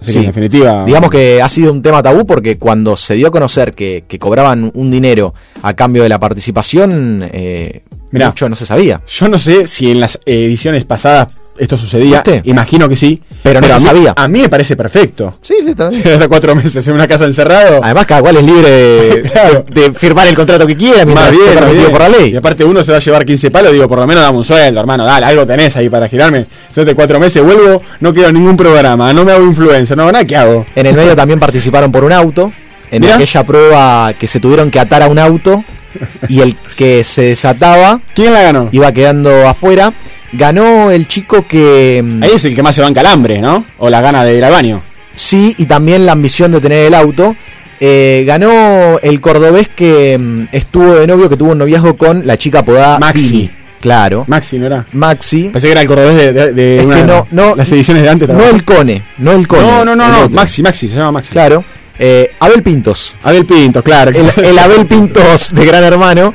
Así 0.00 0.06
que 0.06 0.12
Sí. 0.12 0.18
en 0.20 0.26
definitiva... 0.28 0.84
Digamos 0.86 1.10
que 1.10 1.42
ha 1.42 1.48
sido 1.50 1.72
un 1.72 1.82
tema 1.82 2.02
tabú 2.02 2.24
porque 2.24 2.56
cuando 2.56 2.96
se 2.96 3.12
dio 3.16 3.28
a 3.28 3.30
conocer 3.30 3.74
que, 3.74 4.04
que 4.08 4.18
cobraban 4.18 4.70
un 4.72 4.90
dinero 4.90 5.34
a 5.60 5.74
cambio 5.74 6.04
de 6.04 6.08
la 6.08 6.18
participación, 6.18 7.22
eh, 7.32 7.82
Mirá. 8.10 8.26
mucho 8.28 8.48
no 8.48 8.56
se 8.56 8.64
sabía. 8.66 9.00
Yo 9.06 9.28
no 9.28 9.38
sé 9.38 9.66
si 9.66 9.90
en 9.90 10.00
las 10.00 10.18
ediciones 10.24 10.84
pasadas 10.84 11.52
esto 11.58 11.76
sucedía. 11.76 12.22
¿Viste? 12.22 12.42
Imagino 12.48 12.88
que 12.88 12.96
sí. 12.96 13.22
Pero 13.42 13.60
no 13.60 13.66
se 13.66 13.72
a 13.72 13.78
mí, 13.78 13.84
sabía. 13.84 14.14
A 14.16 14.28
mí 14.28 14.40
me 14.42 14.48
parece 14.48 14.76
perfecto. 14.76 15.30
Sí, 15.42 15.54
sí, 15.66 15.74
también. 15.74 16.06
Hasta 16.08 16.28
cuatro 16.28 16.54
meses 16.54 16.86
en 16.88 16.94
una 16.94 17.06
casa 17.06 17.24
encerrado. 17.26 17.80
Además, 17.82 18.06
cada 18.06 18.20
cual 18.22 18.36
es 18.38 18.42
libre 18.44 18.70
de, 18.70 19.22
Claro. 19.32 19.64
de 19.68 19.92
firmar 19.92 20.26
el 20.26 20.34
contrato 20.34 20.66
que 20.66 20.76
quiera 20.76 21.04
Más 21.04 21.30
bien, 21.30 21.72
bien. 21.74 21.90
por 21.90 22.00
la 22.00 22.08
ley. 22.08 22.32
Y 22.32 22.36
aparte 22.36 22.64
uno 22.64 22.82
se 22.82 22.92
va 22.92 22.98
a 22.98 23.00
llevar 23.00 23.24
15 23.24 23.50
palos, 23.50 23.72
digo, 23.72 23.86
por 23.88 23.98
lo 23.98 24.06
menos 24.06 24.22
dame 24.22 24.38
un 24.38 24.44
sueldo, 24.44 24.80
hermano, 24.80 25.04
dale, 25.04 25.26
algo 25.26 25.46
tenés 25.46 25.76
ahí 25.76 25.88
para 25.88 26.08
girarme. 26.08 26.46
Yo 26.74 26.84
de 26.84 26.94
cuatro 26.94 27.18
meses 27.20 27.42
vuelvo, 27.42 27.82
no 28.00 28.12
quiero 28.14 28.32
ningún 28.32 28.56
programa, 28.56 29.12
no 29.12 29.24
me 29.24 29.32
hago 29.32 29.44
influencer, 29.44 29.96
no 29.96 30.04
hago 30.04 30.12
nada, 30.12 30.24
¿qué 30.24 30.36
hago? 30.36 30.64
En 30.74 30.86
el 30.86 30.94
medio 30.94 31.14
también 31.16 31.38
participaron 31.40 31.90
por 31.92 32.04
un 32.04 32.12
auto. 32.12 32.50
En 32.90 33.02
Mirá. 33.02 33.16
aquella 33.16 33.44
prueba 33.44 34.14
que 34.18 34.26
se 34.26 34.40
tuvieron 34.40 34.70
que 34.70 34.80
atar 34.80 35.02
a 35.02 35.08
un 35.08 35.18
auto 35.18 35.62
y 36.28 36.40
el 36.40 36.56
que 36.76 37.04
se 37.04 37.22
desataba 37.22 38.00
¿Quién 38.14 38.32
la 38.32 38.42
ganó? 38.42 38.68
iba 38.72 38.92
quedando 38.92 39.48
afuera. 39.48 39.92
Ganó 40.32 40.90
el 40.90 41.08
chico 41.08 41.46
que 41.48 42.02
mm, 42.04 42.22
Ahí 42.22 42.30
es 42.34 42.44
el 42.44 42.54
que 42.54 42.62
más 42.62 42.74
se 42.74 42.82
banca 42.82 43.00
el 43.00 43.06
hambre, 43.06 43.40
¿no? 43.40 43.64
O 43.78 43.88
la 43.88 44.00
gana 44.00 44.24
de 44.24 44.36
ir 44.36 44.44
al 44.44 44.52
baño. 44.52 44.80
sí 45.14 45.54
y 45.58 45.64
también 45.66 46.04
la 46.06 46.12
ambición 46.12 46.52
de 46.52 46.60
tener 46.60 46.86
el 46.86 46.94
auto. 46.94 47.34
Eh, 47.80 48.24
ganó 48.26 48.98
el 49.02 49.20
cordobés 49.20 49.68
que 49.68 50.18
mm, 50.18 50.44
estuvo 50.52 50.94
de 50.96 51.06
novio, 51.06 51.28
que 51.30 51.36
tuvo 51.36 51.52
un 51.52 51.58
noviazgo 51.58 51.96
con 51.96 52.26
la 52.26 52.36
chica 52.36 52.58
apodada 52.60 52.98
Maxi. 52.98 53.48
Claro. 53.80 54.24
Maxi, 54.26 54.58
¿no 54.58 54.66
era? 54.66 54.84
Maxi. 54.92 55.50
Pensé 55.50 55.68
que 55.68 55.72
era 55.72 55.82
el 55.82 55.86
cordobés 55.86 56.16
de, 56.16 56.32
de- 56.32 56.52
de 56.52 56.78
Es 56.80 56.84
una 56.84 56.94
que 56.96 57.00
de 57.02 57.06
no, 57.06 57.26
no, 57.30 57.54
las 57.56 57.70
ediciones 57.70 58.02
de 58.02 58.08
antes. 58.08 58.28
no 58.28 58.34
también. 58.34 58.56
el 58.56 58.64
Cone, 58.64 59.02
no 59.18 59.30
el 59.32 59.46
Cone. 59.46 59.62
no, 59.62 59.84
no, 59.84 59.94
no, 59.96 60.04
el 60.06 60.10
no, 60.12 60.18
otro. 60.24 60.30
Maxi, 60.36 60.62
Maxi, 60.62 60.88
se 60.88 60.96
llama 60.96 61.12
Maxi. 61.12 61.30
Claro. 61.30 61.62
Eh, 61.98 62.32
Abel 62.40 62.62
Pintos. 62.62 63.14
Abel 63.22 63.44
Pinto, 63.44 63.82
claro. 63.82 64.10
El, 64.10 64.44
el 64.44 64.58
Abel 64.58 64.86
Pintos 64.86 65.54
de 65.54 65.64
Gran 65.64 65.84
Hermano. 65.84 66.34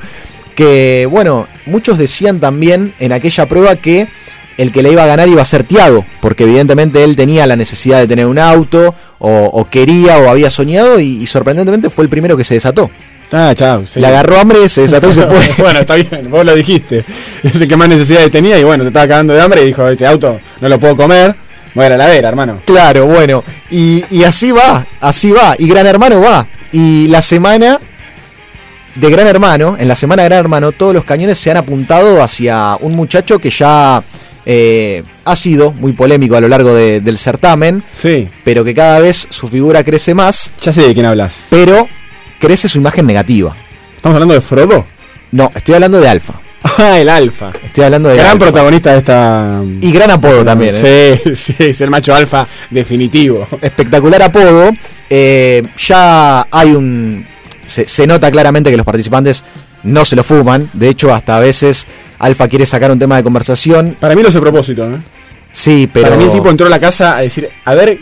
Que, 0.55 1.07
bueno, 1.09 1.47
muchos 1.65 1.97
decían 1.97 2.39
también 2.39 2.93
en 2.99 3.11
aquella 3.11 3.47
prueba 3.47 3.75
que 3.75 4.07
el 4.57 4.71
que 4.71 4.83
le 4.83 4.91
iba 4.91 5.03
a 5.03 5.07
ganar 5.07 5.27
iba 5.27 5.41
a 5.41 5.45
ser 5.45 5.63
Tiago. 5.63 6.05
Porque 6.21 6.43
evidentemente 6.43 7.03
él 7.03 7.15
tenía 7.15 7.47
la 7.47 7.55
necesidad 7.55 7.99
de 7.99 8.07
tener 8.07 8.25
un 8.25 8.39
auto. 8.39 8.93
O, 9.19 9.45
o 9.53 9.69
quería 9.69 10.17
o 10.19 10.29
había 10.29 10.49
soñado. 10.49 10.99
Y, 10.99 11.23
y 11.23 11.27
sorprendentemente 11.27 11.89
fue 11.89 12.03
el 12.03 12.09
primero 12.09 12.35
que 12.37 12.43
se 12.43 12.55
desató. 12.55 12.89
Ah, 13.35 13.51
chao. 13.55 13.83
sí. 13.87 13.99
Le 13.99 14.05
agarró 14.05 14.37
hambre, 14.37 14.69
se 14.69 14.81
desató 14.81 15.09
y 15.09 15.13
se 15.13 15.21
fue. 15.27 15.55
bueno, 15.57 15.79
está 15.79 15.95
bien, 15.95 16.29
vos 16.29 16.45
lo 16.45 16.53
dijiste. 16.55 17.03
Es 17.43 17.55
el 17.59 17.67
que 17.67 17.75
más 17.75 17.89
necesidades 17.89 18.29
tenía 18.29 18.59
y 18.59 18.63
bueno, 18.63 18.83
te 18.83 18.89
estaba 18.89 19.07
cagando 19.07 19.33
de 19.33 19.41
hambre 19.41 19.63
y 19.63 19.65
dijo, 19.67 19.87
este 19.89 20.05
auto 20.05 20.39
no 20.61 20.69
lo 20.69 20.79
puedo 20.79 20.95
comer, 20.95 21.35
voy 21.75 21.85
a 21.85 21.89
la 21.89 21.95
heladera, 21.95 22.29
hermano. 22.29 22.59
Claro, 22.65 23.05
bueno, 23.05 23.43
y, 23.71 24.03
y 24.11 24.23
así 24.23 24.51
va, 24.51 24.85
así 25.01 25.31
va, 25.31 25.55
y 25.57 25.67
Gran 25.67 25.85
Hermano 25.87 26.21
va. 26.21 26.47
Y 26.71 27.07
la 27.07 27.21
semana 27.21 27.79
de 28.95 29.09
Gran 29.09 29.27
Hermano, 29.27 29.75
en 29.79 29.87
la 29.87 29.95
semana 29.95 30.23
de 30.23 30.29
Gran 30.29 30.39
Hermano, 30.41 30.71
todos 30.71 30.93
los 30.93 31.03
cañones 31.03 31.37
se 31.39 31.49
han 31.51 31.57
apuntado 31.57 32.21
hacia 32.21 32.77
un 32.79 32.95
muchacho 32.95 33.39
que 33.39 33.49
ya 33.49 34.03
eh, 34.45 35.03
ha 35.25 35.35
sido 35.35 35.71
muy 35.71 35.93
polémico 35.93 36.35
a 36.35 36.41
lo 36.41 36.47
largo 36.47 36.73
de- 36.75 36.99
del 37.01 37.17
certamen, 37.17 37.81
Sí, 37.97 38.27
pero 38.43 38.63
que 38.63 38.73
cada 38.73 38.99
vez 38.99 39.25
su 39.29 39.47
figura 39.47 39.83
crece 39.83 40.13
más, 40.13 40.51
ya 40.61 40.71
sé 40.71 40.87
de 40.87 40.93
quién 40.93 41.05
hablas. 41.05 41.45
pero 41.49 41.87
crece 42.39 42.67
su 42.69 42.77
imagen 42.77 43.05
negativa. 43.07 43.55
¿Estamos 43.95 44.15
hablando 44.15 44.33
de 44.35 44.41
Frodo? 44.41 44.85
No, 45.31 45.49
estoy 45.55 45.75
hablando 45.75 45.99
de 46.01 46.09
Alfa. 46.09 46.33
Ah, 46.77 46.99
el 46.99 47.09
alfa. 47.09 47.51
Estoy 47.63 47.83
hablando 47.83 48.09
de 48.09 48.15
Gran 48.15 48.31
Alfa. 48.31 48.45
protagonista 48.45 48.93
de 48.93 48.97
esta... 48.99 49.61
Y 49.81 49.91
gran 49.91 50.11
apodo 50.11 50.45
también. 50.45 50.73
¿eh? 50.81 51.21
Sí, 51.25 51.35
sí, 51.53 51.55
es 51.59 51.81
el 51.81 51.89
macho 51.89 52.15
alfa 52.15 52.47
definitivo. 52.69 53.45
espectacular 53.61 54.21
apodo. 54.23 54.71
Eh, 55.09 55.61
ya 55.85 56.47
hay 56.49 56.71
un. 56.71 57.25
Se, 57.67 57.87
se 57.87 58.07
nota 58.07 58.31
claramente 58.31 58.71
que 58.71 58.77
los 58.77 58.85
participantes 58.85 59.43
no 59.83 60.05
se 60.05 60.15
lo 60.15 60.23
fuman. 60.23 60.69
De 60.73 60.89
hecho, 60.89 61.13
hasta 61.13 61.37
a 61.37 61.39
veces 61.39 61.85
Alfa 62.19 62.47
quiere 62.47 62.65
sacar 62.65 62.91
un 62.91 62.99
tema 62.99 63.17
de 63.17 63.23
conversación. 63.23 63.97
Para 63.99 64.15
mí 64.15 64.21
lo 64.21 64.29
hace 64.29 64.37
a 64.37 64.41
propósito, 64.41 64.87
¿no? 64.87 64.97
Sí, 65.51 65.89
pero. 65.91 66.05
Para 66.05 66.17
mí 66.17 66.23
el 66.25 66.31
tipo 66.31 66.49
entró 66.49 66.67
a 66.67 66.69
la 66.69 66.79
casa 66.79 67.17
a 67.17 67.21
decir, 67.21 67.49
a 67.65 67.75
ver 67.75 67.97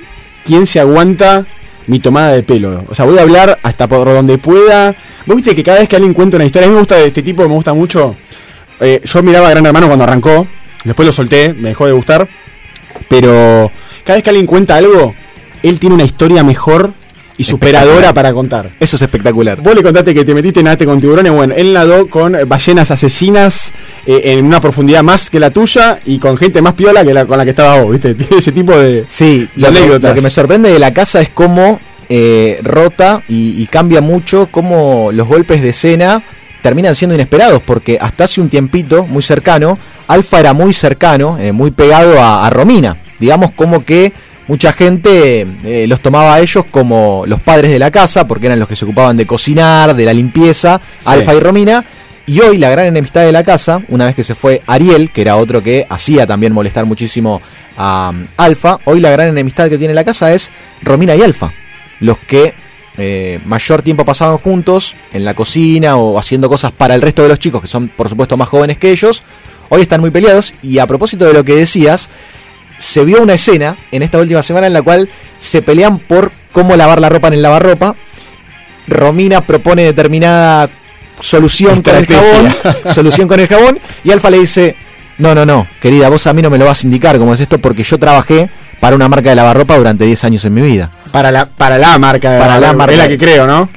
quién 0.46 0.66
se 0.68 0.80
aguanta 0.80 1.46
mi 1.88 2.00
tomada 2.00 2.34
de 2.34 2.44
pelo. 2.44 2.86
O 2.88 2.96
sea, 2.96 3.06
voy 3.06 3.18
a 3.18 3.24
hablar 3.24 3.60
hasta 3.64 3.88
por 3.88 4.06
donde 4.06 4.38
pueda. 4.38 4.94
Vos 5.26 5.36
viste 5.36 5.56
que 5.56 5.64
cada 5.64 5.80
vez 5.80 5.90
que 5.90 5.96
alguien 5.96 6.14
cuenta 6.14 6.38
una 6.38 6.46
historia, 6.46 6.68
a 6.68 6.70
mí 6.70 6.74
me 6.76 6.80
gusta 6.80 6.96
de 6.96 7.08
este 7.08 7.24
tipo, 7.24 7.42
me 7.48 7.54
gusta 7.54 7.74
mucho. 7.74 8.16
Eh, 8.82 9.02
yo 9.04 9.24
miraba 9.24 9.48
a 9.48 9.52
Gran 9.52 9.66
Hermano 9.66 9.88
cuando 9.88 10.04
arrancó, 10.04 10.48
después 10.84 11.06
lo 11.06 11.14
solté, 11.14 11.54
me 11.54 11.70
dejó 11.70 11.86
de 11.86 11.94
gustar. 11.94 12.28
Pero 13.08 13.72
cada 14.04 14.16
vez 14.16 14.24
que 14.24 14.30
alguien 14.30 14.48
cuenta 14.48 14.76
algo, 14.76 15.14
él 15.64 15.80
tiene 15.80 15.96
una 15.96 16.04
historia 16.04 16.44
mejor 16.44 16.94
y 17.38 17.44
superadora 17.44 18.14
para 18.14 18.34
contar. 18.34 18.70
Eso 18.80 18.96
es 18.96 19.02
espectacular. 19.02 19.62
Vos 19.62 19.76
le 19.76 19.82
contaste 19.82 20.14
que 20.14 20.26
te 20.26 20.34
metiste 20.34 20.62
nadaste 20.62 20.86
con 20.86 21.00
tiburones, 21.00 21.32
bueno, 21.32 21.56
él 21.56 21.74
nadó 21.74 22.08
con 22.08 22.38
ballenas 22.48 22.92
asesinas 22.92 23.72
eh, 24.06 24.22
en 24.26 24.46
una 24.46 24.62
profundidad 24.62 25.02
más 25.02 25.30
que 25.30 25.40
la 25.40 25.50
tuya 25.50 26.00
y 26.06 26.20
con 26.20 26.38
gente 26.38 26.62
más 26.62 26.74
piola 26.74 27.04
que 27.04 27.14
la 27.14 27.26
con 27.26 27.38
la 27.38 27.44
que 27.44 27.52
estaba 27.52 27.82
vos, 27.82 27.94
¿viste? 27.94 28.14
Tiene 28.16 28.38
ese 28.38 28.52
tipo 28.52 28.78
de, 28.78 29.06
Sí, 29.08 29.48
de 29.56 29.72
lo 29.72 30.00
que, 30.00 30.08
lo 30.08 30.14
que 30.14 30.22
me 30.22 30.30
sorprende 30.30 30.72
de 30.72 30.80
la 30.80 30.94
casa 30.94 31.22
es 31.22 31.30
cómo 31.30 31.80
eh, 32.10 32.60
rota 32.64 33.24
y, 33.28 33.62
y 33.62 33.66
cambia 33.68 34.02
mucho, 34.02 34.48
cómo 34.52 35.12
los 35.12 35.28
golpes 35.28 35.62
de 35.62 35.70
escena 35.70 36.22
terminan 36.62 36.96
siendo 36.96 37.16
inesperados, 37.16 37.62
porque 37.64 37.98
hasta 38.00 38.26
hace 38.26 38.42
un 38.42 38.50
tiempito 38.50 39.04
muy 39.06 39.24
cercano, 39.24 39.78
Alfa 40.08 40.40
era 40.40 40.54
muy 40.54 40.74
cercano, 40.74 41.38
eh, 41.40 41.52
muy 41.52 41.72
pegado 41.72 42.22
a, 42.22 42.46
a 42.46 42.50
Romina. 42.50 42.98
Digamos 43.20 43.52
como 43.52 43.86
que 43.86 44.14
mucha 44.48 44.74
gente 44.74 45.48
eh, 45.64 45.86
los 45.88 46.02
tomaba 46.02 46.34
a 46.36 46.40
ellos 46.42 46.66
como 46.70 47.24
los 47.26 47.42
padres 47.42 47.72
de 47.72 47.80
la 47.80 47.92
casa, 47.92 48.28
porque 48.28 48.48
eran 48.48 48.60
los 48.60 48.68
que 48.68 48.76
se 48.76 48.86
ocupaban 48.86 49.16
de 49.16 49.26
cocinar, 49.26 49.96
de 49.96 50.06
la 50.06 50.14
limpieza, 50.14 50.82
Alfa 51.06 51.34
y 51.34 51.40
Romina. 51.40 51.86
Y 52.26 52.40
hoy 52.42 52.58
la 52.58 52.70
gran 52.70 52.86
enemistad 52.86 53.22
de 53.22 53.32
la 53.32 53.44
casa, 53.44 53.82
una 53.90 54.06
vez 54.06 54.16
que 54.16 54.24
se 54.24 54.36
fue 54.36 54.62
Ariel, 54.68 55.10
que 55.12 55.22
era 55.22 55.38
otro 55.38 55.64
que 55.64 55.86
hacía 55.90 56.28
también 56.28 56.54
molestar 56.54 56.86
muchísimo 56.86 57.42
a 57.78 58.12
um, 58.14 58.26
Alfa, 58.38 58.80
hoy 58.86 59.00
la 59.00 59.10
gran 59.10 59.28
enemistad 59.30 59.70
que 59.70 59.78
tiene 59.78 59.94
la 59.94 60.04
casa 60.04 60.34
es 60.34 60.52
Romina 60.82 61.16
y 61.16 61.24
Alfa, 61.24 61.52
los 62.00 62.18
que 62.20 62.54
eh, 62.98 63.40
mayor 63.46 63.82
tiempo 63.82 64.06
pasaban 64.06 64.38
juntos 64.38 64.96
en 65.14 65.24
la 65.24 65.34
cocina 65.34 65.96
o 65.96 66.20
haciendo 66.20 66.50
cosas 66.50 66.72
para 66.72 66.96
el 66.96 67.02
resto 67.02 67.24
de 67.24 67.30
los 67.30 67.40
chicos, 67.40 67.62
que 67.62 67.68
son 67.68 67.88
por 67.90 68.10
supuesto 68.10 68.38
más 68.38 68.50
jóvenes 68.50 68.78
que 68.78 68.92
ellos, 68.92 69.24
hoy 69.70 69.84
están 69.84 70.02
muy 70.02 70.12
peleados 70.12 70.54
y 70.62 70.80
a 70.80 70.88
propósito 70.88 71.26
de 71.26 71.34
lo 71.34 71.44
que 71.44 71.56
decías, 71.56 72.10
se 72.80 73.06
vio 73.06 73.22
una 73.22 73.36
escena 73.36 73.78
en 73.92 74.02
esta 74.02 74.18
última 74.18 74.44
semana 74.44 74.68
en 74.68 74.74
la 74.74 74.82
cual 74.82 75.08
se 75.40 75.62
pelean 75.62 76.00
por 76.00 76.32
cómo 76.52 76.76
lavar 76.76 77.00
la 77.00 77.10
ropa 77.10 77.28
en 77.28 77.36
el 77.36 77.42
lavarropa. 77.42 77.96
Romina 78.88 79.42
propone 79.42 79.84
determinada 79.84 80.70
solución 81.20 81.82
con 81.82 81.96
el 81.96 82.08
jabón, 82.08 82.56
solución 82.94 83.28
con 83.28 83.40
el 83.40 83.48
jabón 83.48 83.80
y 84.04 84.12
Alfa 84.12 84.30
le 84.30 84.40
dice, 84.40 84.76
no, 85.20 85.36
no, 85.36 85.46
no, 85.46 85.68
querida, 85.80 86.10
vos 86.10 86.26
a 86.28 86.34
mí 86.34 86.42
no 86.42 86.50
me 86.50 86.58
lo 86.58 86.66
vas 86.66 86.84
a 86.84 86.88
indicar 86.88 87.18
cómo 87.20 87.34
es 87.34 87.40
esto 87.40 87.60
porque 87.60 87.84
yo 87.84 88.00
trabajé 88.00 88.50
para 88.80 88.96
una 88.96 89.08
marca 89.08 89.30
de 89.30 89.36
lavarropa 89.36 89.78
durante 89.78 90.04
10 90.04 90.24
años 90.24 90.46
en 90.46 90.54
mi 90.54 90.62
vida. 90.62 90.90
Para 91.12 91.32
la, 91.32 91.46
para 91.46 91.78
la 91.78 91.98
marca. 92.00 92.38
Para 92.40 92.60
la 92.60 92.74
marca. 92.74 92.94
Es 92.94 92.98
la 92.98 93.08
que 93.08 93.18
creo, 93.18 93.46
¿no? 93.48 93.70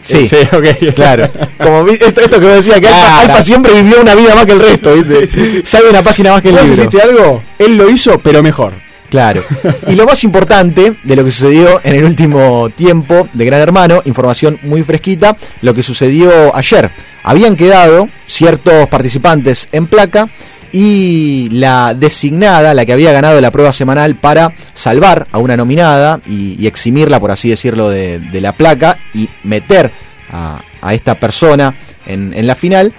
Sí, 0.00 0.26
Sí, 0.28 0.36
ok. 0.52 0.92
claro. 0.94 1.30
Como 1.58 1.84
vi- 1.84 1.94
esto, 1.94 2.20
esto 2.20 2.38
que 2.40 2.46
me 2.46 2.52
decía, 2.54 2.78
que 2.80 2.88
Alfa. 2.88 3.20
Alfa 3.20 3.42
siempre 3.42 3.72
vivió 3.74 4.00
una 4.02 4.14
vida 4.14 4.34
más 4.34 4.44
que 4.44 4.52
el 4.52 4.60
resto, 4.60 4.90
¿viste? 4.94 5.62
Sabe 5.64 5.88
una 5.88 6.02
página 6.02 6.32
más 6.32 6.42
que 6.42 6.48
el 6.50 6.56
¿Vos 6.56 6.64
libro. 6.64 6.82
hiciste 6.84 7.00
algo? 7.02 7.42
Él 7.58 7.76
lo 7.76 7.88
hizo, 7.88 8.18
pero 8.18 8.42
mejor. 8.42 8.72
Claro. 9.08 9.42
Y 9.88 9.94
lo 9.94 10.04
más 10.06 10.22
importante 10.24 10.92
de 11.02 11.16
lo 11.16 11.24
que 11.24 11.30
sucedió 11.30 11.80
en 11.84 11.94
el 11.96 12.04
último 12.04 12.68
tiempo 12.76 13.28
de 13.32 13.44
Gran 13.46 13.60
Hermano, 13.60 14.02
información 14.04 14.58
muy 14.62 14.82
fresquita, 14.82 15.36
lo 15.62 15.72
que 15.72 15.82
sucedió 15.82 16.54
ayer. 16.54 16.90
Habían 17.22 17.56
quedado 17.56 18.06
ciertos 18.26 18.86
participantes 18.88 19.68
en 19.72 19.86
placa 19.86 20.28
y 20.76 21.50
la 21.50 21.94
designada, 21.94 22.74
la 22.74 22.84
que 22.84 22.92
había 22.92 23.12
ganado 23.12 23.40
la 23.40 23.52
prueba 23.52 23.72
semanal 23.72 24.16
para 24.16 24.54
salvar 24.74 25.28
a 25.30 25.38
una 25.38 25.56
nominada 25.56 26.18
y, 26.26 26.66
eximirla, 26.66 27.20
por 27.20 27.30
así 27.30 27.48
decirlo, 27.48 27.90
de, 27.90 28.20
la 28.40 28.50
placa 28.50 28.98
y 29.14 29.28
meter 29.44 29.92
a, 30.32 30.62
a 30.82 30.94
esta 30.94 31.14
persona 31.14 31.76
en, 32.06 32.34
en 32.34 32.48
la 32.48 32.56
final, 32.56 32.92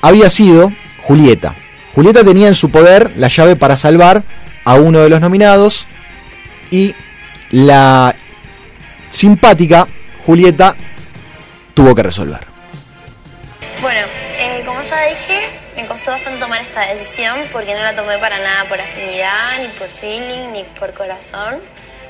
había 0.00 0.30
sido 0.30 0.72
Julieta. 1.02 1.54
Julieta 1.94 2.24
tenía 2.24 2.48
en 2.48 2.54
su 2.54 2.70
poder 2.70 3.12
la 3.18 3.28
llave 3.28 3.54
para 3.54 3.76
salvar 3.76 4.24
a 4.64 4.76
uno 4.76 5.00
de 5.00 5.10
los 5.10 5.20
nominados 5.20 5.84
y 6.70 6.94
la 7.50 8.14
simpática 9.12 9.86
Julieta 10.24 10.74
tuvo 11.74 11.94
que 11.94 12.02
resolver. 12.02 12.46
Bueno, 13.82 14.06
esta 16.78 16.94
decisión 16.94 17.36
porque 17.52 17.74
no 17.74 17.82
la 17.82 17.94
tomé 17.94 18.18
para 18.18 18.38
nada 18.38 18.64
por 18.68 18.80
afinidad, 18.80 19.58
ni 19.58 19.66
por 19.68 19.88
feeling, 19.88 20.52
ni 20.52 20.64
por 20.64 20.92
corazón. 20.92 21.60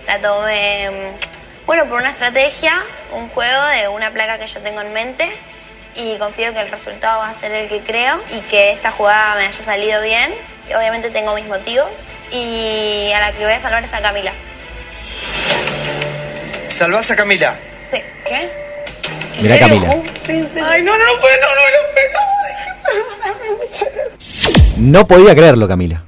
La 0.07 0.21
tomé, 0.21 0.91
mm, 0.91 1.67
bueno, 1.67 1.87
por 1.87 2.01
una 2.01 2.11
estrategia, 2.11 2.83
un 3.13 3.29
juego 3.29 3.65
de 3.67 3.89
una 3.89 4.11
placa 4.11 4.39
que 4.39 4.47
yo 4.47 4.61
tengo 4.61 4.81
en 4.81 4.93
mente 4.93 5.31
y 5.97 6.17
confío 6.19 6.53
que 6.53 6.61
el 6.61 6.71
resultado 6.71 7.21
va 7.21 7.31
a 7.31 7.35
ser 7.35 7.53
el 7.53 7.69
que 7.69 7.81
creo 7.81 8.21
y 8.33 8.41
que 8.43 8.73
esta 8.73 8.91
jugada 8.91 9.37
me 9.37 9.47
haya 9.47 9.63
salido 9.63 10.03
bien. 10.03 10.35
Obviamente 10.77 11.11
tengo 11.11 11.35
mis 11.35 11.47
motivos 11.47 11.89
y 12.31 13.11
a 13.13 13.21
la 13.21 13.33
que 13.33 13.45
voy 13.45 13.55
a 13.55 13.61
salvar 13.61 13.83
es 13.85 13.95
a 13.95 14.01
Camila. 14.01 14.33
Salvás 16.69 17.11
a 17.11 17.17
Camila. 17.17 17.57
Sí. 17.91 18.03
¿Qué? 18.27 18.51
Mirá 19.41 19.59
Camila. 19.59 19.91
Ay, 19.91 20.83
no, 20.83 20.99
no, 20.99 21.07
no 21.07 21.21
puedo, 21.21 21.41
no, 21.41 21.55
no, 21.55 21.63
no, 21.63 22.19
No 24.13 24.18
podía 25.07 25.35
creerlo 25.35 25.69
Camila. 25.69 26.05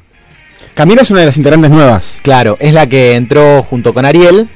Camila 0.74 1.02
es 1.02 1.10
una 1.10 1.20
de 1.20 1.26
las 1.26 1.36
integrantes 1.36 1.70
nuevas. 1.70 2.12
Claro, 2.22 2.56
es 2.60 2.72
la 2.72 2.86
que 2.86 3.14
entró 3.14 3.62
junto 3.62 3.92
con 3.92 4.04
Ariel 4.04 4.48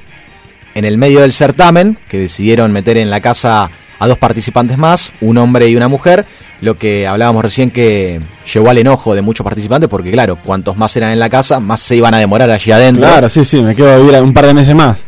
en 0.75 0.85
el 0.85 0.99
medio 0.99 1.21
del 1.21 1.33
certamen, 1.33 1.99
que 2.09 2.19
decidieron 2.19 2.73
meter 2.73 2.97
en 2.97 3.11
la 3.11 3.21
casa 3.21 3.69
a 3.99 4.09
dos 4.09 4.19
participantes 4.19 4.79
más, 4.79 5.13
un 5.21 5.39
hombre 5.39 5.69
y 5.69 5.77
una 5.77 5.89
mujer, 5.89 6.27
lo 6.61 6.79
que 6.79 7.07
hablábamos 7.07 7.45
recién 7.45 7.71
que 7.71 8.21
llevó 8.53 8.71
al 8.71 8.79
enojo 8.79 9.15
de 9.15 9.23
muchos 9.23 9.45
participantes, 9.45 9.89
porque 9.89 10.11
claro, 10.11 10.37
cuantos 10.37 10.77
más 10.77 10.97
eran 10.97 11.13
en 11.13 11.19
la 11.19 11.31
casa, 11.31 11.61
más 11.61 11.81
se 11.81 11.97
iban 11.97 12.15
a 12.15 12.19
demorar 12.19 12.51
allí 12.51 12.73
adentro. 12.73 13.05
Claro, 13.05 13.29
sí, 13.29 13.45
sí, 13.45 13.63
me 13.63 13.75
quedo 13.75 13.93
a 13.93 13.99
vivir 13.99 14.21
un 14.21 14.35
par 14.35 14.47
de 14.47 14.55
meses 14.55 14.75
más. 14.75 14.99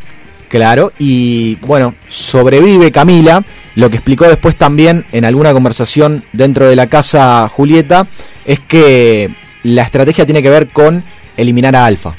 Claro, 0.56 0.90
y 0.98 1.56
bueno, 1.56 1.94
sobrevive 2.08 2.90
Camila, 2.90 3.44
lo 3.74 3.90
que 3.90 3.96
explicó 3.96 4.24
después 4.24 4.56
también 4.56 5.04
en 5.12 5.26
alguna 5.26 5.52
conversación 5.52 6.24
dentro 6.32 6.66
de 6.66 6.74
la 6.74 6.86
casa 6.86 7.46
Julieta, 7.52 8.06
es 8.46 8.60
que 8.60 9.30
la 9.64 9.82
estrategia 9.82 10.24
tiene 10.24 10.42
que 10.42 10.48
ver 10.48 10.68
con 10.68 11.04
eliminar 11.36 11.76
a 11.76 11.84
Alfa, 11.84 12.14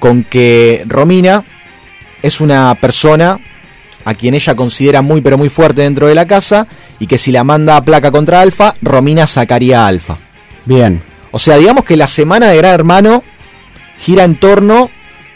con 0.00 0.24
que 0.24 0.82
Romina 0.88 1.44
es 2.22 2.40
una 2.40 2.74
persona 2.74 3.38
a 4.04 4.14
quien 4.14 4.34
ella 4.34 4.56
considera 4.56 5.00
muy 5.00 5.20
pero 5.20 5.38
muy 5.38 5.48
fuerte 5.48 5.82
dentro 5.82 6.08
de 6.08 6.16
la 6.16 6.26
casa 6.26 6.66
y 6.98 7.06
que 7.06 7.18
si 7.18 7.30
la 7.30 7.44
manda 7.44 7.76
a 7.76 7.84
placa 7.84 8.10
contra 8.10 8.40
Alfa, 8.40 8.74
Romina 8.82 9.28
sacaría 9.28 9.84
a 9.84 9.86
Alfa. 9.86 10.16
Bien. 10.64 11.00
O 11.30 11.38
sea, 11.38 11.56
digamos 11.56 11.84
que 11.84 11.96
la 11.96 12.08
semana 12.08 12.48
de 12.48 12.56
Gran 12.56 12.74
Hermano 12.74 13.22
gira 14.00 14.24
en 14.24 14.34
torno 14.40 14.90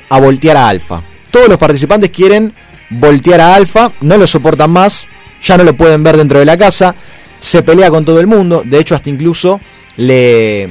a 0.09 0.19
voltear 0.19 0.57
a 0.57 0.69
Alfa. 0.69 1.03
Todos 1.31 1.49
los 1.49 1.59
participantes 1.59 2.11
quieren 2.11 2.55
voltear 2.91 3.41
a 3.41 3.55
Alfa, 3.55 3.93
no 4.01 4.17
lo 4.17 4.27
soportan 4.27 4.71
más, 4.71 5.07
ya 5.43 5.57
no 5.57 5.65
lo 5.65 5.75
pueden 5.75 6.03
ver 6.03 6.17
dentro 6.17 6.39
de 6.39 6.45
la 6.45 6.57
casa, 6.57 6.95
se 7.41 7.63
pelea 7.63 7.91
con 7.91 8.05
todo 8.05 8.21
el 8.21 8.27
mundo, 8.27 8.63
de 8.65 8.79
hecho 8.79 8.95
hasta 8.95 9.11
incluso 9.11 9.61
le, 9.97 10.69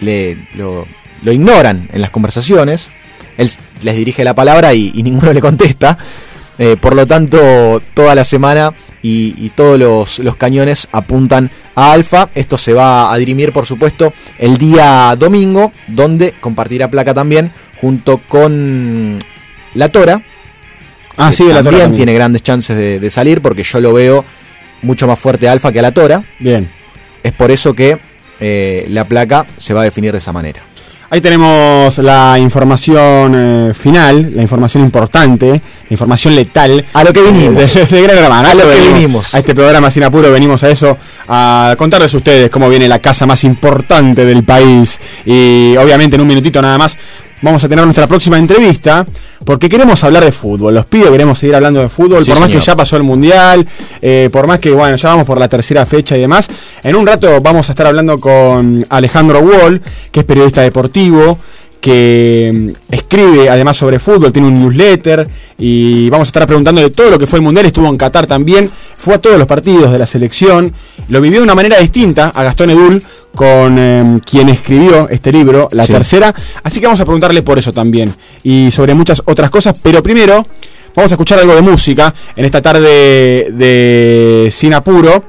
le 0.00 0.38
lo, 0.54 0.86
ignoran 1.24 1.88
en 1.92 2.00
las 2.00 2.10
conversaciones, 2.10 2.88
él 3.36 3.50
les 3.82 3.96
dirige 3.96 4.24
la 4.24 4.34
palabra 4.34 4.74
y, 4.74 4.90
ninguno 5.02 5.32
le 5.32 5.40
contesta, 5.40 5.98
Eh, 6.56 6.76
por 6.80 6.94
lo 6.94 7.04
tanto 7.04 7.82
toda 7.94 8.14
la 8.14 8.22
semana 8.22 8.72
y, 9.02 9.34
y 9.44 9.50
todos 9.56 9.76
los, 9.76 10.20
los 10.20 10.36
cañones 10.36 10.86
apuntan 10.92 11.50
a 11.74 11.90
Alfa, 11.90 12.28
esto 12.36 12.58
se 12.58 12.72
va 12.72 13.12
a 13.12 13.16
dirimir 13.18 13.50
por 13.50 13.66
supuesto 13.66 14.12
el 14.38 14.56
día 14.56 15.16
domingo, 15.18 15.72
donde 15.88 16.32
compartirá 16.40 16.88
placa 16.88 17.12
también 17.12 17.50
junto 17.80 18.18
con 18.28 19.18
la 19.74 19.88
Tora, 19.88 20.20
Ah, 21.16 21.32
sí, 21.32 21.44
la 21.44 21.62
Tora 21.62 21.78
también 21.78 21.94
tiene 21.94 22.14
grandes 22.14 22.42
chances 22.42 22.76
de, 22.76 22.98
de 22.98 23.10
salir 23.10 23.40
porque 23.40 23.62
yo 23.62 23.80
lo 23.80 23.92
veo 23.92 24.24
mucho 24.82 25.06
más 25.06 25.18
fuerte 25.18 25.48
a 25.48 25.52
Alfa 25.52 25.72
que 25.72 25.78
a 25.78 25.82
la 25.82 25.92
Tora. 25.92 26.22
Bien. 26.38 26.68
Es 27.22 27.32
por 27.32 27.50
eso 27.50 27.72
que 27.74 27.98
eh, 28.40 28.86
la 28.90 29.04
placa 29.04 29.46
se 29.56 29.72
va 29.74 29.82
a 29.82 29.84
definir 29.84 30.12
de 30.12 30.18
esa 30.18 30.32
manera. 30.32 30.62
Ahí 31.10 31.20
tenemos 31.20 31.96
la 31.98 32.38
información 32.40 33.32
eh, 33.36 33.74
final, 33.74 34.32
la 34.34 34.42
información 34.42 34.82
importante, 34.82 35.46
la 35.48 35.60
información 35.88 36.34
letal. 36.34 36.84
A 36.92 37.04
lo 37.04 37.12
que 37.12 37.22
vinimos. 37.22 37.72
De, 37.72 37.84
de 37.86 38.02
Gran 38.02 38.18
Hermano. 38.18 38.48
A 38.48 38.54
lo 38.54 38.62
que 38.62 38.66
venimos. 38.66 38.94
vinimos. 38.94 39.34
A 39.34 39.38
este 39.38 39.54
programa 39.54 39.90
sin 39.92 40.02
apuro 40.02 40.32
venimos 40.32 40.64
a 40.64 40.70
eso, 40.70 40.98
a 41.28 41.76
contarles 41.78 42.12
a 42.12 42.16
ustedes 42.16 42.50
cómo 42.50 42.68
viene 42.68 42.88
la 42.88 42.98
casa 42.98 43.26
más 43.26 43.44
importante 43.44 44.24
del 44.24 44.42
país. 44.42 44.98
Y 45.24 45.76
obviamente 45.76 46.16
en 46.16 46.22
un 46.22 46.28
minutito 46.28 46.60
nada 46.60 46.78
más 46.78 46.98
vamos 47.42 47.62
a 47.64 47.68
tener 47.68 47.84
nuestra 47.84 48.06
próxima 48.06 48.38
entrevista, 48.38 49.04
porque 49.44 49.68
queremos 49.68 50.02
hablar 50.04 50.24
de 50.24 50.32
fútbol. 50.32 50.74
Los 50.74 50.86
pido, 50.86 51.12
queremos 51.12 51.38
seguir 51.38 51.54
hablando 51.54 51.80
de 51.80 51.88
fútbol, 51.88 52.24
Sí, 52.24 52.30
por 52.30 52.40
más 52.40 52.48
señor. 52.48 52.60
que 52.62 52.66
ya 52.66 52.76
pasó 52.76 52.96
el 52.96 53.02
Mundial, 53.02 53.66
eh, 54.00 54.28
por 54.32 54.46
más 54.46 54.58
que, 54.60 54.70
bueno, 54.70 54.96
ya 54.96 55.08
vamos 55.10 55.26
por 55.26 55.38
la 55.38 55.48
tercera 55.48 55.84
fecha 55.86 56.16
y 56.16 56.20
demás. 56.20 56.48
En 56.82 56.96
un 56.96 57.06
rato 57.06 57.40
vamos 57.40 57.68
a 57.68 57.72
estar 57.72 57.86
hablando 57.86 58.16
con 58.16 58.84
Alejandro 58.88 59.40
Wall, 59.40 59.82
que 60.10 60.20
es 60.20 60.26
periodista 60.26 60.62
deportivo, 60.62 61.38
que 61.84 62.50
mm, 62.50 62.94
escribe 62.94 63.50
además 63.50 63.76
sobre 63.76 63.98
fútbol, 63.98 64.32
tiene 64.32 64.48
un 64.48 64.58
newsletter 64.58 65.28
y 65.58 66.08
vamos 66.08 66.28
a 66.28 66.30
estar 66.30 66.46
preguntándole 66.46 66.88
todo 66.88 67.10
lo 67.10 67.18
que 67.18 67.26
fue 67.26 67.40
el 67.40 67.44
Mundial, 67.44 67.66
estuvo 67.66 67.86
en 67.88 67.98
Qatar 67.98 68.26
también, 68.26 68.70
fue 68.94 69.12
a 69.12 69.18
todos 69.18 69.36
los 69.36 69.46
partidos 69.46 69.92
de 69.92 69.98
la 69.98 70.06
selección, 70.06 70.72
lo 71.10 71.20
vivió 71.20 71.40
de 71.40 71.44
una 71.44 71.54
manera 71.54 71.78
distinta 71.78 72.32
a 72.34 72.42
Gastón 72.42 72.70
Edul, 72.70 73.02
con 73.34 73.76
eh, 73.78 74.18
quien 74.24 74.48
escribió 74.48 75.10
este 75.10 75.30
libro, 75.30 75.68
La 75.72 75.84
Sí. 75.84 75.92
Tercera, 75.92 76.34
así 76.62 76.80
que 76.80 76.86
vamos 76.86 77.00
a 77.00 77.04
preguntarle 77.04 77.42
por 77.42 77.58
eso 77.58 77.70
también 77.70 78.10
y 78.42 78.70
sobre 78.70 78.94
muchas 78.94 79.20
otras 79.26 79.50
cosas, 79.50 79.78
pero 79.84 80.02
primero 80.02 80.46
vamos 80.94 81.12
a 81.12 81.16
escuchar 81.16 81.38
algo 81.38 81.54
de 81.54 81.60
música 81.60 82.14
en 82.34 82.46
esta 82.46 82.62
tarde 82.62 83.50
de 83.52 84.48
Sin 84.50 84.72
Apuro 84.72 85.24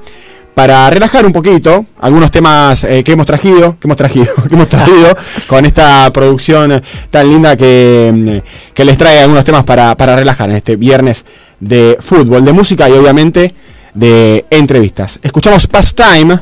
para 0.56 0.88
relajar 0.88 1.26
un 1.26 1.34
poquito 1.34 1.84
algunos 2.00 2.30
temas 2.30 2.82
eh, 2.84 3.04
que 3.04 3.12
hemos 3.12 3.26
traído, 3.26 3.76
que 3.78 3.86
hemos 3.86 3.96
traído, 3.98 4.34
que 4.48 4.54
hemos 4.54 4.68
traído 4.70 5.14
con 5.46 5.66
esta 5.66 6.10
producción 6.10 6.82
tan 7.10 7.28
linda 7.28 7.54
que, 7.58 8.10
mm, 8.10 8.72
que 8.72 8.84
les 8.86 8.96
trae 8.96 9.20
algunos 9.20 9.44
temas 9.44 9.64
para, 9.64 9.94
para 9.94 10.16
relajar 10.16 10.48
en 10.48 10.56
este 10.56 10.76
viernes 10.76 11.26
de 11.60 11.98
fútbol, 12.00 12.42
de 12.42 12.54
música 12.54 12.88
y 12.88 12.92
obviamente 12.92 13.54
de 13.92 14.46
entrevistas. 14.48 15.18
Escuchamos 15.22 15.66
Pastime, 15.66 16.40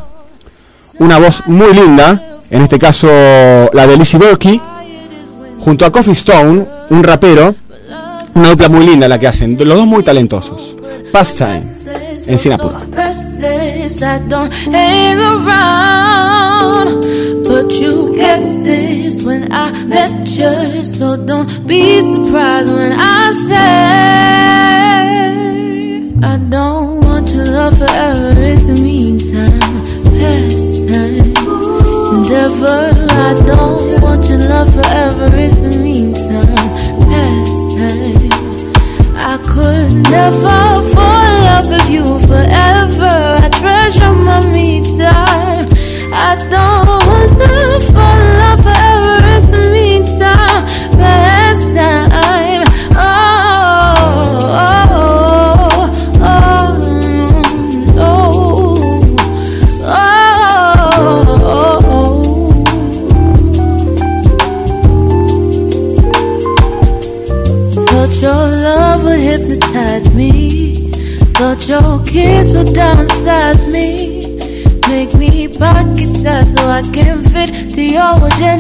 una 1.01 1.19
voz 1.19 1.43
muy 1.47 1.75
linda, 1.75 2.39
en 2.51 2.63
este 2.63 2.79
caso 2.79 3.09
la 3.73 3.85
de 3.85 3.97
Lizzie 3.97 4.21
Berkey, 4.21 4.63
junto 5.59 5.85
a 5.85 5.91
Coffee 5.91 6.13
Stone, 6.13 6.65
un 6.91 7.03
rapero, 7.03 7.57
una 8.35 8.51
dupla 8.51 8.69
muy 8.69 8.87
linda 8.87 9.09
la 9.09 9.19
que 9.19 9.27
hacen, 9.27 9.59
los 9.59 9.77
dos 9.77 9.87
muy 9.89 10.05
talentosos. 10.05 10.77
Pastime, 11.11 11.74
Sinapuro. 12.27 12.81
restless, 12.97 14.03
I 14.03 14.19
don't 14.29 14.53
hang 14.53 15.19
around. 15.19 17.03
But 17.45 17.71
you 17.73 18.17
guessed 18.17 18.65
this 18.65 19.23
when 19.23 19.53
I 19.53 19.85
met 19.85 20.27
you, 20.29 20.85
so 20.85 21.17
don't 21.17 21.67
be 21.67 22.01
surprised 22.01 22.73
when 22.73 22.93
I 22.93 23.33
say 23.33 24.15
I 26.25 26.39
don't 26.49 27.05
want 27.05 27.29
your 27.35 27.45
love 27.45 27.77
forever. 27.77 28.33
It's 28.41 28.67
the 28.67 28.75
meantime, 28.75 29.61
pastime. 30.17 31.35
forever. 32.25 32.93
I 33.11 33.35
don't 33.47 34.01
want 34.01 34.29
your 34.29 34.39
love 34.39 34.73
forever. 34.73 35.29
It's 35.37 35.61
the 35.61 35.77
meantime, 35.77 36.57
pastime. 37.11 38.33
I 39.17 39.37
could 39.53 39.93
never 40.11 40.74
you 41.95 42.19
forever. 42.27 43.15
I 43.45 43.49
treasure 43.61 44.15
my 44.27 44.41
me 44.53 44.83
time. 44.99 45.69
I 46.13 46.31
don't 46.51 46.74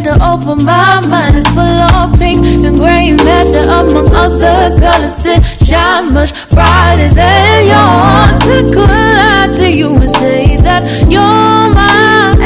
your 0.02 0.14
agenda. 0.14 0.24
Open 0.24 0.64
my 0.64 1.06
mind 1.06 1.36
is 1.36 1.46
full 1.48 1.60
of 1.60 2.18
pink 2.18 2.44
and 2.64 2.76
gray 2.76 3.12
matter 3.12 3.68
among 3.70 4.14
other 4.14 4.80
colors 4.80 5.16
that 5.16 5.42
shine 5.64 6.12
much 6.12 6.32
brighter 6.50 7.12
than 7.14 7.66
yours. 7.66 8.42
I 8.42 8.62
could 8.72 8.90
lie 8.90 9.56
to 9.58 9.70
you 9.70 9.94
and 9.96 10.10
say 10.10 10.56
that 10.58 10.82
you're 11.10 11.74
my 11.74 12.36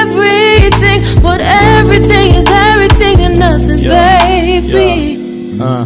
everything, 0.00 1.22
but 1.22 1.40
everything 1.40 2.34
is 2.34 2.46
everything 2.48 3.20
and 3.20 3.38
nothing, 3.38 3.78
baby. 3.78 5.20
Yeah. 5.56 5.64
Uh, 5.64 5.84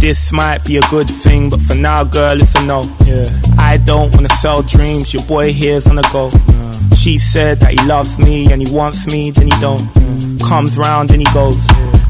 this 0.00 0.32
might 0.32 0.64
be 0.64 0.76
a 0.76 0.82
good 0.90 1.10
thing, 1.10 1.50
but 1.50 1.60
for 1.60 1.74
now, 1.74 2.04
girl, 2.04 2.40
it's 2.40 2.54
a 2.54 2.62
no. 2.64 2.88
Yeah. 3.04 3.28
I 3.58 3.78
don't 3.78 4.14
wanna 4.14 4.28
sell 4.28 4.62
dreams. 4.62 5.12
Your 5.12 5.24
boy 5.24 5.52
here's 5.52 5.86
on 5.88 5.96
the 5.96 6.08
go. 6.12 6.30
She 7.08 7.16
said 7.16 7.60
that 7.60 7.70
he 7.70 7.86
loves 7.86 8.18
me 8.18 8.52
and 8.52 8.60
he 8.60 8.70
wants 8.70 9.06
me, 9.06 9.30
then 9.30 9.46
he 9.46 9.60
don't. 9.62 9.88
Comes 10.40 10.76
round 10.76 11.10
and 11.10 11.26
he 11.26 11.32
goes. 11.32 11.66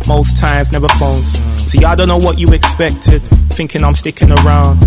Most 0.08 0.36
times, 0.38 0.72
never 0.72 0.88
phones. 0.88 1.38
See, 1.70 1.84
I 1.84 1.94
don't 1.94 2.08
know 2.08 2.18
what 2.18 2.40
you 2.40 2.52
expected. 2.52 3.22
Thinking 3.54 3.84
I'm 3.84 3.94
sticking 3.94 4.32
around. 4.32 4.78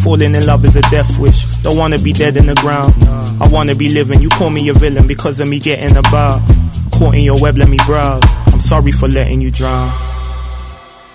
Falling 0.00 0.34
in 0.34 0.44
love 0.44 0.64
is 0.64 0.74
a 0.74 0.82
death 0.90 1.16
wish. 1.20 1.44
Don't 1.62 1.76
wanna 1.76 2.00
be 2.00 2.12
dead 2.12 2.36
in 2.36 2.46
the 2.46 2.56
ground. 2.56 2.94
I 3.40 3.46
wanna 3.46 3.76
be 3.76 3.88
living. 3.88 4.20
You 4.20 4.28
call 4.30 4.50
me 4.50 4.68
a 4.70 4.72
villain 4.72 5.06
because 5.06 5.38
of 5.38 5.46
me 5.46 5.60
getting 5.60 5.96
about. 5.96 6.42
Caught 6.90 7.14
in 7.14 7.22
your 7.22 7.40
web, 7.40 7.56
let 7.56 7.68
me 7.68 7.78
browse. 7.86 8.24
I'm 8.46 8.58
sorry 8.58 8.90
for 8.90 9.06
letting 9.06 9.40
you 9.40 9.52
drown. 9.52 10.09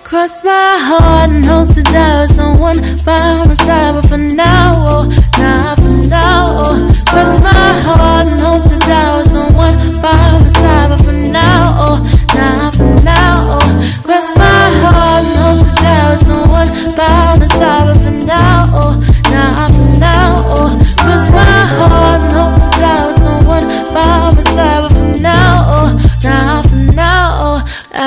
Cross 0.06 0.44
my 0.44 0.78
heart 0.78 1.32
and 1.32 1.44
hope 1.44 1.74
to 1.74 1.82
die 1.82 2.22
with 2.22 2.36
someone 2.36 2.78
by 3.04 3.44
my 3.48 3.56
side. 3.56 3.96
But 3.96 4.08
for 4.08 4.18
now, 4.18 4.74
oh, 4.78 5.04
now 5.40 5.76
for 5.76 6.08
now, 6.08 6.46
oh. 6.64 6.92
Cross 7.10 7.40
my 7.42 7.72
heart 7.88 8.28
and 8.28 8.40
hope 8.40 8.64
to 8.70 8.78
die 8.78 9.18
with 9.18 9.32
someone 9.32 9.76
by 10.04 10.40
my 10.44 10.50
side. 10.50 10.90
But 10.90 11.02
for 11.06 11.12
now, 11.12 11.76
oh, 11.88 11.98
now 12.36 12.70
for 12.78 13.02
now, 13.02 13.58
oh. 13.58 14.02
Cross 14.06 14.30
my 14.38 14.66
heart 14.86 15.26
and 15.26 15.38
hope 15.42 15.66
to 15.70 15.82
die 15.82 16.12
with 16.12 16.20
someone 16.28 16.70
by 16.96 17.38
my 17.40 17.48
side. 17.48 17.86
But 17.88 17.98
for 18.06 18.12
now, 18.12 18.70
oh, 18.74 18.94
now 19.34 19.68
for 19.74 20.00
now, 20.00 20.44
oh. 20.54 20.70
Cross 21.02 21.30
my 21.32 21.66
heart 21.78 22.15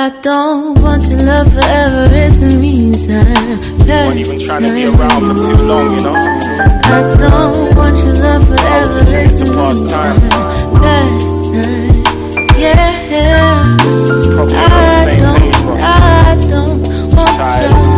I 0.09 0.21
don't 0.21 0.81
want 0.81 1.07
your 1.07 1.21
love 1.21 1.53
forever. 1.53 2.07
It's 2.09 2.39
the 2.39 2.47
meantime. 2.47 3.59
Weren't 3.87 4.17
even 4.17 4.39
trying 4.39 4.63
to 4.63 4.73
be 4.73 4.85
around 4.85 5.21
for 5.21 5.35
too 5.35 5.61
long, 5.61 5.97
you 5.97 6.01
know. 6.01 6.15
I 6.15 7.15
don't 7.15 7.75
want 7.75 7.95
your 7.99 8.15
love 8.15 8.47
forever. 8.47 9.05
Chase 9.05 9.39
the 9.39 9.45
past 9.53 9.87
time. 9.87 10.19
Yeah. 12.57 13.77
Probably 14.33 14.55
I 14.55 15.15
don't. 15.19 15.79
I 15.79 16.37
don't 16.49 16.81
want 17.15 17.29
Tired. 17.37 17.88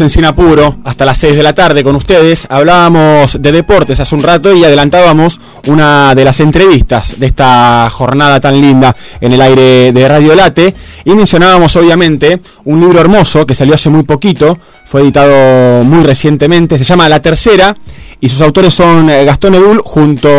En 0.00 0.10
Sinapuro 0.10 0.78
hasta 0.82 1.04
las 1.04 1.18
6 1.18 1.36
de 1.36 1.42
la 1.44 1.54
tarde 1.54 1.84
con 1.84 1.94
ustedes. 1.94 2.48
Hablábamos 2.50 3.40
de 3.40 3.52
deportes 3.52 4.00
hace 4.00 4.14
un 4.16 4.24
rato 4.24 4.52
y 4.52 4.64
adelantábamos 4.64 5.38
una 5.68 6.16
de 6.16 6.24
las 6.24 6.40
entrevistas 6.40 7.20
de 7.20 7.26
esta 7.26 7.88
jornada 7.90 8.40
tan 8.40 8.60
linda 8.60 8.96
en 9.20 9.32
el 9.32 9.40
aire 9.40 9.92
de 9.92 10.08
Radio 10.08 10.34
Late. 10.34 10.74
Y 11.04 11.14
mencionábamos 11.14 11.76
obviamente 11.76 12.40
un 12.64 12.80
libro 12.80 12.98
hermoso 12.98 13.46
que 13.46 13.54
salió 13.54 13.74
hace 13.74 13.88
muy 13.88 14.02
poquito, 14.02 14.58
fue 14.86 15.02
editado 15.02 15.84
muy 15.84 16.02
recientemente, 16.02 16.76
se 16.78 16.84
llama 16.84 17.08
La 17.08 17.20
Tercera 17.20 17.76
y 18.20 18.28
sus 18.28 18.40
autores 18.40 18.72
son 18.72 19.10
eh, 19.10 19.24
Gastón 19.24 19.54
Edul 19.54 19.82
junto 19.84 20.30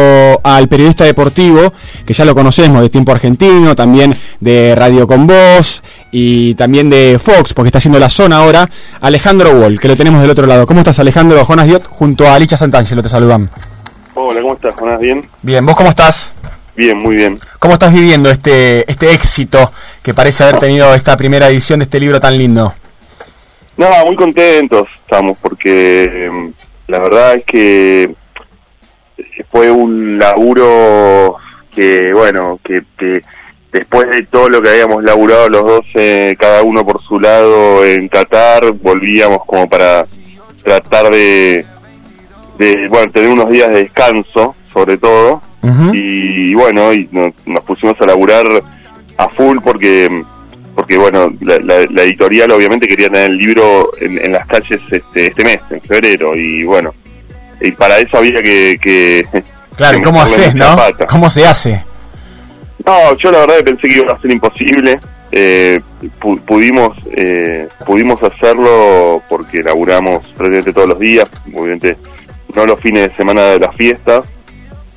al 0.44 0.68
periodista 0.68 1.06
deportivo, 1.06 1.72
que 2.06 2.14
ya 2.14 2.26
lo 2.26 2.34
conocemos 2.34 2.82
de 2.82 2.90
Tiempo 2.90 3.12
Argentino, 3.12 3.76
también 3.76 4.16
de 4.40 4.74
Radio 4.76 5.06
Con 5.06 5.28
Voz 5.28 5.84
y 6.18 6.56
también 6.56 6.90
de 6.90 7.20
Fox, 7.22 7.54
porque 7.54 7.68
está 7.68 7.80
haciendo 7.80 8.00
la 8.00 8.10
zona 8.10 8.38
ahora, 8.38 8.70
Alejandro 9.02 9.50
Wall, 9.50 9.78
que 9.78 9.90
lo 9.90 9.98
tenemos 9.98 10.22
del 10.22 10.32
otro 10.32 10.48
lado. 10.48 10.66
¿Cómo 10.66 10.80
estás 10.80 10.98
Alejandro? 11.00 11.44
Jonas 11.44 11.68
Diot 11.68 11.88
junto 11.88 12.26
a 12.26 12.40
Licha 12.40 12.56
Santangelo 12.56 13.04
te 13.04 13.10
saludan. 13.10 13.50
Hola, 14.14 14.40
¿cómo 14.40 14.54
estás, 14.54 14.74
Jonás? 14.76 14.98
¿Bien? 15.02 15.28
Bien, 15.42 15.66
¿vos 15.66 15.76
cómo 15.76 15.90
estás? 15.90 16.34
Bien, 16.74 16.98
muy 16.98 17.18
bien. 17.18 17.38
¿Cómo 17.60 17.74
estás 17.74 17.92
viviendo 17.92 18.30
este, 18.30 18.90
este 18.90 19.12
éxito 19.12 19.74
que 20.02 20.14
parece 20.14 20.46
haber 20.46 20.60
tenido 20.60 20.96
esta 20.96 21.18
primera 21.18 21.50
edición 21.50 21.80
de 21.80 21.84
este 21.84 22.00
libro 22.00 22.18
tan 22.18 22.38
lindo? 22.38 22.74
No, 23.76 23.90
muy 24.06 24.16
contentos 24.16 24.88
estamos 25.02 25.38
porque 25.42 26.30
mm, 26.32 26.92
la 26.92 27.00
verdad 27.00 27.36
es 27.36 27.44
que 27.44 28.16
fue 29.50 29.70
un 29.70 30.18
laburo 30.18 31.36
que, 31.72 32.14
bueno, 32.14 32.58
que, 32.64 32.84
que 32.98 33.22
después 33.80 34.10
de 34.10 34.24
todo 34.24 34.48
lo 34.50 34.62
que 34.62 34.70
habíamos 34.70 35.04
laburado 35.04 35.50
los 35.50 35.64
dos, 35.64 35.86
eh, 35.96 36.36
cada 36.40 36.64
uno 36.64 36.86
por 36.86 37.02
su 37.04 37.20
lado 37.20 37.86
en 37.86 38.08
Qatar, 38.08 38.72
volvíamos 38.72 39.40
como 39.46 39.68
para 39.70 40.04
tratar 40.64 41.10
de, 41.12 41.66
de 42.58 42.88
bueno, 42.88 43.12
tener 43.12 43.30
unos 43.30 43.50
días 43.50 43.70
de 43.70 43.84
descanso, 43.84 44.56
sobre 44.74 44.98
todo, 44.98 45.42
y, 45.94 46.54
bueno, 46.54 46.94
y 46.94 47.10
no- 47.12 47.34
nos 47.46 47.64
pusimos 47.66 47.96
a 48.00 48.06
laburar 48.06 48.46
a 49.18 49.30
full 49.30 49.58
porque 49.64 50.24
porque 50.76 50.98
bueno, 50.98 51.34
la, 51.42 51.58
la- 51.60 51.88
la 51.90 52.02
editorial 52.04 52.52
obviamente 52.52 52.86
quería 52.88 53.10
tener 53.10 53.32
el 53.32 53.38
libro 53.38 53.92
en, 54.00 54.24
en 54.24 54.34
las 54.34 54.46
calles 54.46 54.80
este, 54.92 55.28
este 55.28 55.44
mes, 55.44 55.58
en 55.72 55.82
febrero, 55.82 56.36
y 56.36 56.64
bueno, 56.66 56.92
y 57.62 57.72
para 57.72 57.98
eso 58.00 58.18
había 58.18 58.42
que... 58.44 58.78
que 58.82 59.26
Claro, 59.76 59.98
que 60.00 60.04
¿cómo 60.04 60.22
haces, 60.22 60.54
no? 60.54 60.76
pata. 60.76 61.06
¿Cómo 61.08 61.30
se 61.30 61.46
hace? 61.46 61.84
No, 62.86 63.16
yo 63.18 63.32
la 63.32 63.40
verdad 63.40 63.58
que 63.58 63.64
pensé 63.64 63.88
que 63.88 64.00
iba 64.00 64.14
a 64.14 64.22
ser 64.22 64.32
imposible. 64.32 65.00
Eh, 65.32 65.82
pu- 66.20 66.40
pudimos 66.42 66.96
eh, 67.12 67.68
pudimos 67.86 68.22
hacerlo 68.24 69.22
porque 69.28 69.64
laburamos 69.64 70.20
prácticamente 70.30 70.72
todos 70.72 70.90
los 70.90 71.00
días, 71.00 71.28
obviamente 71.54 71.98
no 72.54 72.66
los 72.66 72.80
fines 72.80 73.10
de 73.10 73.16
semana 73.16 73.42
de 73.48 73.60
las 73.60 73.76
fiestas, 73.76 74.22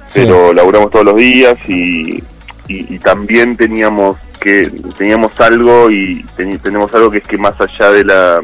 Sí. 0.06 0.20
pero 0.23 0.52
laburamos 0.52 0.90
todos 0.90 1.06
los 1.06 1.16
días 1.16 1.56
y, 1.66 2.15
y, 2.69 2.94
y 2.94 2.98
también 2.98 3.56
teníamos 3.56 4.16
que 4.40 4.70
teníamos 4.97 5.39
algo 5.40 5.90
y 5.90 6.24
teni- 6.36 6.60
tenemos 6.62 6.94
algo 6.94 7.10
que 7.10 7.19
es 7.19 7.24
que 7.24 7.36
más 7.39 7.60
allá 7.60 7.90
de 7.90 8.05
la 8.05 8.40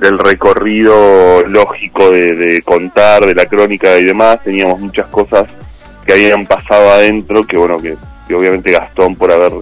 del 0.00 0.18
recorrido 0.18 1.46
lógico 1.46 2.10
de, 2.10 2.34
de 2.34 2.62
contar, 2.62 3.24
de 3.24 3.34
la 3.34 3.46
crónica 3.46 3.96
y 3.98 4.04
demás, 4.04 4.42
teníamos 4.42 4.78
muchas 4.80 5.06
cosas 5.06 5.48
que 6.04 6.12
habían 6.12 6.44
pasado 6.44 6.90
adentro, 6.90 7.44
que 7.46 7.56
bueno, 7.56 7.78
que, 7.78 7.94
que 8.26 8.34
obviamente 8.34 8.70
Gastón 8.72 9.16
por 9.16 9.30
haber 9.32 9.52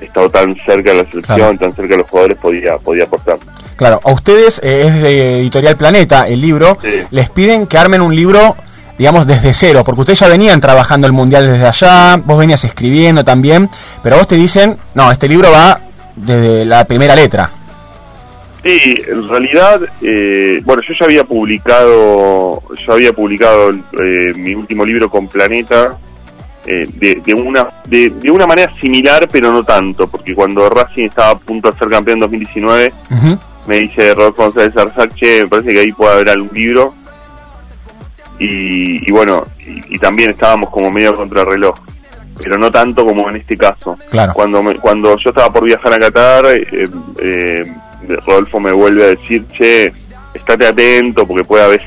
estado 0.00 0.28
tan 0.30 0.54
cerca 0.56 0.90
de 0.92 1.02
la 1.02 1.10
selección, 1.10 1.22
Claro. 1.38 1.58
tan 1.58 1.74
cerca 1.74 1.94
de 1.94 1.98
los 1.98 2.10
jugadores, 2.10 2.38
podía, 2.38 2.76
podía 2.78 3.04
aportar. 3.04 3.38
Claro, 3.76 4.00
a 4.04 4.12
ustedes, 4.12 4.60
eh, 4.62 4.82
es 4.86 5.02
de 5.02 5.40
Editorial 5.40 5.76
Planeta 5.76 6.26
el 6.26 6.40
libro, 6.40 6.78
les 7.10 7.30
piden 7.30 7.66
que 7.66 7.78
armen 7.78 8.00
un 8.02 8.14
libro, 8.14 8.56
digamos, 8.98 9.26
desde 9.26 9.52
cero, 9.54 9.82
porque 9.84 10.00
ustedes 10.02 10.20
ya 10.20 10.28
venían 10.28 10.60
trabajando 10.60 11.06
el 11.06 11.12
Mundial 11.12 11.50
desde 11.50 11.66
allá, 11.66 12.16
vos 12.24 12.38
venías 12.38 12.62
escribiendo 12.64 13.24
también, 13.24 13.68
pero 14.02 14.16
a 14.16 14.18
vos 14.18 14.28
te 14.28 14.36
dicen, 14.36 14.76
no, 14.94 15.10
este 15.10 15.28
libro 15.28 15.50
va 15.50 15.80
desde 16.14 16.64
la 16.64 16.84
primera 16.84 17.14
letra. 17.14 17.50
Sí, 18.64 18.80
en 19.06 19.28
realidad, 19.28 19.80
eh, 20.02 20.60
bueno, 20.64 20.82
yo 20.88 20.92
ya 20.98 21.04
había 21.06 21.24
publicado, 21.24 22.62
yo 22.84 22.92
había 22.92 23.12
publicado 23.12 23.70
eh, 23.70 24.32
mi 24.36 24.54
último 24.54 24.84
libro 24.84 25.08
con 25.08 25.28
Planeta 25.28 25.96
eh, 26.66 26.86
de, 26.94 27.22
de 27.24 27.34
una 27.34 27.68
de, 27.86 28.08
de 28.10 28.30
una 28.30 28.46
manera 28.46 28.72
similar, 28.80 29.28
pero 29.30 29.52
no 29.52 29.62
tanto, 29.64 30.06
porque 30.08 30.34
cuando 30.34 30.68
Racing 30.68 31.06
estaba 31.06 31.30
a 31.30 31.36
punto 31.38 31.70
de 31.70 31.78
ser 31.78 31.88
campeón 31.88 32.16
en 32.16 32.20
2019, 32.20 32.92
me 33.66 33.78
dice 33.78 34.14
Rodolfo 34.14 34.44
González 34.44 34.76
Arzac, 34.76 35.14
che, 35.14 35.42
me 35.42 35.48
parece 35.48 35.70
que 35.70 35.78
ahí 35.80 35.92
puede 35.92 36.12
haber 36.14 36.30
algún 36.30 36.50
libro. 36.54 36.94
Y, 38.38 39.08
y 39.08 39.12
bueno, 39.12 39.46
y, 39.66 39.94
y 39.94 39.98
también 39.98 40.30
estábamos 40.30 40.70
como 40.70 40.90
medio 40.90 41.14
contra 41.14 41.40
el 41.40 41.46
reloj, 41.46 41.74
pero 42.42 42.58
no 42.58 42.70
tanto 42.70 43.04
como 43.04 43.28
en 43.30 43.36
este 43.36 43.56
caso. 43.56 43.96
Claro. 44.10 44.34
Cuando, 44.34 44.62
me- 44.62 44.74
cuando 44.74 45.16
yo 45.16 45.30
estaba 45.30 45.50
por 45.52 45.64
viajar 45.64 45.92
a 45.94 45.98
Qatar, 45.98 46.44
eh, 46.46 46.88
eh, 47.18 47.62
Rodolfo 48.26 48.60
me 48.60 48.72
vuelve 48.72 49.04
a 49.04 49.06
decir, 49.08 49.46
che, 49.56 49.92
estate 50.34 50.66
atento 50.66 51.26
porque 51.26 51.44
puede 51.44 51.64
haber, 51.64 51.82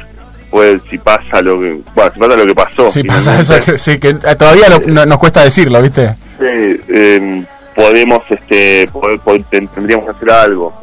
puede, 0.50 0.80
si 0.90 0.98
pasa 0.98 1.42
lo 1.42 1.60
que, 1.60 1.82
bueno, 1.96 2.12
si 2.14 2.20
pasa 2.20 2.36
lo 2.36 2.46
que 2.46 2.56
pasó. 2.56 2.92
Sí, 2.92 3.04
pasa 3.04 3.40
eso, 3.40 3.56
que, 3.64 3.78
sí, 3.78 4.00
que 4.00 4.14
todavía 4.16 4.70
no- 4.70 4.80
no- 4.94 5.06
nos 5.06 5.18
cuesta 5.20 5.44
decirlo, 5.44 5.82
¿viste? 5.82 6.16
eh, 6.42 6.80
eh, 6.90 7.44
podemos, 7.76 8.22
este, 8.30 8.88
poder- 8.92 9.20
poder- 9.20 9.44
ten- 9.50 9.68
tendríamos 9.68 10.06
que 10.06 10.12
hacer 10.12 10.32
algo. 10.32 10.74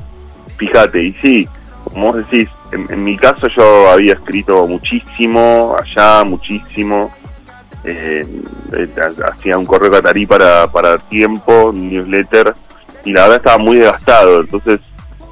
Fíjate, 0.57 1.03
y 1.03 1.13
sí, 1.15 1.49
como 1.85 2.13
vos 2.13 2.17
decís, 2.17 2.49
en, 2.73 2.87
en 2.91 3.05
mi 3.05 3.17
caso 3.17 3.47
yo 3.57 3.91
había 3.91 4.15
escrito 4.15 4.67
muchísimo, 4.67 5.77
allá 5.81 6.25
muchísimo, 6.25 7.13
eh, 7.85 8.25
eh, 8.73 8.89
ha- 9.01 9.31
hacía 9.33 9.57
un 9.59 9.67
correo 9.67 9.91
catarí 9.91 10.27
para, 10.27 10.67
para 10.69 10.99
tiempo, 10.99 11.71
newsletter, 11.75 12.55
y 13.05 13.13
la 13.13 13.23
verdad 13.23 13.37
estaba 13.37 13.59
muy 13.59 13.77
desgastado, 13.79 14.41
entonces 14.41 14.81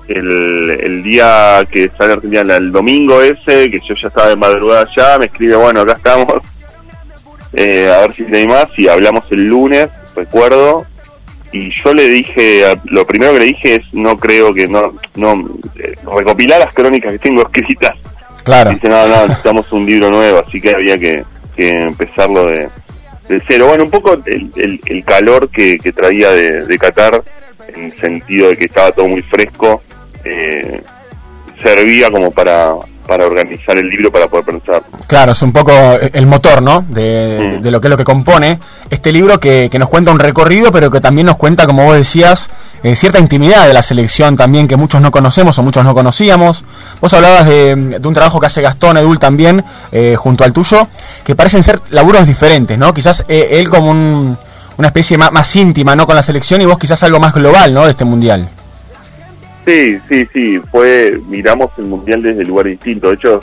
el, 0.08 0.70
el 0.82 1.02
día 1.02 1.66
que 1.70 1.90
sale 1.96 2.14
Argentina, 2.14 2.56
el 2.56 2.72
domingo 2.72 3.22
ese, 3.22 3.70
que 3.70 3.78
yo 3.86 3.94
ya 3.94 4.08
estaba 4.08 4.28
de 4.28 4.36
madrugada 4.36 4.82
allá, 4.82 5.18
me 5.18 5.26
escribe, 5.26 5.56
bueno, 5.56 5.80
acá 5.80 5.92
estamos, 5.92 6.42
eh, 7.54 7.90
a 7.90 8.00
ver 8.02 8.14
si 8.14 8.24
te 8.24 8.46
más 8.46 8.66
y 8.76 8.88
hablamos 8.88 9.24
el 9.30 9.46
lunes, 9.46 9.88
recuerdo, 10.14 10.86
y 11.52 11.70
yo 11.70 11.94
le 11.94 12.08
dije, 12.08 12.64
lo 12.86 13.06
primero 13.06 13.32
que 13.32 13.38
le 13.38 13.44
dije 13.46 13.74
es, 13.76 13.82
no 13.92 14.18
creo 14.18 14.52
que, 14.52 14.66
no, 14.66 14.94
no, 15.14 15.44
eh, 15.76 15.94
recopilar 16.16 16.58
las 16.58 16.74
crónicas 16.74 17.12
que 17.12 17.18
tengo 17.18 17.42
escritas. 17.52 17.96
Claro. 18.42 18.70
Dice, 18.70 18.88
no, 18.88 19.06
no, 19.06 19.22
necesitamos 19.22 19.70
un 19.72 19.86
libro 19.86 20.10
nuevo, 20.10 20.42
así 20.46 20.60
que 20.60 20.70
había 20.70 20.98
que, 20.98 21.24
que 21.56 21.70
empezarlo 21.70 22.46
de, 22.46 22.68
de 23.28 23.42
cero. 23.48 23.68
Bueno, 23.68 23.84
un 23.84 23.90
poco 23.90 24.14
el, 24.26 24.50
el, 24.56 24.80
el 24.84 25.04
calor 25.04 25.48
que, 25.48 25.78
que 25.78 25.92
traía 25.92 26.30
de, 26.32 26.66
de 26.66 26.78
Qatar, 26.78 27.22
en 27.68 27.84
el 27.84 27.92
sentido 27.94 28.48
de 28.48 28.58
que 28.58 28.66
estaba 28.66 28.92
todo 28.92 29.08
muy 29.08 29.22
fresco, 29.22 29.82
eh, 30.24 30.82
servía 31.62 32.10
como 32.10 32.30
para, 32.30 32.72
para 33.06 33.26
organizar 33.26 33.76
el 33.78 33.88
libro, 33.88 34.10
para 34.10 34.26
poder 34.28 34.44
pensar. 34.46 34.82
Claro, 35.06 35.32
es 35.32 35.42
un 35.42 35.52
poco 35.52 35.72
el 36.12 36.26
motor, 36.26 36.62
¿no? 36.62 36.84
De, 36.88 37.58
de 37.60 37.70
lo 37.70 37.80
que 37.80 37.86
es 37.88 37.90
lo 37.90 37.96
que 37.96 38.04
compone 38.04 38.58
este 38.90 39.12
libro 39.12 39.38
que, 39.40 39.68
que 39.70 39.78
nos 39.78 39.88
cuenta 39.88 40.10
un 40.10 40.18
recorrido, 40.18 40.72
pero 40.72 40.90
que 40.90 41.00
también 41.00 41.26
nos 41.26 41.36
cuenta, 41.36 41.66
como 41.66 41.84
vos 41.84 41.96
decías, 41.96 42.48
eh, 42.82 42.96
cierta 42.96 43.18
intimidad 43.18 43.66
de 43.66 43.72
la 43.72 43.82
selección 43.82 44.36
también 44.36 44.68
que 44.68 44.76
muchos 44.76 45.00
no 45.00 45.10
conocemos 45.10 45.58
o 45.58 45.62
muchos 45.62 45.84
no 45.84 45.94
conocíamos. 45.94 46.64
Vos 47.00 47.14
hablabas 47.14 47.46
de, 47.46 47.74
de 47.98 48.08
un 48.08 48.14
trabajo 48.14 48.40
que 48.40 48.46
hace 48.46 48.60
Gastón 48.60 48.96
Edul 48.98 49.18
también, 49.18 49.64
eh, 49.92 50.16
junto 50.16 50.44
al 50.44 50.52
tuyo, 50.52 50.88
que 51.24 51.34
parecen 51.34 51.62
ser 51.62 51.80
laburos 51.90 52.26
diferentes, 52.26 52.78
¿no? 52.78 52.92
Quizás 52.92 53.24
eh, 53.28 53.48
él 53.52 53.68
como 53.70 53.90
un- 53.90 54.36
una 54.76 54.88
especie 54.88 55.16
más, 55.16 55.30
más 55.30 55.54
íntima, 55.56 55.94
¿no? 55.94 56.04
Con 56.04 56.16
la 56.16 56.22
selección 56.22 56.60
y 56.60 56.64
vos 56.64 56.78
quizás 56.78 57.00
algo 57.04 57.20
más 57.20 57.32
global, 57.32 57.72
¿no? 57.72 57.84
De 57.84 57.92
este 57.92 58.04
mundial. 58.04 58.48
Sí, 59.64 59.98
sí, 60.08 60.26
sí, 60.32 60.58
fue, 60.70 61.18
miramos 61.28 61.70
el 61.78 61.84
mundial 61.86 62.22
desde 62.22 62.44
lugar 62.44 62.66
distinto. 62.66 63.08
De 63.08 63.14
hecho, 63.14 63.42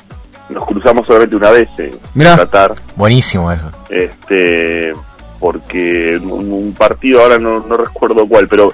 nos 0.49 0.65
cruzamos 0.65 1.07
solamente 1.07 1.35
una 1.35 1.49
vez 1.52 1.68
en 1.77 1.91
Mirá. 2.14 2.35
Qatar. 2.38 2.76
Buenísimo 2.95 3.52
eso. 3.52 3.72
este 3.89 4.93
porque 5.39 6.19
un, 6.22 6.52
un 6.53 6.73
partido 6.73 7.23
ahora 7.23 7.39
no, 7.39 7.61
no 7.61 7.76
recuerdo 7.76 8.27
cuál 8.27 8.48
pero 8.48 8.72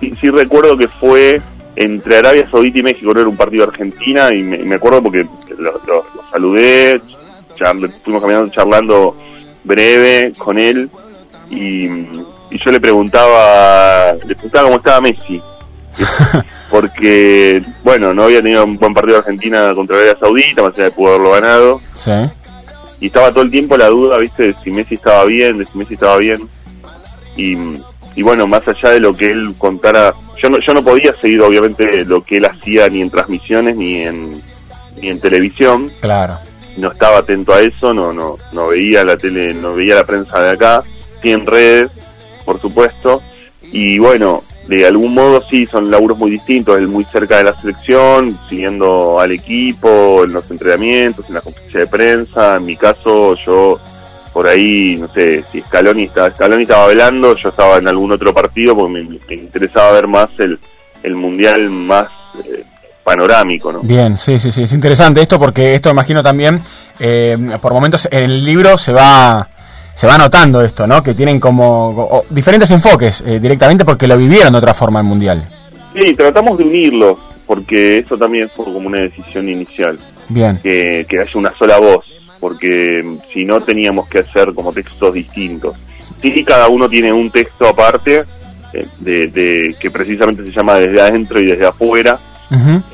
sí, 0.00 0.12
sí 0.20 0.28
recuerdo 0.28 0.76
que 0.76 0.86
fue 0.86 1.40
entre 1.76 2.18
Arabia 2.18 2.46
Saudita 2.50 2.78
y 2.78 2.82
México 2.82 3.14
no 3.14 3.20
era 3.20 3.28
un 3.30 3.38
partido 3.38 3.64
de 3.64 3.70
Argentina 3.72 4.34
y 4.34 4.42
me, 4.42 4.58
me 4.58 4.74
acuerdo 4.74 5.02
porque 5.02 5.24
lo, 5.56 5.72
lo- 5.72 5.78
lo 5.86 6.04
saludé 6.30 7.00
charl- 7.56 7.90
fuimos 8.04 8.20
caminando 8.20 8.50
charlando 8.52 9.16
breve 9.64 10.32
con 10.36 10.58
él 10.58 10.90
y, 11.48 11.84
y 11.86 12.58
yo 12.58 12.70
le 12.70 12.80
preguntaba 12.80 14.12
le 14.12 14.34
preguntaba 14.34 14.64
cómo 14.64 14.76
estaba 14.76 15.00
Messi 15.00 15.40
porque 16.70 17.62
bueno 17.82 18.14
no 18.14 18.24
había 18.24 18.42
tenido 18.42 18.64
un 18.64 18.76
buen 18.78 18.94
partido 18.94 19.14
de 19.16 19.20
Argentina 19.20 19.72
contra 19.74 19.96
Arabia 19.96 20.16
Saudita 20.20 20.62
más 20.62 20.74
allá 20.74 20.84
de 20.84 20.90
pudo 20.92 21.08
haberlo 21.10 21.30
ganado 21.32 21.80
Sí. 21.96 22.10
y 23.00 23.06
estaba 23.06 23.30
todo 23.30 23.42
el 23.42 23.50
tiempo 23.50 23.76
la 23.76 23.88
duda, 23.88 24.18
viste, 24.18 24.48
de 24.48 24.54
si 24.62 24.70
Messi 24.70 24.94
estaba 24.94 25.24
bien, 25.24 25.58
de 25.58 25.66
si 25.66 25.76
Messi 25.78 25.94
estaba 25.94 26.16
bien. 26.18 26.48
Y, 27.36 27.56
y 28.14 28.22
bueno, 28.22 28.46
más 28.46 28.66
allá 28.68 28.90
de 28.90 29.00
lo 29.00 29.14
que 29.14 29.26
él 29.26 29.54
contara, 29.56 30.12
yo 30.42 30.50
no, 30.50 30.58
yo 30.66 30.74
no 30.74 30.82
podía 30.82 31.14
seguir 31.20 31.40
obviamente 31.42 32.04
lo 32.04 32.22
que 32.24 32.36
él 32.36 32.44
hacía 32.46 32.88
ni 32.88 33.00
en 33.02 33.10
transmisiones 33.10 33.76
ni 33.76 34.02
en, 34.02 34.40
ni 35.00 35.08
en 35.08 35.20
televisión. 35.20 35.90
Claro. 36.00 36.38
No 36.76 36.92
estaba 36.92 37.18
atento 37.18 37.52
a 37.54 37.60
eso, 37.60 37.92
no, 37.94 38.12
no, 38.12 38.36
no 38.52 38.68
veía 38.68 39.04
la 39.04 39.16
tele, 39.16 39.54
no 39.54 39.74
veía 39.74 39.94
la 39.96 40.04
prensa 40.04 40.40
de 40.42 40.50
acá, 40.50 40.82
sí 41.22 41.32
en 41.32 41.46
redes, 41.46 41.90
por 42.44 42.60
supuesto. 42.60 43.22
Y 43.72 43.98
bueno, 43.98 44.42
de 44.76 44.86
algún 44.86 45.14
modo 45.14 45.42
sí, 45.50 45.66
son 45.66 45.90
laburos 45.90 46.16
muy 46.16 46.30
distintos, 46.30 46.78
él 46.78 46.86
muy 46.86 47.04
cerca 47.04 47.38
de 47.38 47.44
la 47.44 47.60
selección, 47.60 48.38
siguiendo 48.48 49.18
al 49.18 49.32
equipo, 49.32 50.22
en 50.24 50.32
los 50.32 50.48
entrenamientos, 50.48 51.28
en 51.28 51.34
la 51.34 51.40
conferencia 51.40 51.80
de 51.80 51.86
prensa. 51.88 52.56
En 52.56 52.64
mi 52.64 52.76
caso, 52.76 53.34
yo 53.34 53.80
por 54.32 54.46
ahí, 54.46 54.94
no 54.96 55.08
sé, 55.12 55.42
si 55.42 55.60
Scaloni 55.60 56.04
estaba, 56.04 56.30
Scaloni 56.30 56.62
estaba 56.62 56.86
velando, 56.86 57.34
yo 57.34 57.48
estaba 57.48 57.78
en 57.78 57.88
algún 57.88 58.12
otro 58.12 58.32
partido 58.32 58.76
porque 58.76 58.92
me, 58.92 59.02
me 59.02 59.34
interesaba 59.34 59.90
ver 59.90 60.06
más 60.06 60.28
el, 60.38 60.56
el 61.02 61.16
mundial 61.16 61.68
más 61.68 62.06
eh, 62.44 62.62
panorámico, 63.02 63.72
¿no? 63.72 63.80
Bien, 63.80 64.16
sí, 64.16 64.38
sí, 64.38 64.52
sí, 64.52 64.62
es 64.62 64.72
interesante 64.72 65.20
esto 65.20 65.36
porque 65.36 65.74
esto 65.74 65.90
imagino 65.90 66.22
también, 66.22 66.62
eh, 67.00 67.36
por 67.60 67.72
momentos 67.72 68.06
en 68.08 68.22
el 68.22 68.44
libro 68.44 68.78
se 68.78 68.92
va 68.92 69.48
se 70.00 70.06
va 70.06 70.16
notando 70.16 70.62
esto, 70.62 70.86
¿no? 70.86 71.02
Que 71.02 71.12
tienen 71.12 71.38
como 71.38 72.22
diferentes 72.30 72.70
enfoques 72.70 73.22
eh, 73.26 73.38
directamente 73.38 73.84
porque 73.84 74.06
lo 74.06 74.16
vivieron 74.16 74.50
de 74.52 74.58
otra 74.58 74.72
forma 74.72 74.98
el 75.00 75.04
mundial. 75.04 75.46
Sí, 75.94 76.14
tratamos 76.14 76.56
de 76.56 76.64
unirlos, 76.64 77.18
porque 77.46 77.98
eso 77.98 78.16
también 78.16 78.48
fue 78.48 78.64
como 78.64 78.86
una 78.88 79.00
decisión 79.00 79.46
inicial. 79.50 79.98
Bien. 80.30 80.58
que, 80.62 81.04
que 81.06 81.18
haya 81.20 81.30
una 81.34 81.52
sola 81.54 81.78
voz, 81.78 82.06
porque 82.38 83.02
mm, 83.04 83.18
si 83.30 83.44
no 83.44 83.60
teníamos 83.60 84.08
que 84.08 84.20
hacer 84.20 84.54
como 84.54 84.72
textos 84.72 85.12
distintos. 85.12 85.76
Sí, 86.22 86.44
cada 86.44 86.68
uno 86.68 86.88
tiene 86.88 87.12
un 87.12 87.30
texto 87.30 87.68
aparte, 87.68 88.24
eh, 88.72 88.86
de, 89.00 89.26
de- 89.28 89.76
que 89.78 89.90
precisamente 89.90 90.44
se 90.44 90.50
llama 90.52 90.76
desde 90.76 91.00
adentro 91.02 91.40
y 91.42 91.46
desde 91.46 91.66
afuera, 91.66 92.18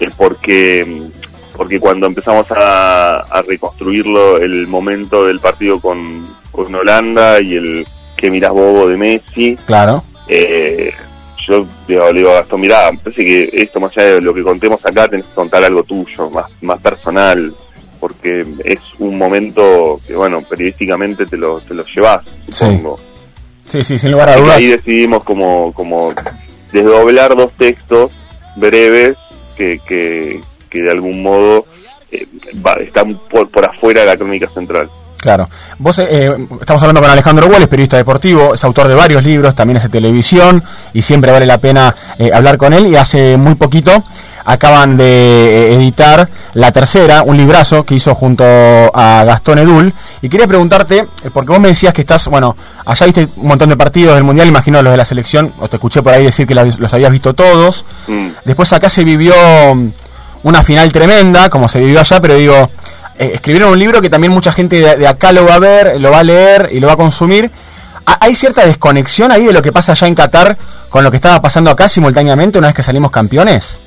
eh, 0.00 0.10
porque 0.16 0.84
mm, 0.84 1.56
porque 1.56 1.78
cuando 1.80 2.06
empezamos 2.06 2.46
a, 2.50 3.20
a 3.20 3.40
reconstruirlo 3.42 4.36
el 4.38 4.66
momento 4.66 5.24
del 5.24 5.40
partido 5.40 5.80
con, 5.80 6.26
con 6.56 6.74
Holanda 6.74 7.40
y 7.42 7.54
el 7.56 7.86
que 8.16 8.30
mirás 8.30 8.50
bobo 8.52 8.88
de 8.88 8.96
Messi, 8.96 9.56
Claro. 9.66 10.02
eh, 10.28 10.92
yo 11.46 11.64
digo, 11.86 12.10
le 12.12 12.18
digo 12.18 12.30
a 12.32 12.34
Gastón, 12.40 12.60
mirá, 12.62 12.90
parece 13.04 13.24
que 13.24 13.50
esto 13.52 13.78
más 13.78 13.96
allá 13.96 14.14
de 14.14 14.20
lo 14.22 14.34
que 14.34 14.42
contemos 14.42 14.84
acá, 14.84 15.06
tenés 15.06 15.26
que 15.26 15.34
contar 15.34 15.62
algo 15.62 15.82
tuyo, 15.84 16.28
más, 16.30 16.46
más 16.62 16.80
personal, 16.80 17.54
porque 18.00 18.44
es 18.64 18.80
un 18.98 19.16
momento 19.16 20.00
que, 20.06 20.14
bueno, 20.16 20.42
periodísticamente 20.42 21.26
te 21.26 21.36
lo, 21.36 21.60
te 21.60 21.74
lo 21.74 21.84
llevas, 21.84 22.24
supongo. 22.48 22.96
Sí, 23.66 23.84
sí, 23.84 23.98
sin 23.98 24.12
lugar 24.12 24.30
a 24.30 24.36
dudas. 24.36 24.56
ahí 24.56 24.66
decidimos 24.68 25.22
como, 25.24 25.72
como 25.72 26.12
desdoblar 26.72 27.36
dos 27.36 27.52
textos 27.52 28.12
breves 28.56 29.16
que, 29.56 29.80
que, 29.86 30.40
que 30.70 30.82
de 30.82 30.90
algún 30.90 31.22
modo 31.22 31.66
eh, 32.10 32.26
va- 32.64 32.74
están 32.74 33.18
por, 33.30 33.50
por 33.50 33.64
afuera 33.64 34.00
de 34.02 34.06
la 34.06 34.16
crónica 34.16 34.48
central. 34.48 34.88
Claro. 35.18 35.48
Vos, 35.78 35.98
eh, 35.98 36.36
estamos 36.60 36.82
hablando 36.82 37.00
con 37.00 37.10
Alejandro 37.10 37.46
Wallace, 37.46 37.68
periodista 37.68 37.96
deportivo, 37.96 38.54
es 38.54 38.62
autor 38.64 38.88
de 38.88 38.94
varios 38.94 39.24
libros, 39.24 39.54
también 39.54 39.78
hace 39.78 39.88
televisión 39.88 40.62
y 40.92 41.02
siempre 41.02 41.32
vale 41.32 41.46
la 41.46 41.58
pena 41.58 41.94
eh, 42.18 42.30
hablar 42.32 42.58
con 42.58 42.72
él. 42.72 42.86
Y 42.86 42.96
hace 42.96 43.36
muy 43.36 43.54
poquito 43.54 44.04
acaban 44.46 44.96
de 44.96 45.04
eh, 45.04 45.74
editar 45.74 46.28
la 46.54 46.72
tercera, 46.72 47.22
un 47.22 47.36
librazo 47.36 47.84
que 47.84 47.96
hizo 47.96 48.14
junto 48.14 48.44
a 48.44 49.24
Gastón 49.24 49.58
Edul. 49.58 49.92
Y 50.22 50.28
quería 50.28 50.46
preguntarte, 50.46 51.00
eh, 51.00 51.30
porque 51.32 51.52
vos 51.52 51.60
me 51.60 51.68
decías 51.68 51.92
que 51.92 52.02
estás, 52.02 52.28
bueno, 52.28 52.56
allá 52.86 53.06
viste 53.06 53.28
un 53.36 53.48
montón 53.48 53.68
de 53.68 53.76
partidos 53.76 54.14
del 54.14 54.24
Mundial, 54.24 54.48
imagino 54.48 54.80
los 54.80 54.92
de 54.92 54.96
la 54.96 55.04
selección, 55.04 55.52
o 55.58 55.68
te 55.68 55.76
escuché 55.76 56.00
por 56.00 56.14
ahí 56.14 56.24
decir 56.24 56.46
que 56.46 56.54
los, 56.54 56.94
habías 56.94 57.10
visto 57.10 57.34
todos. 57.34 57.84
Mm. 58.06 58.28
Después 58.44 58.72
acá 58.72 58.88
se 58.88 59.04
vivió 59.04 59.34
mm, 59.74 59.90
una 60.44 60.62
final 60.62 60.92
tremenda, 60.92 61.50
como 61.50 61.68
se 61.68 61.80
vivió 61.80 62.00
allá, 62.00 62.20
pero 62.20 62.36
digo, 62.36 62.70
escribieron 63.18 63.70
un 63.70 63.78
libro 63.78 64.00
que 64.00 64.10
también 64.10 64.32
mucha 64.32 64.52
gente 64.52 64.80
de, 64.80 64.96
de 64.96 65.06
acá 65.06 65.32
lo 65.32 65.44
va 65.46 65.54
a 65.54 65.58
ver, 65.58 66.00
lo 66.00 66.10
va 66.10 66.20
a 66.20 66.24
leer 66.24 66.68
y 66.72 66.80
lo 66.80 66.86
va 66.86 66.94
a 66.94 66.96
consumir. 66.96 67.50
¿Ha- 68.06 68.18
¿Hay 68.20 68.34
cierta 68.36 68.64
desconexión 68.66 69.32
ahí 69.32 69.44
de 69.46 69.52
lo 69.52 69.62
que 69.62 69.72
pasa 69.72 69.92
allá 69.92 70.06
en 70.06 70.14
Qatar 70.14 70.56
con 70.90 71.02
lo 71.04 71.10
que 71.10 71.16
estaba 71.16 71.40
pasando 71.40 71.70
acá 71.70 71.88
simultáneamente 71.88 72.58
una 72.58 72.68
vez 72.68 72.76
que 72.76 72.82
salimos 72.82 73.10
campeones? 73.10 73.78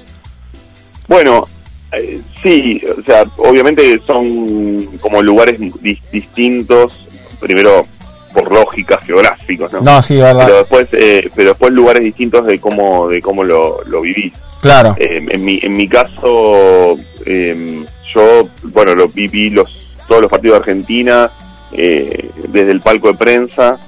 Bueno, 1.07 1.45
eh, 1.91 2.19
sí, 2.43 2.81
o 2.99 3.03
sea, 3.03 3.23
obviamente 3.37 3.99
son 4.05 4.85
como 4.97 5.21
lugares 5.21 5.59
di- 5.59 5.99
distintos, 6.11 7.05
primero 7.39 7.87
por 8.33 8.51
lógica 8.51 8.99
geográficos, 9.01 9.73
¿no? 9.73 9.81
No, 9.81 10.03
sí, 10.03 10.15
verdad. 10.17 10.45
Pero 10.45 10.57
después, 10.59 10.87
eh, 10.91 11.29
pero 11.35 11.49
después 11.49 11.71
lugares 11.73 12.03
distintos 12.03 12.45
de 12.45 12.59
cómo 12.59 13.07
de 13.07 13.21
cómo 13.21 13.43
lo, 13.43 13.83
lo 13.85 14.01
vivís. 14.01 14.33
Claro. 14.61 14.95
Eh, 14.99 15.25
en 15.31 15.43
mi 15.45 15.59
en 15.63 15.75
mi 15.75 15.87
caso, 15.89 16.95
eh, 17.25 17.83
yo, 18.13 18.47
bueno, 18.71 18.95
lo 18.95 19.07
viví 19.07 19.49
los 19.49 19.87
todos 20.07 20.21
los 20.21 20.31
partidos 20.31 20.55
de 20.55 20.59
Argentina 20.59 21.31
eh, 21.71 22.29
desde 22.49 22.71
el 22.71 22.81
palco 22.81 23.07
de 23.07 23.17
prensa. 23.17 23.79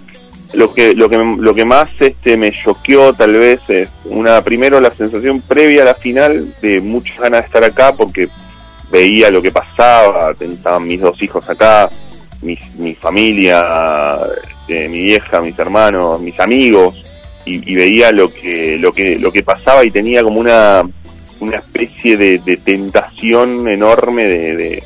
Lo 0.53 0.73
que 0.73 0.93
lo 0.95 1.09
que 1.09 1.17
lo 1.17 1.53
que 1.55 1.65
más 1.65 1.89
este 1.99 2.35
me 2.35 2.51
choqueó 2.51 3.13
tal 3.13 3.33
vez 3.33 3.61
es 3.69 3.89
una 4.05 4.41
primero 4.43 4.81
la 4.81 4.93
sensación 4.93 5.41
previa 5.41 5.83
a 5.83 5.85
la 5.85 5.95
final 5.95 6.53
de 6.61 6.81
muchas 6.81 7.17
ganas 7.19 7.41
de 7.41 7.45
estar 7.47 7.63
acá 7.63 7.93
porque 7.93 8.27
veía 8.91 9.31
lo 9.31 9.41
que 9.41 9.51
pasaba, 9.51 10.35
estaban 10.37 10.85
mis 10.85 10.99
dos 10.99 11.21
hijos 11.23 11.49
acá, 11.49 11.89
mi, 12.41 12.57
mi 12.77 12.93
familia, 12.95 14.19
este, 14.43 14.89
mi 14.89 15.03
vieja, 15.03 15.39
mis 15.39 15.57
hermanos, 15.57 16.19
mis 16.19 16.37
amigos 16.37 17.01
y, 17.45 17.71
y 17.71 17.75
veía 17.75 18.11
lo 18.11 18.31
que 18.31 18.77
lo 18.77 18.91
que 18.91 19.17
lo 19.17 19.31
que 19.31 19.43
pasaba 19.43 19.85
y 19.85 19.91
tenía 19.91 20.21
como 20.21 20.41
una 20.41 20.83
una 21.41 21.57
especie 21.57 22.15
de, 22.17 22.39
de 22.39 22.57
tentación 22.57 23.67
enorme 23.67 24.25
de, 24.25 24.55
de, 24.55 24.83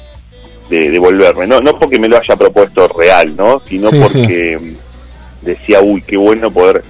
de- 0.69 0.89
de 0.89 0.99
volverme. 0.99 1.45
No 1.47 1.61
no 1.61 1.77
porque 1.77 1.99
me 1.99 2.07
lo 2.07 2.17
haya 2.17 2.35
propuesto 2.35 2.87
real 2.87 3.35
no 3.35 3.61
sino 3.65 3.89
Sí, 3.91 3.99
porque 4.01 4.57
mm, 4.59 5.45
decía 5.45 5.79
uy 5.81 6.01
qué 6.01 6.17
bueno 6.17 6.49
poder 6.51 6.83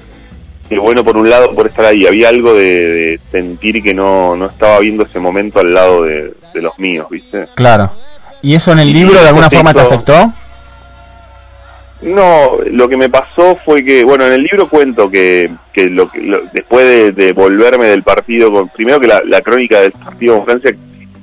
qué 0.69 0.79
bueno 0.79 1.03
por 1.03 1.17
un 1.17 1.29
lado 1.29 1.53
por 1.53 1.67
estar 1.67 1.85
ahí 1.85 2.07
había 2.07 2.29
algo 2.29 2.53
de, 2.53 2.63
de 2.89 3.19
sentir 3.31 3.83
que 3.83 3.93
no 3.93 4.35
no 4.35 4.45
estaba 4.47 4.79
viendo 4.79 5.03
ese 5.03 5.19
momento 5.19 5.59
al 5.59 5.73
lado 5.73 6.03
de, 6.03 6.33
de 6.53 6.61
los 6.61 6.79
míos 6.79 7.07
viste 7.11 7.45
Claro. 7.55 7.91
¿Y 8.41 8.55
eso 8.55 8.71
en 8.71 8.79
el 8.79 8.89
Y 8.89 8.93
libro 8.93 9.19
de 9.21 9.27
alguna 9.27 9.49
forma 9.49 9.73
te 9.73 9.81
afectó? 9.81 10.31
No, 12.01 12.57
lo 12.71 12.87
que 12.89 12.97
me 12.97 13.09
pasó 13.09 13.55
fue 13.63 13.83
que, 13.83 14.03
bueno, 14.03 14.25
en 14.27 14.33
el 14.33 14.43
libro 14.43 14.67
cuento 14.67 15.09
que, 15.09 15.49
que, 15.73 15.85
lo, 15.85 16.09
que 16.11 16.21
lo- 16.21 16.41
después 16.53 16.85
de, 16.87 17.11
de 17.13 17.33
volverme 17.33 17.87
del 17.87 18.03
partido, 18.03 18.51
con, 18.51 18.69
primero 18.69 18.99
que 18.99 19.07
la, 19.07 19.21
la 19.25 19.41
crónica 19.41 19.79
del 19.81 19.93
partido 19.93 20.35
con 20.37 20.45
Francia, 20.45 20.75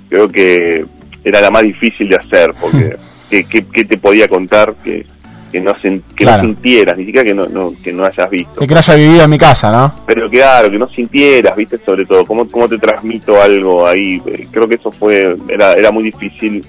creo 0.09 0.28
que 0.28 0.85
era 1.24 1.40
la 1.40 1.51
más 1.51 1.62
difícil 1.62 2.09
de 2.09 2.16
hacer, 2.16 2.53
porque 2.61 2.97
¿qué, 3.31 3.44
qué, 3.44 3.66
qué 3.73 3.85
te 3.85 3.99
podía 3.99 4.27
contar 4.28 4.74
que, 4.82 5.07
que, 5.53 5.61
no, 5.61 5.74
sen- 5.74 6.03
que 6.16 6.24
Claro. 6.24 6.43
no 6.43 6.49
sintieras, 6.49 6.97
ni 6.97 7.05
siquiera 7.05 7.27
que 7.27 7.35
no, 7.35 7.47
no, 7.47 7.74
que 7.85 7.93
no 7.93 8.05
hayas 8.07 8.31
visto? 8.31 8.61
Que 8.66 8.66
lo 8.73 8.78
haya 8.78 8.94
vivido 8.94 9.24
en 9.24 9.31
mi 9.31 9.39
casa, 9.39 9.70
¿no? 9.70 9.94
Pero 10.07 10.28
claro, 10.31 10.70
que 10.70 10.78
no 10.78 10.89
sintieras, 10.89 11.55
viste, 11.55 11.77
sobre 11.85 12.07
todo, 12.07 12.24
cómo, 12.24 12.49
cómo 12.49 12.66
te 12.66 12.78
transmito 12.78 13.40
algo 13.40 13.86
ahí. 13.86 14.20
Eh, 14.27 14.47
Creo 14.51 14.66
que 14.66 14.77
eso 14.77 14.90
fue, 14.90 15.36
era, 15.49 15.74
era 15.74 15.90
muy 15.93 16.03
difícil, 16.05 16.65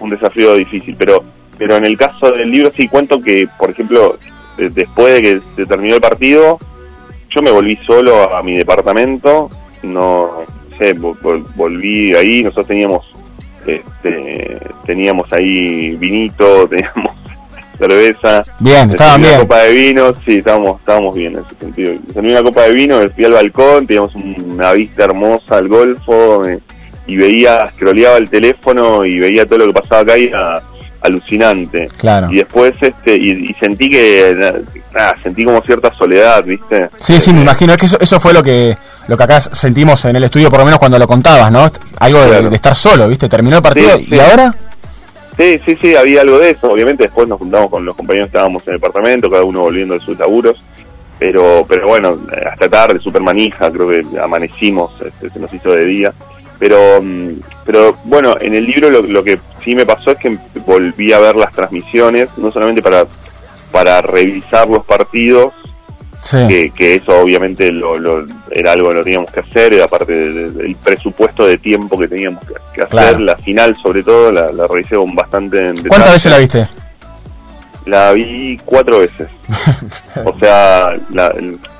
un 0.00 0.10
desafío 0.10 0.56
difícil, 0.56 0.94
pero, 0.98 1.24
pero 1.58 1.76
en 1.76 1.84
el 1.84 1.96
caso 1.96 2.30
del 2.32 2.50
libro 2.50 2.70
sí 2.70 2.88
cuento 2.88 3.20
que, 3.20 3.48
por 3.58 3.70
ejemplo, 3.70 4.18
de- 4.56 4.70
después 4.70 5.14
de 5.14 5.22
que 5.22 5.40
se 5.56 5.66
terminó 5.66 5.94
el 5.96 6.00
partido, 6.00 6.58
yo 7.30 7.42
me 7.42 7.50
volví 7.50 7.76
solo 7.86 8.34
a 8.34 8.42
mi 8.42 8.56
departamento, 8.56 9.50
no, 9.82 10.30
no 10.70 10.76
sé, 10.78 10.94
vol- 10.96 11.18
vol- 11.20 11.46
volví 11.54 12.14
ahí, 12.14 12.42
nosotros 12.42 12.68
teníamos, 12.68 13.04
este, 13.66 14.58
teníamos 14.86 15.32
ahí 15.32 15.96
vinito, 15.96 16.68
teníamos 16.68 17.16
cerveza. 17.78 18.42
Bien, 18.60 18.90
estaban 18.90 19.20
bien. 19.20 19.34
Una 19.34 19.42
copa 19.42 19.62
de 19.64 19.72
vino, 19.72 20.14
sí, 20.24 20.38
estábamos, 20.38 20.80
estábamos 20.80 21.14
bien 21.14 21.34
en 21.34 21.44
ese 21.44 21.54
sentido. 21.60 21.94
Serví 22.14 22.30
una 22.30 22.42
copa 22.42 22.62
de 22.62 22.72
vino, 22.72 22.98
me 23.00 23.10
fui 23.10 23.24
al 23.24 23.32
balcón, 23.32 23.86
teníamos 23.86 24.14
una 24.14 24.72
vista 24.72 25.04
hermosa 25.04 25.56
al 25.58 25.68
golfo, 25.68 26.40
me- 26.44 26.60
y 27.08 27.16
veía, 27.16 27.66
scrolleaba 27.76 28.16
el 28.16 28.28
teléfono 28.30 29.04
y 29.04 29.18
veía 29.18 29.46
todo 29.46 29.58
lo 29.60 29.66
que 29.66 29.80
pasaba 29.80 30.00
acá 30.02 30.18
y 30.18 30.24
era 30.24 30.60
alucinante. 31.06 31.88
Claro. 31.96 32.28
Y 32.30 32.36
después, 32.36 32.72
este, 32.80 33.16
y, 33.16 33.50
y 33.50 33.54
sentí 33.54 33.88
que, 33.88 34.54
nada, 34.94 35.14
sentí 35.22 35.44
como 35.44 35.62
cierta 35.62 35.92
soledad, 35.94 36.44
¿viste? 36.44 36.90
Sí, 37.00 37.20
sí, 37.20 37.32
me 37.32 37.42
imagino. 37.42 37.72
Es 37.72 37.78
que 37.78 37.86
eso, 37.86 37.98
eso 38.00 38.20
fue 38.20 38.32
lo 38.32 38.42
que 38.42 38.76
lo 39.08 39.16
que 39.16 39.22
acá 39.22 39.40
sentimos 39.40 40.04
en 40.04 40.16
el 40.16 40.24
estudio, 40.24 40.50
por 40.50 40.58
lo 40.58 40.64
menos 40.64 40.80
cuando 40.80 40.98
lo 40.98 41.06
contabas, 41.06 41.50
¿no? 41.52 41.68
Algo 42.00 42.24
de, 42.24 42.54
estar 42.54 42.74
solo, 42.74 43.08
¿viste? 43.08 43.28
Terminó 43.28 43.58
el 43.58 43.62
partido 43.62 43.96
Sí, 43.98 44.04
y 44.08 44.10
sí. 44.10 44.20
ahora. 44.20 44.54
Sí, 45.36 45.60
sí, 45.64 45.78
sí, 45.80 45.94
había 45.94 46.22
algo 46.22 46.38
de 46.38 46.50
eso. 46.50 46.72
Obviamente 46.72 47.04
después 47.04 47.28
nos 47.28 47.38
juntamos 47.38 47.70
con 47.70 47.84
los 47.84 47.94
compañeros 47.94 48.28
que 48.28 48.36
estábamos 48.36 48.66
en 48.66 48.74
el 48.74 48.80
departamento, 48.80 49.30
cada 49.30 49.44
uno 49.44 49.60
volviendo 49.60 49.94
de 49.94 50.00
sus 50.00 50.18
laburos. 50.18 50.60
Pero, 51.18 51.64
pero 51.68 51.88
bueno, 51.88 52.18
hasta 52.50 52.68
tarde, 52.68 53.00
super 53.00 53.22
manija, 53.22 53.70
creo 53.70 53.88
que 53.88 54.02
amanecimos, 54.18 54.92
este, 55.00 55.30
se 55.30 55.38
nos 55.38 55.52
hizo 55.52 55.70
de 55.70 55.84
día. 55.84 56.12
Pero, 56.58 57.02
mm, 57.02 57.40
pero 57.64 57.96
bueno, 58.04 58.34
en 58.40 58.54
el 58.54 58.64
libro 58.66 58.90
lo, 58.90 59.02
lo 59.02 59.22
que 59.24 59.38
sí 59.64 59.74
me 59.74 59.84
pasó 59.84 60.12
es 60.12 60.18
que 60.18 60.38
volví 60.64 61.12
a 61.12 61.18
ver 61.18 61.36
las 61.36 61.52
transmisiones, 61.52 62.30
no 62.38 62.50
solamente 62.50 62.82
para, 62.82 63.04
para 63.70 64.00
revisar 64.02 64.68
los 64.68 64.84
partidos, 64.84 65.52
Sí. 66.22 66.38
que, 66.48 66.70
que 66.70 66.94
eso 66.96 67.20
obviamente 67.20 67.70
lo, 67.70 67.98
lo- 67.98 68.26
era 68.50 68.72
algo 68.72 68.88
que 68.88 68.94
lo 68.96 69.04
teníamos 69.04 69.30
que 69.30 69.40
hacer, 69.40 69.74
era 69.74 69.86
parte 69.86 70.12
de- 70.12 70.32
de- 70.32 70.50
del 70.50 70.74
presupuesto 70.74 71.46
de 71.46 71.56
tiempo 71.58 71.96
que 71.96 72.08
teníamos 72.08 72.42
que, 72.42 72.54
que 72.74 72.82
hacer. 72.82 72.88
Claro. 72.88 73.18
La 73.20 73.36
final, 73.36 73.76
sobre 73.76 74.02
todo, 74.02 74.32
la, 74.32 74.50
la 74.50 74.66
revisé 74.66 74.96
con 74.96 75.14
bastante 75.14 75.58
en 75.58 75.66
detalle. 75.68 75.88
¿Cuántas 75.88 76.12
veces 76.14 76.32
la 76.32 76.38
viste? 76.38 76.66
La 77.84 78.12
vi 78.12 78.56
cuatro 78.64 78.98
veces. 79.00 79.28
o 80.24 80.36
sea, 80.40 80.90
la, 81.12 81.32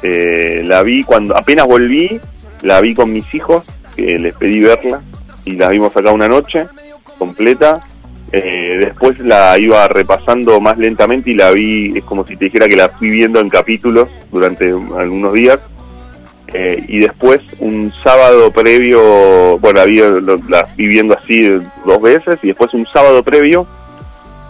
eh, 0.03 0.63
la 0.65 0.83
vi 0.85 1.03
cuando 1.03 1.37
apenas 1.37 1.67
volví, 1.67 2.21
la 2.63 2.81
vi 2.81 2.95
con 2.95 3.13
mis 3.13 3.35
hijos, 3.35 3.67
que 3.97 4.19
les 4.19 4.35
pedí 4.35 4.61
verla, 4.61 5.03
y 5.45 5.53
la 5.53 5.71
vimos 5.71 5.97
acá 5.97 6.13
una 6.13 6.29
noche 6.29 6.67
completa. 7.19 7.83
Eh, 8.33 8.79
después 8.81 9.21
la 9.21 9.57
iba 9.59 9.87
repasando 9.89 10.61
más 10.61 10.77
lentamente 10.79 11.31
y 11.31 11.35
la 11.35 11.53
vi, 11.53 11.97
es 11.97 12.05
como 12.05 12.27
si 12.27 12.37
te 12.37 12.47
dijera 12.47 12.69
que 12.69 12.77
la 12.77 12.89
fui 12.89 13.09
viendo 13.09 13.41
en 13.41 13.49
capítulos 13.49 14.09
durante 14.33 14.69
algunos 14.71 15.33
días. 15.33 15.59
Eh, 16.53 16.85
y 16.89 16.99
después 16.99 17.41
un 17.61 17.93
sábado 18.05 18.51
previo, 18.51 19.59
bueno, 19.59 19.81
la 19.81 19.85
vi, 19.87 19.97
lo- 19.99 20.37
la 20.49 20.67
vi 20.77 20.87
viendo 20.87 21.15
así 21.17 21.49
dos 21.85 22.01
veces 22.03 22.39
y 22.43 22.49
después 22.49 22.73
un 22.75 22.87
sábado 22.87 23.23
previo 23.23 23.67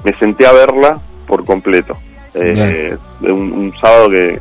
me 0.04 0.12
senté 0.18 0.46
a 0.46 0.52
verla 0.52 1.00
por 1.26 1.44
completo. 1.44 1.96
Eh, 2.34 2.96
un, 3.22 3.52
un 3.52 3.72
sábado 3.80 4.10
que, 4.10 4.38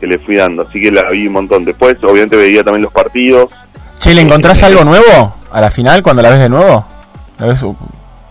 que 0.00 0.06
le 0.06 0.18
fui 0.20 0.36
dando, 0.36 0.62
así 0.62 0.80
que 0.80 0.90
la 0.90 1.08
vi 1.10 1.26
un 1.26 1.32
montón. 1.34 1.64
Después, 1.64 1.96
obviamente, 2.02 2.36
veía 2.36 2.62
también 2.64 2.82
los 2.82 2.92
partidos. 2.92 3.52
Che, 4.02 4.12
¿le 4.14 4.22
encontrás 4.22 4.60
algo 4.64 4.82
nuevo 4.82 5.36
a 5.52 5.60
la 5.60 5.70
final 5.70 6.02
cuando 6.02 6.22
la 6.22 6.30
ves 6.30 6.40
de 6.40 6.48
nuevo? 6.48 6.84
¿La 7.38 7.46
ves 7.46 7.64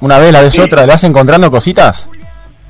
una 0.01 0.17
vez, 0.17 0.33
la 0.33 0.41
ves 0.41 0.53
Sí. 0.53 0.59
otra? 0.59 0.81
¿Le 0.81 0.87
vas 0.91 1.03
encontrando 1.05 1.49
cositas? 1.49 2.09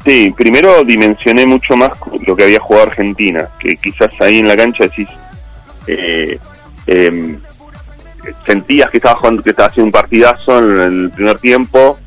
Sí, 0.06 0.32
primero 0.38 0.84
dimensioné 0.84 1.48
mucho 1.48 1.76
más 1.76 1.90
lo 2.28 2.36
que 2.36 2.44
había 2.44 2.60
jugado 2.60 2.88
Argentina, 2.90 3.50
que 3.60 3.76
quizás 3.78 4.10
ahí 4.20 4.38
en 4.38 4.48
la 4.48 4.56
cancha 4.56 4.84
decís, 4.84 5.08
eh, 5.88 6.38
em, 6.86 7.40
sentías 8.46 8.92
que 8.92 8.98
estaba 8.98 9.16
jugando, 9.20 9.42
que 9.42 9.50
estaba 9.50 9.70
haciendo 9.70 9.88
un 9.88 9.92
partidazo 9.92 10.60
en 10.60 10.80
el 10.80 11.10
primer 11.12 11.38
tiempo, 11.40 11.98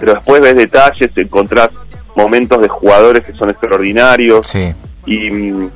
pero 0.00 0.14
después 0.14 0.40
ves 0.40 0.56
detalles, 0.56 1.10
encontrás 1.14 1.70
momentos 2.16 2.60
de 2.60 2.68
jugadores 2.68 3.24
que 3.24 3.32
son 3.32 3.50
extraordinarios 3.50 4.52
y, 5.06 5.30
mm, 5.30 5.70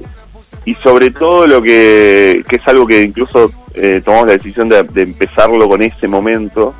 y 0.69 0.75
sobre 0.83 1.11
todo 1.11 1.47
lo 1.47 1.63
que, 1.63 2.45
que 2.47 2.57
es 2.57 2.69
algo 2.69 2.87
que 2.87 3.01
incluso 3.01 3.51
eh, 3.73 4.03
tomamos 4.05 4.27
la 4.27 4.33
decisión 4.35 4.69
de, 4.69 4.83
de 4.83 5.01
empezarlo 5.01 5.67
con 5.67 5.81
ese 5.81 6.07
momento, 6.07 6.75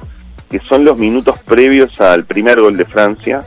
que 0.51 0.61
son 0.69 0.85
los 0.85 0.99
minutos 0.99 1.39
previos 1.39 1.99
al 1.99 2.25
primer 2.25 2.61
gol 2.61 2.77
de 2.77 2.85
Francia, 2.85 3.43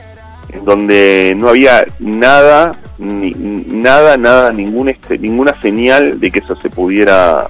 en 0.52 0.64
donde 0.64 1.32
no 1.36 1.48
había 1.48 1.84
nada, 2.00 2.72
ni, 2.98 3.30
nada, 3.30 4.16
nada, 4.16 4.50
ningún 4.50 4.88
este, 4.88 5.16
ninguna 5.16 5.54
señal 5.62 6.18
de 6.18 6.32
que 6.32 6.40
eso 6.40 6.56
se 6.56 6.70
pudiera 6.70 7.46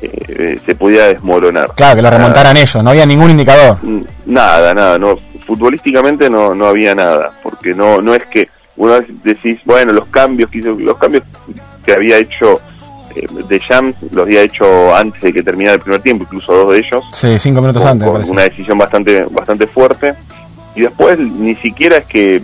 eh, 0.00 0.60
se 0.64 0.74
pudiera 0.76 1.06
desmoronar. 1.06 1.72
Claro, 1.74 1.96
que 1.96 2.02
lo 2.02 2.10
remontaran 2.10 2.56
ellos, 2.56 2.80
no 2.80 2.90
había 2.90 3.06
ningún 3.06 3.30
indicador. 3.30 3.78
Nada, 4.24 4.72
nada, 4.72 5.00
no 5.00 5.18
futbolísticamente 5.44 6.30
no, 6.30 6.54
no 6.54 6.66
había 6.66 6.94
nada, 6.94 7.32
porque 7.42 7.74
no, 7.74 8.00
no 8.00 8.14
es 8.14 8.24
que 8.26 8.48
vez 8.76 9.06
decís, 9.24 9.58
bueno, 9.64 9.92
los 9.92 10.06
cambios 10.06 10.50
que 10.50 10.58
hizo, 10.58 10.70
los 10.78 10.96
cambios 10.98 11.24
que 11.86 11.92
había 11.92 12.18
hecho 12.18 12.60
eh, 13.14 13.24
de 13.48 13.60
Jams 13.60 13.94
los 14.10 14.24
había 14.24 14.42
hecho 14.42 14.94
antes 14.94 15.22
de 15.22 15.32
que 15.32 15.42
terminara 15.42 15.76
el 15.76 15.80
primer 15.80 16.02
tiempo, 16.02 16.24
incluso 16.24 16.52
dos 16.52 16.74
de 16.74 16.80
ellos, 16.80 17.04
Sí, 17.14 17.38
cinco 17.38 17.60
minutos 17.62 17.82
con- 17.82 17.92
antes. 17.92 18.08
con 18.10 18.30
una 18.30 18.42
decisión 18.42 18.76
bastante 18.76 19.24
bastante 19.30 19.66
fuerte. 19.66 20.12
Y 20.74 20.82
después 20.82 21.18
ni 21.18 21.54
siquiera 21.56 21.96
es 21.98 22.04
que 22.06 22.42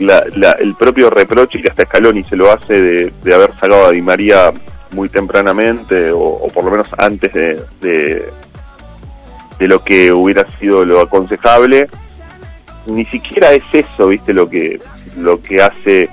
la- 0.00 0.24
la- 0.34 0.52
el 0.60 0.74
propio 0.74 1.08
reproche 1.08 1.62
que 1.62 1.68
hasta 1.68 1.84
Scaloni 1.86 2.22
se 2.24 2.36
lo 2.36 2.52
hace 2.52 2.78
de, 2.80 3.12
de 3.22 3.34
haber 3.34 3.52
sacado 3.54 3.86
a 3.86 3.90
Di 3.92 4.02
María 4.02 4.50
muy 4.92 5.08
tempranamente 5.08 6.10
o, 6.12 6.18
o 6.18 6.48
por 6.48 6.64
lo 6.64 6.70
menos 6.72 6.88
antes 6.98 7.32
de, 7.32 7.60
de, 7.80 8.28
de 9.58 9.68
lo 9.68 9.82
que 9.82 10.12
hubiera 10.12 10.44
sido 10.58 10.84
lo 10.84 11.00
aconsejable 11.00 11.86
ni 12.86 13.04
siquiera 13.06 13.52
es 13.52 13.62
eso 13.72 14.08
viste 14.08 14.34
lo 14.34 14.48
que 14.50 14.78
lo 15.16 15.40
que 15.40 15.62
hace 15.62 16.08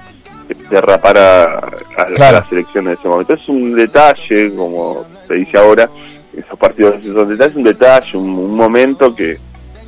derrapar 0.70 1.18
a, 1.18 1.44
a- 1.44 1.58
a 1.98 2.06
Claro. 2.16 2.38
la 2.40 2.46
selección 2.50 2.88
en 2.88 2.94
ese 2.94 3.08
momento 3.08 3.34
es 3.34 3.48
un 3.50 3.76
detalle 3.76 4.54
como 4.56 5.06
se 5.28 5.34
dice 5.36 5.58
ahora 5.58 5.90
esos 6.38 6.58
partidos 6.60 6.96
son 7.04 7.28
detalles 7.30 7.56
un 7.56 7.64
detalle 7.64 8.18
un, 8.18 8.30
un 8.30 8.56
momento 8.56 9.16
que 9.16 9.38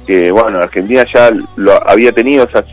que 0.05 0.31
bueno 0.31 0.59
Argentina 0.59 1.05
ya 1.13 1.31
lo 1.55 1.89
había 1.89 2.11
tenido 2.11 2.43
esas 2.45 2.65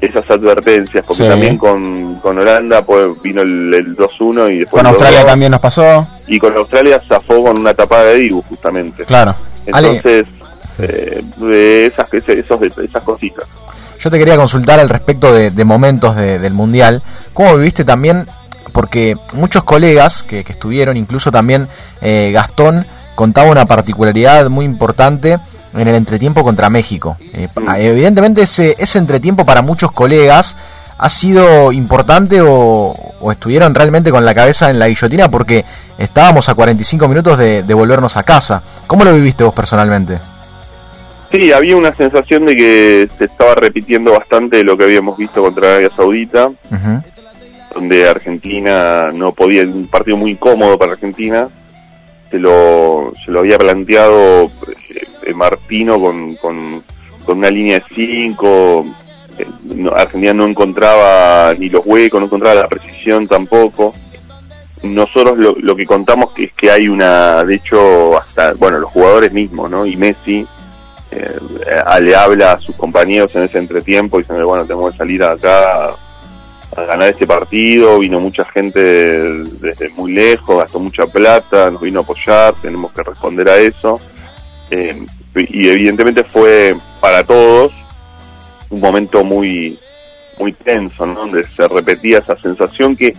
esas 0.00 0.28
advertencias 0.30 1.04
porque 1.06 1.24
Sí. 1.24 1.28
también 1.28 1.58
con, 1.58 2.14
con 2.20 2.38
Holanda 2.38 2.82
pues 2.86 3.08
vino 3.22 3.42
el, 3.42 3.74
el 3.74 3.94
2-1 3.94 4.50
y 4.54 4.58
después 4.60 4.82
Con 4.82 4.86
Australia 4.86 5.22
2-2, 5.22 5.26
también 5.26 5.50
nos 5.52 5.60
pasó. 5.60 6.08
y 6.26 6.38
con 6.38 6.56
Australia 6.56 7.02
zafó 7.06 7.44
con 7.44 7.58
una 7.58 7.74
tapada 7.74 8.04
de 8.06 8.14
Dibu 8.20 8.40
justamente 8.48 9.04
Claro. 9.04 9.34
entonces 9.66 10.24
eh, 10.78 11.22
esas 11.92 12.08
esos 12.14 12.62
esas 12.62 13.02
cositas 13.02 13.44
Yo 14.00 14.10
te 14.10 14.18
quería 14.18 14.36
consultar 14.36 14.80
al 14.80 14.88
respecto 14.88 15.32
de, 15.32 15.50
de 15.50 15.64
momentos 15.64 16.16
de- 16.16 16.38
del 16.38 16.54
Mundial. 16.54 17.02
¿Cómo 17.34 17.56
viviste 17.56 17.84
también? 17.84 18.26
Porque 18.72 19.16
muchos 19.34 19.62
colegas 19.64 20.22
que, 20.22 20.42
que 20.44 20.52
estuvieron, 20.52 20.96
incluso 20.96 21.30
también 21.30 21.68
eh, 22.00 22.30
Gastón, 22.32 22.86
contaba 23.14 23.50
una 23.50 23.66
particularidad 23.66 24.48
muy 24.48 24.64
importante 24.64 25.38
en 25.74 25.86
el 25.88 25.94
entretiempo 25.94 26.42
contra 26.42 26.70
México. 26.70 27.16
Eh, 27.34 27.48
pa- 27.52 27.78
Evidentemente 27.78 28.42
ese, 28.42 28.74
ese 28.78 28.98
entretiempo 28.98 29.44
para 29.44 29.60
muchos 29.62 29.92
colegas 29.92 30.56
ha 30.98 31.08
sido 31.08 31.72
importante 31.72 32.40
o, 32.42 32.94
o 33.20 33.32
estuvieron 33.32 33.74
realmente 33.74 34.10
con 34.10 34.24
la 34.24 34.34
cabeza 34.34 34.70
en 34.70 34.78
la 34.78 34.86
guillotina 34.88 35.30
porque 35.30 35.64
estábamos 35.98 36.48
a 36.48 36.54
45 36.54 37.08
minutos 37.08 37.38
de, 37.38 37.62
de 37.62 37.74
volvernos 37.74 38.16
a 38.16 38.22
casa. 38.22 38.62
¿Cómo 38.86 39.04
lo 39.04 39.12
viviste 39.14 39.42
vos 39.44 39.54
personalmente? 39.54 40.18
Sí, 41.30 41.52
había 41.52 41.76
una 41.76 41.94
sensación 41.94 42.44
de 42.46 42.56
que 42.56 43.08
se 43.16 43.24
estaba 43.26 43.54
repitiendo 43.54 44.12
bastante 44.12 44.64
lo 44.64 44.76
que 44.76 44.84
habíamos 44.84 45.16
visto 45.16 45.42
contra 45.42 45.68
Arabia 45.68 45.90
Saudita, 45.94 46.50
donde 47.72 48.08
Argentina 48.08 49.12
no 49.14 49.32
podía, 49.32 49.62
un 49.62 49.86
partido 49.86 50.16
muy 50.16 50.32
incómodo 50.32 50.76
para 50.76 50.92
Argentina, 50.92 51.48
se 52.30 52.38
lo, 52.38 53.12
se 53.24 53.30
lo 53.30 53.40
había 53.40 53.58
planteado 53.58 54.50
eh, 55.24 55.34
Martino 55.34 56.00
con, 56.00 56.34
con, 56.36 56.82
con 57.24 57.38
una 57.38 57.50
línea 57.50 57.78
de 57.78 57.84
5, 57.94 58.86
Argentina 59.94 60.34
no 60.34 60.46
encontraba 60.46 61.54
ni 61.54 61.68
los 61.68 61.84
huecos, 61.86 62.20
no 62.20 62.26
encontraba 62.26 62.54
la 62.54 62.68
precisión 62.68 63.28
tampoco. 63.28 63.94
Nosotros 64.82 65.38
lo, 65.38 65.54
lo 65.58 65.76
que 65.76 65.84
contamos 65.84 66.32
que 66.32 66.44
es 66.44 66.52
que 66.54 66.70
hay 66.70 66.88
una, 66.88 67.44
de 67.44 67.54
hecho, 67.54 68.16
hasta, 68.16 68.54
bueno, 68.54 68.78
los 68.78 68.90
jugadores 68.90 69.32
mismos, 69.32 69.70
¿no? 69.70 69.84
Y 69.84 69.96
Messi, 69.96 70.46
eh, 71.10 71.38
le 72.00 72.14
habla 72.14 72.52
a 72.52 72.60
sus 72.60 72.76
compañeros 72.76 73.34
en 73.34 73.42
ese 73.42 73.58
entretiempo 73.58 74.18
diciendo 74.18 74.46
bueno 74.46 74.64
tenemos 74.64 74.92
que 74.92 74.98
salir 74.98 75.22
acá 75.22 75.90
a 76.76 76.84
ganar 76.84 77.08
este 77.08 77.26
partido 77.26 77.98
vino 77.98 78.20
mucha 78.20 78.44
gente 78.44 78.80
desde 78.80 79.88
muy 79.90 80.12
lejos 80.12 80.58
gastó 80.58 80.78
mucha 80.78 81.06
plata 81.06 81.70
nos 81.70 81.80
vino 81.80 82.00
a 82.00 82.02
apoyar 82.02 82.54
tenemos 82.62 82.92
que 82.92 83.02
responder 83.02 83.48
a 83.48 83.56
eso 83.56 84.00
Eh, 84.72 85.04
y 85.34 85.68
evidentemente 85.68 86.22
fue 86.22 86.76
para 87.00 87.24
todos 87.24 87.72
un 88.70 88.80
momento 88.80 89.24
muy 89.24 89.76
muy 90.38 90.52
tenso 90.52 91.04
¿no? 91.06 91.14
donde 91.14 91.42
se 91.42 91.66
repetía 91.66 92.18
esa 92.18 92.36
sensación 92.36 92.96
que 92.96 93.12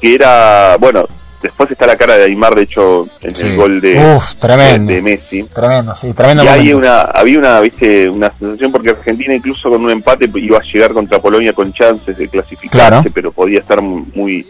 que 0.00 0.14
era 0.14 0.76
bueno 0.78 1.06
después 1.44 1.70
está 1.70 1.86
la 1.86 1.96
cara 1.96 2.16
de 2.16 2.24
Aymar 2.24 2.54
de 2.54 2.62
hecho 2.62 3.06
en 3.22 3.34
Sí. 3.36 3.46
el 3.46 3.56
gol 3.56 3.80
de, 3.80 4.14
Uf, 4.16 4.34
tremendo. 4.36 4.88
de, 4.90 4.96
de 4.96 5.02
Messi 5.02 5.42
Tremendo, 5.44 5.94
sí, 5.94 6.12
tremendo 6.12 6.44
y 6.44 6.48
hay 6.48 6.72
una, 6.72 7.02
había 7.02 7.38
una, 7.38 7.60
viste, 7.60 8.08
una 8.10 8.32
sensación 8.38 8.72
porque 8.72 8.90
Argentina 8.90 9.34
incluso 9.34 9.70
con 9.70 9.84
un 9.84 9.90
empate 9.90 10.28
iba 10.34 10.58
a 10.58 10.62
llegar 10.62 10.92
contra 10.92 11.20
Polonia 11.20 11.52
con 11.52 11.72
chances 11.72 12.16
de 12.16 12.28
clasificarse, 12.28 12.88
Claro. 12.88 13.04
pero 13.14 13.30
podía 13.32 13.60
estar 13.60 13.80
muy, 13.80 14.46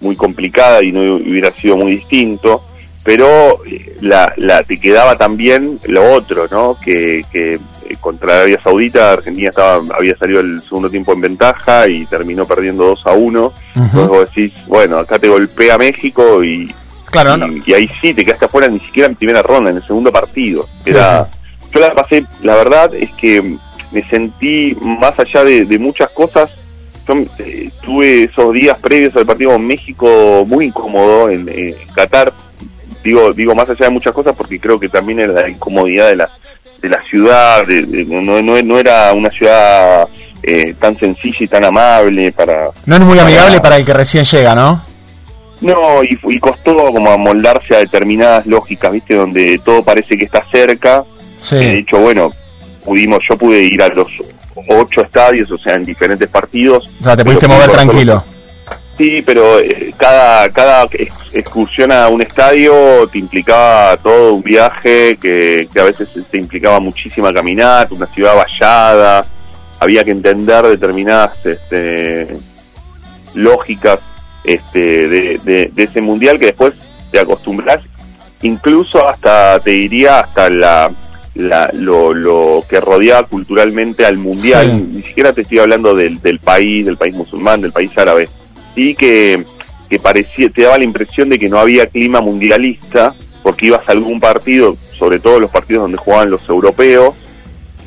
muy 0.00 0.16
complicada 0.16 0.82
y 0.84 0.92
no 0.92 1.14
hubiera 1.16 1.50
sido 1.52 1.76
muy 1.76 1.92
distinto. 1.92 2.62
Pero 3.04 3.64
eh, 3.66 3.96
la, 4.00 4.32
la, 4.36 4.62
te 4.62 4.78
quedaba 4.78 5.16
también 5.18 5.80
lo 5.86 6.12
otro, 6.12 6.46
¿no? 6.50 6.76
Que, 6.82 7.24
que 7.32 7.54
eh, 7.54 7.60
contra 8.00 8.36
Arabia 8.36 8.60
Saudita 8.62 9.12
Argentina 9.12 9.50
estaba, 9.50 9.82
había 9.96 10.16
salido 10.16 10.40
el 10.40 10.62
segundo 10.62 10.88
tiempo 10.88 11.12
en 11.12 11.20
ventaja 11.22 11.88
y 11.88 12.06
terminó 12.06 12.46
perdiendo 12.46 12.84
2 12.84 13.06
a 13.06 13.12
1. 13.12 13.52
Entonces 13.74 14.08
vos 14.08 14.28
decís, 14.34 14.52
bueno, 14.68 14.98
acá 14.98 15.18
te 15.18 15.28
golpea 15.28 15.78
México 15.78 16.44
y, 16.44 16.72
Claro, 17.10 17.34
y, 17.36 17.38
no. 17.40 17.62
y 17.66 17.72
ahí 17.74 17.90
sí 18.00 18.14
te 18.14 18.24
quedaste 18.24 18.46
afuera 18.46 18.68
ni 18.68 18.78
siquiera 18.78 19.08
en 19.08 19.16
primera 19.16 19.42
ronda, 19.42 19.70
en 19.70 19.76
el 19.76 19.86
segundo 19.86 20.12
partido. 20.12 20.66
Era, 20.86 21.28
yo 21.74 21.80
la 21.80 21.94
pasé, 21.94 22.24
la 22.42 22.54
verdad 22.56 22.94
es 22.94 23.10
que 23.12 23.56
me 23.90 24.02
sentí 24.08 24.74
más 24.80 25.18
allá 25.18 25.44
de, 25.44 25.64
de 25.64 25.78
muchas 25.78 26.10
cosas. 26.10 26.50
Yo 27.06 27.14
eh, 27.40 27.68
tuve 27.82 28.24
esos 28.24 28.54
días 28.54 28.78
previos 28.78 29.14
al 29.16 29.26
partido 29.26 29.50
con 29.50 29.66
México 29.66 30.44
muy 30.46 30.66
incómodo 30.66 31.28
en, 31.28 31.48
en 31.48 31.74
Qatar. 31.94 32.32
Digo, 33.02 33.32
digo 33.32 33.54
más 33.54 33.68
allá 33.68 33.86
de 33.86 33.90
muchas 33.90 34.12
cosas 34.12 34.34
porque 34.36 34.60
creo 34.60 34.78
que 34.78 34.88
también 34.88 35.20
era 35.20 35.32
la 35.32 35.48
incomodidad 35.48 36.08
de 36.08 36.16
la 36.16 36.30
de 36.80 36.88
la 36.88 37.00
ciudad, 37.02 37.64
de- 37.66 37.82
de- 37.82 38.04
no, 38.04 38.42
no, 38.42 38.60
no 38.60 38.78
era 38.78 39.12
una 39.12 39.30
ciudad 39.30 40.08
eh, 40.42 40.74
tan 40.80 40.98
sencilla 40.98 41.36
y 41.38 41.46
tan 41.46 41.64
amable 41.64 42.32
para, 42.32 42.70
No 42.86 42.96
es 42.96 43.00
muy 43.02 43.18
amigable 43.20 43.60
para 43.60 43.76
el 43.76 43.86
que 43.86 43.92
recién 43.92 44.24
llega, 44.24 44.54
¿no? 44.56 44.82
no, 45.60 46.02
y, 46.02 46.18
y 46.28 46.40
costó 46.40 46.74
como 46.92 47.10
amoldarse 47.12 47.76
a 47.76 47.78
determinadas 47.78 48.46
lógicas, 48.46 48.90
¿viste? 48.90 49.14
Donde 49.14 49.60
todo 49.64 49.84
parece 49.84 50.18
que 50.18 50.24
está 50.24 50.44
cerca. 50.50 51.04
Sí. 51.40 51.54
De 51.56 51.78
hecho, 51.78 51.98
bueno, 51.98 52.30
pudimos, 52.84 53.20
yo 53.30 53.38
pude 53.38 53.62
ir 53.62 53.80
a 53.80 53.86
los 53.88 54.08
ocho 54.68 55.02
estadios, 55.02 55.50
o 55.52 55.58
sea, 55.58 55.74
en 55.74 55.84
diferentes 55.84 56.28
partidos. 56.28 56.90
O 57.00 57.04
sea, 57.04 57.16
te 57.16 57.24
pudiste 57.24 57.46
mover 57.46 57.70
tranquilo. 57.70 58.24
Sí, 59.02 59.20
pero 59.26 59.58
eh, 59.58 59.92
cada, 59.96 60.48
cada 60.50 60.84
ex- 60.92 61.12
excursión 61.32 61.90
a 61.90 62.06
un 62.08 62.22
estadio 62.22 63.08
te 63.10 63.18
implicaba 63.18 63.96
todo 63.96 64.34
un 64.34 64.42
viaje 64.42 65.18
que, 65.20 65.68
que 65.72 65.80
a 65.80 65.84
veces 65.84 66.08
te 66.30 66.38
implicaba 66.38 66.78
muchísima 66.78 67.32
caminata, 67.32 67.92
una 67.94 68.06
ciudad 68.06 68.36
vallada, 68.36 69.26
había 69.80 70.04
que 70.04 70.12
entender 70.12 70.64
determinadas 70.66 71.44
este, 71.44 72.28
lógicas 73.34 73.98
este, 74.44 75.08
de, 75.08 75.40
de- 75.42 75.70
de 75.74 75.82
ese 75.82 76.00
mundial 76.00 76.38
que 76.38 76.46
después 76.46 76.72
te 77.10 77.18
acostumbras, 77.18 77.80
incluso 78.42 79.08
hasta, 79.08 79.58
te 79.58 79.70
diría, 79.72 80.20
hasta 80.20 80.48
la, 80.48 80.92
la- 81.34 81.70
lo, 81.74 82.14
lo 82.14 82.64
que 82.68 82.80
rodeaba 82.80 83.26
culturalmente 83.26 84.06
al 84.06 84.16
mundial. 84.16 84.70
Sí. 84.70 84.90
Ni 84.98 85.02
siquiera 85.02 85.32
te 85.32 85.40
estoy 85.40 85.58
hablando 85.58 85.92
del, 85.92 86.20
del 86.20 86.38
país, 86.38 86.86
del 86.86 86.96
país 86.96 87.16
musulmán, 87.16 87.60
del 87.60 87.72
país 87.72 87.90
árabe. 87.98 88.28
Sí 88.74 88.94
que, 88.94 89.44
que 89.88 89.98
parecía, 89.98 90.48
te 90.50 90.62
daba 90.62 90.78
la 90.78 90.84
impresión 90.84 91.28
de 91.28 91.38
que 91.38 91.48
no 91.48 91.58
había 91.58 91.86
clima 91.86 92.20
mundialista, 92.20 93.14
porque 93.42 93.66
ibas 93.66 93.88
a 93.88 93.92
algún 93.92 94.20
partido, 94.20 94.76
sobre 94.98 95.18
todo 95.18 95.40
los 95.40 95.50
partidos 95.50 95.82
donde 95.82 95.98
jugaban 95.98 96.30
los 96.30 96.48
europeos, 96.48 97.14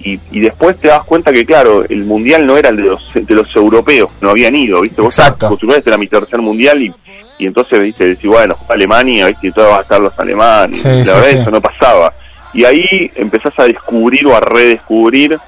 y, 0.02 0.20
y 0.32 0.40
después 0.40 0.78
te 0.78 0.90
das 0.90 1.04
cuenta 1.04 1.32
que, 1.32 1.44
claro, 1.46 1.84
el 1.90 2.04
mundial 2.04 2.46
no 2.46 2.58
era 2.58 2.70
el 2.70 2.76
de 2.76 2.84
los, 2.84 3.12
de 3.14 3.34
los 3.34 3.56
europeos, 3.56 4.12
no 4.22 4.30
habían 4.30 4.56
ido, 4.56 4.82
¿viste? 4.82 5.02
Vos 5.02 5.18
Exacto. 5.18 5.48
acostumbrás, 5.48 5.82
era 5.86 5.98
mi 5.98 6.08
tercer 6.08 6.40
mundial 6.42 6.84
y, 6.84 6.94
y 7.40 7.48
entonces, 7.48 7.80
¿viste? 7.80 8.10
Decís, 8.10 8.30
bueno, 8.30 8.56
Alemania, 8.70 9.26
¿viste? 9.28 9.48
Y 9.48 9.52
todo 9.52 9.70
va 9.70 9.80
a 9.80 9.82
estar 9.82 10.00
los 10.00 10.18
alemanes. 10.20 10.80
Sí, 10.80 10.90
la 10.90 11.04
sí, 11.04 11.10
verdad, 11.10 11.30
sí. 11.32 11.38
eso 11.40 11.52
no 11.52 11.62
pasaba. 11.62 12.14
Y 12.54 12.64
ahí 12.66 13.12
empezás 13.16 13.54
a 13.58 13.66
descubrir 13.66 14.28
o 14.28 14.36
a 14.36 14.42
redescubrir 14.42 15.40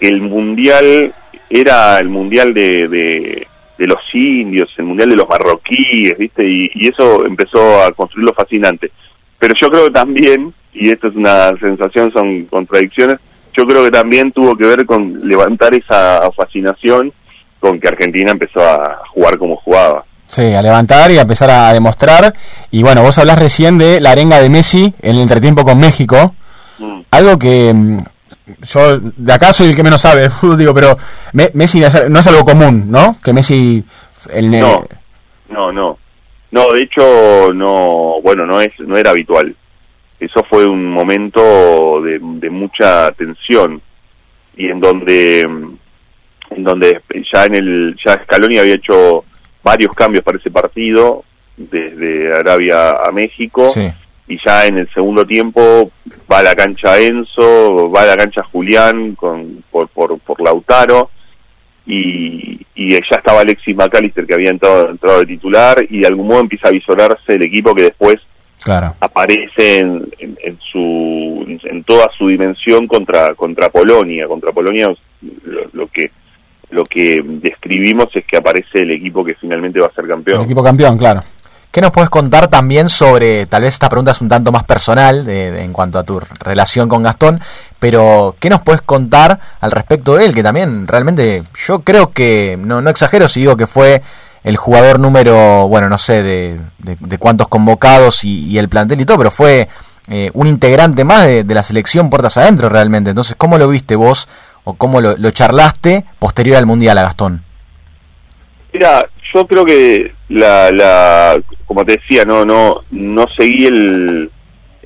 que 0.00 0.08
el 0.08 0.20
mundial 0.20 1.14
era 1.48 2.00
el 2.00 2.08
mundial 2.08 2.52
de, 2.52 2.88
de, 2.88 3.46
de 3.78 3.86
los 3.86 4.00
indios, 4.12 4.70
el 4.76 4.84
mundial 4.84 5.10
de 5.10 5.16
los 5.16 5.28
marroquíes, 5.28 6.16
¿viste? 6.18 6.46
Y, 6.46 6.70
y 6.74 6.88
eso 6.88 7.24
empezó 7.26 7.82
a 7.82 7.92
construir 7.92 8.26
lo 8.26 8.34
fascinante. 8.34 8.92
Pero 9.38 9.54
yo 9.60 9.68
creo 9.68 9.84
que 9.86 9.90
también, 9.90 10.52
y 10.72 10.90
esto 10.90 11.08
es 11.08 11.16
una 11.16 11.50
sensación, 11.58 12.12
son 12.12 12.44
contradicciones, 12.46 13.18
yo 13.56 13.66
creo 13.66 13.84
que 13.84 13.90
también 13.90 14.32
tuvo 14.32 14.56
que 14.56 14.66
ver 14.66 14.86
con 14.86 15.28
levantar 15.28 15.74
esa 15.74 16.30
fascinación 16.32 17.12
con 17.60 17.78
que 17.78 17.88
Argentina 17.88 18.32
empezó 18.32 18.60
a 18.60 19.02
jugar 19.12 19.38
como 19.38 19.56
jugaba. 19.56 20.04
Sí, 20.26 20.54
a 20.54 20.62
levantar 20.62 21.10
y 21.10 21.18
a 21.18 21.22
empezar 21.22 21.50
a 21.50 21.72
demostrar. 21.72 22.32
Y 22.70 22.82
bueno, 22.82 23.02
vos 23.02 23.18
hablás 23.18 23.38
recién 23.38 23.78
de 23.78 24.00
la 24.00 24.12
arenga 24.12 24.40
de 24.40 24.48
Messi 24.48 24.94
en 25.02 25.16
el 25.16 25.22
entretiempo 25.22 25.64
con 25.64 25.78
México. 25.78 26.34
Mm. 26.78 27.00
Algo 27.10 27.38
que 27.38 27.72
mm, 27.72 27.98
yo 28.62 28.98
de 28.98 29.32
acá 29.32 29.52
soy 29.52 29.68
el 29.68 29.76
que 29.76 29.82
menos 29.82 30.00
sabe 30.02 30.22
de 30.22 30.30
fútbol, 30.30 30.58
digo, 30.58 30.74
pero 30.74 30.96
Me- 31.32 31.50
Messi 31.54 31.80
no 31.80 31.86
es, 31.86 32.26
algo 32.26 32.44
común, 32.44 32.90
¿no? 32.90 33.16
Que 33.22 33.32
Messi... 33.32 33.84
El, 34.32 34.50
No, 34.50 34.86
no, 35.48 35.72
no. 35.72 35.98
No, 36.50 36.72
de 36.72 36.82
hecho, 36.82 37.52
no, 37.54 38.20
bueno, 38.22 38.44
no 38.46 38.60
es, 38.60 38.70
no 38.80 38.96
era 38.96 39.10
habitual. 39.10 39.54
Eso 40.20 40.44
fue 40.48 40.66
un 40.66 40.86
momento 40.90 42.00
de, 42.02 42.20
de 42.22 42.50
mucha 42.50 43.10
tensión 43.12 43.80
y 44.56 44.68
en 44.68 44.78
donde, 44.80 45.40
en 45.40 46.62
donde 46.62 47.00
ya 47.32 47.44
en 47.46 47.54
el, 47.56 47.96
ya 48.04 48.22
Scaloni 48.22 48.58
había 48.58 48.74
hecho 48.74 49.24
varios 49.64 49.92
cambios 49.94 50.22
para 50.22 50.38
ese 50.38 50.50
partido, 50.50 51.24
desde 51.56 52.32
Arabia 52.36 52.90
a 52.90 53.10
México, 53.12 53.64
Sí. 53.66 53.90
Y 54.28 54.38
ya 54.44 54.66
en 54.66 54.78
el 54.78 54.88
segundo 54.92 55.26
tiempo 55.26 55.90
va 56.30 56.38
a 56.38 56.42
la 56.42 56.54
cancha 56.54 56.98
Enzo, 56.98 57.90
va 57.90 58.02
a 58.02 58.06
la 58.06 58.16
cancha 58.16 58.42
Julián 58.44 59.14
con, 59.14 59.64
por, 59.70 59.88
por, 59.88 60.18
por 60.20 60.40
Lautaro, 60.40 61.10
y, 61.86 62.64
y 62.74 62.90
ya 62.90 63.16
estaba 63.16 63.40
Alexis 63.40 63.74
McAllister 63.74 64.26
que 64.26 64.34
había 64.34 64.50
entrado, 64.50 64.90
entrado 64.90 65.20
de 65.20 65.26
titular 65.26 65.84
y 65.90 66.00
de 66.00 66.06
algún 66.06 66.28
modo 66.28 66.40
empieza 66.40 66.68
a 66.68 66.72
visorarse 66.72 67.34
el 67.34 67.42
equipo 67.42 67.74
que 67.74 67.82
después 67.82 68.16
Claro. 68.62 68.94
aparece 69.00 69.80
en, 69.80 70.08
en, 70.20 70.38
en 70.40 70.56
su 70.70 71.58
en 71.64 71.82
toda 71.82 72.08
su 72.16 72.28
dimensión 72.28 72.86
contra 72.86 73.34
contra 73.34 73.68
Polonia 73.70 74.28
contra 74.28 74.52
Polonia 74.52 74.94
lo, 75.20 75.62
lo 75.72 75.88
que 75.88 76.12
lo 76.70 76.84
que 76.84 77.20
describimos 77.24 78.06
es 78.14 78.24
que 78.24 78.36
aparece 78.36 78.82
el 78.82 78.92
equipo 78.92 79.24
que 79.24 79.34
finalmente 79.34 79.80
va 79.80 79.88
a 79.88 79.92
ser 79.94 80.04
El 80.04 80.10
campeón 80.10 80.42
equipo 80.42 80.62
campeón, 80.62 80.96
claro. 80.96 81.22
¿Qué 81.72 81.80
nos 81.80 81.90
puedes 81.90 82.10
contar 82.10 82.48
también 82.48 82.88
sobre, 82.90 83.46
tal 83.46 83.62
vez 83.62 83.72
esta 83.72 83.88
pregunta 83.88 84.10
es 84.12 84.20
un 84.20 84.28
tanto 84.28 84.52
más 84.52 84.62
personal 84.64 85.24
de- 85.24 85.62
en 85.64 85.72
cuanto 85.72 85.98
a 85.98 86.04
tu 86.04 86.20
relación 86.20 86.86
con 86.88 87.02
Gastón, 87.02 87.40
pero 87.78 88.36
¿qué 88.38 88.50
nos 88.50 88.60
puedes 88.60 88.82
contar 88.82 89.40
al 89.58 89.70
respecto 89.70 90.14
de 90.16 90.26
él? 90.26 90.34
Que 90.34 90.42
también 90.42 90.86
realmente 90.86 91.42
yo 91.66 91.80
creo 91.80 92.10
que, 92.12 92.58
no, 92.62 92.82
no 92.82 92.90
exagero 92.90 93.26
si 93.28 93.40
digo 93.40 93.56
que 93.56 93.66
fue 93.66 94.02
el 94.44 94.56
jugador 94.58 95.00
número, 95.00 95.66
bueno, 95.66 95.88
no 95.88 95.96
sé 95.96 96.22
de, 96.22 96.60
de- 96.78 96.96
de 97.00 97.18
cuántos 97.18 97.48
convocados 97.48 98.22
y, 98.22 98.58
el 98.58 98.68
plantel 98.68 99.00
y 99.00 99.06
todo, 99.06 99.16
pero 99.16 99.30
fue 99.30 99.68
eh, 100.08 100.30
un 100.34 100.48
integrante 100.48 101.04
más 101.04 101.24
de, 101.24 101.42
de 101.44 101.54
la 101.54 101.62
selección 101.62 102.10
puertas 102.10 102.36
adentro 102.36 102.68
realmente. 102.68 103.08
Entonces, 103.10 103.34
¿cómo 103.38 103.56
lo 103.56 103.68
viste 103.68 103.96
vos 103.96 104.28
o 104.64 104.74
cómo 104.74 105.00
lo, 105.00 105.16
lo 105.16 105.30
charlaste 105.30 106.04
posterior 106.18 106.58
al 106.58 106.66
Mundial 106.66 106.98
a 106.98 107.02
Gastón? 107.02 107.44
Mira, 108.74 109.06
yo 109.34 109.46
creo 109.46 109.64
que 109.64 110.12
la, 110.28 110.70
la 110.72 111.40
como 111.66 111.84
te 111.84 111.94
decía, 111.94 112.24
no 112.24 112.44
no 112.44 112.82
no 112.90 113.26
seguí 113.36 113.66
el, 113.66 114.30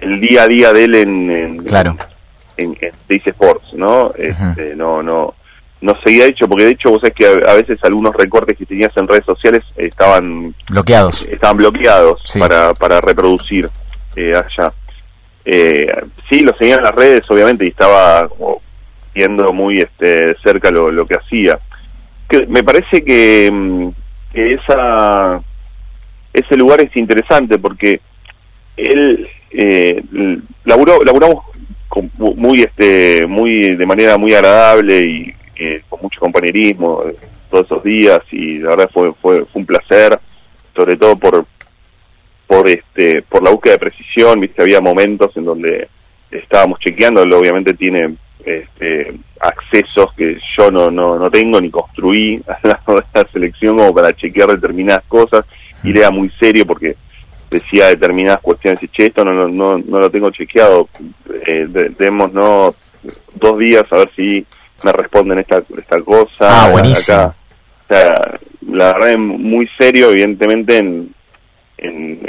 el 0.01 0.21
día 0.21 0.43
a 0.45 0.47
día 0.49 0.73
de 0.73 0.85
él 0.85 0.95
en, 0.95 1.31
en, 1.31 1.57
Claro. 1.59 1.97
en, 2.57 2.77
en 2.81 2.93
Teis 3.07 3.27
Sports, 3.27 3.73
¿no? 3.75 4.13
Este, 4.17 4.75
no 4.77 5.03
no 5.03 5.35
no 5.81 5.93
seguía 6.05 6.27
hecho 6.27 6.49
porque 6.49 6.65
de 6.65 6.71
hecho 6.71 6.91
vos 6.91 7.01
sabés 7.03 7.15
que 7.15 7.27
a, 7.27 7.51
a 7.53 7.55
veces 7.55 7.79
algunos 7.83 8.15
recortes 8.15 8.57
que 8.57 8.65
tenías 8.67 8.97
en 8.97 9.07
redes 9.07 9.25
sociales 9.27 9.63
estaban 9.77 10.55
Bloqueados. 10.71 11.27
estaban 11.31 11.57
bloqueados 11.59 12.21
Sí. 12.25 12.39
para 12.41 12.73
para 12.75 13.01
reproducir 13.01 13.69
eh, 14.17 14.33
allá. 14.35 14.73
Eh, 15.45 15.87
sí, 16.31 16.41
lo 16.41 16.53
seguía 16.57 16.77
en 16.77 16.83
las 16.83 16.95
redes, 16.95 17.31
obviamente, 17.31 17.65
y 17.65 17.69
estaba 17.69 18.27
como 18.29 18.63
viendo 19.15 19.53
muy 19.53 19.79
este, 19.79 20.35
cerca 20.43 20.71
lo, 20.71 20.91
lo 20.91 21.07
que 21.07 21.15
hacía. 21.17 21.59
Que 22.29 22.47
me 22.47 22.65
parece 22.65 23.05
que, 23.05 23.49
mm, 23.53 23.89
que 24.37 24.53
esa 24.53 25.41
ese 26.35 26.57
lugar 26.57 26.83
es 26.85 26.95
interesante 26.95 27.59
porque 27.59 28.01
él 28.77 29.27
eh, 29.51 30.03
laburó, 30.65 30.99
laburamos 31.03 31.45
con- 31.89 32.11
mu- 32.19 32.35
muy 32.35 32.61
este 32.61 33.27
muy 33.27 33.75
de 33.75 33.87
manera 33.87 34.19
muy 34.19 34.35
agradable 34.35 35.01
y 35.01 35.35
eh, 35.57 35.83
con 35.89 36.01
mucho 36.03 36.21
compañerismo 36.21 37.03
eh, 37.09 37.17
todos 37.51 37.65
esos 37.65 37.83
días 37.83 38.21
y 38.31 38.59
la 38.59 38.71
verdad 38.71 38.91
fue 38.93 39.13
fue, 39.23 39.47
fue 39.47 39.61
un 39.61 39.67
placer 39.67 40.19
sobre 40.75 40.97
todo 40.97 41.17
por 41.17 41.47
por 42.47 42.69
este 42.69 43.23
por 43.23 43.43
la 43.43 43.51
búsqueda 43.51 43.73
de 43.75 43.79
precisión 43.81 44.39
viste 44.41 44.61
había 44.61 44.83
momentos 44.83 45.35
en 45.39 45.47
donde 45.47 45.89
estábamos 46.31 46.79
chequeando 46.81 47.23
obviamente 47.23 47.73
tiene 47.73 48.15
este, 48.47 49.13
accesos 49.41 50.13
que 50.15 50.39
yo 50.57 50.71
no, 50.71 50.91
no, 50.91 51.19
no 51.19 51.31
tengo 51.31 51.61
ni 51.61 51.69
construí 51.71 52.41
a 52.49 52.59
la, 52.67 52.81
a 52.87 52.93
la 53.15 53.29
selección 53.33 53.77
como 53.77 53.95
para 53.95 54.15
chequear 54.15 54.49
determinadas 54.49 55.05
cosas 55.09 55.45
y 55.85 55.91
era 55.99 56.11
muy 56.11 56.31
serio 56.41 56.65
porque 56.67 56.97
decía 57.51 57.89
determinadas 57.89 58.41
cuestiones 58.41 58.83
y 58.83 58.89
che 58.89 59.07
esto 59.07 59.25
no, 59.25 59.33
no, 59.33 59.49
no, 59.49 59.79
no 59.79 59.99
lo 60.01 60.11
tengo 60.11 60.31
chequeado 60.31 60.89
eh, 61.47 61.67
de- 61.69 61.91
démonos 61.91 62.75
dos 63.35 63.59
días 63.59 63.85
a 63.91 63.97
ver 63.99 64.11
si 64.17 64.45
me 64.85 64.93
responden 64.93 65.39
esta, 65.39 65.63
esta 65.79 66.01
cosa 66.01 66.67
Ah, 66.67 66.71
buenísimo. 66.71 67.17
acá 67.19 67.35
o 67.89 67.95
sea, 67.95 68.39
la 68.69 68.93
verdad 68.95 69.11
es 69.13 69.19
muy 69.19 69.69
serio, 69.79 70.11
evidentemente, 70.11 70.79
en, 70.79 71.15
en, 71.79 72.29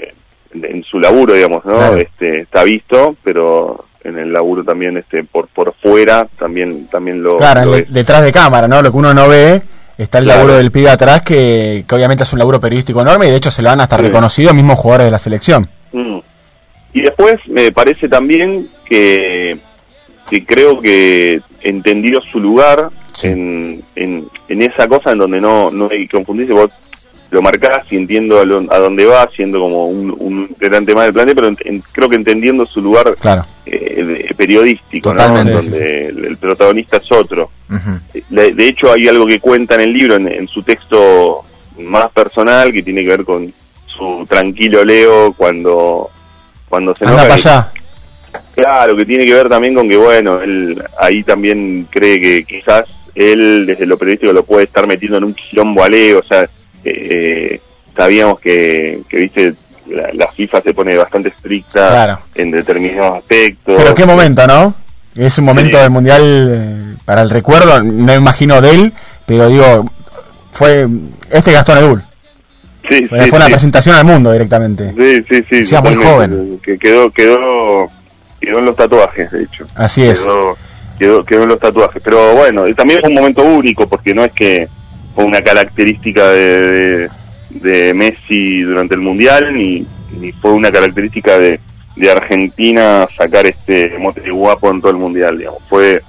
en- 0.52 0.65
en 0.65 0.84
su 0.84 0.99
laburo, 0.99 1.34
digamos, 1.34 1.65
¿no? 1.65 1.72
Claro. 1.73 1.98
Este, 1.98 2.41
está 2.41 2.64
visto, 2.64 3.15
pero 3.23 3.85
en 4.07 4.17
el 4.17 4.31
laburo 4.34 4.63
también, 4.63 4.97
este, 4.97 5.23
por 5.23 5.47
por 5.49 5.73
fuera, 5.81 6.27
también 6.38 6.88
también 6.88 7.21
lo, 7.21 7.38
Claro, 7.38 7.65
lo 7.65 7.75
en- 7.77 7.84
es. 7.84 7.93
detrás 7.93 8.23
de 8.23 8.31
cámara, 8.31 8.67
¿no? 8.67 8.81
Lo 8.81 8.91
que 8.91 8.97
uno 8.97 9.13
no 9.13 9.27
ve, 9.27 9.61
está 9.97 10.19
el 10.19 10.23
Claro. 10.25 10.39
laburo 10.41 10.57
del 10.57 10.71
pibe 10.71 10.89
atrás, 10.89 11.21
que, 11.23 11.84
que 11.88 11.95
obviamente 11.95 12.23
es 12.23 12.34
un 12.34 12.39
laburo 12.39 12.59
periodístico 12.61 13.01
enorme 13.01 13.27
y 13.27 13.31
de 13.31 13.35
hecho 13.38 13.51
se 13.51 13.61
lo 13.61 13.69
han 13.69 13.81
hasta 13.81 13.97
Sí. 13.97 14.03
reconocido 14.03 14.53
mismos 14.53 14.79
jugadores 14.79 15.05
de 15.07 15.11
la 15.11 15.19
selección. 15.19 15.69
Mm. 15.91 16.17
Y 16.93 17.01
después 17.01 17.35
me 17.47 17.71
parece 17.71 18.07
también 18.09 18.67
que, 18.85 19.57
que 20.29 20.45
creo 20.45 20.79
que 20.79 21.41
entendió 21.61 22.19
su 22.31 22.39
lugar 22.39 22.89
en, 23.23 23.84
en, 23.95 24.25
en 24.47 24.61
esa 24.61 24.88
cosa 24.88 25.11
en 25.11 25.17
donde 25.19 25.41
no, 25.41 25.69
no 25.71 25.89
hay 25.91 26.07
que 26.07 26.17
confundirse. 26.17 26.53
Vos 26.53 26.69
lo 27.29 27.41
marcás 27.41 27.83
y 27.91 27.97
entiendo 27.97 28.39
a, 28.39 28.45
lo- 28.45 28.65
a 28.71 28.79
dónde 28.79 29.05
va, 29.05 29.29
siendo 29.35 29.59
como 29.59 29.87
un, 29.87 30.15
un 30.17 30.37
integrante 30.49 30.95
más 30.95 31.05
del 31.05 31.13
planeta, 31.13 31.35
pero 31.35 31.47
en- 31.47 31.57
en- 31.75 31.83
creo 31.91 32.07
que 32.09 32.15
entendiendo 32.15 32.65
su 32.65 32.81
lugar 32.81 33.15
Claro. 33.19 33.45
eh, 33.65 34.03
de- 34.27 34.33
periodístico, 34.35 35.13
donde 35.13 36.07
el, 36.07 36.25
el 36.25 36.37
protagonista 36.37 36.97
es 36.97 37.11
otro. 37.11 37.51
Ujú. 37.69 38.21
De, 38.29 38.53
de 38.53 38.67
hecho, 38.67 38.91
hay 38.93 39.07
algo 39.07 39.25
que 39.27 39.39
cuenta 39.39 39.75
en 39.75 39.81
el 39.81 39.93
libro, 39.93 40.15
en, 40.15 40.27
en 40.27 40.47
su 40.47 40.63
texto 40.63 41.39
más 41.79 42.09
personal, 42.11 42.71
que 42.71 42.81
tiene 42.83 43.03
que 43.03 43.09
ver 43.09 43.23
con 43.25 43.53
su 43.85 44.25
tranquilo 44.29 44.85
Leo 44.85 45.33
cuando, 45.33 46.09
cuando 46.69 46.95
se 46.95 47.03
Anda 47.05 47.23
enoja. 47.23 47.27
para 47.27 47.55
allá. 47.57 47.71
Claro, 48.55 48.95
que 48.95 49.05
tiene 49.05 49.25
que 49.25 49.33
ver 49.33 49.49
también 49.49 49.75
con 49.75 49.87
que, 49.87 49.97
bueno, 49.97 50.39
él 50.41 50.81
ahí 50.99 51.23
también 51.23 51.87
cree 51.89 52.19
que 52.19 52.43
quizás 52.43 52.85
él 53.13 53.65
desde 53.67 53.85
lo 53.85 53.97
periodístico 53.97 54.31
lo 54.33 54.43
puede 54.43 54.63
estar 54.65 54.87
metiendo 54.87 55.17
en 55.17 55.25
un 55.25 55.33
quilombo 55.33 55.83
a 55.83 55.89
Leo, 55.89 56.19
o 56.19 56.23
sea, 56.23 56.47
eh, 56.83 57.59
sabíamos 57.95 58.39
que, 58.39 59.01
que 59.09 59.17
viste, 59.17 59.53
la, 59.87 60.09
la 60.13 60.27
FIFA 60.31 60.61
se 60.61 60.73
pone 60.73 60.95
bastante 60.97 61.29
estricta 61.29 61.89
Claro. 61.89 62.19
en 62.35 62.51
determinados 62.51 63.17
aspectos. 63.19 63.75
Pero 63.77 63.95
qué 63.95 64.05
momento, 64.05 64.45
¿no? 64.47 64.73
Es 65.15 65.37
un 65.37 65.45
momento 65.45 65.77
Sí. 65.77 65.81
del 65.83 65.91
Mundial 65.91 66.21
eh, 66.51 66.95
para 67.05 67.21
el 67.21 67.29
recuerdo, 67.29 67.81
no 67.83 68.13
imagino 68.13 68.61
de 68.61 68.69
él, 68.71 68.93
pero 69.25 69.47
digo, 69.49 69.85
fue 70.51 70.87
este 71.31 71.51
Gastón 71.51 71.77
Edul. 71.79 72.03
Sí, 72.89 73.05
Fue 73.07 73.21
sí, 73.23 73.29
una 73.33 73.45
sí. 73.47 73.51
presentación 73.51 73.95
al 73.95 74.05
mundo 74.05 74.31
directamente. 74.31 74.93
Sí, 74.97 75.21
sí, 75.29 75.43
sí. 75.49 75.65
Sea 75.65 75.81
muy 75.81 75.95
totalmente. 75.95 76.61
Que 76.63 76.77
quedó, 76.79 77.11
quedó, 77.11 77.87
quedó 78.39 78.59
en 78.59 78.65
los 78.65 78.75
tatuajes, 78.77 79.29
de 79.29 79.43
hecho. 79.43 79.67
Así 79.75 80.03
es. 80.03 80.21
Quedó, 80.21 80.57
quedó, 80.97 81.25
quedó 81.25 81.43
en 81.43 81.49
los 81.49 81.59
tatuajes. 81.59 82.01
Pero 82.01 82.33
bueno, 82.35 82.63
también 82.77 82.99
fue 83.01 83.09
un 83.09 83.15
momento 83.15 83.43
único, 83.43 83.85
porque 83.89 84.13
no 84.13 84.23
es 84.23 84.31
que 84.31 84.69
fue 85.18 85.26
una 85.26 85.41
característica 85.41 86.30
de, 86.30 87.10
de, 87.49 87.94
Messi 87.95 88.61
durante 88.61 88.94
el 88.94 89.02
Mundial, 89.02 89.52
ni, 89.52 89.84
fue 90.39 90.52
una 90.52 90.72
característica 90.72 91.39
de, 91.39 91.60
de 91.95 92.11
Argentina 92.11 93.07
sacar 93.18 93.48
este 93.48 93.98
mote 93.98 94.22
de 94.22 94.30
guapo 94.30 94.69
en 94.69 94.80
todo 94.80 94.91
el 94.91 94.98
Mundial, 94.98 95.39
digamos. 95.39 95.64
Fue, 95.68 96.03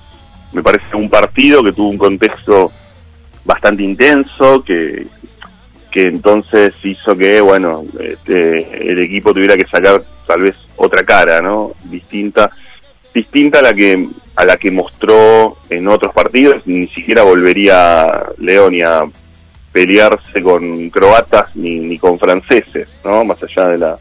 me 0.53 0.63
parece, 0.63 0.95
un 0.95 1.09
partido 1.09 1.65
que 1.65 1.73
tuvo 1.73 1.89
un 1.89 1.97
contexto 1.97 2.71
bastante 3.47 3.83
intenso, 3.83 4.63
que, 4.63 5.07
que 5.91 6.09
entonces 6.09 6.75
hizo 6.83 7.17
que, 7.17 7.41
bueno, 7.41 7.87
este, 7.99 8.91
el 8.91 8.99
equipo 8.99 9.33
tuviera 9.33 9.57
que 9.57 9.67
sacar 9.67 10.03
tal 10.27 10.43
vez 10.43 10.57
otra 10.77 11.03
cara, 11.03 11.41
¿no? 11.41 11.73
Distinta, 11.85 12.51
distinta 13.15 13.61
a 13.61 13.63
la 13.63 13.73
que 13.73 14.07
a 14.39 14.45
la 14.45 14.57
que 14.57 14.71
mostró 14.71 15.57
en 15.69 15.89
otros 15.89 16.15
partidos. 16.15 16.63
Ni 16.65 16.87
siquiera 16.91 17.25
volvería 17.25 18.07
León 18.39 18.73
ni 18.73 18.83
a 18.83 19.03
pelearse 19.73 20.41
con 20.41 20.91
croatas 20.91 21.57
ni, 21.57 21.81
ni 21.81 21.99
con 21.99 22.21
franceses, 22.21 22.89
¿no? 23.05 23.25
Más 23.25 23.39
allá 23.43 23.69
de 23.71 23.79
la 23.79 23.99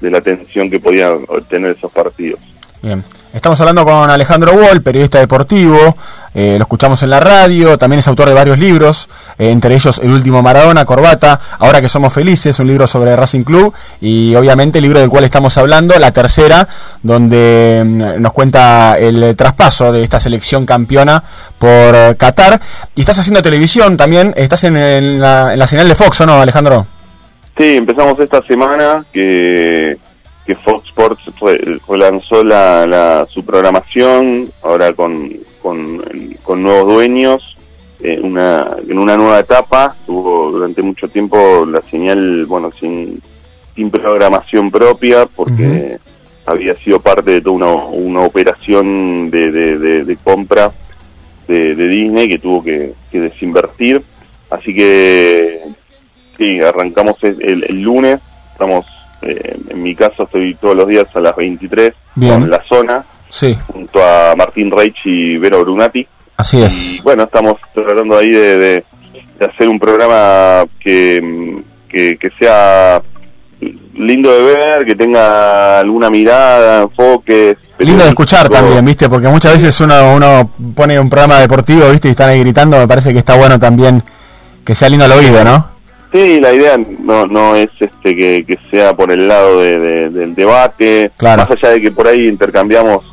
de 0.00 0.10
la 0.10 0.22
tensión 0.22 0.70
que 0.70 0.80
podían 0.80 1.24
obtener 1.28 1.76
esos 1.76 1.92
partidos. 1.92 2.40
Bien. 2.82 3.04
Estamos 3.32 3.60
hablando 3.60 3.84
con 3.84 4.10
Alejandro 4.10 4.52
Wall, 4.52 4.82
periodista 4.82 5.18
deportivo, 5.18 5.96
eh, 6.34 6.56
lo 6.58 6.62
escuchamos 6.64 7.02
en 7.02 7.10
la 7.10 7.20
radio, 7.20 7.78
también 7.78 8.00
es 8.00 8.08
autor 8.08 8.28
de 8.28 8.34
varios 8.34 8.58
libros, 8.58 9.08
eh, 9.38 9.50
entre 9.50 9.74
ellos 9.74 10.00
El 10.02 10.10
último 10.10 10.42
Maradona, 10.42 10.84
Corbata, 10.84 11.40
Ahora 11.58 11.80
que 11.80 11.88
somos 11.88 12.12
felices, 12.12 12.58
un 12.58 12.66
libro 12.66 12.86
sobre 12.86 13.14
Racing 13.16 13.44
Club 13.44 13.72
y 14.00 14.34
obviamente 14.34 14.78
el 14.78 14.82
libro 14.82 14.98
del 15.00 15.08
cual 15.08 15.24
estamos 15.24 15.56
hablando, 15.58 15.98
La 15.98 16.10
tercera, 16.12 16.66
donde 17.02 17.82
mm, 17.84 18.20
nos 18.20 18.32
cuenta 18.32 18.96
el 18.98 19.34
traspaso 19.36 19.92
de 19.92 20.02
esta 20.02 20.18
selección 20.20 20.66
campeona 20.66 21.22
por 21.58 22.16
Qatar. 22.16 22.60
Y 22.94 23.00
estás 23.00 23.18
haciendo 23.18 23.42
televisión 23.42 23.96
también, 23.96 24.34
estás 24.36 24.64
en, 24.64 25.20
la, 25.20 25.52
en 25.52 25.58
la 25.58 25.66
señal 25.66 25.88
de 25.88 25.94
Fox, 25.94 26.20
¿o 26.20 26.26
no, 26.26 26.40
Alejandro? 26.40 26.86
Sí, 27.56 27.76
empezamos 27.76 28.18
esta 28.18 28.42
semana 28.42 29.04
que, 29.12 29.96
que 30.44 30.56
Fox 30.56 30.88
Sports 30.88 31.22
relanzó 31.88 32.42
la, 32.42 32.84
la- 32.86 33.26
su 33.32 33.44
programación, 33.44 34.50
ahora 34.62 34.92
con, 34.92 35.30
con, 35.64 36.02
con 36.42 36.62
nuevos 36.62 36.86
dueños, 36.92 37.56
eh, 38.02 38.20
una, 38.22 38.76
en 38.86 38.98
una 38.98 39.16
nueva 39.16 39.40
etapa. 39.40 39.96
Tuvo 40.04 40.50
durante 40.50 40.82
mucho 40.82 41.08
tiempo 41.08 41.64
la 41.64 41.80
señal, 41.80 42.44
bueno, 42.44 42.70
sin, 42.70 43.18
sin 43.74 43.90
programación 43.90 44.70
propia, 44.70 45.24
porque 45.24 45.96
había 46.44 46.76
sido 46.76 47.00
parte 47.00 47.30
de 47.30 47.40
toda 47.40 47.56
una, 47.56 47.72
una 47.86 48.20
operación 48.20 49.30
de, 49.30 49.50
de, 49.50 49.78
de- 49.78 50.04
de 50.04 50.16
compra 50.18 50.70
de, 51.48 51.74
Disney 51.74 52.28
que 52.28 52.38
tuvo 52.38 52.62
que, 52.62 52.92
que 53.10 53.20
desinvertir. 53.20 54.02
Así 54.50 54.74
que 54.74 55.60
Sí, 56.36 56.60
arrancamos 56.60 57.16
el 57.22 57.80
lunes, 57.80 58.20
estamos, 58.52 58.84
eh, 59.22 59.56
en 59.70 59.82
mi 59.82 59.94
caso 59.94 60.24
estoy 60.24 60.56
todos 60.56 60.74
los 60.76 60.88
días 60.88 61.06
a 61.14 61.20
las 61.20 61.34
23 61.36 61.92
Bien. 62.16 62.40
con 62.40 62.50
La 62.50 62.60
Zona, 62.64 63.04
Sí, 63.28 63.56
junto 63.72 64.02
a 64.02 64.34
Martín 64.36 64.70
Reich 64.70 64.96
y 65.04 65.36
Vero 65.38 65.60
Brunati. 65.62 66.06
así 66.36 66.62
es. 66.62 66.74
Y 66.76 67.00
bueno, 67.00 67.24
estamos 67.24 67.54
tratando 67.74 68.16
ahí 68.18 68.30
de, 68.30 68.58
de- 68.58 68.84
de 69.38 69.46
hacer 69.46 69.68
un 69.68 69.78
programa 69.80 70.64
que, 70.78 71.56
que, 71.88 72.16
que 72.18 72.28
sea 72.38 73.02
lindo 73.94 74.30
de 74.32 74.42
ver, 74.42 74.84
que 74.86 74.94
tenga 74.94 75.80
alguna 75.80 76.10
mirada, 76.10 76.82
enfoques. 76.82 77.56
Lindo 77.78 78.04
de 78.04 78.10
escuchar 78.10 78.48
también, 78.48 78.84
¿viste? 78.84 79.08
Porque 79.08 79.28
muchas 79.28 79.54
veces 79.54 79.80
uno, 79.80 80.14
uno 80.14 80.50
pone 80.76 80.98
un 81.00 81.08
programa 81.10 81.40
deportivo, 81.40 81.88
¿viste? 81.90 82.08
Y 82.08 82.10
están 82.12 82.30
ahí 82.30 82.40
gritando, 82.40 82.78
me 82.78 82.86
parece 82.88 83.12
que 83.12 83.18
está 83.18 83.36
bueno 83.36 83.58
también 83.58 84.02
que 84.64 84.74
sea 84.74 84.88
lindo 84.88 85.04
al 85.04 85.12
oído, 85.12 85.42
¿no? 85.44 85.68
Sí, 86.12 86.38
la 86.40 86.52
idea 86.52 86.76
no, 87.00 87.26
no 87.26 87.56
es 87.56 87.70
este 87.80 88.14
que, 88.14 88.44
que 88.46 88.56
sea 88.70 88.94
por 88.94 89.10
el 89.10 89.26
lado 89.26 89.60
de- 89.60 89.78
de- 89.78 90.10
del 90.10 90.34
debate, 90.36 91.10
Claro. 91.16 91.42
más 91.42 91.50
allá 91.50 91.70
de 91.74 91.80
que 91.80 91.90
por 91.90 92.06
ahí 92.06 92.28
intercambiamos 92.28 93.04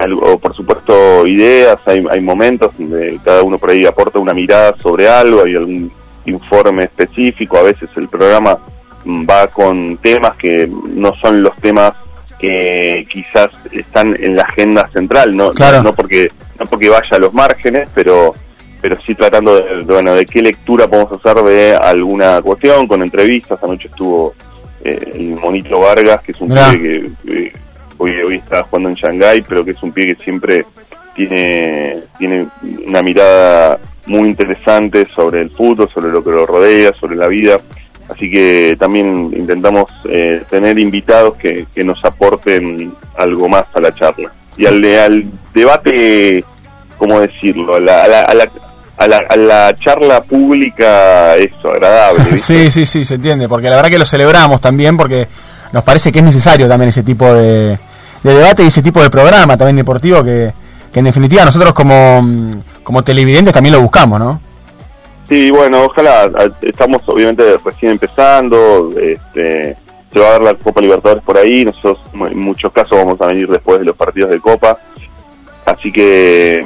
algo, 0.00 0.38
por 0.38 0.54
supuesto 0.54 1.26
ideas, 1.26 1.78
hay, 1.86 2.04
hay 2.10 2.20
momentos 2.20 2.72
donde 2.78 3.18
cada 3.24 3.42
uno 3.42 3.58
por 3.58 3.70
ahí 3.70 3.84
aporta 3.86 4.18
una 4.18 4.34
mirada 4.34 4.74
sobre 4.82 5.08
algo, 5.08 5.44
hay 5.44 5.54
algún 5.54 5.90
informe 6.26 6.84
específico, 6.84 7.58
a 7.58 7.62
veces 7.62 7.90
el 7.96 8.08
programa 8.08 8.58
mm, 9.04 9.26
va 9.28 9.46
con 9.48 9.96
temas 9.98 10.36
que 10.36 10.68
no 10.68 11.14
son 11.14 11.42
los 11.42 11.56
temas 11.56 11.92
que 12.38 13.04
quizás 13.10 13.50
están 13.70 14.16
en 14.18 14.34
la 14.34 14.42
agenda 14.42 14.88
central, 14.92 15.36
no, 15.36 15.52
Claro. 15.52 15.82
no 15.82 15.92
porque 15.92 16.28
no 16.58 16.66
porque 16.66 16.88
vaya 16.88 17.16
a 17.16 17.18
los 17.18 17.32
márgenes, 17.34 17.88
pero 17.94 18.34
pero 18.80 18.98
sí 19.02 19.14
tratando 19.14 19.60
de, 19.60 19.82
bueno 19.82 20.14
de 20.14 20.24
qué 20.24 20.40
lectura 20.40 20.88
podemos 20.88 21.12
hacer 21.12 21.42
de 21.44 21.76
alguna 21.76 22.40
cuestión 22.40 22.88
con 22.88 23.02
entrevistas 23.02 23.62
anoche 23.62 23.88
estuvo 23.88 24.34
eh, 24.82 24.98
el 25.14 25.38
monito 25.38 25.80
Vargas 25.80 26.22
que 26.22 26.32
es 26.32 26.40
un 26.40 26.48
que 26.48 27.10
eh, 27.28 27.52
hoy 28.00 28.12
hoy 28.22 28.36
está 28.36 28.62
jugando 28.64 28.88
en 28.88 28.94
Shanghái 28.94 29.42
pero 29.42 29.64
que 29.64 29.72
es 29.72 29.82
un 29.82 29.92
pibe 29.92 30.16
que 30.16 30.24
siempre 30.24 30.66
tiene 31.14 32.04
tiene 32.18 32.46
una 32.86 33.02
mirada 33.02 33.78
muy 34.06 34.28
interesante 34.28 35.06
sobre 35.14 35.42
el 35.42 35.50
fútbol 35.50 35.88
sobre 35.88 36.10
lo 36.10 36.24
que 36.24 36.30
lo 36.30 36.46
rodea 36.46 36.92
sobre 36.94 37.16
la 37.16 37.28
vida. 37.28 37.56
Así 38.08 38.28
que 38.28 38.74
también 38.78 39.30
intentamos 39.36 39.84
eh, 40.08 40.42
tener 40.50 40.78
invitados 40.80 41.36
que, 41.36 41.66
que 41.72 41.84
nos 41.84 42.04
aporten 42.04 42.92
algo 43.16 43.48
más 43.48 43.64
a 43.72 43.80
la 43.80 43.94
charla. 43.94 44.32
Y 44.56 44.66
al, 44.66 44.84
al 44.84 45.24
debate 45.54 46.44
cómo 46.98 47.20
decirlo 47.20 47.76
a 47.76 47.80
la, 47.80 48.02
a 48.02 48.08
la, 48.08 48.20
a 48.22 48.34
la, 48.34 48.50
a 48.96 49.06
la, 49.06 49.18
a 49.28 49.36
la 49.36 49.76
charla 49.76 50.22
pública 50.22 51.36
eso 51.36 51.70
agradable 51.70 52.24
¿viste? 52.32 52.38
Sí, 52.38 52.70
sí, 52.70 52.86
sí, 52.86 53.04
se 53.04 53.14
entiende, 53.14 53.48
porque 53.48 53.70
la 53.70 53.76
verdad 53.76 53.90
que 53.90 53.98
lo 53.98 54.04
celebramos 54.04 54.60
también 54.60 54.96
porque 54.96 55.28
nos 55.72 55.84
parece 55.84 56.10
que 56.10 56.18
es 56.18 56.24
necesario 56.24 56.68
también 56.68 56.88
ese 56.88 57.04
tipo 57.04 57.32
de, 57.32 57.78
de 58.22 58.34
debate 58.34 58.62
y 58.64 58.66
ese 58.66 58.82
tipo 58.82 59.02
de 59.02 59.10
programa 59.10 59.56
también 59.56 59.76
deportivo 59.76 60.22
que, 60.22 60.52
que 60.92 60.98
en 60.98 61.04
definitiva 61.06 61.44
nosotros 61.44 61.72
como, 61.72 62.62
como 62.82 63.02
televidentes 63.02 63.54
también 63.54 63.74
lo 63.74 63.80
buscamos, 63.80 64.18
¿no? 64.20 64.40
Sí, 65.28 65.50
bueno, 65.50 65.84
ojalá. 65.84 66.24
a- 66.24 66.50
Estamos 66.62 67.02
obviamente 67.06 67.56
recién 67.64 67.92
empezando. 67.92 68.90
Este, 69.00 69.76
se 70.12 70.18
va 70.18 70.26
a 70.26 70.30
dar 70.32 70.42
la 70.42 70.54
Copa 70.54 70.80
Libertadores 70.80 71.22
por 71.22 71.36
ahí. 71.38 71.64
Nosotros 71.64 72.00
en 72.12 72.38
muchos 72.40 72.72
casos 72.72 72.98
vamos 72.98 73.20
a 73.20 73.26
venir 73.26 73.48
después 73.48 73.78
de 73.78 73.84
los 73.86 73.94
partidos 73.96 74.30
de 74.30 74.40
Copa. 74.40 74.76
Así 75.66 75.92
que, 75.92 76.64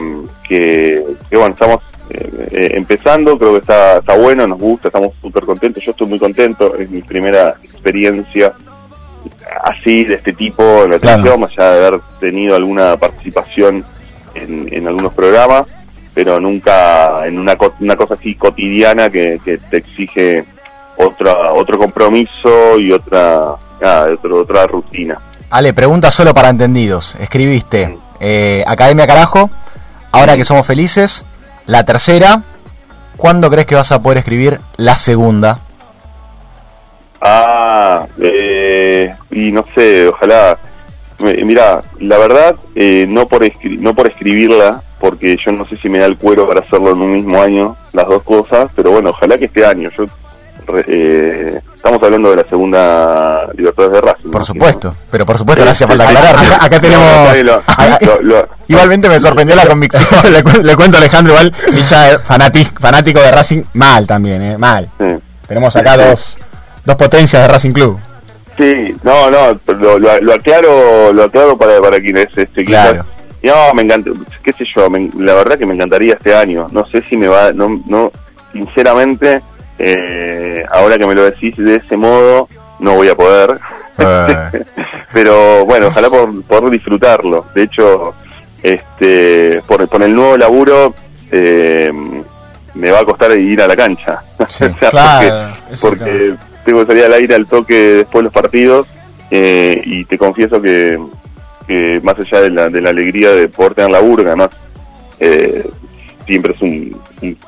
que, 0.48 1.04
que 1.28 1.36
bueno, 1.36 1.52
estamos 1.52 1.80
eh, 2.08 2.48
eh, 2.52 2.70
empezando. 2.74 3.38
Creo 3.38 3.52
que 3.52 3.58
está, 3.60 3.98
está 3.98 4.16
bueno, 4.16 4.46
nos 4.46 4.58
gusta, 4.58 4.88
estamos 4.88 5.10
súper 5.20 5.44
contentos. 5.44 5.84
Yo 5.84 5.90
estoy 5.90 6.06
muy 6.08 6.18
contento. 6.18 6.74
Es 6.76 6.88
mi 6.88 7.02
primera 7.02 7.56
experiencia 7.62 8.54
así, 9.62 10.04
de 10.04 10.14
este 10.14 10.32
tipo 10.32 10.62
en 10.84 10.90
la 10.92 10.98
televisión, 10.98 11.40
más 11.40 11.50
allá 11.56 11.70
de 11.70 11.86
haber 11.86 12.00
tenido 12.20 12.56
alguna 12.56 12.96
participación 12.96 13.84
en, 14.34 14.68
en 14.72 14.86
algunos 14.88 15.12
programas, 15.14 15.66
pero 16.14 16.40
nunca 16.40 17.26
en 17.26 17.38
una, 17.38 17.56
co- 17.56 17.74
una 17.80 17.96
cosa 17.96 18.14
así 18.14 18.34
cotidiana 18.34 19.08
que, 19.10 19.38
que 19.44 19.58
te 19.58 19.78
exige 19.78 20.44
otra, 20.96 21.52
otro 21.52 21.78
compromiso 21.78 22.78
y 22.78 22.92
otra, 22.92 23.54
nada, 23.80 24.12
otro- 24.14 24.40
otra 24.42 24.66
rutina. 24.66 25.18
Ale, 25.50 25.72
pregunta 25.74 26.10
solo 26.10 26.32
para 26.34 26.48
entendidos. 26.48 27.16
Escribiste 27.20 27.98
eh, 28.20 28.64
Academia 28.66 29.06
Carajo, 29.06 29.50
ahora 30.12 30.36
que 30.36 30.44
somos 30.44 30.66
felices, 30.66 31.24
la 31.66 31.84
tercera. 31.84 32.42
¿Cuándo 33.16 33.48
crees 33.50 33.66
que 33.66 33.76
vas 33.76 33.92
a 33.92 34.02
poder 34.02 34.18
escribir 34.18 34.60
la 34.76 34.96
segunda? 34.96 35.60
Ah, 37.20 38.06
eh, 38.20 38.53
y 39.30 39.50
no 39.52 39.64
sé, 39.74 40.08
ojalá. 40.08 40.58
Mira, 41.44 41.80
la 42.00 42.18
verdad, 42.18 42.56
eh, 42.74 43.06
no 43.08 43.26
por 43.28 43.42
escri- 43.44 43.78
no 43.78 43.94
por 43.94 44.08
escribirla, 44.08 44.82
porque 45.00 45.36
yo 45.42 45.52
no 45.52 45.64
sé 45.64 45.76
si 45.78 45.88
me 45.88 46.00
da 46.00 46.06
el 46.06 46.16
cuero 46.16 46.46
para 46.46 46.60
hacerlo 46.60 46.90
en 46.90 47.00
un 47.00 47.12
mismo 47.12 47.40
año, 47.40 47.76
las 47.92 48.06
dos 48.08 48.22
cosas, 48.24 48.70
pero 48.74 48.90
bueno, 48.90 49.10
ojalá 49.10 49.38
que 49.38 49.44
este 49.44 49.64
año. 49.64 49.90
Yo 49.96 50.04
eh, 50.88 51.60
estamos 51.74 52.02
hablando 52.02 52.30
de 52.30 52.36
la 52.36 52.44
segunda 52.48 53.48
Libertadores 53.54 53.92
de 53.92 54.00
Racing. 54.00 54.30
Por 54.30 54.40
¿no? 54.40 54.44
supuesto, 54.44 54.94
pero 55.10 55.24
por 55.26 55.38
supuesto, 55.38 55.62
gracias 55.62 55.86
por 55.88 55.96
sí, 55.98 56.02
aclararlo. 56.02 56.54
acá- 56.60 56.80
tenemos- 56.80 57.38
Lo- 58.00 58.20
lo- 58.22 58.48
Igualmente 58.66 59.08
me 59.08 59.20
sorprendió 59.20 59.54
la 59.54 59.66
convicción. 59.66 60.08
le, 60.32 60.42
cu- 60.42 60.62
le 60.62 60.74
cuento 60.76 60.96
a 60.96 61.00
Alejandro 61.00 61.32
igual, 61.34 61.52
hincha 61.70 62.18
fanático 62.20 63.20
de 63.20 63.30
Racing, 63.30 63.62
mal 63.74 64.06
también, 64.06 64.42
¿eh? 64.42 64.58
Mal. 64.58 64.90
Tenemos 65.46 65.76
acá 65.76 65.96
dos, 65.96 66.38
dos 66.84 66.96
potencias 66.96 67.42
de 67.42 67.48
Racing 67.48 67.72
Club. 67.72 67.98
Sí, 68.56 68.94
no, 69.02 69.30
no, 69.30 69.58
lo, 69.66 69.98
lo, 69.98 70.20
lo 70.20 70.32
aclaro, 70.34 71.12
lo 71.12 71.24
aclaro 71.24 71.56
para, 71.58 71.80
para 71.80 71.98
quienes 71.98 72.28
este, 72.36 72.64
quizás- 72.64 72.92
Claro. 72.92 73.06
No, 73.42 73.74
me 73.74 73.82
encanta, 73.82 74.10
qué 74.42 74.52
sé 74.52 74.64
yo, 74.74 74.88
me- 74.88 75.10
la 75.18 75.34
verdad 75.34 75.58
que 75.58 75.66
me 75.66 75.74
encantaría 75.74 76.14
este 76.14 76.34
año. 76.34 76.66
No 76.72 76.86
sé 76.86 77.02
si 77.08 77.16
me 77.16 77.28
va, 77.28 77.52
no, 77.52 77.82
no 77.86 78.10
sinceramente, 78.52 79.42
eh, 79.78 80.64
ahora 80.70 80.96
que 80.96 81.06
me 81.06 81.14
lo 81.14 81.24
decís 81.24 81.54
de 81.56 81.76
ese 81.76 81.96
modo, 81.96 82.48
no 82.78 82.94
voy 82.94 83.08
a 83.08 83.14
poder. 83.14 83.58
Pero 85.12 85.64
bueno, 85.66 85.88
ojalá 85.88 86.08
por, 86.08 86.42
poder 86.44 86.70
disfrutarlo. 86.70 87.44
De 87.54 87.64
hecho, 87.64 88.12
este, 88.62 89.60
por, 89.66 89.86
por 89.88 90.02
el 90.02 90.14
nuevo 90.14 90.36
laburo, 90.36 90.94
eh, 91.30 91.92
me 92.74 92.90
va 92.90 93.00
a 93.00 93.04
costar 93.04 93.38
ir 93.38 93.60
a 93.60 93.66
la 93.66 93.76
cancha. 93.76 94.22
O 94.38 94.46
sea, 94.48 94.70
claro, 94.74 95.54
porque, 95.80 95.98
porque 96.04 96.34
tengo 96.64 96.80
que 96.80 96.86
salir 96.86 97.04
al 97.04 97.12
aire 97.14 97.34
al 97.34 97.46
toque 97.46 97.74
después 97.74 98.20
de 98.20 98.22
los 98.24 98.32
partidos 98.32 98.86
eh, 99.30 99.80
y 99.84 100.04
te 100.04 100.16
confieso 100.18 100.60
que, 100.60 100.98
que 101.66 102.00
más 102.02 102.14
allá 102.18 102.40
de 102.42 102.50
la, 102.50 102.68
de 102.68 102.80
la 102.80 102.90
alegría 102.90 103.30
de 103.32 103.48
poder 103.48 103.74
tener 103.74 103.90
laburo, 103.90 104.22
que 104.22 104.28
además 104.30 104.50
eh, 105.20 105.68
siempre 106.26 106.52
es 106.54 106.60
un, 106.62 107.00
un- 107.22 107.38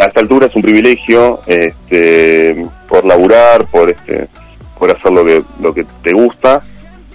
a 0.00 0.04
esta 0.06 0.20
altura 0.20 0.46
es 0.46 0.54
un 0.56 0.62
privilegio 0.62 1.40
este, 1.46 2.62
por 2.88 3.04
laburar, 3.04 3.64
por 3.66 3.90
este, 3.90 4.28
por 4.78 4.90
hacer 4.90 5.12
lo 5.12 5.24
que 5.24 5.42
lo 5.60 5.72
que 5.72 5.84
te 6.02 6.12
gusta, 6.12 6.62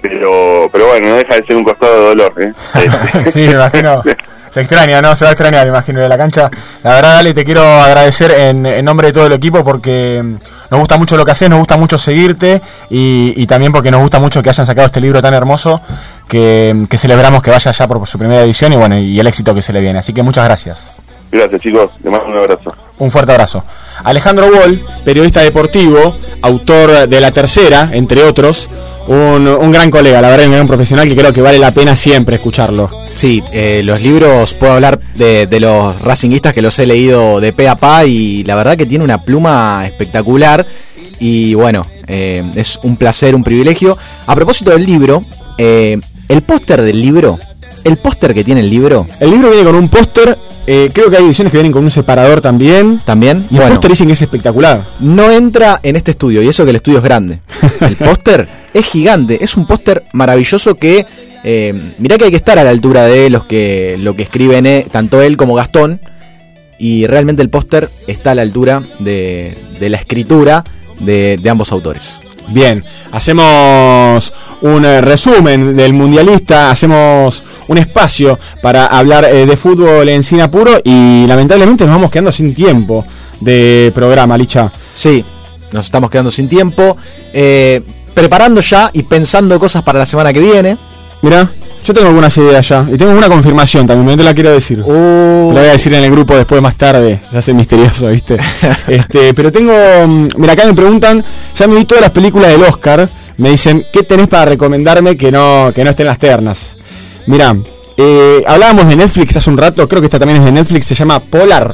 pero 0.02 0.68
pero 0.72 0.88
bueno, 0.88 1.10
no 1.10 1.16
deja 1.16 1.36
de 1.36 1.46
ser 1.46 1.56
un 1.56 1.64
costado 1.64 1.94
de 1.94 2.06
dolor, 2.08 2.34
¿eh? 2.42 2.54
Este, 3.16 3.32
sí, 3.32 3.40
me 3.48 3.52
imagino. 3.54 4.02
Se 4.58 4.62
extraña, 4.62 5.04
¿no? 5.04 5.16
Se 5.16 5.24
va 5.24 5.30
a 5.30 5.34
extrañar, 5.34 5.66
me 5.66 5.70
imagino, 5.70 6.02
de 6.02 6.10
la 6.10 6.18
cancha. 6.18 6.50
La 6.82 6.96
verdad, 6.96 7.20
Ale, 7.20 7.32
te 7.32 7.46
quiero 7.46 7.62
agradecer 7.62 8.32
en, 8.32 8.66
en 8.66 8.84
nombre 8.84 9.10
de 9.10 9.14
todo 9.14 9.28
el 9.28 9.34
equipo 9.34 9.64
porque 9.64 10.20
mm, 10.24 10.38
nos 10.72 10.80
gusta 10.80 10.98
mucho 10.98 11.16
lo 11.16 11.24
que 11.24 11.32
haces, 11.32 11.48
nos 11.48 11.60
gusta 11.60 11.78
mucho 11.78 12.00
seguirte 12.00 12.60
y, 12.90 13.36
y 13.38 13.46
también 13.46 13.72
porque 13.72 13.92
nos 13.92 14.02
gusta 14.02 14.18
mucho 14.18 14.42
que 14.42 14.50
hayan 14.50 14.66
sacado 14.66 14.88
este 14.88 15.00
libro 15.00 15.22
tan 15.22 15.36
hermoso 15.36 15.80
que, 16.28 16.88
que 16.90 16.98
celebramos 16.98 17.44
que 17.44 17.52
vaya 17.52 17.72
ya 17.72 17.88
por 17.88 18.08
su 18.08 18.18
primera 18.18 18.42
edición 18.42 18.74
y 18.74 18.78
bueno, 18.78 18.98
y 18.98 19.20
el 19.20 19.28
éxito 19.28 19.54
que 19.54 19.62
se 19.62 19.72
le 19.74 19.80
viene. 19.80 20.00
Así 20.00 20.12
que 20.12 20.24
muchas 20.24 20.46
gracias. 20.46 20.90
Gracias, 21.32 21.62
chicos. 21.62 21.92
Les 22.02 22.12
mando 22.12 22.26
un 22.26 22.38
abrazo. 22.40 22.74
Un 22.98 23.12
fuerte 23.12 23.34
abrazo. 23.34 23.64
Alejandro 24.04 24.48
Wall, 24.48 24.84
periodista 25.06 25.42
deportivo, 25.42 26.16
autor 26.42 27.08
de 27.08 27.22
La 27.22 27.30
Tercera, 27.30 27.90
entre 27.92 28.24
otros, 28.24 28.68
un, 29.06 29.48
un 29.48 29.72
gran 29.72 29.92
colega, 29.92 30.20
la 30.20 30.30
verdad, 30.30 30.48
un 30.48 30.54
gran 30.54 30.66
profesional 30.66 31.08
que 31.08 31.16
creo 31.16 31.32
que 31.32 31.44
vale 31.44 31.60
la 31.60 31.70
pena 31.70 31.96
siempre 31.96 32.38
escucharlo. 32.38 32.90
Sí, 33.18 33.44
eh, 33.52 33.82
los 33.84 34.00
libros, 34.00 34.54
puedo 34.54 34.74
hablar 34.74 35.00
de, 35.16 35.48
de 35.48 35.60
los 35.60 36.00
racinguistas 36.00 36.54
que 36.54 36.62
los 36.62 36.78
he 36.78 36.86
leído 36.86 37.42
de 37.42 37.52
pe 37.52 37.68
a 37.68 37.76
pa 37.76 38.06
y 38.06 38.44
la 38.44 38.54
verdad 38.54 38.78
que 38.78 38.86
tiene 38.86 39.04
una 39.04 39.24
pluma 39.24 39.88
espectacular 39.88 40.68
y 41.20 41.56
bueno, 41.56 41.84
eh, 42.08 42.44
es 42.56 42.78
un 42.84 42.96
placer, 42.96 43.34
un 43.34 43.44
privilegio. 43.44 43.98
A 44.28 44.36
propósito 44.36 44.70
del 44.70 44.86
libro, 44.86 45.26
eh, 45.58 46.00
el 46.28 46.42
póster 46.44 46.84
del 46.84 47.02
libro, 47.02 47.40
el 47.88 47.98
póster 47.98 48.34
que 48.34 48.44
tiene 48.44 48.62
el 48.62 48.70
libro... 48.70 49.08
El 49.20 49.32
libro 49.32 49.50
viene 49.50 49.64
con 49.64 49.76
un 49.76 49.90
póster, 49.90 50.38
eh, 50.70 50.90
creo 50.92 51.10
que 51.10 51.16
hay 51.16 51.24
ediciones 51.24 51.52
que 51.52 51.58
vienen 51.58 51.72
con 51.72 51.86
un 51.86 51.92
separador 51.92 52.42
también. 52.42 53.00
También. 53.06 53.46
Y 53.50 53.58
el 53.58 53.70
póster 53.70 53.92
dicen 53.92 54.08
que 54.08 54.14
es 54.14 54.22
espectacular. 54.22 54.86
No 55.00 55.32
entra 55.32 55.80
en 55.82 55.96
este 55.96 56.12
estudio, 56.12 56.42
y 56.42 56.50
eso 56.50 56.66
que 56.66 56.72
el 56.72 56.76
estudio 56.76 56.98
es 56.98 57.04
grande. 57.04 57.40
El 57.80 57.96
póster 57.98 58.48
es 58.74 58.86
gigante, 58.86 59.42
es 59.42 59.56
un 59.56 59.66
póster 59.66 60.04
maravilloso 60.12 60.76
que. 60.76 61.06
Eh, 61.44 61.74
mirá 62.00 62.18
que 62.18 62.26
hay 62.26 62.32
que 62.32 62.38
estar 62.38 62.60
a 62.60 62.64
la 62.66 62.72
altura 62.72 63.06
de 63.06 63.30
los 63.30 63.46
que 63.46 63.96
lo 64.00 64.16
que 64.18 64.24
escriben 64.24 64.66
eh, 64.66 64.86
tanto 64.92 65.22
él 65.22 65.38
como 65.38 65.56
Gastón. 65.56 66.02
Y 66.78 67.08
realmente 67.08 67.42
el 67.42 67.50
póster 67.50 67.90
está 68.06 68.32
a 68.32 68.36
la 68.36 68.42
altura 68.42 68.84
de, 69.00 69.58
de 69.80 69.90
la 69.90 69.98
escritura 69.98 70.64
de, 71.00 71.40
de 71.42 71.50
ambos 71.50 71.72
autores. 71.72 72.20
Bien, 72.48 72.84
hacemos 73.12 74.34
un 74.62 74.86
eh, 74.86 75.02
resumen 75.02 75.76
del 75.76 75.94
mundialista, 75.94 76.72
hacemos 76.72 77.44
un 77.68 77.78
espacio 77.78 78.40
para 78.62 78.86
hablar 78.86 79.26
eh, 79.26 79.46
de 79.46 79.58
fútbol 79.58 80.08
en 80.10 80.24
Singapur 80.24 80.82
y 80.84 81.26
lamentablemente 81.28 81.86
nos 81.86 81.96
vamos 81.96 82.12
quedando 82.12 82.32
sin 82.32 82.56
tiempo 82.56 83.06
de 83.40 83.92
programa, 83.94 84.38
Licha. 84.38 84.72
Sí, 84.96 85.24
nos 85.72 85.86
estamos 85.86 86.10
quedando 86.10 86.32
sin 86.32 86.48
tiempo. 86.48 86.98
eh, 87.34 87.82
preparando 88.18 88.62
ya 88.62 88.90
y 88.94 89.04
pensando 89.04 89.60
cosas 89.60 89.84
para 89.84 90.00
la 90.00 90.06
semana 90.08 90.34
que 90.34 90.40
viene. 90.40 90.76
Mira, 91.22 91.52
yo 91.88 91.94
tengo 91.94 92.08
algunas 92.10 92.36
ideas 92.38 92.68
ya. 92.68 92.86
Y 92.92 92.98
tengo 92.98 93.14
una 93.14 93.30
confirmación 93.30 93.88
también, 93.88 94.18
te 94.18 94.24
la 94.26 94.34
quiero 94.34 94.52
decir. 94.52 94.82
Uh. 94.82 95.52
La 95.54 95.62
voy 95.62 95.70
a 95.70 95.72
decir 95.72 95.94
en 95.94 96.04
el 96.04 96.12
grupo 96.12 96.36
después 96.36 96.62
más 96.62 96.76
tarde. 96.76 97.20
Se 97.32 97.38
hace 97.38 97.54
misterioso, 97.54 98.10
¿viste? 98.10 98.38
este, 98.88 99.34
pero 99.34 99.52
tengo. 99.54 99.74
mm, 100.06 100.28
Mira, 100.36 100.52
acá 100.54 100.66
me 100.66 100.74
preguntan. 100.74 101.24
Ya 101.58 101.66
me 101.68 101.76
vi 101.78 101.86
todas 101.86 102.02
las 102.02 102.12
películas 102.12 102.52
del 102.52 102.64
Oscar. 102.64 103.08
Me 103.38 103.52
dicen, 103.52 103.86
¿qué 103.94 104.04
tenés 104.04 104.28
para 104.28 104.46
recomendarme 104.46 105.16
que 105.16 105.32
no, 105.32 105.72
que 105.74 105.84
no 105.84 105.92
estén 105.92 106.08
las 106.08 106.20
ternas? 106.20 106.76
Mira, 107.26 107.56
eh, 107.96 108.44
hablábamos 108.46 108.90
de 108.90 108.98
Netflix 108.98 109.38
hace 109.38 109.50
un 109.50 109.58
rato. 109.58 109.88
Creo 109.88 110.02
que 110.02 110.08
esta 110.08 110.20
también 110.20 110.40
es 110.40 110.46
de 110.46 110.52
Netflix. 110.52 110.88
Se 110.88 110.96
llama 110.96 111.22
Polar. 111.22 111.74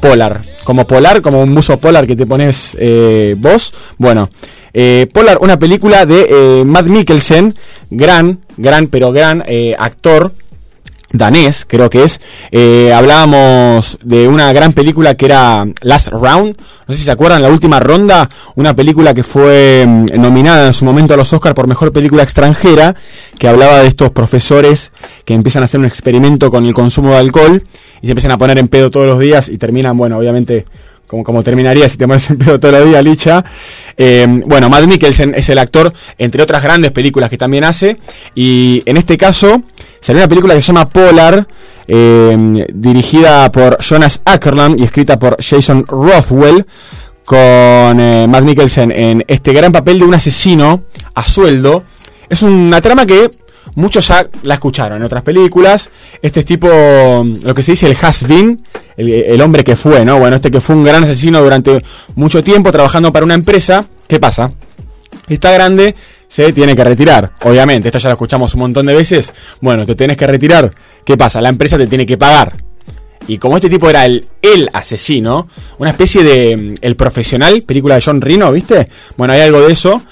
Polar. 0.00 0.40
Como 0.64 0.84
polar, 0.84 1.22
como 1.22 1.42
un 1.42 1.54
buzo 1.54 1.78
polar 1.78 2.08
que 2.08 2.16
te 2.16 2.26
pones 2.26 2.76
eh, 2.80 3.36
vos. 3.38 3.72
Bueno, 3.98 4.30
eh, 4.76 5.06
Polar, 5.12 5.38
una 5.40 5.56
película 5.56 6.04
de 6.04 6.26
eh, 6.28 6.64
Matt 6.64 6.86
Mikkelsen, 6.86 7.54
gran, 7.90 8.40
gran, 8.56 8.86
pero 8.88 9.12
gran 9.12 9.42
eh, 9.46 9.74
actor 9.78 10.32
danés, 11.14 11.64
creo 11.66 11.88
que 11.88 12.04
es. 12.04 12.20
Eh, 12.50 12.92
hablábamos 12.92 13.98
de 14.02 14.28
una 14.28 14.52
gran 14.52 14.72
película 14.72 15.14
que 15.14 15.26
era 15.26 15.64
Last 15.80 16.08
Round. 16.08 16.56
No 16.86 16.94
sé 16.94 16.98
si 16.98 17.04
se 17.04 17.10
acuerdan, 17.10 17.40
la 17.40 17.48
última 17.48 17.80
ronda. 17.80 18.28
Una 18.56 18.74
película 18.74 19.14
que 19.14 19.22
fue 19.22 19.84
mm, 19.86 20.20
nominada 20.20 20.66
en 20.66 20.74
su 20.74 20.84
momento 20.84 21.14
a 21.14 21.16
los 21.16 21.32
Oscars 21.32 21.54
por 21.54 21.68
mejor 21.68 21.92
película 21.92 22.22
extranjera. 22.22 22.96
Que 23.38 23.48
hablaba 23.48 23.78
de 23.78 23.86
estos 23.86 24.10
profesores 24.10 24.90
que 25.24 25.34
empiezan 25.34 25.62
a 25.62 25.66
hacer 25.66 25.80
un 25.80 25.86
experimento 25.86 26.50
con 26.50 26.66
el 26.66 26.74
consumo 26.74 27.12
de 27.12 27.18
alcohol 27.18 27.62
y 28.02 28.06
se 28.06 28.12
empiezan 28.12 28.32
a 28.32 28.38
poner 28.38 28.58
en 28.58 28.68
pedo 28.68 28.90
todos 28.90 29.06
los 29.06 29.18
días 29.18 29.48
y 29.48 29.56
terminan, 29.56 29.96
bueno, 29.96 30.18
obviamente. 30.18 30.66
Como, 31.22 31.42
terminaría 31.42 31.88
si 31.88 31.96
te 31.96 32.06
pones 32.06 32.28
en 32.30 32.38
pedo 32.38 32.58
todos 32.58 32.74
los 32.74 32.88
días, 32.88 33.04
Licha. 33.04 33.44
Eh, 33.96 34.26
bueno, 34.46 34.68
Matt 34.68 34.86
Mikkelsen 34.86 35.34
es 35.34 35.48
el 35.48 35.58
actor, 35.58 35.92
entre 36.18 36.42
otras 36.42 36.62
grandes 36.62 36.90
películas 36.90 37.30
que 37.30 37.38
también 37.38 37.64
hace. 37.64 37.96
Y 38.34 38.82
en 38.86 38.96
este 38.96 39.16
caso, 39.16 39.62
salió 40.00 40.20
una 40.20 40.28
película 40.28 40.54
que 40.54 40.60
se 40.60 40.68
llama 40.68 40.88
Polar, 40.88 41.46
eh, 41.86 42.66
dirigida 42.72 43.52
por 43.52 43.78
Jonas 43.82 44.20
Ackerland 44.24 44.80
y 44.80 44.84
escrita 44.84 45.18
por 45.18 45.36
Jason 45.42 45.84
Rothwell, 45.86 46.66
con 47.24 48.00
eh, 48.00 48.26
Matt 48.28 48.44
Mikkelsen 48.44 48.92
en 48.94 49.24
este 49.26 49.52
gran 49.52 49.72
papel 49.72 49.98
de 49.98 50.04
un 50.04 50.14
asesino 50.14 50.84
a 51.14 51.26
sueldo. 51.26 51.84
Es 52.28 52.42
una 52.42 52.80
trama 52.80 53.06
que 53.06 53.30
muchos 53.74 54.08
ya 54.08 54.28
la 54.42 54.54
escucharon 54.54 54.98
en 54.98 55.04
otras 55.04 55.22
películas. 55.22 55.90
Este 56.22 56.40
es 56.40 56.46
tipo, 56.46 56.68
mm, 56.68 57.44
lo 57.44 57.54
que 57.54 57.62
se 57.62 57.72
dice 57.72 57.86
el 57.86 57.96
has-been, 57.96 58.62
el, 58.96 59.08
el 59.10 59.40
hombre 59.40 59.64
que 59.64 59.76
fue, 59.76 60.04
¿no? 60.04 60.18
Bueno, 60.18 60.36
este 60.36 60.50
que 60.50 60.60
fue 60.60 60.76
un 60.76 60.84
gran 60.84 61.04
asesino 61.04 61.42
durante 61.42 61.82
mucho 62.16 62.42
tiempo 62.42 62.72
trabajando 62.72 63.12
para 63.12 63.24
una 63.24 63.34
empresa. 63.34 63.86
¿Qué 64.06 64.20
pasa? 64.20 64.52
Está 65.28 65.52
grande, 65.52 65.94
se 66.28 66.52
tiene 66.52 66.74
que 66.74 66.84
retirar. 66.84 67.32
Obviamente, 67.44 67.88
esto 67.88 67.98
ya 67.98 68.08
lo 68.08 68.14
escuchamos 68.14 68.54
un 68.54 68.60
montón 68.60 68.86
de 68.86 68.94
veces. 68.94 69.32
Bueno, 69.60 69.86
te 69.86 69.94
tenés 69.94 70.16
que 70.16 70.26
retirar. 70.26 70.70
¿Qué 71.04 71.16
pasa? 71.16 71.40
La 71.40 71.48
empresa 71.48 71.78
te 71.78 71.86
tiene 71.86 72.04
que 72.04 72.16
pagar. 72.16 72.52
Y 73.26 73.38
como 73.38 73.56
este 73.56 73.70
tipo 73.70 73.88
era 73.88 74.04
el, 74.04 74.24
el 74.42 74.68
asesino, 74.72 75.48
una 75.78 75.90
especie 75.90 76.22
de 76.22 76.56
mm, 76.56 76.74
El 76.82 76.96
Profesional, 76.96 77.62
película 77.62 77.94
de 77.94 78.02
John 78.02 78.20
Reno, 78.20 78.52
¿viste? 78.52 78.88
Bueno, 79.16 79.32
hay 79.32 79.40
algo 79.40 79.60
de 79.60 79.72
eso. 79.72 80.02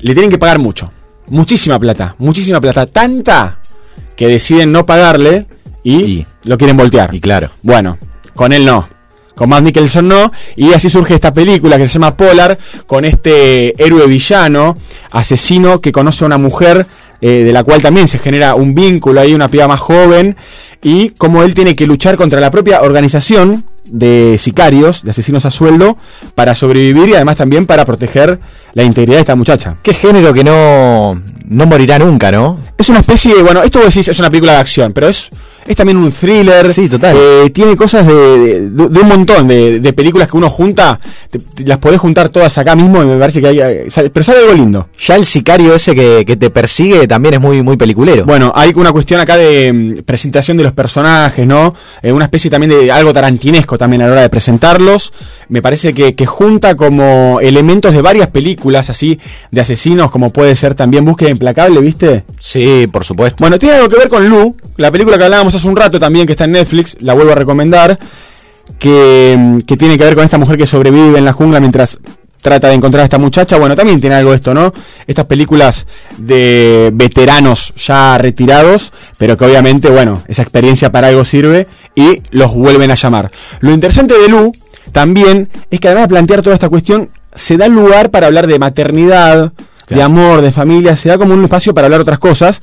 Le 0.00 0.12
tienen 0.12 0.30
que 0.30 0.38
pagar 0.38 0.60
mucho. 0.60 0.92
Muchísima 1.30 1.78
plata. 1.78 2.14
Muchísima 2.18 2.60
plata. 2.60 2.86
Tanta 2.86 3.58
que 4.16 4.28
deciden 4.28 4.72
no 4.72 4.86
pagarle 4.86 5.46
y, 5.82 6.26
lo 6.44 6.58
quieren 6.58 6.76
voltear. 6.76 7.14
Y 7.14 7.20
claro. 7.20 7.50
Bueno, 7.62 7.98
con 8.34 8.52
él 8.52 8.64
no. 8.64 8.88
Con 9.34 9.48
Matt 9.48 9.62
Mikkelsen 9.62 10.06
no. 10.06 10.30
Y 10.56 10.72
así 10.72 10.88
surge 10.88 11.14
esta 11.14 11.34
película 11.34 11.76
que 11.76 11.86
se 11.86 11.94
llama 11.94 12.16
Polar, 12.16 12.58
con 12.86 13.04
este 13.04 13.72
héroe 13.82 14.06
villano, 14.06 14.74
asesino, 15.12 15.80
que 15.80 15.92
conoce 15.92 16.24
a 16.24 16.26
una 16.26 16.38
mujer 16.38 16.86
eh, 17.20 17.42
de 17.44 17.52
la 17.52 17.64
cual 17.64 17.82
también 17.82 18.06
se 18.06 18.18
genera 18.18 18.54
un 18.54 18.74
vínculo 18.74 19.20
ahí, 19.20 19.34
una 19.34 19.48
piba 19.48 19.66
más 19.66 19.80
joven, 19.80 20.36
y 20.82 21.10
como 21.10 21.42
él 21.42 21.54
tiene 21.54 21.74
que 21.74 21.86
luchar 21.86 22.16
contra 22.16 22.40
la 22.40 22.50
propia 22.50 22.82
organización 22.82 23.64
de 23.90 24.36
sicarios, 24.38 25.02
de 25.02 25.10
asesinos 25.10 25.44
a 25.44 25.50
sueldo, 25.50 25.96
para 26.34 26.54
sobrevivir 26.54 27.08
y 27.10 27.14
además 27.14 27.36
también 27.36 27.66
para 27.66 27.84
proteger 27.84 28.40
la 28.72 28.82
integridad 28.82 29.16
de 29.16 29.20
esta 29.22 29.36
muchacha. 29.36 29.76
Qué 29.82 29.94
género 29.94 30.32
que 30.32 30.44
no, 30.44 31.22
no 31.46 31.66
morirá 31.66 31.98
nunca, 31.98 32.32
¿no? 32.32 32.58
Es 32.78 32.88
una 32.88 33.00
especie 33.00 33.34
de, 33.34 33.42
bueno, 33.42 33.62
esto 33.62 33.78
vos 33.78 33.88
decís 33.88 34.08
es 34.08 34.18
una 34.18 34.30
película 34.30 34.52
de 34.52 34.58
acción, 34.58 34.92
pero 34.92 35.08
es, 35.08 35.30
es 35.66 35.76
también 35.76 35.98
un 35.98 36.12
thriller. 36.12 36.72
Sí, 36.72 36.88
total. 36.88 37.16
Eh, 37.18 37.50
tiene 37.50 37.76
cosas 37.76 38.06
de, 38.06 38.14
de- 38.14 38.70
de 38.70 39.00
un 39.00 39.08
montón 39.08 39.46
de, 39.48 39.80
de 39.80 39.92
películas 39.92 40.28
que 40.28 40.36
uno 40.36 40.48
junta, 40.50 40.98
te- 41.30 41.38
te 41.38 41.64
las 41.64 41.78
podés 41.78 42.00
juntar 42.00 42.28
todas 42.28 42.56
acá 42.58 42.74
mismo 42.74 43.02
y 43.02 43.06
me 43.06 43.18
parece 43.18 43.40
que 43.40 43.48
hay, 43.48 43.90
sale- 43.90 44.10
pero 44.10 44.24
sale 44.24 44.40
algo 44.40 44.52
lindo. 44.54 44.88
Ya 44.98 45.16
el 45.16 45.26
sicario 45.26 45.74
ese 45.74 45.94
que, 45.94 46.24
que 46.26 46.36
te 46.36 46.50
persigue 46.50 47.06
también 47.08 47.34
es 47.34 47.40
muy, 47.40 47.62
muy 47.62 47.76
peliculero. 47.76 48.24
Bueno, 48.24 48.52
hay 48.54 48.72
una 48.74 48.92
cuestión 48.92 49.20
acá 49.20 49.36
de 49.36 49.72
mm, 49.72 50.02
presentación 50.04 50.56
de 50.56 50.64
los 50.64 50.72
personajes, 50.72 51.46
¿no? 51.46 51.74
Eh, 52.02 52.12
una 52.12 52.24
especie 52.26 52.50
también 52.50 52.70
de 52.70 52.90
algo 52.92 53.12
tarantinesco 53.12 53.78
también 53.78 54.02
a 54.02 54.06
la 54.06 54.12
hora 54.12 54.20
de 54.22 54.28
presentarlos. 54.30 55.12
Me 55.48 55.62
parece 55.62 55.92
que, 55.94 56.14
que 56.14 56.26
junta 56.26 56.74
como 56.74 57.38
elementos 57.40 57.92
de 57.92 58.02
varias 58.02 58.28
películas 58.30 58.90
así 58.90 59.18
de 59.50 59.60
asesinos, 59.60 60.10
como 60.10 60.30
puede 60.32 60.56
ser 60.56 60.74
también 60.74 61.04
Búsqueda 61.04 61.30
Implacable, 61.30 61.80
¿viste? 61.80 62.24
Sí, 62.38 62.86
por 62.90 63.04
supuesto. 63.04 63.36
Bueno, 63.40 63.58
tiene 63.58 63.76
algo 63.76 63.88
que 63.88 63.96
ver 63.98 64.08
con 64.08 64.28
Lu, 64.28 64.56
la 64.76 64.90
película 64.90 65.18
que 65.18 65.24
hablábamos 65.24 65.53
hace 65.56 65.68
un 65.68 65.76
rato 65.76 65.98
también, 65.98 66.26
que 66.26 66.32
está 66.32 66.44
en 66.44 66.52
Netflix, 66.52 66.96
la 67.00 67.14
vuelvo 67.14 67.32
a 67.32 67.34
recomendar, 67.36 67.98
que, 68.78 69.36
mm, 69.38 69.58
que 69.60 69.76
tiene 69.76 69.98
que 69.98 70.04
ver 70.04 70.14
con 70.14 70.24
esta 70.24 70.38
mujer 70.38 70.56
que 70.56 70.66
sobrevive 70.66 71.18
en 71.18 71.24
la 71.24 71.32
jungla 71.32 71.60
mientras 71.60 71.98
trata 72.44 72.68
de 72.68 72.74
encontrar 72.74 73.00
a 73.00 73.04
esta 73.04 73.18
muchacha. 73.18 73.56
Bueno, 73.56 73.74
también 73.74 74.00
tiene 74.00 74.16
algo 74.16 74.34
esto, 74.34 74.52
¿no? 74.52 74.72
Estas 75.06 75.24
películas 75.24 75.86
de 76.18 76.90
veteranos 76.92 77.72
ya 77.74 78.18
retirados, 78.18 78.92
pero 79.18 79.36
que 79.38 79.46
obviamente, 79.46 79.88
bueno, 79.88 80.22
esa 80.28 80.42
experiencia 80.42 80.92
para 80.92 81.08
algo 81.08 81.24
sirve 81.24 81.66
y 81.94 82.22
los 82.30 82.54
vuelven 82.54 82.90
a 82.90 82.96
llamar. 82.96 83.30
Lo 83.60 83.72
interesante 83.72 84.14
de 84.18 84.28
Lu 84.28 84.52
también 84.92 85.48
es 85.70 85.80
que 85.80 85.88
además 85.88 86.04
de 86.04 86.08
plantear 86.08 86.42
toda 86.42 86.54
esta 86.54 86.68
cuestión, 86.68 87.08
se 87.34 87.56
da 87.56 87.66
lugar 87.66 88.10
para 88.10 88.26
hablar 88.26 88.46
de 88.46 88.58
maternidad, 88.58 89.52
de 89.88 90.02
amor, 90.02 90.40
de 90.40 90.52
familia, 90.52 90.96
se 90.96 91.08
da 91.08 91.18
como 91.18 91.34
un 91.34 91.44
espacio 91.44 91.74
para 91.74 91.86
hablar 91.86 92.00
otras 92.00 92.18
cosas. 92.18 92.62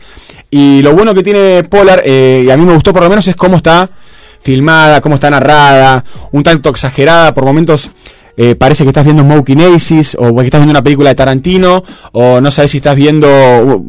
Y 0.50 0.82
lo 0.82 0.94
bueno 0.94 1.14
que 1.14 1.24
tiene 1.24 1.64
Polar, 1.64 2.02
eh, 2.06 2.44
y 2.46 2.50
a 2.50 2.58
mí 2.58 2.66
me 2.66 2.74
gustó 2.74 2.94
por 2.94 3.04
lo 3.04 3.10
menos, 3.10 3.28
es 3.28 3.36
cómo 3.36 3.58
está 3.58 3.90
filmada, 4.42 5.02
cómo 5.02 5.16
está 5.16 5.30
narrada, 5.30 6.04
un 6.32 6.44
tanto 6.44 6.70
exagerada, 6.70 7.34
por 7.34 7.46
momentos 7.46 7.92
eh, 8.38 8.56
parece 8.56 8.84
que 8.84 8.90
estás 8.90 9.04
viendo 9.04 9.24
Smoking 9.24 9.62
Aces 9.62 10.16
o 10.20 10.36
que 10.36 10.46
estás 10.46 10.62
viendo 10.62 10.72
una 10.72 10.84
película 10.84 11.10
de 11.10 11.16
Tarantino 11.16 11.84
o 12.14 12.40
no 12.40 12.50
sabes 12.50 12.72
si 12.72 12.78
estás 12.78 12.96
viendo 12.96 13.28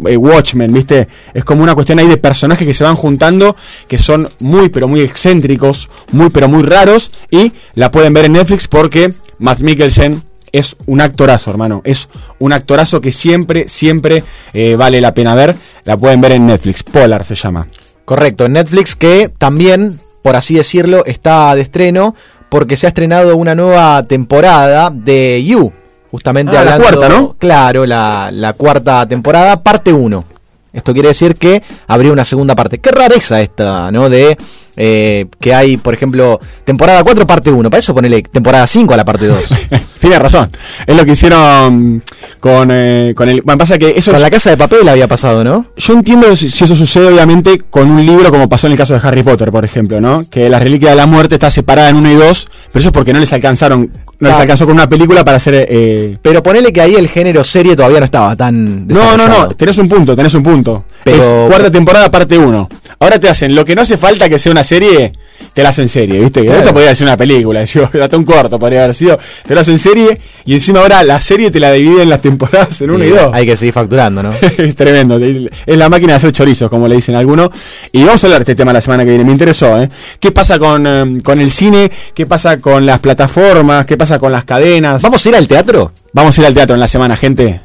eh, 0.07 0.17
Watchmen, 0.17 0.73
¿viste? 0.73 1.09
Es 1.33 1.45
como 1.45 1.63
una 1.63 1.75
cuestión 1.75 1.99
ahí 2.01 2.09
de 2.09 2.17
personajes 2.17 2.67
que 2.67 2.75
se 2.75 2.85
van 2.85 2.97
juntando 2.97 3.57
que 3.89 3.99
son 3.99 4.29
muy 4.41 4.69
pero 4.69 4.89
muy 4.89 5.01
excéntricos, 5.01 5.89
muy 6.11 6.31
pero 6.31 6.49
muy 6.49 6.65
raros 6.65 7.11
y 7.31 7.53
la 7.75 7.91
pueden 7.91 8.13
ver 8.13 8.27
en 8.27 8.33
Netflix 8.33 8.69
porque 8.69 9.11
Matt 9.39 9.61
Mikkelsen 9.61 10.23
es 10.53 10.77
un 10.87 11.01
actorazo, 11.01 11.51
hermano. 11.51 11.81
Es 11.85 12.09
un 12.39 12.53
actorazo 12.53 13.01
que 13.01 13.11
siempre, 13.13 13.69
siempre 13.69 14.23
eh, 14.53 14.77
vale 14.77 15.01
la 15.01 15.15
pena 15.15 15.35
ver. 15.35 15.55
La 15.85 15.97
pueden 15.97 16.21
ver 16.21 16.33
en 16.33 16.47
Netflix. 16.47 16.83
Polar 16.83 17.25
se 17.25 17.35
llama. 17.35 17.67
Correcto, 18.05 18.45
en 18.45 18.53
Netflix 18.53 18.95
que 18.95 19.31
también, 19.39 19.89
por 20.23 20.37
así 20.37 20.55
decirlo, 20.55 21.05
está 21.07 21.55
de 21.55 21.63
estreno 21.63 22.15
porque 22.49 22.77
se 22.77 22.87
ha 22.87 22.89
estrenado 22.89 23.37
una 23.37 23.55
nueva 23.55 24.03
temporada 24.05 24.91
de 24.93 25.43
You. 25.45 25.73
Justamente 26.11 26.51
Ah, 26.57 26.65
la 26.65 26.75
hablando- 26.75 26.99
cuarta, 26.99 27.09
¿no? 27.21 27.37
Claro, 27.39 27.87
la, 27.87 28.31
la 28.31 28.53
cuarta 28.53 29.07
temporada, 29.09 29.63
parte 29.63 29.93
1. 29.93 30.25
Esto 30.73 30.93
quiere 30.93 31.09
decir 31.09 31.35
que 31.35 31.63
habría 31.87 32.13
una 32.13 32.25
segunda 32.25 32.55
parte. 32.55 32.79
Qué 32.79 32.91
rareza 32.91 33.41
esta, 33.41 33.91
¿no? 33.91 34.09
De 34.09 34.37
eh, 34.77 35.27
que 35.39 35.55
hay, 35.55 35.77
por 35.77 35.93
ejemplo, 35.93 36.41
temporada 36.65 37.05
4, 37.05 37.27
parte 37.27 37.51
1. 37.51 37.69
Para 37.69 37.81
eso 37.81 37.95
ponele 37.95 38.23
temporada 38.23 38.67
5 38.67 38.95
a 38.95 38.97
la 38.97 39.05
parte 39.05 39.27
2. 39.27 39.39
Tiene 40.01 40.19
razón. 40.19 40.51
Es 40.87 40.97
lo 40.97 41.05
que 41.05 41.13
hicieron 41.13 42.03
con, 42.41 42.71
eh, 42.73 43.13
con 43.15 43.29
el. 43.29 43.43
Bueno, 43.43 43.59
pasa 43.59 43.79
que 43.79 43.95
eso. 43.97 44.13
Con 44.13 44.23
la 44.23 44.31
casa 44.31 44.51
de 44.51 44.57
papel 44.57 44.89
había 44.89 45.07
pasado, 45.07 45.45
¿no? 45.45 45.67
Yo 45.77 45.93
entiendo 45.93 46.35
si, 46.35 46.49
si 46.49 46.65
eso 46.65 46.75
sucede, 46.75 47.09
obviamente, 47.09 47.63
con 47.71 47.91
un 47.91 48.05
libro, 48.05 48.31
como 48.31 48.49
pasó 48.49 48.67
en 48.67 48.73
el 48.73 48.79
caso 48.79 48.95
de 48.95 49.01
Harry 49.07 49.23
Potter, 49.23 49.51
por 49.51 49.65
ejemplo, 49.65 50.01
¿no? 50.01 50.23
Que 50.23 50.49
la 50.49 50.59
reliquia 50.59 50.91
de 50.91 50.97
la 50.97 51.07
muerte 51.07 51.35
está 51.35 51.51
separada 51.51 51.91
en 51.91 51.97
uno 51.97 52.11
y 52.11 52.15
dos, 52.15 52.49
pero 52.73 52.81
eso 52.81 52.89
es 52.89 52.93
porque 52.93 53.13
no 53.13 53.21
les 53.21 53.33
alcanzaron. 53.33 53.91
No 54.23 54.29
les 54.31 54.39
alcanzó 54.39 54.65
con 54.67 54.75
una 54.75 54.89
película 54.89 55.25
para 55.25 55.37
hacer. 55.39 55.67
eh, 55.69 56.17
Pero 56.23 56.43
ponele 56.43 56.73
que 56.73 56.81
ahí 56.81 56.95
el 56.95 57.09
género 57.09 57.43
serie 57.45 57.75
todavía 57.77 57.99
no 57.99 58.05
estaba 58.05 58.35
tan. 58.37 58.87
No, 58.87 59.17
no, 59.17 59.27
no, 59.29 59.49
tenés 59.51 59.77
un 59.79 59.89
punto, 59.89 60.15
tenés 60.15 60.33
un 60.35 60.43
punto. 60.43 60.85
Pero- 61.03 61.45
Es 61.45 61.49
cuarta 61.51 61.71
temporada, 61.71 62.11
parte 62.11 62.39
1. 62.39 62.69
Ahora 63.01 63.19
te 63.19 63.29
hacen 63.29 63.55
lo 63.55 63.65
que 63.65 63.75
no 63.75 63.83
hace 63.83 63.97
falta 63.99 64.29
que 64.29 64.39
sea 64.39 64.53
una 64.53 64.63
serie, 64.63 65.13
te 65.55 65.63
la 65.63 65.71
hacen 65.71 65.89
serie, 65.89 66.19
¿viste? 66.19 66.41
Que 66.41 66.47
Claro. 66.47 66.61
esto 66.63 66.73
podría 66.75 66.95
ser 66.95 67.07
una 67.07 67.17
película, 67.17 67.61
decía, 67.61 67.91
hasta 68.01 68.17
un 68.17 68.25
corto 68.25 68.59
podría 68.59 68.85
haber 68.85 68.95
sido. 68.95 69.19
Te 69.47 69.55
lo 69.55 69.61
hacen 69.61 69.79
serie 69.79 70.21
y 70.45 70.55
encima 70.55 70.81
ahora 70.81 71.03
la 71.03 71.21
serie 71.21 71.51
te 71.51 71.61
la 71.61 71.73
dividen 71.73 72.03
en 72.03 72.11
las 72.11 72.21
temporadas 72.23 72.81
en 72.81 72.91
uno 72.91 73.05
y 73.05 73.09
Sí, 73.09 73.15
dos. 73.15 73.31
Hay 73.33 73.47
que 73.47 73.57
seguir 73.57 73.75
facturando, 73.75 74.23
¿no? 74.23 74.33
es 74.59 74.75
tremendo. 74.77 75.17
Es 75.17 75.77
la 75.77 75.89
máquina 75.89 76.13
de 76.15 76.17
hacer 76.17 76.33
chorizos, 76.33 76.69
como 76.71 76.89
le 76.89 76.97
dicen 76.97 77.15
algunos. 77.15 77.51
Y 77.93 78.05
vamos 78.05 78.23
a 78.23 78.27
hablar 78.27 78.45
de 78.45 78.53
este 78.53 78.57
tema 78.61 78.73
la 78.73 78.81
semana 78.81 79.05
que 79.05 79.11
viene. 79.11 79.25
Me 79.25 79.33
interesó, 79.33 79.81
¿eh? 79.81 79.89
¿Qué 80.21 80.33
pasa 80.33 80.59
con, 80.59 80.87
eh, 80.87 81.23
con 81.23 81.41
el 81.41 81.51
cine? 81.51 81.91
¿Qué 82.15 82.27
pasa 82.27 82.57
con 82.59 82.85
las 82.87 82.99
plataformas? 83.01 83.87
¿Qué 83.87 83.97
pasa 83.97 84.19
con 84.19 84.33
las 84.33 84.45
cadenas? 84.45 85.03
¿Vamos 85.03 85.25
a 85.25 85.29
ir 85.29 85.37
al 85.37 85.49
teatro? 85.49 85.93
Vamos 86.13 86.37
a 86.39 86.41
ir 86.41 86.47
al 86.47 86.55
teatro 86.55 86.75
en 86.75 86.81
la 86.81 86.89
semana, 86.89 87.17
gente. 87.17 87.61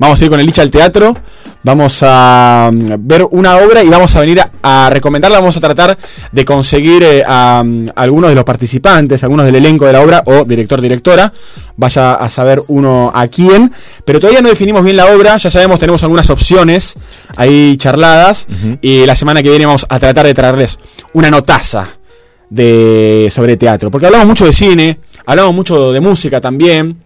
Vamos 0.00 0.18
a 0.18 0.24
ir 0.24 0.30
con 0.30 0.40
el 0.40 0.46
Licha 0.46 0.62
al 0.62 0.70
teatro. 0.70 1.14
Vamos 1.62 1.98
a 2.00 2.70
mm, 2.72 2.92
ver 3.00 3.26
una 3.32 3.58
obra 3.58 3.84
y 3.84 3.88
vamos 3.90 4.16
a 4.16 4.20
venir 4.20 4.40
a, 4.40 4.50
a 4.62 4.88
recomendarla. 4.88 5.40
Vamos 5.40 5.58
a 5.58 5.60
tratar 5.60 5.98
de 6.32 6.44
conseguir 6.46 7.02
eh, 7.02 7.22
a, 7.26 7.62
mm, 7.62 7.84
algunos 7.94 8.30
de 8.30 8.34
los 8.34 8.44
participantes, 8.44 9.22
algunos 9.24 9.44
del 9.44 9.56
elenco 9.56 9.84
de 9.84 9.92
la 9.92 10.00
obra 10.00 10.22
o 10.24 10.44
director-directora. 10.44 11.30
Vaya 11.76 12.14
a 12.14 12.30
saber 12.30 12.60
uno 12.68 13.12
a 13.14 13.26
quién. 13.28 13.72
Pero 14.06 14.20
todavía 14.20 14.40
no 14.40 14.48
definimos 14.48 14.82
bien 14.82 14.96
la 14.96 15.14
obra. 15.14 15.36
Ya 15.36 15.50
sabemos, 15.50 15.78
tenemos 15.78 16.02
algunas 16.02 16.30
opciones 16.30 16.94
ahí 17.36 17.76
charladas. 17.76 18.46
Y 18.80 19.04
la 19.04 19.14
semana 19.14 19.42
que 19.42 19.50
viene 19.50 19.66
vamos 19.66 19.84
a 19.86 19.98
tratar 19.98 20.24
de 20.24 20.32
traerles 20.32 20.78
una 21.12 21.30
notaza 21.30 21.88
de 22.48 23.30
sobre 23.30 23.58
teatro. 23.58 23.90
Porque 23.90 24.06
hablamos 24.06 24.26
mucho 24.28 24.46
de 24.46 24.54
cine, 24.54 24.98
hablamos 25.26 25.54
mucho 25.54 25.92
de 25.92 26.00
música 26.00 26.40
también. 26.40 27.02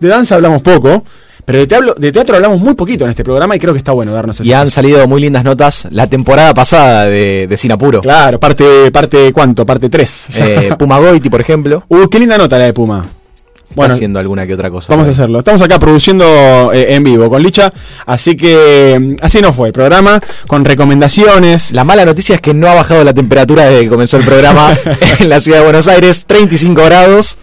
De 0.00 0.08
danza 0.08 0.34
hablamos 0.34 0.62
poco. 0.62 1.04
Pero 1.48 1.60
de 1.60 1.66
teatro, 1.66 1.94
de 1.94 2.12
teatro 2.12 2.36
hablamos 2.36 2.60
muy 2.60 2.74
poquito 2.74 3.04
en 3.04 3.10
este 3.10 3.24
programa 3.24 3.56
y 3.56 3.58
creo 3.58 3.72
que 3.72 3.78
está 3.78 3.92
bueno 3.92 4.12
darnos 4.12 4.38
Y 4.42 4.52
han 4.52 4.70
salido 4.70 5.08
muy 5.08 5.18
lindas 5.18 5.44
notas 5.44 5.88
la 5.90 6.06
temporada 6.06 6.52
pasada 6.52 7.06
de, 7.06 7.46
de 7.46 7.56
Sinapuro. 7.56 8.02
Claro, 8.02 8.38
parte, 8.38 8.92
parte 8.92 9.32
¿cuánto? 9.32 9.64
Parte 9.64 9.88
3. 9.88 10.26
Eh, 10.34 10.70
Puma 10.78 10.98
Goiti, 10.98 11.30
por 11.30 11.40
ejemplo. 11.40 11.84
Uh, 11.88 12.06
qué 12.10 12.18
linda 12.18 12.36
nota 12.36 12.58
la 12.58 12.66
de 12.66 12.74
Puma. 12.74 13.02
Bueno, 13.74 13.94
haciendo 13.94 14.18
alguna 14.18 14.46
que 14.46 14.52
otra 14.52 14.70
cosa. 14.70 14.92
Vamos 14.92 15.08
a 15.08 15.12
hacerlo. 15.12 15.38
Estamos 15.38 15.62
acá 15.62 15.78
produciendo 15.78 16.70
eh, 16.74 16.94
en 16.94 17.02
vivo 17.02 17.30
con 17.30 17.42
Licha, 17.42 17.72
así 18.04 18.36
que 18.36 18.98
mm, 19.00 19.24
así 19.24 19.40
nos 19.40 19.56
fue 19.56 19.68
el 19.68 19.72
programa 19.72 20.20
con 20.48 20.66
recomendaciones. 20.66 21.72
La 21.72 21.84
mala 21.84 22.04
noticia 22.04 22.34
es 22.34 22.42
que 22.42 22.52
no 22.52 22.68
ha 22.68 22.74
bajado 22.74 23.04
la 23.04 23.14
temperatura 23.14 23.64
desde 23.64 23.84
que 23.84 23.88
comenzó 23.88 24.18
el 24.18 24.24
programa 24.24 24.76
en 25.18 25.30
la 25.30 25.40
ciudad 25.40 25.60
de 25.60 25.64
Buenos 25.64 25.88
Aires, 25.88 26.26
35 26.26 26.84
grados. 26.84 27.38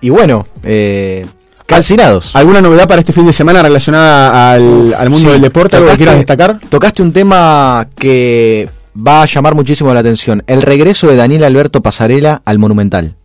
Y 0.00 0.10
bueno, 0.10 0.46
eh, 0.62 1.26
calcinados. 1.70 2.34
¿Alguna 2.34 2.60
novedad 2.60 2.88
para 2.88 3.00
este 3.00 3.12
fin 3.12 3.24
de 3.26 3.32
semana 3.32 3.62
relacionada 3.62 4.52
al, 4.52 4.92
al 4.92 5.10
mundo 5.10 5.28
Sí, 5.28 5.32
del 5.32 5.42
deporte? 5.42 5.76
¿Algo 5.76 5.88
que 5.90 5.96
quieras 5.96 6.16
destacar? 6.16 6.60
Tocaste 6.68 7.02
un 7.02 7.12
tema 7.12 7.88
que 7.94 8.68
va 8.96 9.22
a 9.22 9.26
llamar 9.26 9.54
muchísimo 9.54 9.94
la 9.94 10.00
atención. 10.00 10.42
El 10.46 10.62
regreso 10.62 11.06
de 11.06 11.16
Daniel 11.16 11.44
Alberto 11.44 11.80
Pasarela 11.80 12.42
al 12.44 12.58
Monumental. 12.58 13.16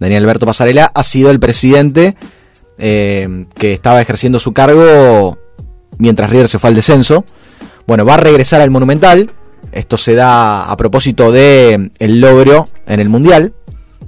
Daniel 0.00 0.22
Alberto 0.22 0.46
Pasarela 0.46 0.90
ha 0.94 1.02
sido 1.02 1.30
el 1.30 1.38
presidente 1.38 2.16
eh, 2.78 3.46
que 3.58 3.72
estaba 3.72 4.00
ejerciendo 4.00 4.38
su 4.38 4.52
cargo 4.52 5.38
mientras 5.98 6.30
River 6.30 6.48
se 6.48 6.58
fue 6.58 6.68
al 6.68 6.76
descenso. 6.76 7.24
Bueno, 7.86 8.04
va 8.04 8.14
a 8.14 8.18
regresar 8.18 8.60
al 8.60 8.70
Monumental. 8.70 9.30
Esto 9.72 9.98
se 9.98 10.14
da 10.14 10.62
a 10.62 10.76
propósito 10.76 11.30
de 11.30 11.90
el 11.98 12.20
logro 12.20 12.64
en 12.86 13.00
el 13.00 13.08
Mundial, 13.08 13.52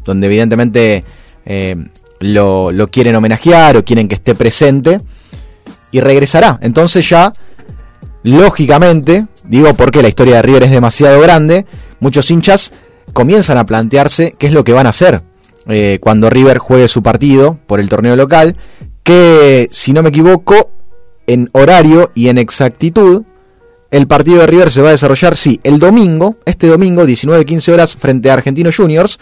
donde 0.05 0.27
evidentemente 0.27 1.05
eh, 1.45 1.77
lo, 2.20 2.73
lo 2.73 2.89
quieren 2.89 3.16
homenajear 3.16 3.77
o 3.77 3.85
quieren 3.85 4.09
que 4.09 4.16
esté 4.16 4.35
presente. 4.35 4.99
Y 5.90 6.01
regresará. 6.01 6.59
Entonces 6.61 7.09
ya 7.09 7.32
lógicamente, 8.23 9.27
digo 9.45 9.74
porque 9.74 10.03
la 10.03 10.09
historia 10.09 10.36
de 10.36 10.43
River 10.43 10.65
es 10.65 10.70
demasiado 10.70 11.20
grande, 11.20 11.66
muchos 12.01 12.31
hinchas 12.31 12.73
comienzan 13.12 13.59
a 13.59 13.66
plantearse 13.66 14.35
qué 14.39 14.49
es 14.49 14.53
lo 14.53 14.65
que 14.65 14.73
van 14.73 14.86
a 14.86 14.90
hacer 14.90 15.23
eh, 15.66 15.99
cuando 16.01 16.31
River 16.31 16.59
juegue 16.59 16.89
su 16.89 17.03
partido 17.03 17.59
por 17.66 17.81
el 17.81 17.89
torneo 17.89 18.16
local, 18.16 18.57
que 19.03 19.69
si 19.70 19.93
no 19.93 20.03
me 20.03 20.11
equivoco, 20.11 20.70
en 21.27 21.51
horario 21.53 22.11
y 22.15 22.28
en 22.28 22.39
exactitud, 22.39 23.23
el 23.90 24.07
partido 24.07 24.40
de 24.40 24.47
River 24.47 24.70
se 24.70 24.82
va 24.82 24.89
a 24.89 24.93
desarrollar, 24.93 25.36
sí, 25.36 25.61
el 25.62 25.78
domingo, 25.78 26.36
este 26.47 26.66
domingo, 26.66 27.05
19-15 27.05 27.73
horas, 27.73 27.97
frente 27.97 28.31
a 28.31 28.35
Argentinos 28.35 28.77
Juniors. 28.77 29.19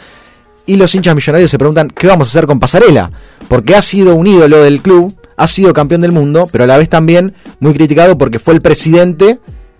Y 0.66 0.76
los 0.76 0.94
hinchas 0.94 1.14
millonarios 1.14 1.51
se 1.51 1.59
preguntan 1.59 1.88
qué 1.90 2.06
vamos 2.09 2.28
a 2.28 2.30
hacer 2.30 2.47
con 2.47 2.59
Pasarela, 2.59 3.09
porque 3.48 3.76
ha 3.76 3.82
sido 3.82 4.14
un 4.16 4.26
ídolo 4.26 4.62
del 4.64 4.80
club, 4.80 5.14
ha 5.36 5.47
sido 5.47 5.72
campeón 5.72 6.01
del 6.01 6.12
mundo, 6.12 6.43
pero 6.51 6.64
a 6.64 6.66
la 6.66 6.76
vez 6.76 6.88
también 6.88 7.34
muy 7.60 7.72
criticado 7.72 8.18
porque 8.18 8.38
fue 8.38 8.55
el 8.55 8.60
presidente 8.62 9.38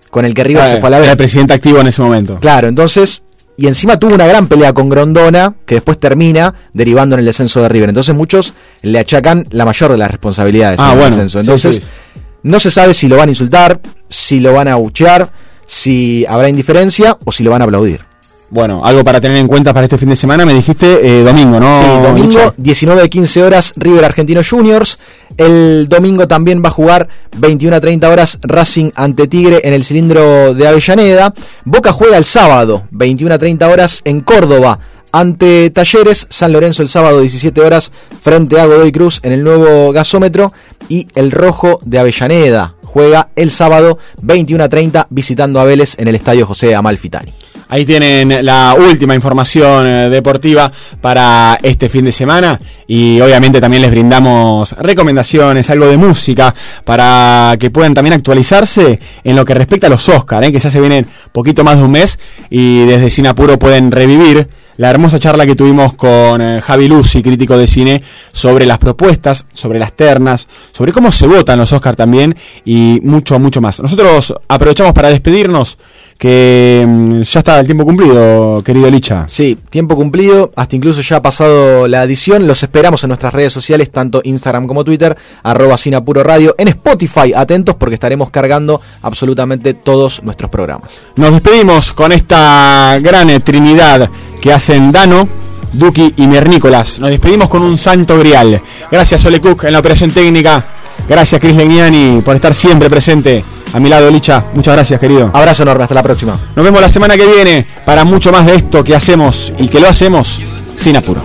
con 0.09 0.23
el 0.23 0.33
que 0.33 0.43
River 0.45 0.63
se 0.69 0.79
fue 0.79 0.87
a 0.87 0.91
la 0.91 0.97
era 0.97 1.01
vez. 1.07 1.11
el 1.11 1.17
presidente 1.17 1.53
activo 1.53 1.79
en 1.79 1.87
ese 1.87 2.01
momento. 2.01 2.37
Claro, 2.37 2.69
entonces, 2.69 3.21
y 3.57 3.67
encima 3.67 3.99
tuvo 3.99 4.15
una 4.15 4.25
gran 4.27 4.47
pelea 4.47 4.71
con 4.73 4.87
Grondona, 4.87 5.55
que 5.65 5.75
después 5.75 5.99
termina 5.99 6.53
derivando 6.73 7.15
en 7.15 7.19
el 7.19 7.25
descenso 7.25 7.61
de 7.61 7.67
River. 7.67 7.89
Entonces 7.89 8.15
muchos 8.15 8.53
le 8.81 8.99
achacan 8.99 9.45
la 9.51 9.65
mayor 9.65 9.91
de 9.91 9.97
las 9.97 10.09
responsabilidades 10.09 10.79
Ah, 10.79 10.85
en 10.85 10.91
el 10.93 10.97
bueno, 10.99 11.15
descenso. 11.17 11.39
sí, 11.39 11.41
Entonces, 11.41 11.75
sí. 11.75 12.21
no 12.43 12.59
se 12.61 12.71
sabe 12.71 12.93
si 12.93 13.09
lo 13.09 13.17
van 13.17 13.27
a 13.27 13.31
insultar, 13.31 13.81
si 14.07 14.39
lo 14.39 14.53
van 14.53 14.69
a 14.69 14.73
abuchear, 14.73 15.27
si 15.65 16.25
habrá 16.29 16.47
indiferencia 16.47 17.17
o 17.25 17.31
si 17.33 17.43
lo 17.43 17.51
van 17.51 17.61
a 17.61 17.65
aplaudir. 17.65 18.05
Bueno, 18.49 18.81
algo 18.85 19.03
para 19.03 19.19
tener 19.19 19.37
en 19.37 19.47
cuenta 19.47 19.73
para 19.73 19.85
este 19.85 19.97
fin 19.97 20.09
de 20.09 20.15
semana, 20.15 20.45
me 20.45 20.53
dijiste 20.53 20.99
eh, 21.03 21.23
domingo, 21.23 21.59
¿no? 21.59 21.79
Sí, 21.79 21.85
domingo, 22.01 22.27
Licha? 22.27 22.53
19 22.55 23.01
de 23.01 23.09
15 23.09 23.43
horas, 23.43 23.73
River 23.75 24.05
Argentino 24.05 24.41
Juniors. 24.47 24.99
El 25.35 25.87
domingo 25.89 26.27
también 26.27 26.63
va 26.63 26.69
a 26.69 26.71
jugar 26.71 27.09
21 27.37 27.75
a 27.75 27.81
30 27.81 28.09
horas 28.09 28.39
Racing 28.41 28.91
ante 28.95 29.27
Tigre 29.27 29.61
en 29.63 29.73
el 29.73 29.83
cilindro 29.83 30.53
de 30.53 30.67
Avellaneda. 30.67 31.33
Boca 31.65 31.91
juega 31.91 32.17
el 32.17 32.25
sábado, 32.25 32.87
21 32.91 33.35
a 33.35 33.37
30 33.37 33.67
horas 33.67 34.01
en 34.05 34.21
Córdoba. 34.21 34.79
Ante 35.11 35.69
Talleres, 35.69 36.27
San 36.29 36.53
Lorenzo 36.53 36.81
el 36.81 36.89
sábado 36.89 37.21
17 37.21 37.61
horas 37.61 37.91
frente 38.21 38.59
a 38.59 38.65
Godoy 38.65 38.91
Cruz 38.91 39.19
en 39.23 39.33
el 39.33 39.43
nuevo 39.43 39.91
gasómetro 39.91 40.53
y 40.89 41.07
el 41.15 41.31
Rojo 41.31 41.79
de 41.85 41.99
Avellaneda 41.99 42.75
juega 42.97 43.29
el 43.35 43.51
sábado 43.51 43.99
21 44.21 44.63
a 44.63 44.69
30 44.69 45.07
visitando 45.09 45.59
a 45.59 45.65
Vélez 45.65 45.95
en 45.99 46.07
el 46.07 46.15
Estadio 46.15 46.47
José 46.47 46.73
Amalfitani. 46.73 47.33
Ahí 47.69 47.85
tienen 47.85 48.45
la 48.45 48.75
última 48.77 49.13
información 49.13 49.85
eh, 49.85 50.09
deportiva 50.09 50.71
para 51.01 51.57
este 51.61 51.89
fin 51.89 52.05
de 52.05 52.11
semana. 52.11 52.57
Y 52.87 53.19
obviamente 53.19 53.59
también 53.59 53.81
les 53.81 53.91
brindamos 53.91 54.71
recomendaciones, 54.79 55.69
algo 55.69 55.87
de 55.87 55.97
música 55.97 56.55
para 56.85 57.57
que 57.59 57.69
puedan 57.69 57.93
también 57.93 58.13
actualizarse 58.13 58.99
en 59.23 59.35
lo 59.35 59.43
que 59.43 59.53
respecta 59.53 59.87
a 59.87 59.89
los 59.89 60.07
Oscars, 60.07 60.49
que 60.49 60.59
ya 60.59 60.71
se 60.71 60.79
vienen 60.79 61.05
poquito 61.33 61.65
más 61.65 61.77
de 61.77 61.83
un 61.83 61.91
mes 61.91 62.17
y 62.49 62.85
desde 62.85 63.09
Sinapuro 63.09 63.59
pueden 63.59 63.91
revivir 63.91 64.47
la 64.77 64.89
hermosa 64.89 65.19
charla 65.19 65.45
que 65.45 65.55
tuvimos 65.55 65.93
con 65.95 66.41
eh, 66.41 66.61
Javi 66.61 66.87
Lucy, 66.87 67.21
crítico 67.21 67.57
de 67.57 67.67
cine, 67.67 68.03
sobre 68.31 68.65
las 68.65 68.77
propuestas, 68.77 69.45
sobre 69.53 69.79
las 69.79 69.93
ternas, 69.93 70.47
sobre 70.71 70.93
cómo 70.93 71.11
se 71.11 71.27
votan 71.27 71.59
los 71.59 71.73
Oscars 71.73 71.97
también 71.97 72.35
y 72.63 72.99
mucho, 73.03 73.39
mucho 73.39 73.61
más. 73.61 73.79
Nosotros 73.79 74.33
aprovechamos 74.47 74.93
para 74.93 75.09
despedirnos, 75.09 75.77
que 76.17 76.83
mm, 76.87 77.21
ya 77.21 77.39
está 77.39 77.59
el 77.59 77.65
tiempo 77.65 77.85
cumplido, 77.85 78.61
querido 78.63 78.89
Licha. 78.89 79.25
Sí, 79.27 79.57
tiempo 79.69 79.95
cumplido, 79.95 80.51
hasta 80.55 80.75
incluso 80.75 81.01
ya 81.01 81.17
ha 81.17 81.21
pasado 81.21 81.87
la 81.87 82.03
edición. 82.03 82.47
Los 82.47 82.63
esperamos 82.63 83.03
en 83.03 83.09
nuestras 83.09 83.33
redes 83.33 83.53
sociales, 83.53 83.91
tanto 83.91 84.21
Instagram 84.23 84.67
como 84.67 84.83
Twitter, 84.83 85.15
arroba 85.43 85.77
Sinapuro 85.77 86.23
Radio, 86.23 86.55
en 86.57 86.69
Spotify, 86.69 87.33
atentos 87.35 87.75
porque 87.75 87.95
estaremos 87.95 88.29
cargando 88.29 88.81
absolutamente 89.01 89.73
todos 89.73 90.23
nuestros 90.23 90.49
programas. 90.49 91.01
Nos 91.15 91.31
despedimos 91.31 91.91
con 91.93 92.11
esta 92.11 92.97
gran 93.01 93.27
trinidad 93.41 94.09
que 94.41 94.53
hacen 94.53 94.91
Dano, 94.91 95.27
Duki 95.73 96.13
y 96.17 96.27
Miernícolas. 96.27 96.99
Nos 96.99 97.09
despedimos 97.09 97.49
con 97.49 97.61
un 97.61 97.77
santo 97.77 98.17
grial. 98.17 98.61
Gracias 98.91 99.25
Ole 99.25 99.41
Cook 99.41 99.65
en 99.65 99.73
la 99.73 99.79
operación 99.79 100.11
técnica. 100.11 100.63
Gracias 101.07 101.39
Chris 101.39 101.55
Legnani 101.55 102.21
por 102.21 102.35
estar 102.35 102.53
siempre 102.53 102.89
presente 102.89 103.43
a 103.73 103.79
mi 103.79 103.89
lado, 103.89 104.09
Licha. 104.09 104.45
Muchas 104.53 104.75
gracias, 104.75 104.99
querido. 104.99 105.29
Abrazo 105.33 105.63
enorme, 105.63 105.83
hasta 105.83 105.95
la 105.95 106.03
próxima. 106.03 106.39
Nos 106.55 106.63
vemos 106.63 106.81
la 106.81 106.89
semana 106.89 107.17
que 107.17 107.25
viene 107.25 107.65
para 107.85 108.03
mucho 108.05 108.31
más 108.31 108.45
de 108.45 108.55
esto 108.55 108.83
que 108.83 108.95
hacemos 108.95 109.51
y 109.57 109.67
que 109.67 109.79
lo 109.79 109.89
hacemos 109.89 110.39
sin 110.77 110.95
apuro. 110.95 111.21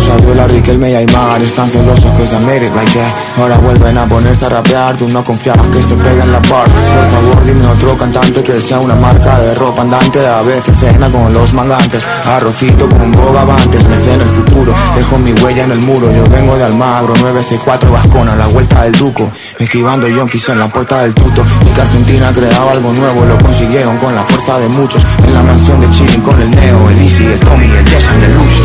Somos 0.00 0.22
Abdullah, 0.22 0.46
Riquelme 0.48 0.90
y 0.90 0.94
Aymar 0.94 1.42
Están 1.42 1.70
celosos 1.70 2.10
que 2.12 2.26
se 2.26 2.38
made 2.40 2.70
like 2.74 2.92
that 2.92 3.40
Ahora 3.40 3.58
vuelven 3.58 3.96
a 3.98 4.06
ponerse 4.06 4.46
a 4.46 4.48
rapear. 4.48 4.96
Tú 4.96 5.08
no 5.08 5.24
confiabas 5.24 5.66
que 5.68 5.82
se 5.82 5.94
peguen 5.94 6.32
la 6.32 6.40
par 6.42 6.64
Por 6.64 7.06
favor 7.06 7.44
dime 7.44 7.66
otro 7.66 7.96
cantante 7.96 8.42
que 8.42 8.60
sea 8.60 8.78
una 8.78 8.94
marca 8.94 9.38
de 9.40 9.54
ropa 9.54 9.82
andante. 9.82 10.26
A 10.26 10.42
veces 10.42 10.76
cena 10.76 11.10
con 11.10 11.32
los 11.32 11.52
mangantes 11.52 12.06
Arrocito 12.26 12.88
con 12.88 13.12
bogavantes. 13.12 13.84
Me 13.88 13.98
cena 13.98 14.24
el 14.24 14.30
futuro 14.30 14.74
Dejo 14.96 15.18
mi 15.18 15.32
huella 15.32 15.64
en 15.64 15.72
el 15.72 15.80
muro. 15.80 16.10
Yo 16.12 16.24
vengo 16.30 16.56
de 16.56 16.64
Almagro 16.64 17.14
964 17.14 17.90
Vascona 17.90 18.36
La 18.36 18.46
vuelta 18.46 18.82
del 18.84 18.92
Duco. 18.92 19.30
Esquivando 19.58 20.08
yonkis 20.08 20.48
en 20.50 20.58
la 20.58 20.68
puerta 20.68 21.02
del 21.02 21.14
tuto. 21.14 21.44
Y 21.62 21.70
que 21.70 21.80
Argentina 21.80 22.32
creaba 22.32 22.72
algo 22.72 22.92
nuevo 22.92 23.24
Lo 23.24 23.38
consiguieron 23.38 23.96
con 23.98 24.14
la 24.14 24.22
fuerza 24.22 24.58
de 24.58 24.68
muchos. 24.68 25.04
En 25.26 25.34
la 25.34 25.42
mansión 25.42 25.80
de 25.80 25.90
Chilling 25.90 26.20
con 26.20 26.40
el 26.40 26.50
Neo 26.50 26.90
El 26.90 26.98
Easy, 26.98 27.26
el 27.26 27.40
Tommy, 27.40 27.66
el 27.66 27.88
Jason 27.88 28.22
el 28.22 28.34
Lucho. 28.34 28.64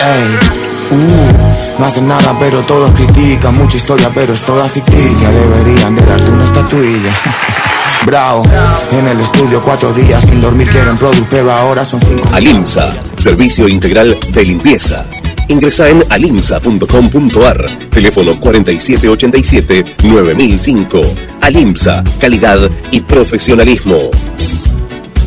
Ey, 0.00 0.65
uh, 0.90 1.80
no 1.80 1.86
hacen 1.86 2.08
nada 2.08 2.36
pero 2.38 2.62
todos 2.62 2.90
critican 2.92 3.56
Mucha 3.56 3.76
historia 3.76 4.10
pero 4.14 4.34
es 4.34 4.40
toda 4.42 4.68
ficticia 4.68 5.30
Deberían 5.30 5.94
de 5.94 6.02
darte 6.02 6.30
una 6.30 6.44
estatuilla 6.44 7.12
Bravo, 8.06 8.44
en 8.92 9.08
el 9.08 9.20
estudio 9.20 9.60
cuatro 9.62 9.92
días 9.92 10.22
sin 10.24 10.40
dormir 10.40 10.68
quieren 10.68 10.96
product 10.96 11.26
Pero 11.28 11.50
ahora 11.50 11.84
son 11.84 12.00
cinco 12.00 12.28
Alimsa, 12.32 12.94
servicio 13.18 13.68
integral 13.68 14.16
de 14.32 14.44
limpieza. 14.44 15.06
Ingresa 15.48 15.88
en 15.88 16.02
alimsa.com.ar, 16.10 17.66
teléfono 17.90 18.34
4787-9005. 18.34 21.04
Alimsa, 21.40 22.02
calidad 22.20 22.68
y 22.90 23.00
profesionalismo. 23.00 24.10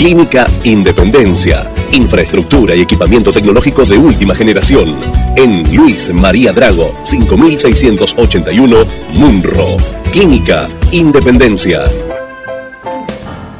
Clínica 0.00 0.46
Independencia. 0.64 1.70
Infraestructura 1.92 2.74
y 2.74 2.80
equipamiento 2.80 3.30
tecnológico 3.34 3.84
de 3.84 3.98
última 3.98 4.34
generación. 4.34 4.98
En 5.36 5.76
Luis 5.76 6.10
María 6.14 6.54
Drago, 6.54 6.94
5681, 7.04 8.76
Munro. 9.12 9.76
Clínica 10.10 10.70
Independencia. 10.90 11.82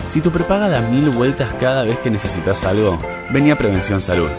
Si 0.07 0.23
tu 0.23 0.31
prepaga 0.31 0.71
da 0.71 0.81
mil 0.81 1.11
vueltas 1.11 1.51
cada 1.61 1.85
vez 1.85 1.99
que 1.99 2.09
necesitas 2.09 2.65
algo, 2.65 2.99
vení 3.31 3.51
a 3.51 3.59
Prevención 3.59 4.01
Salud. 4.01 4.31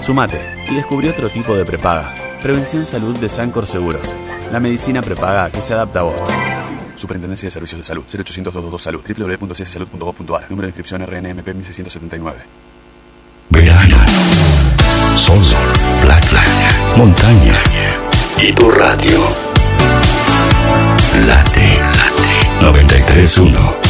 Sumate 0.00 0.40
y 0.70 0.74
descubrí 0.76 1.08
otro 1.08 1.28
tipo 1.28 1.54
de 1.54 1.66
prepaga. 1.66 2.14
Prevención 2.42 2.86
Salud 2.86 3.18
de 3.18 3.28
Sancor 3.28 3.66
Seguros. 3.66 4.14
La 4.50 4.60
medicina 4.60 5.02
prepaga 5.02 5.50
que 5.50 5.60
se 5.60 5.74
adapta 5.74 6.00
a 6.00 6.04
vos. 6.04 6.22
Superintendencia 6.96 7.46
de 7.46 7.50
Servicios 7.50 7.78
de 7.78 7.84
Salud. 7.84 8.04
0800 8.04 8.52
222 8.52 8.82
Salud. 8.82 9.00
www.cssalud.gov.ar. 9.06 10.50
Número 10.50 10.66
de 10.66 10.68
inscripción 10.68 11.02
RNMP 11.02 11.46
1679. 11.46 12.38
Verano. 13.50 13.98
Sol, 15.16 15.42
playa, 16.02 16.94
montaña. 16.96 17.62
Y 18.38 18.52
tu 18.52 18.70
radio. 18.70 19.20
Late, 21.26 21.78
late. 21.78 22.60
931. 22.60 23.83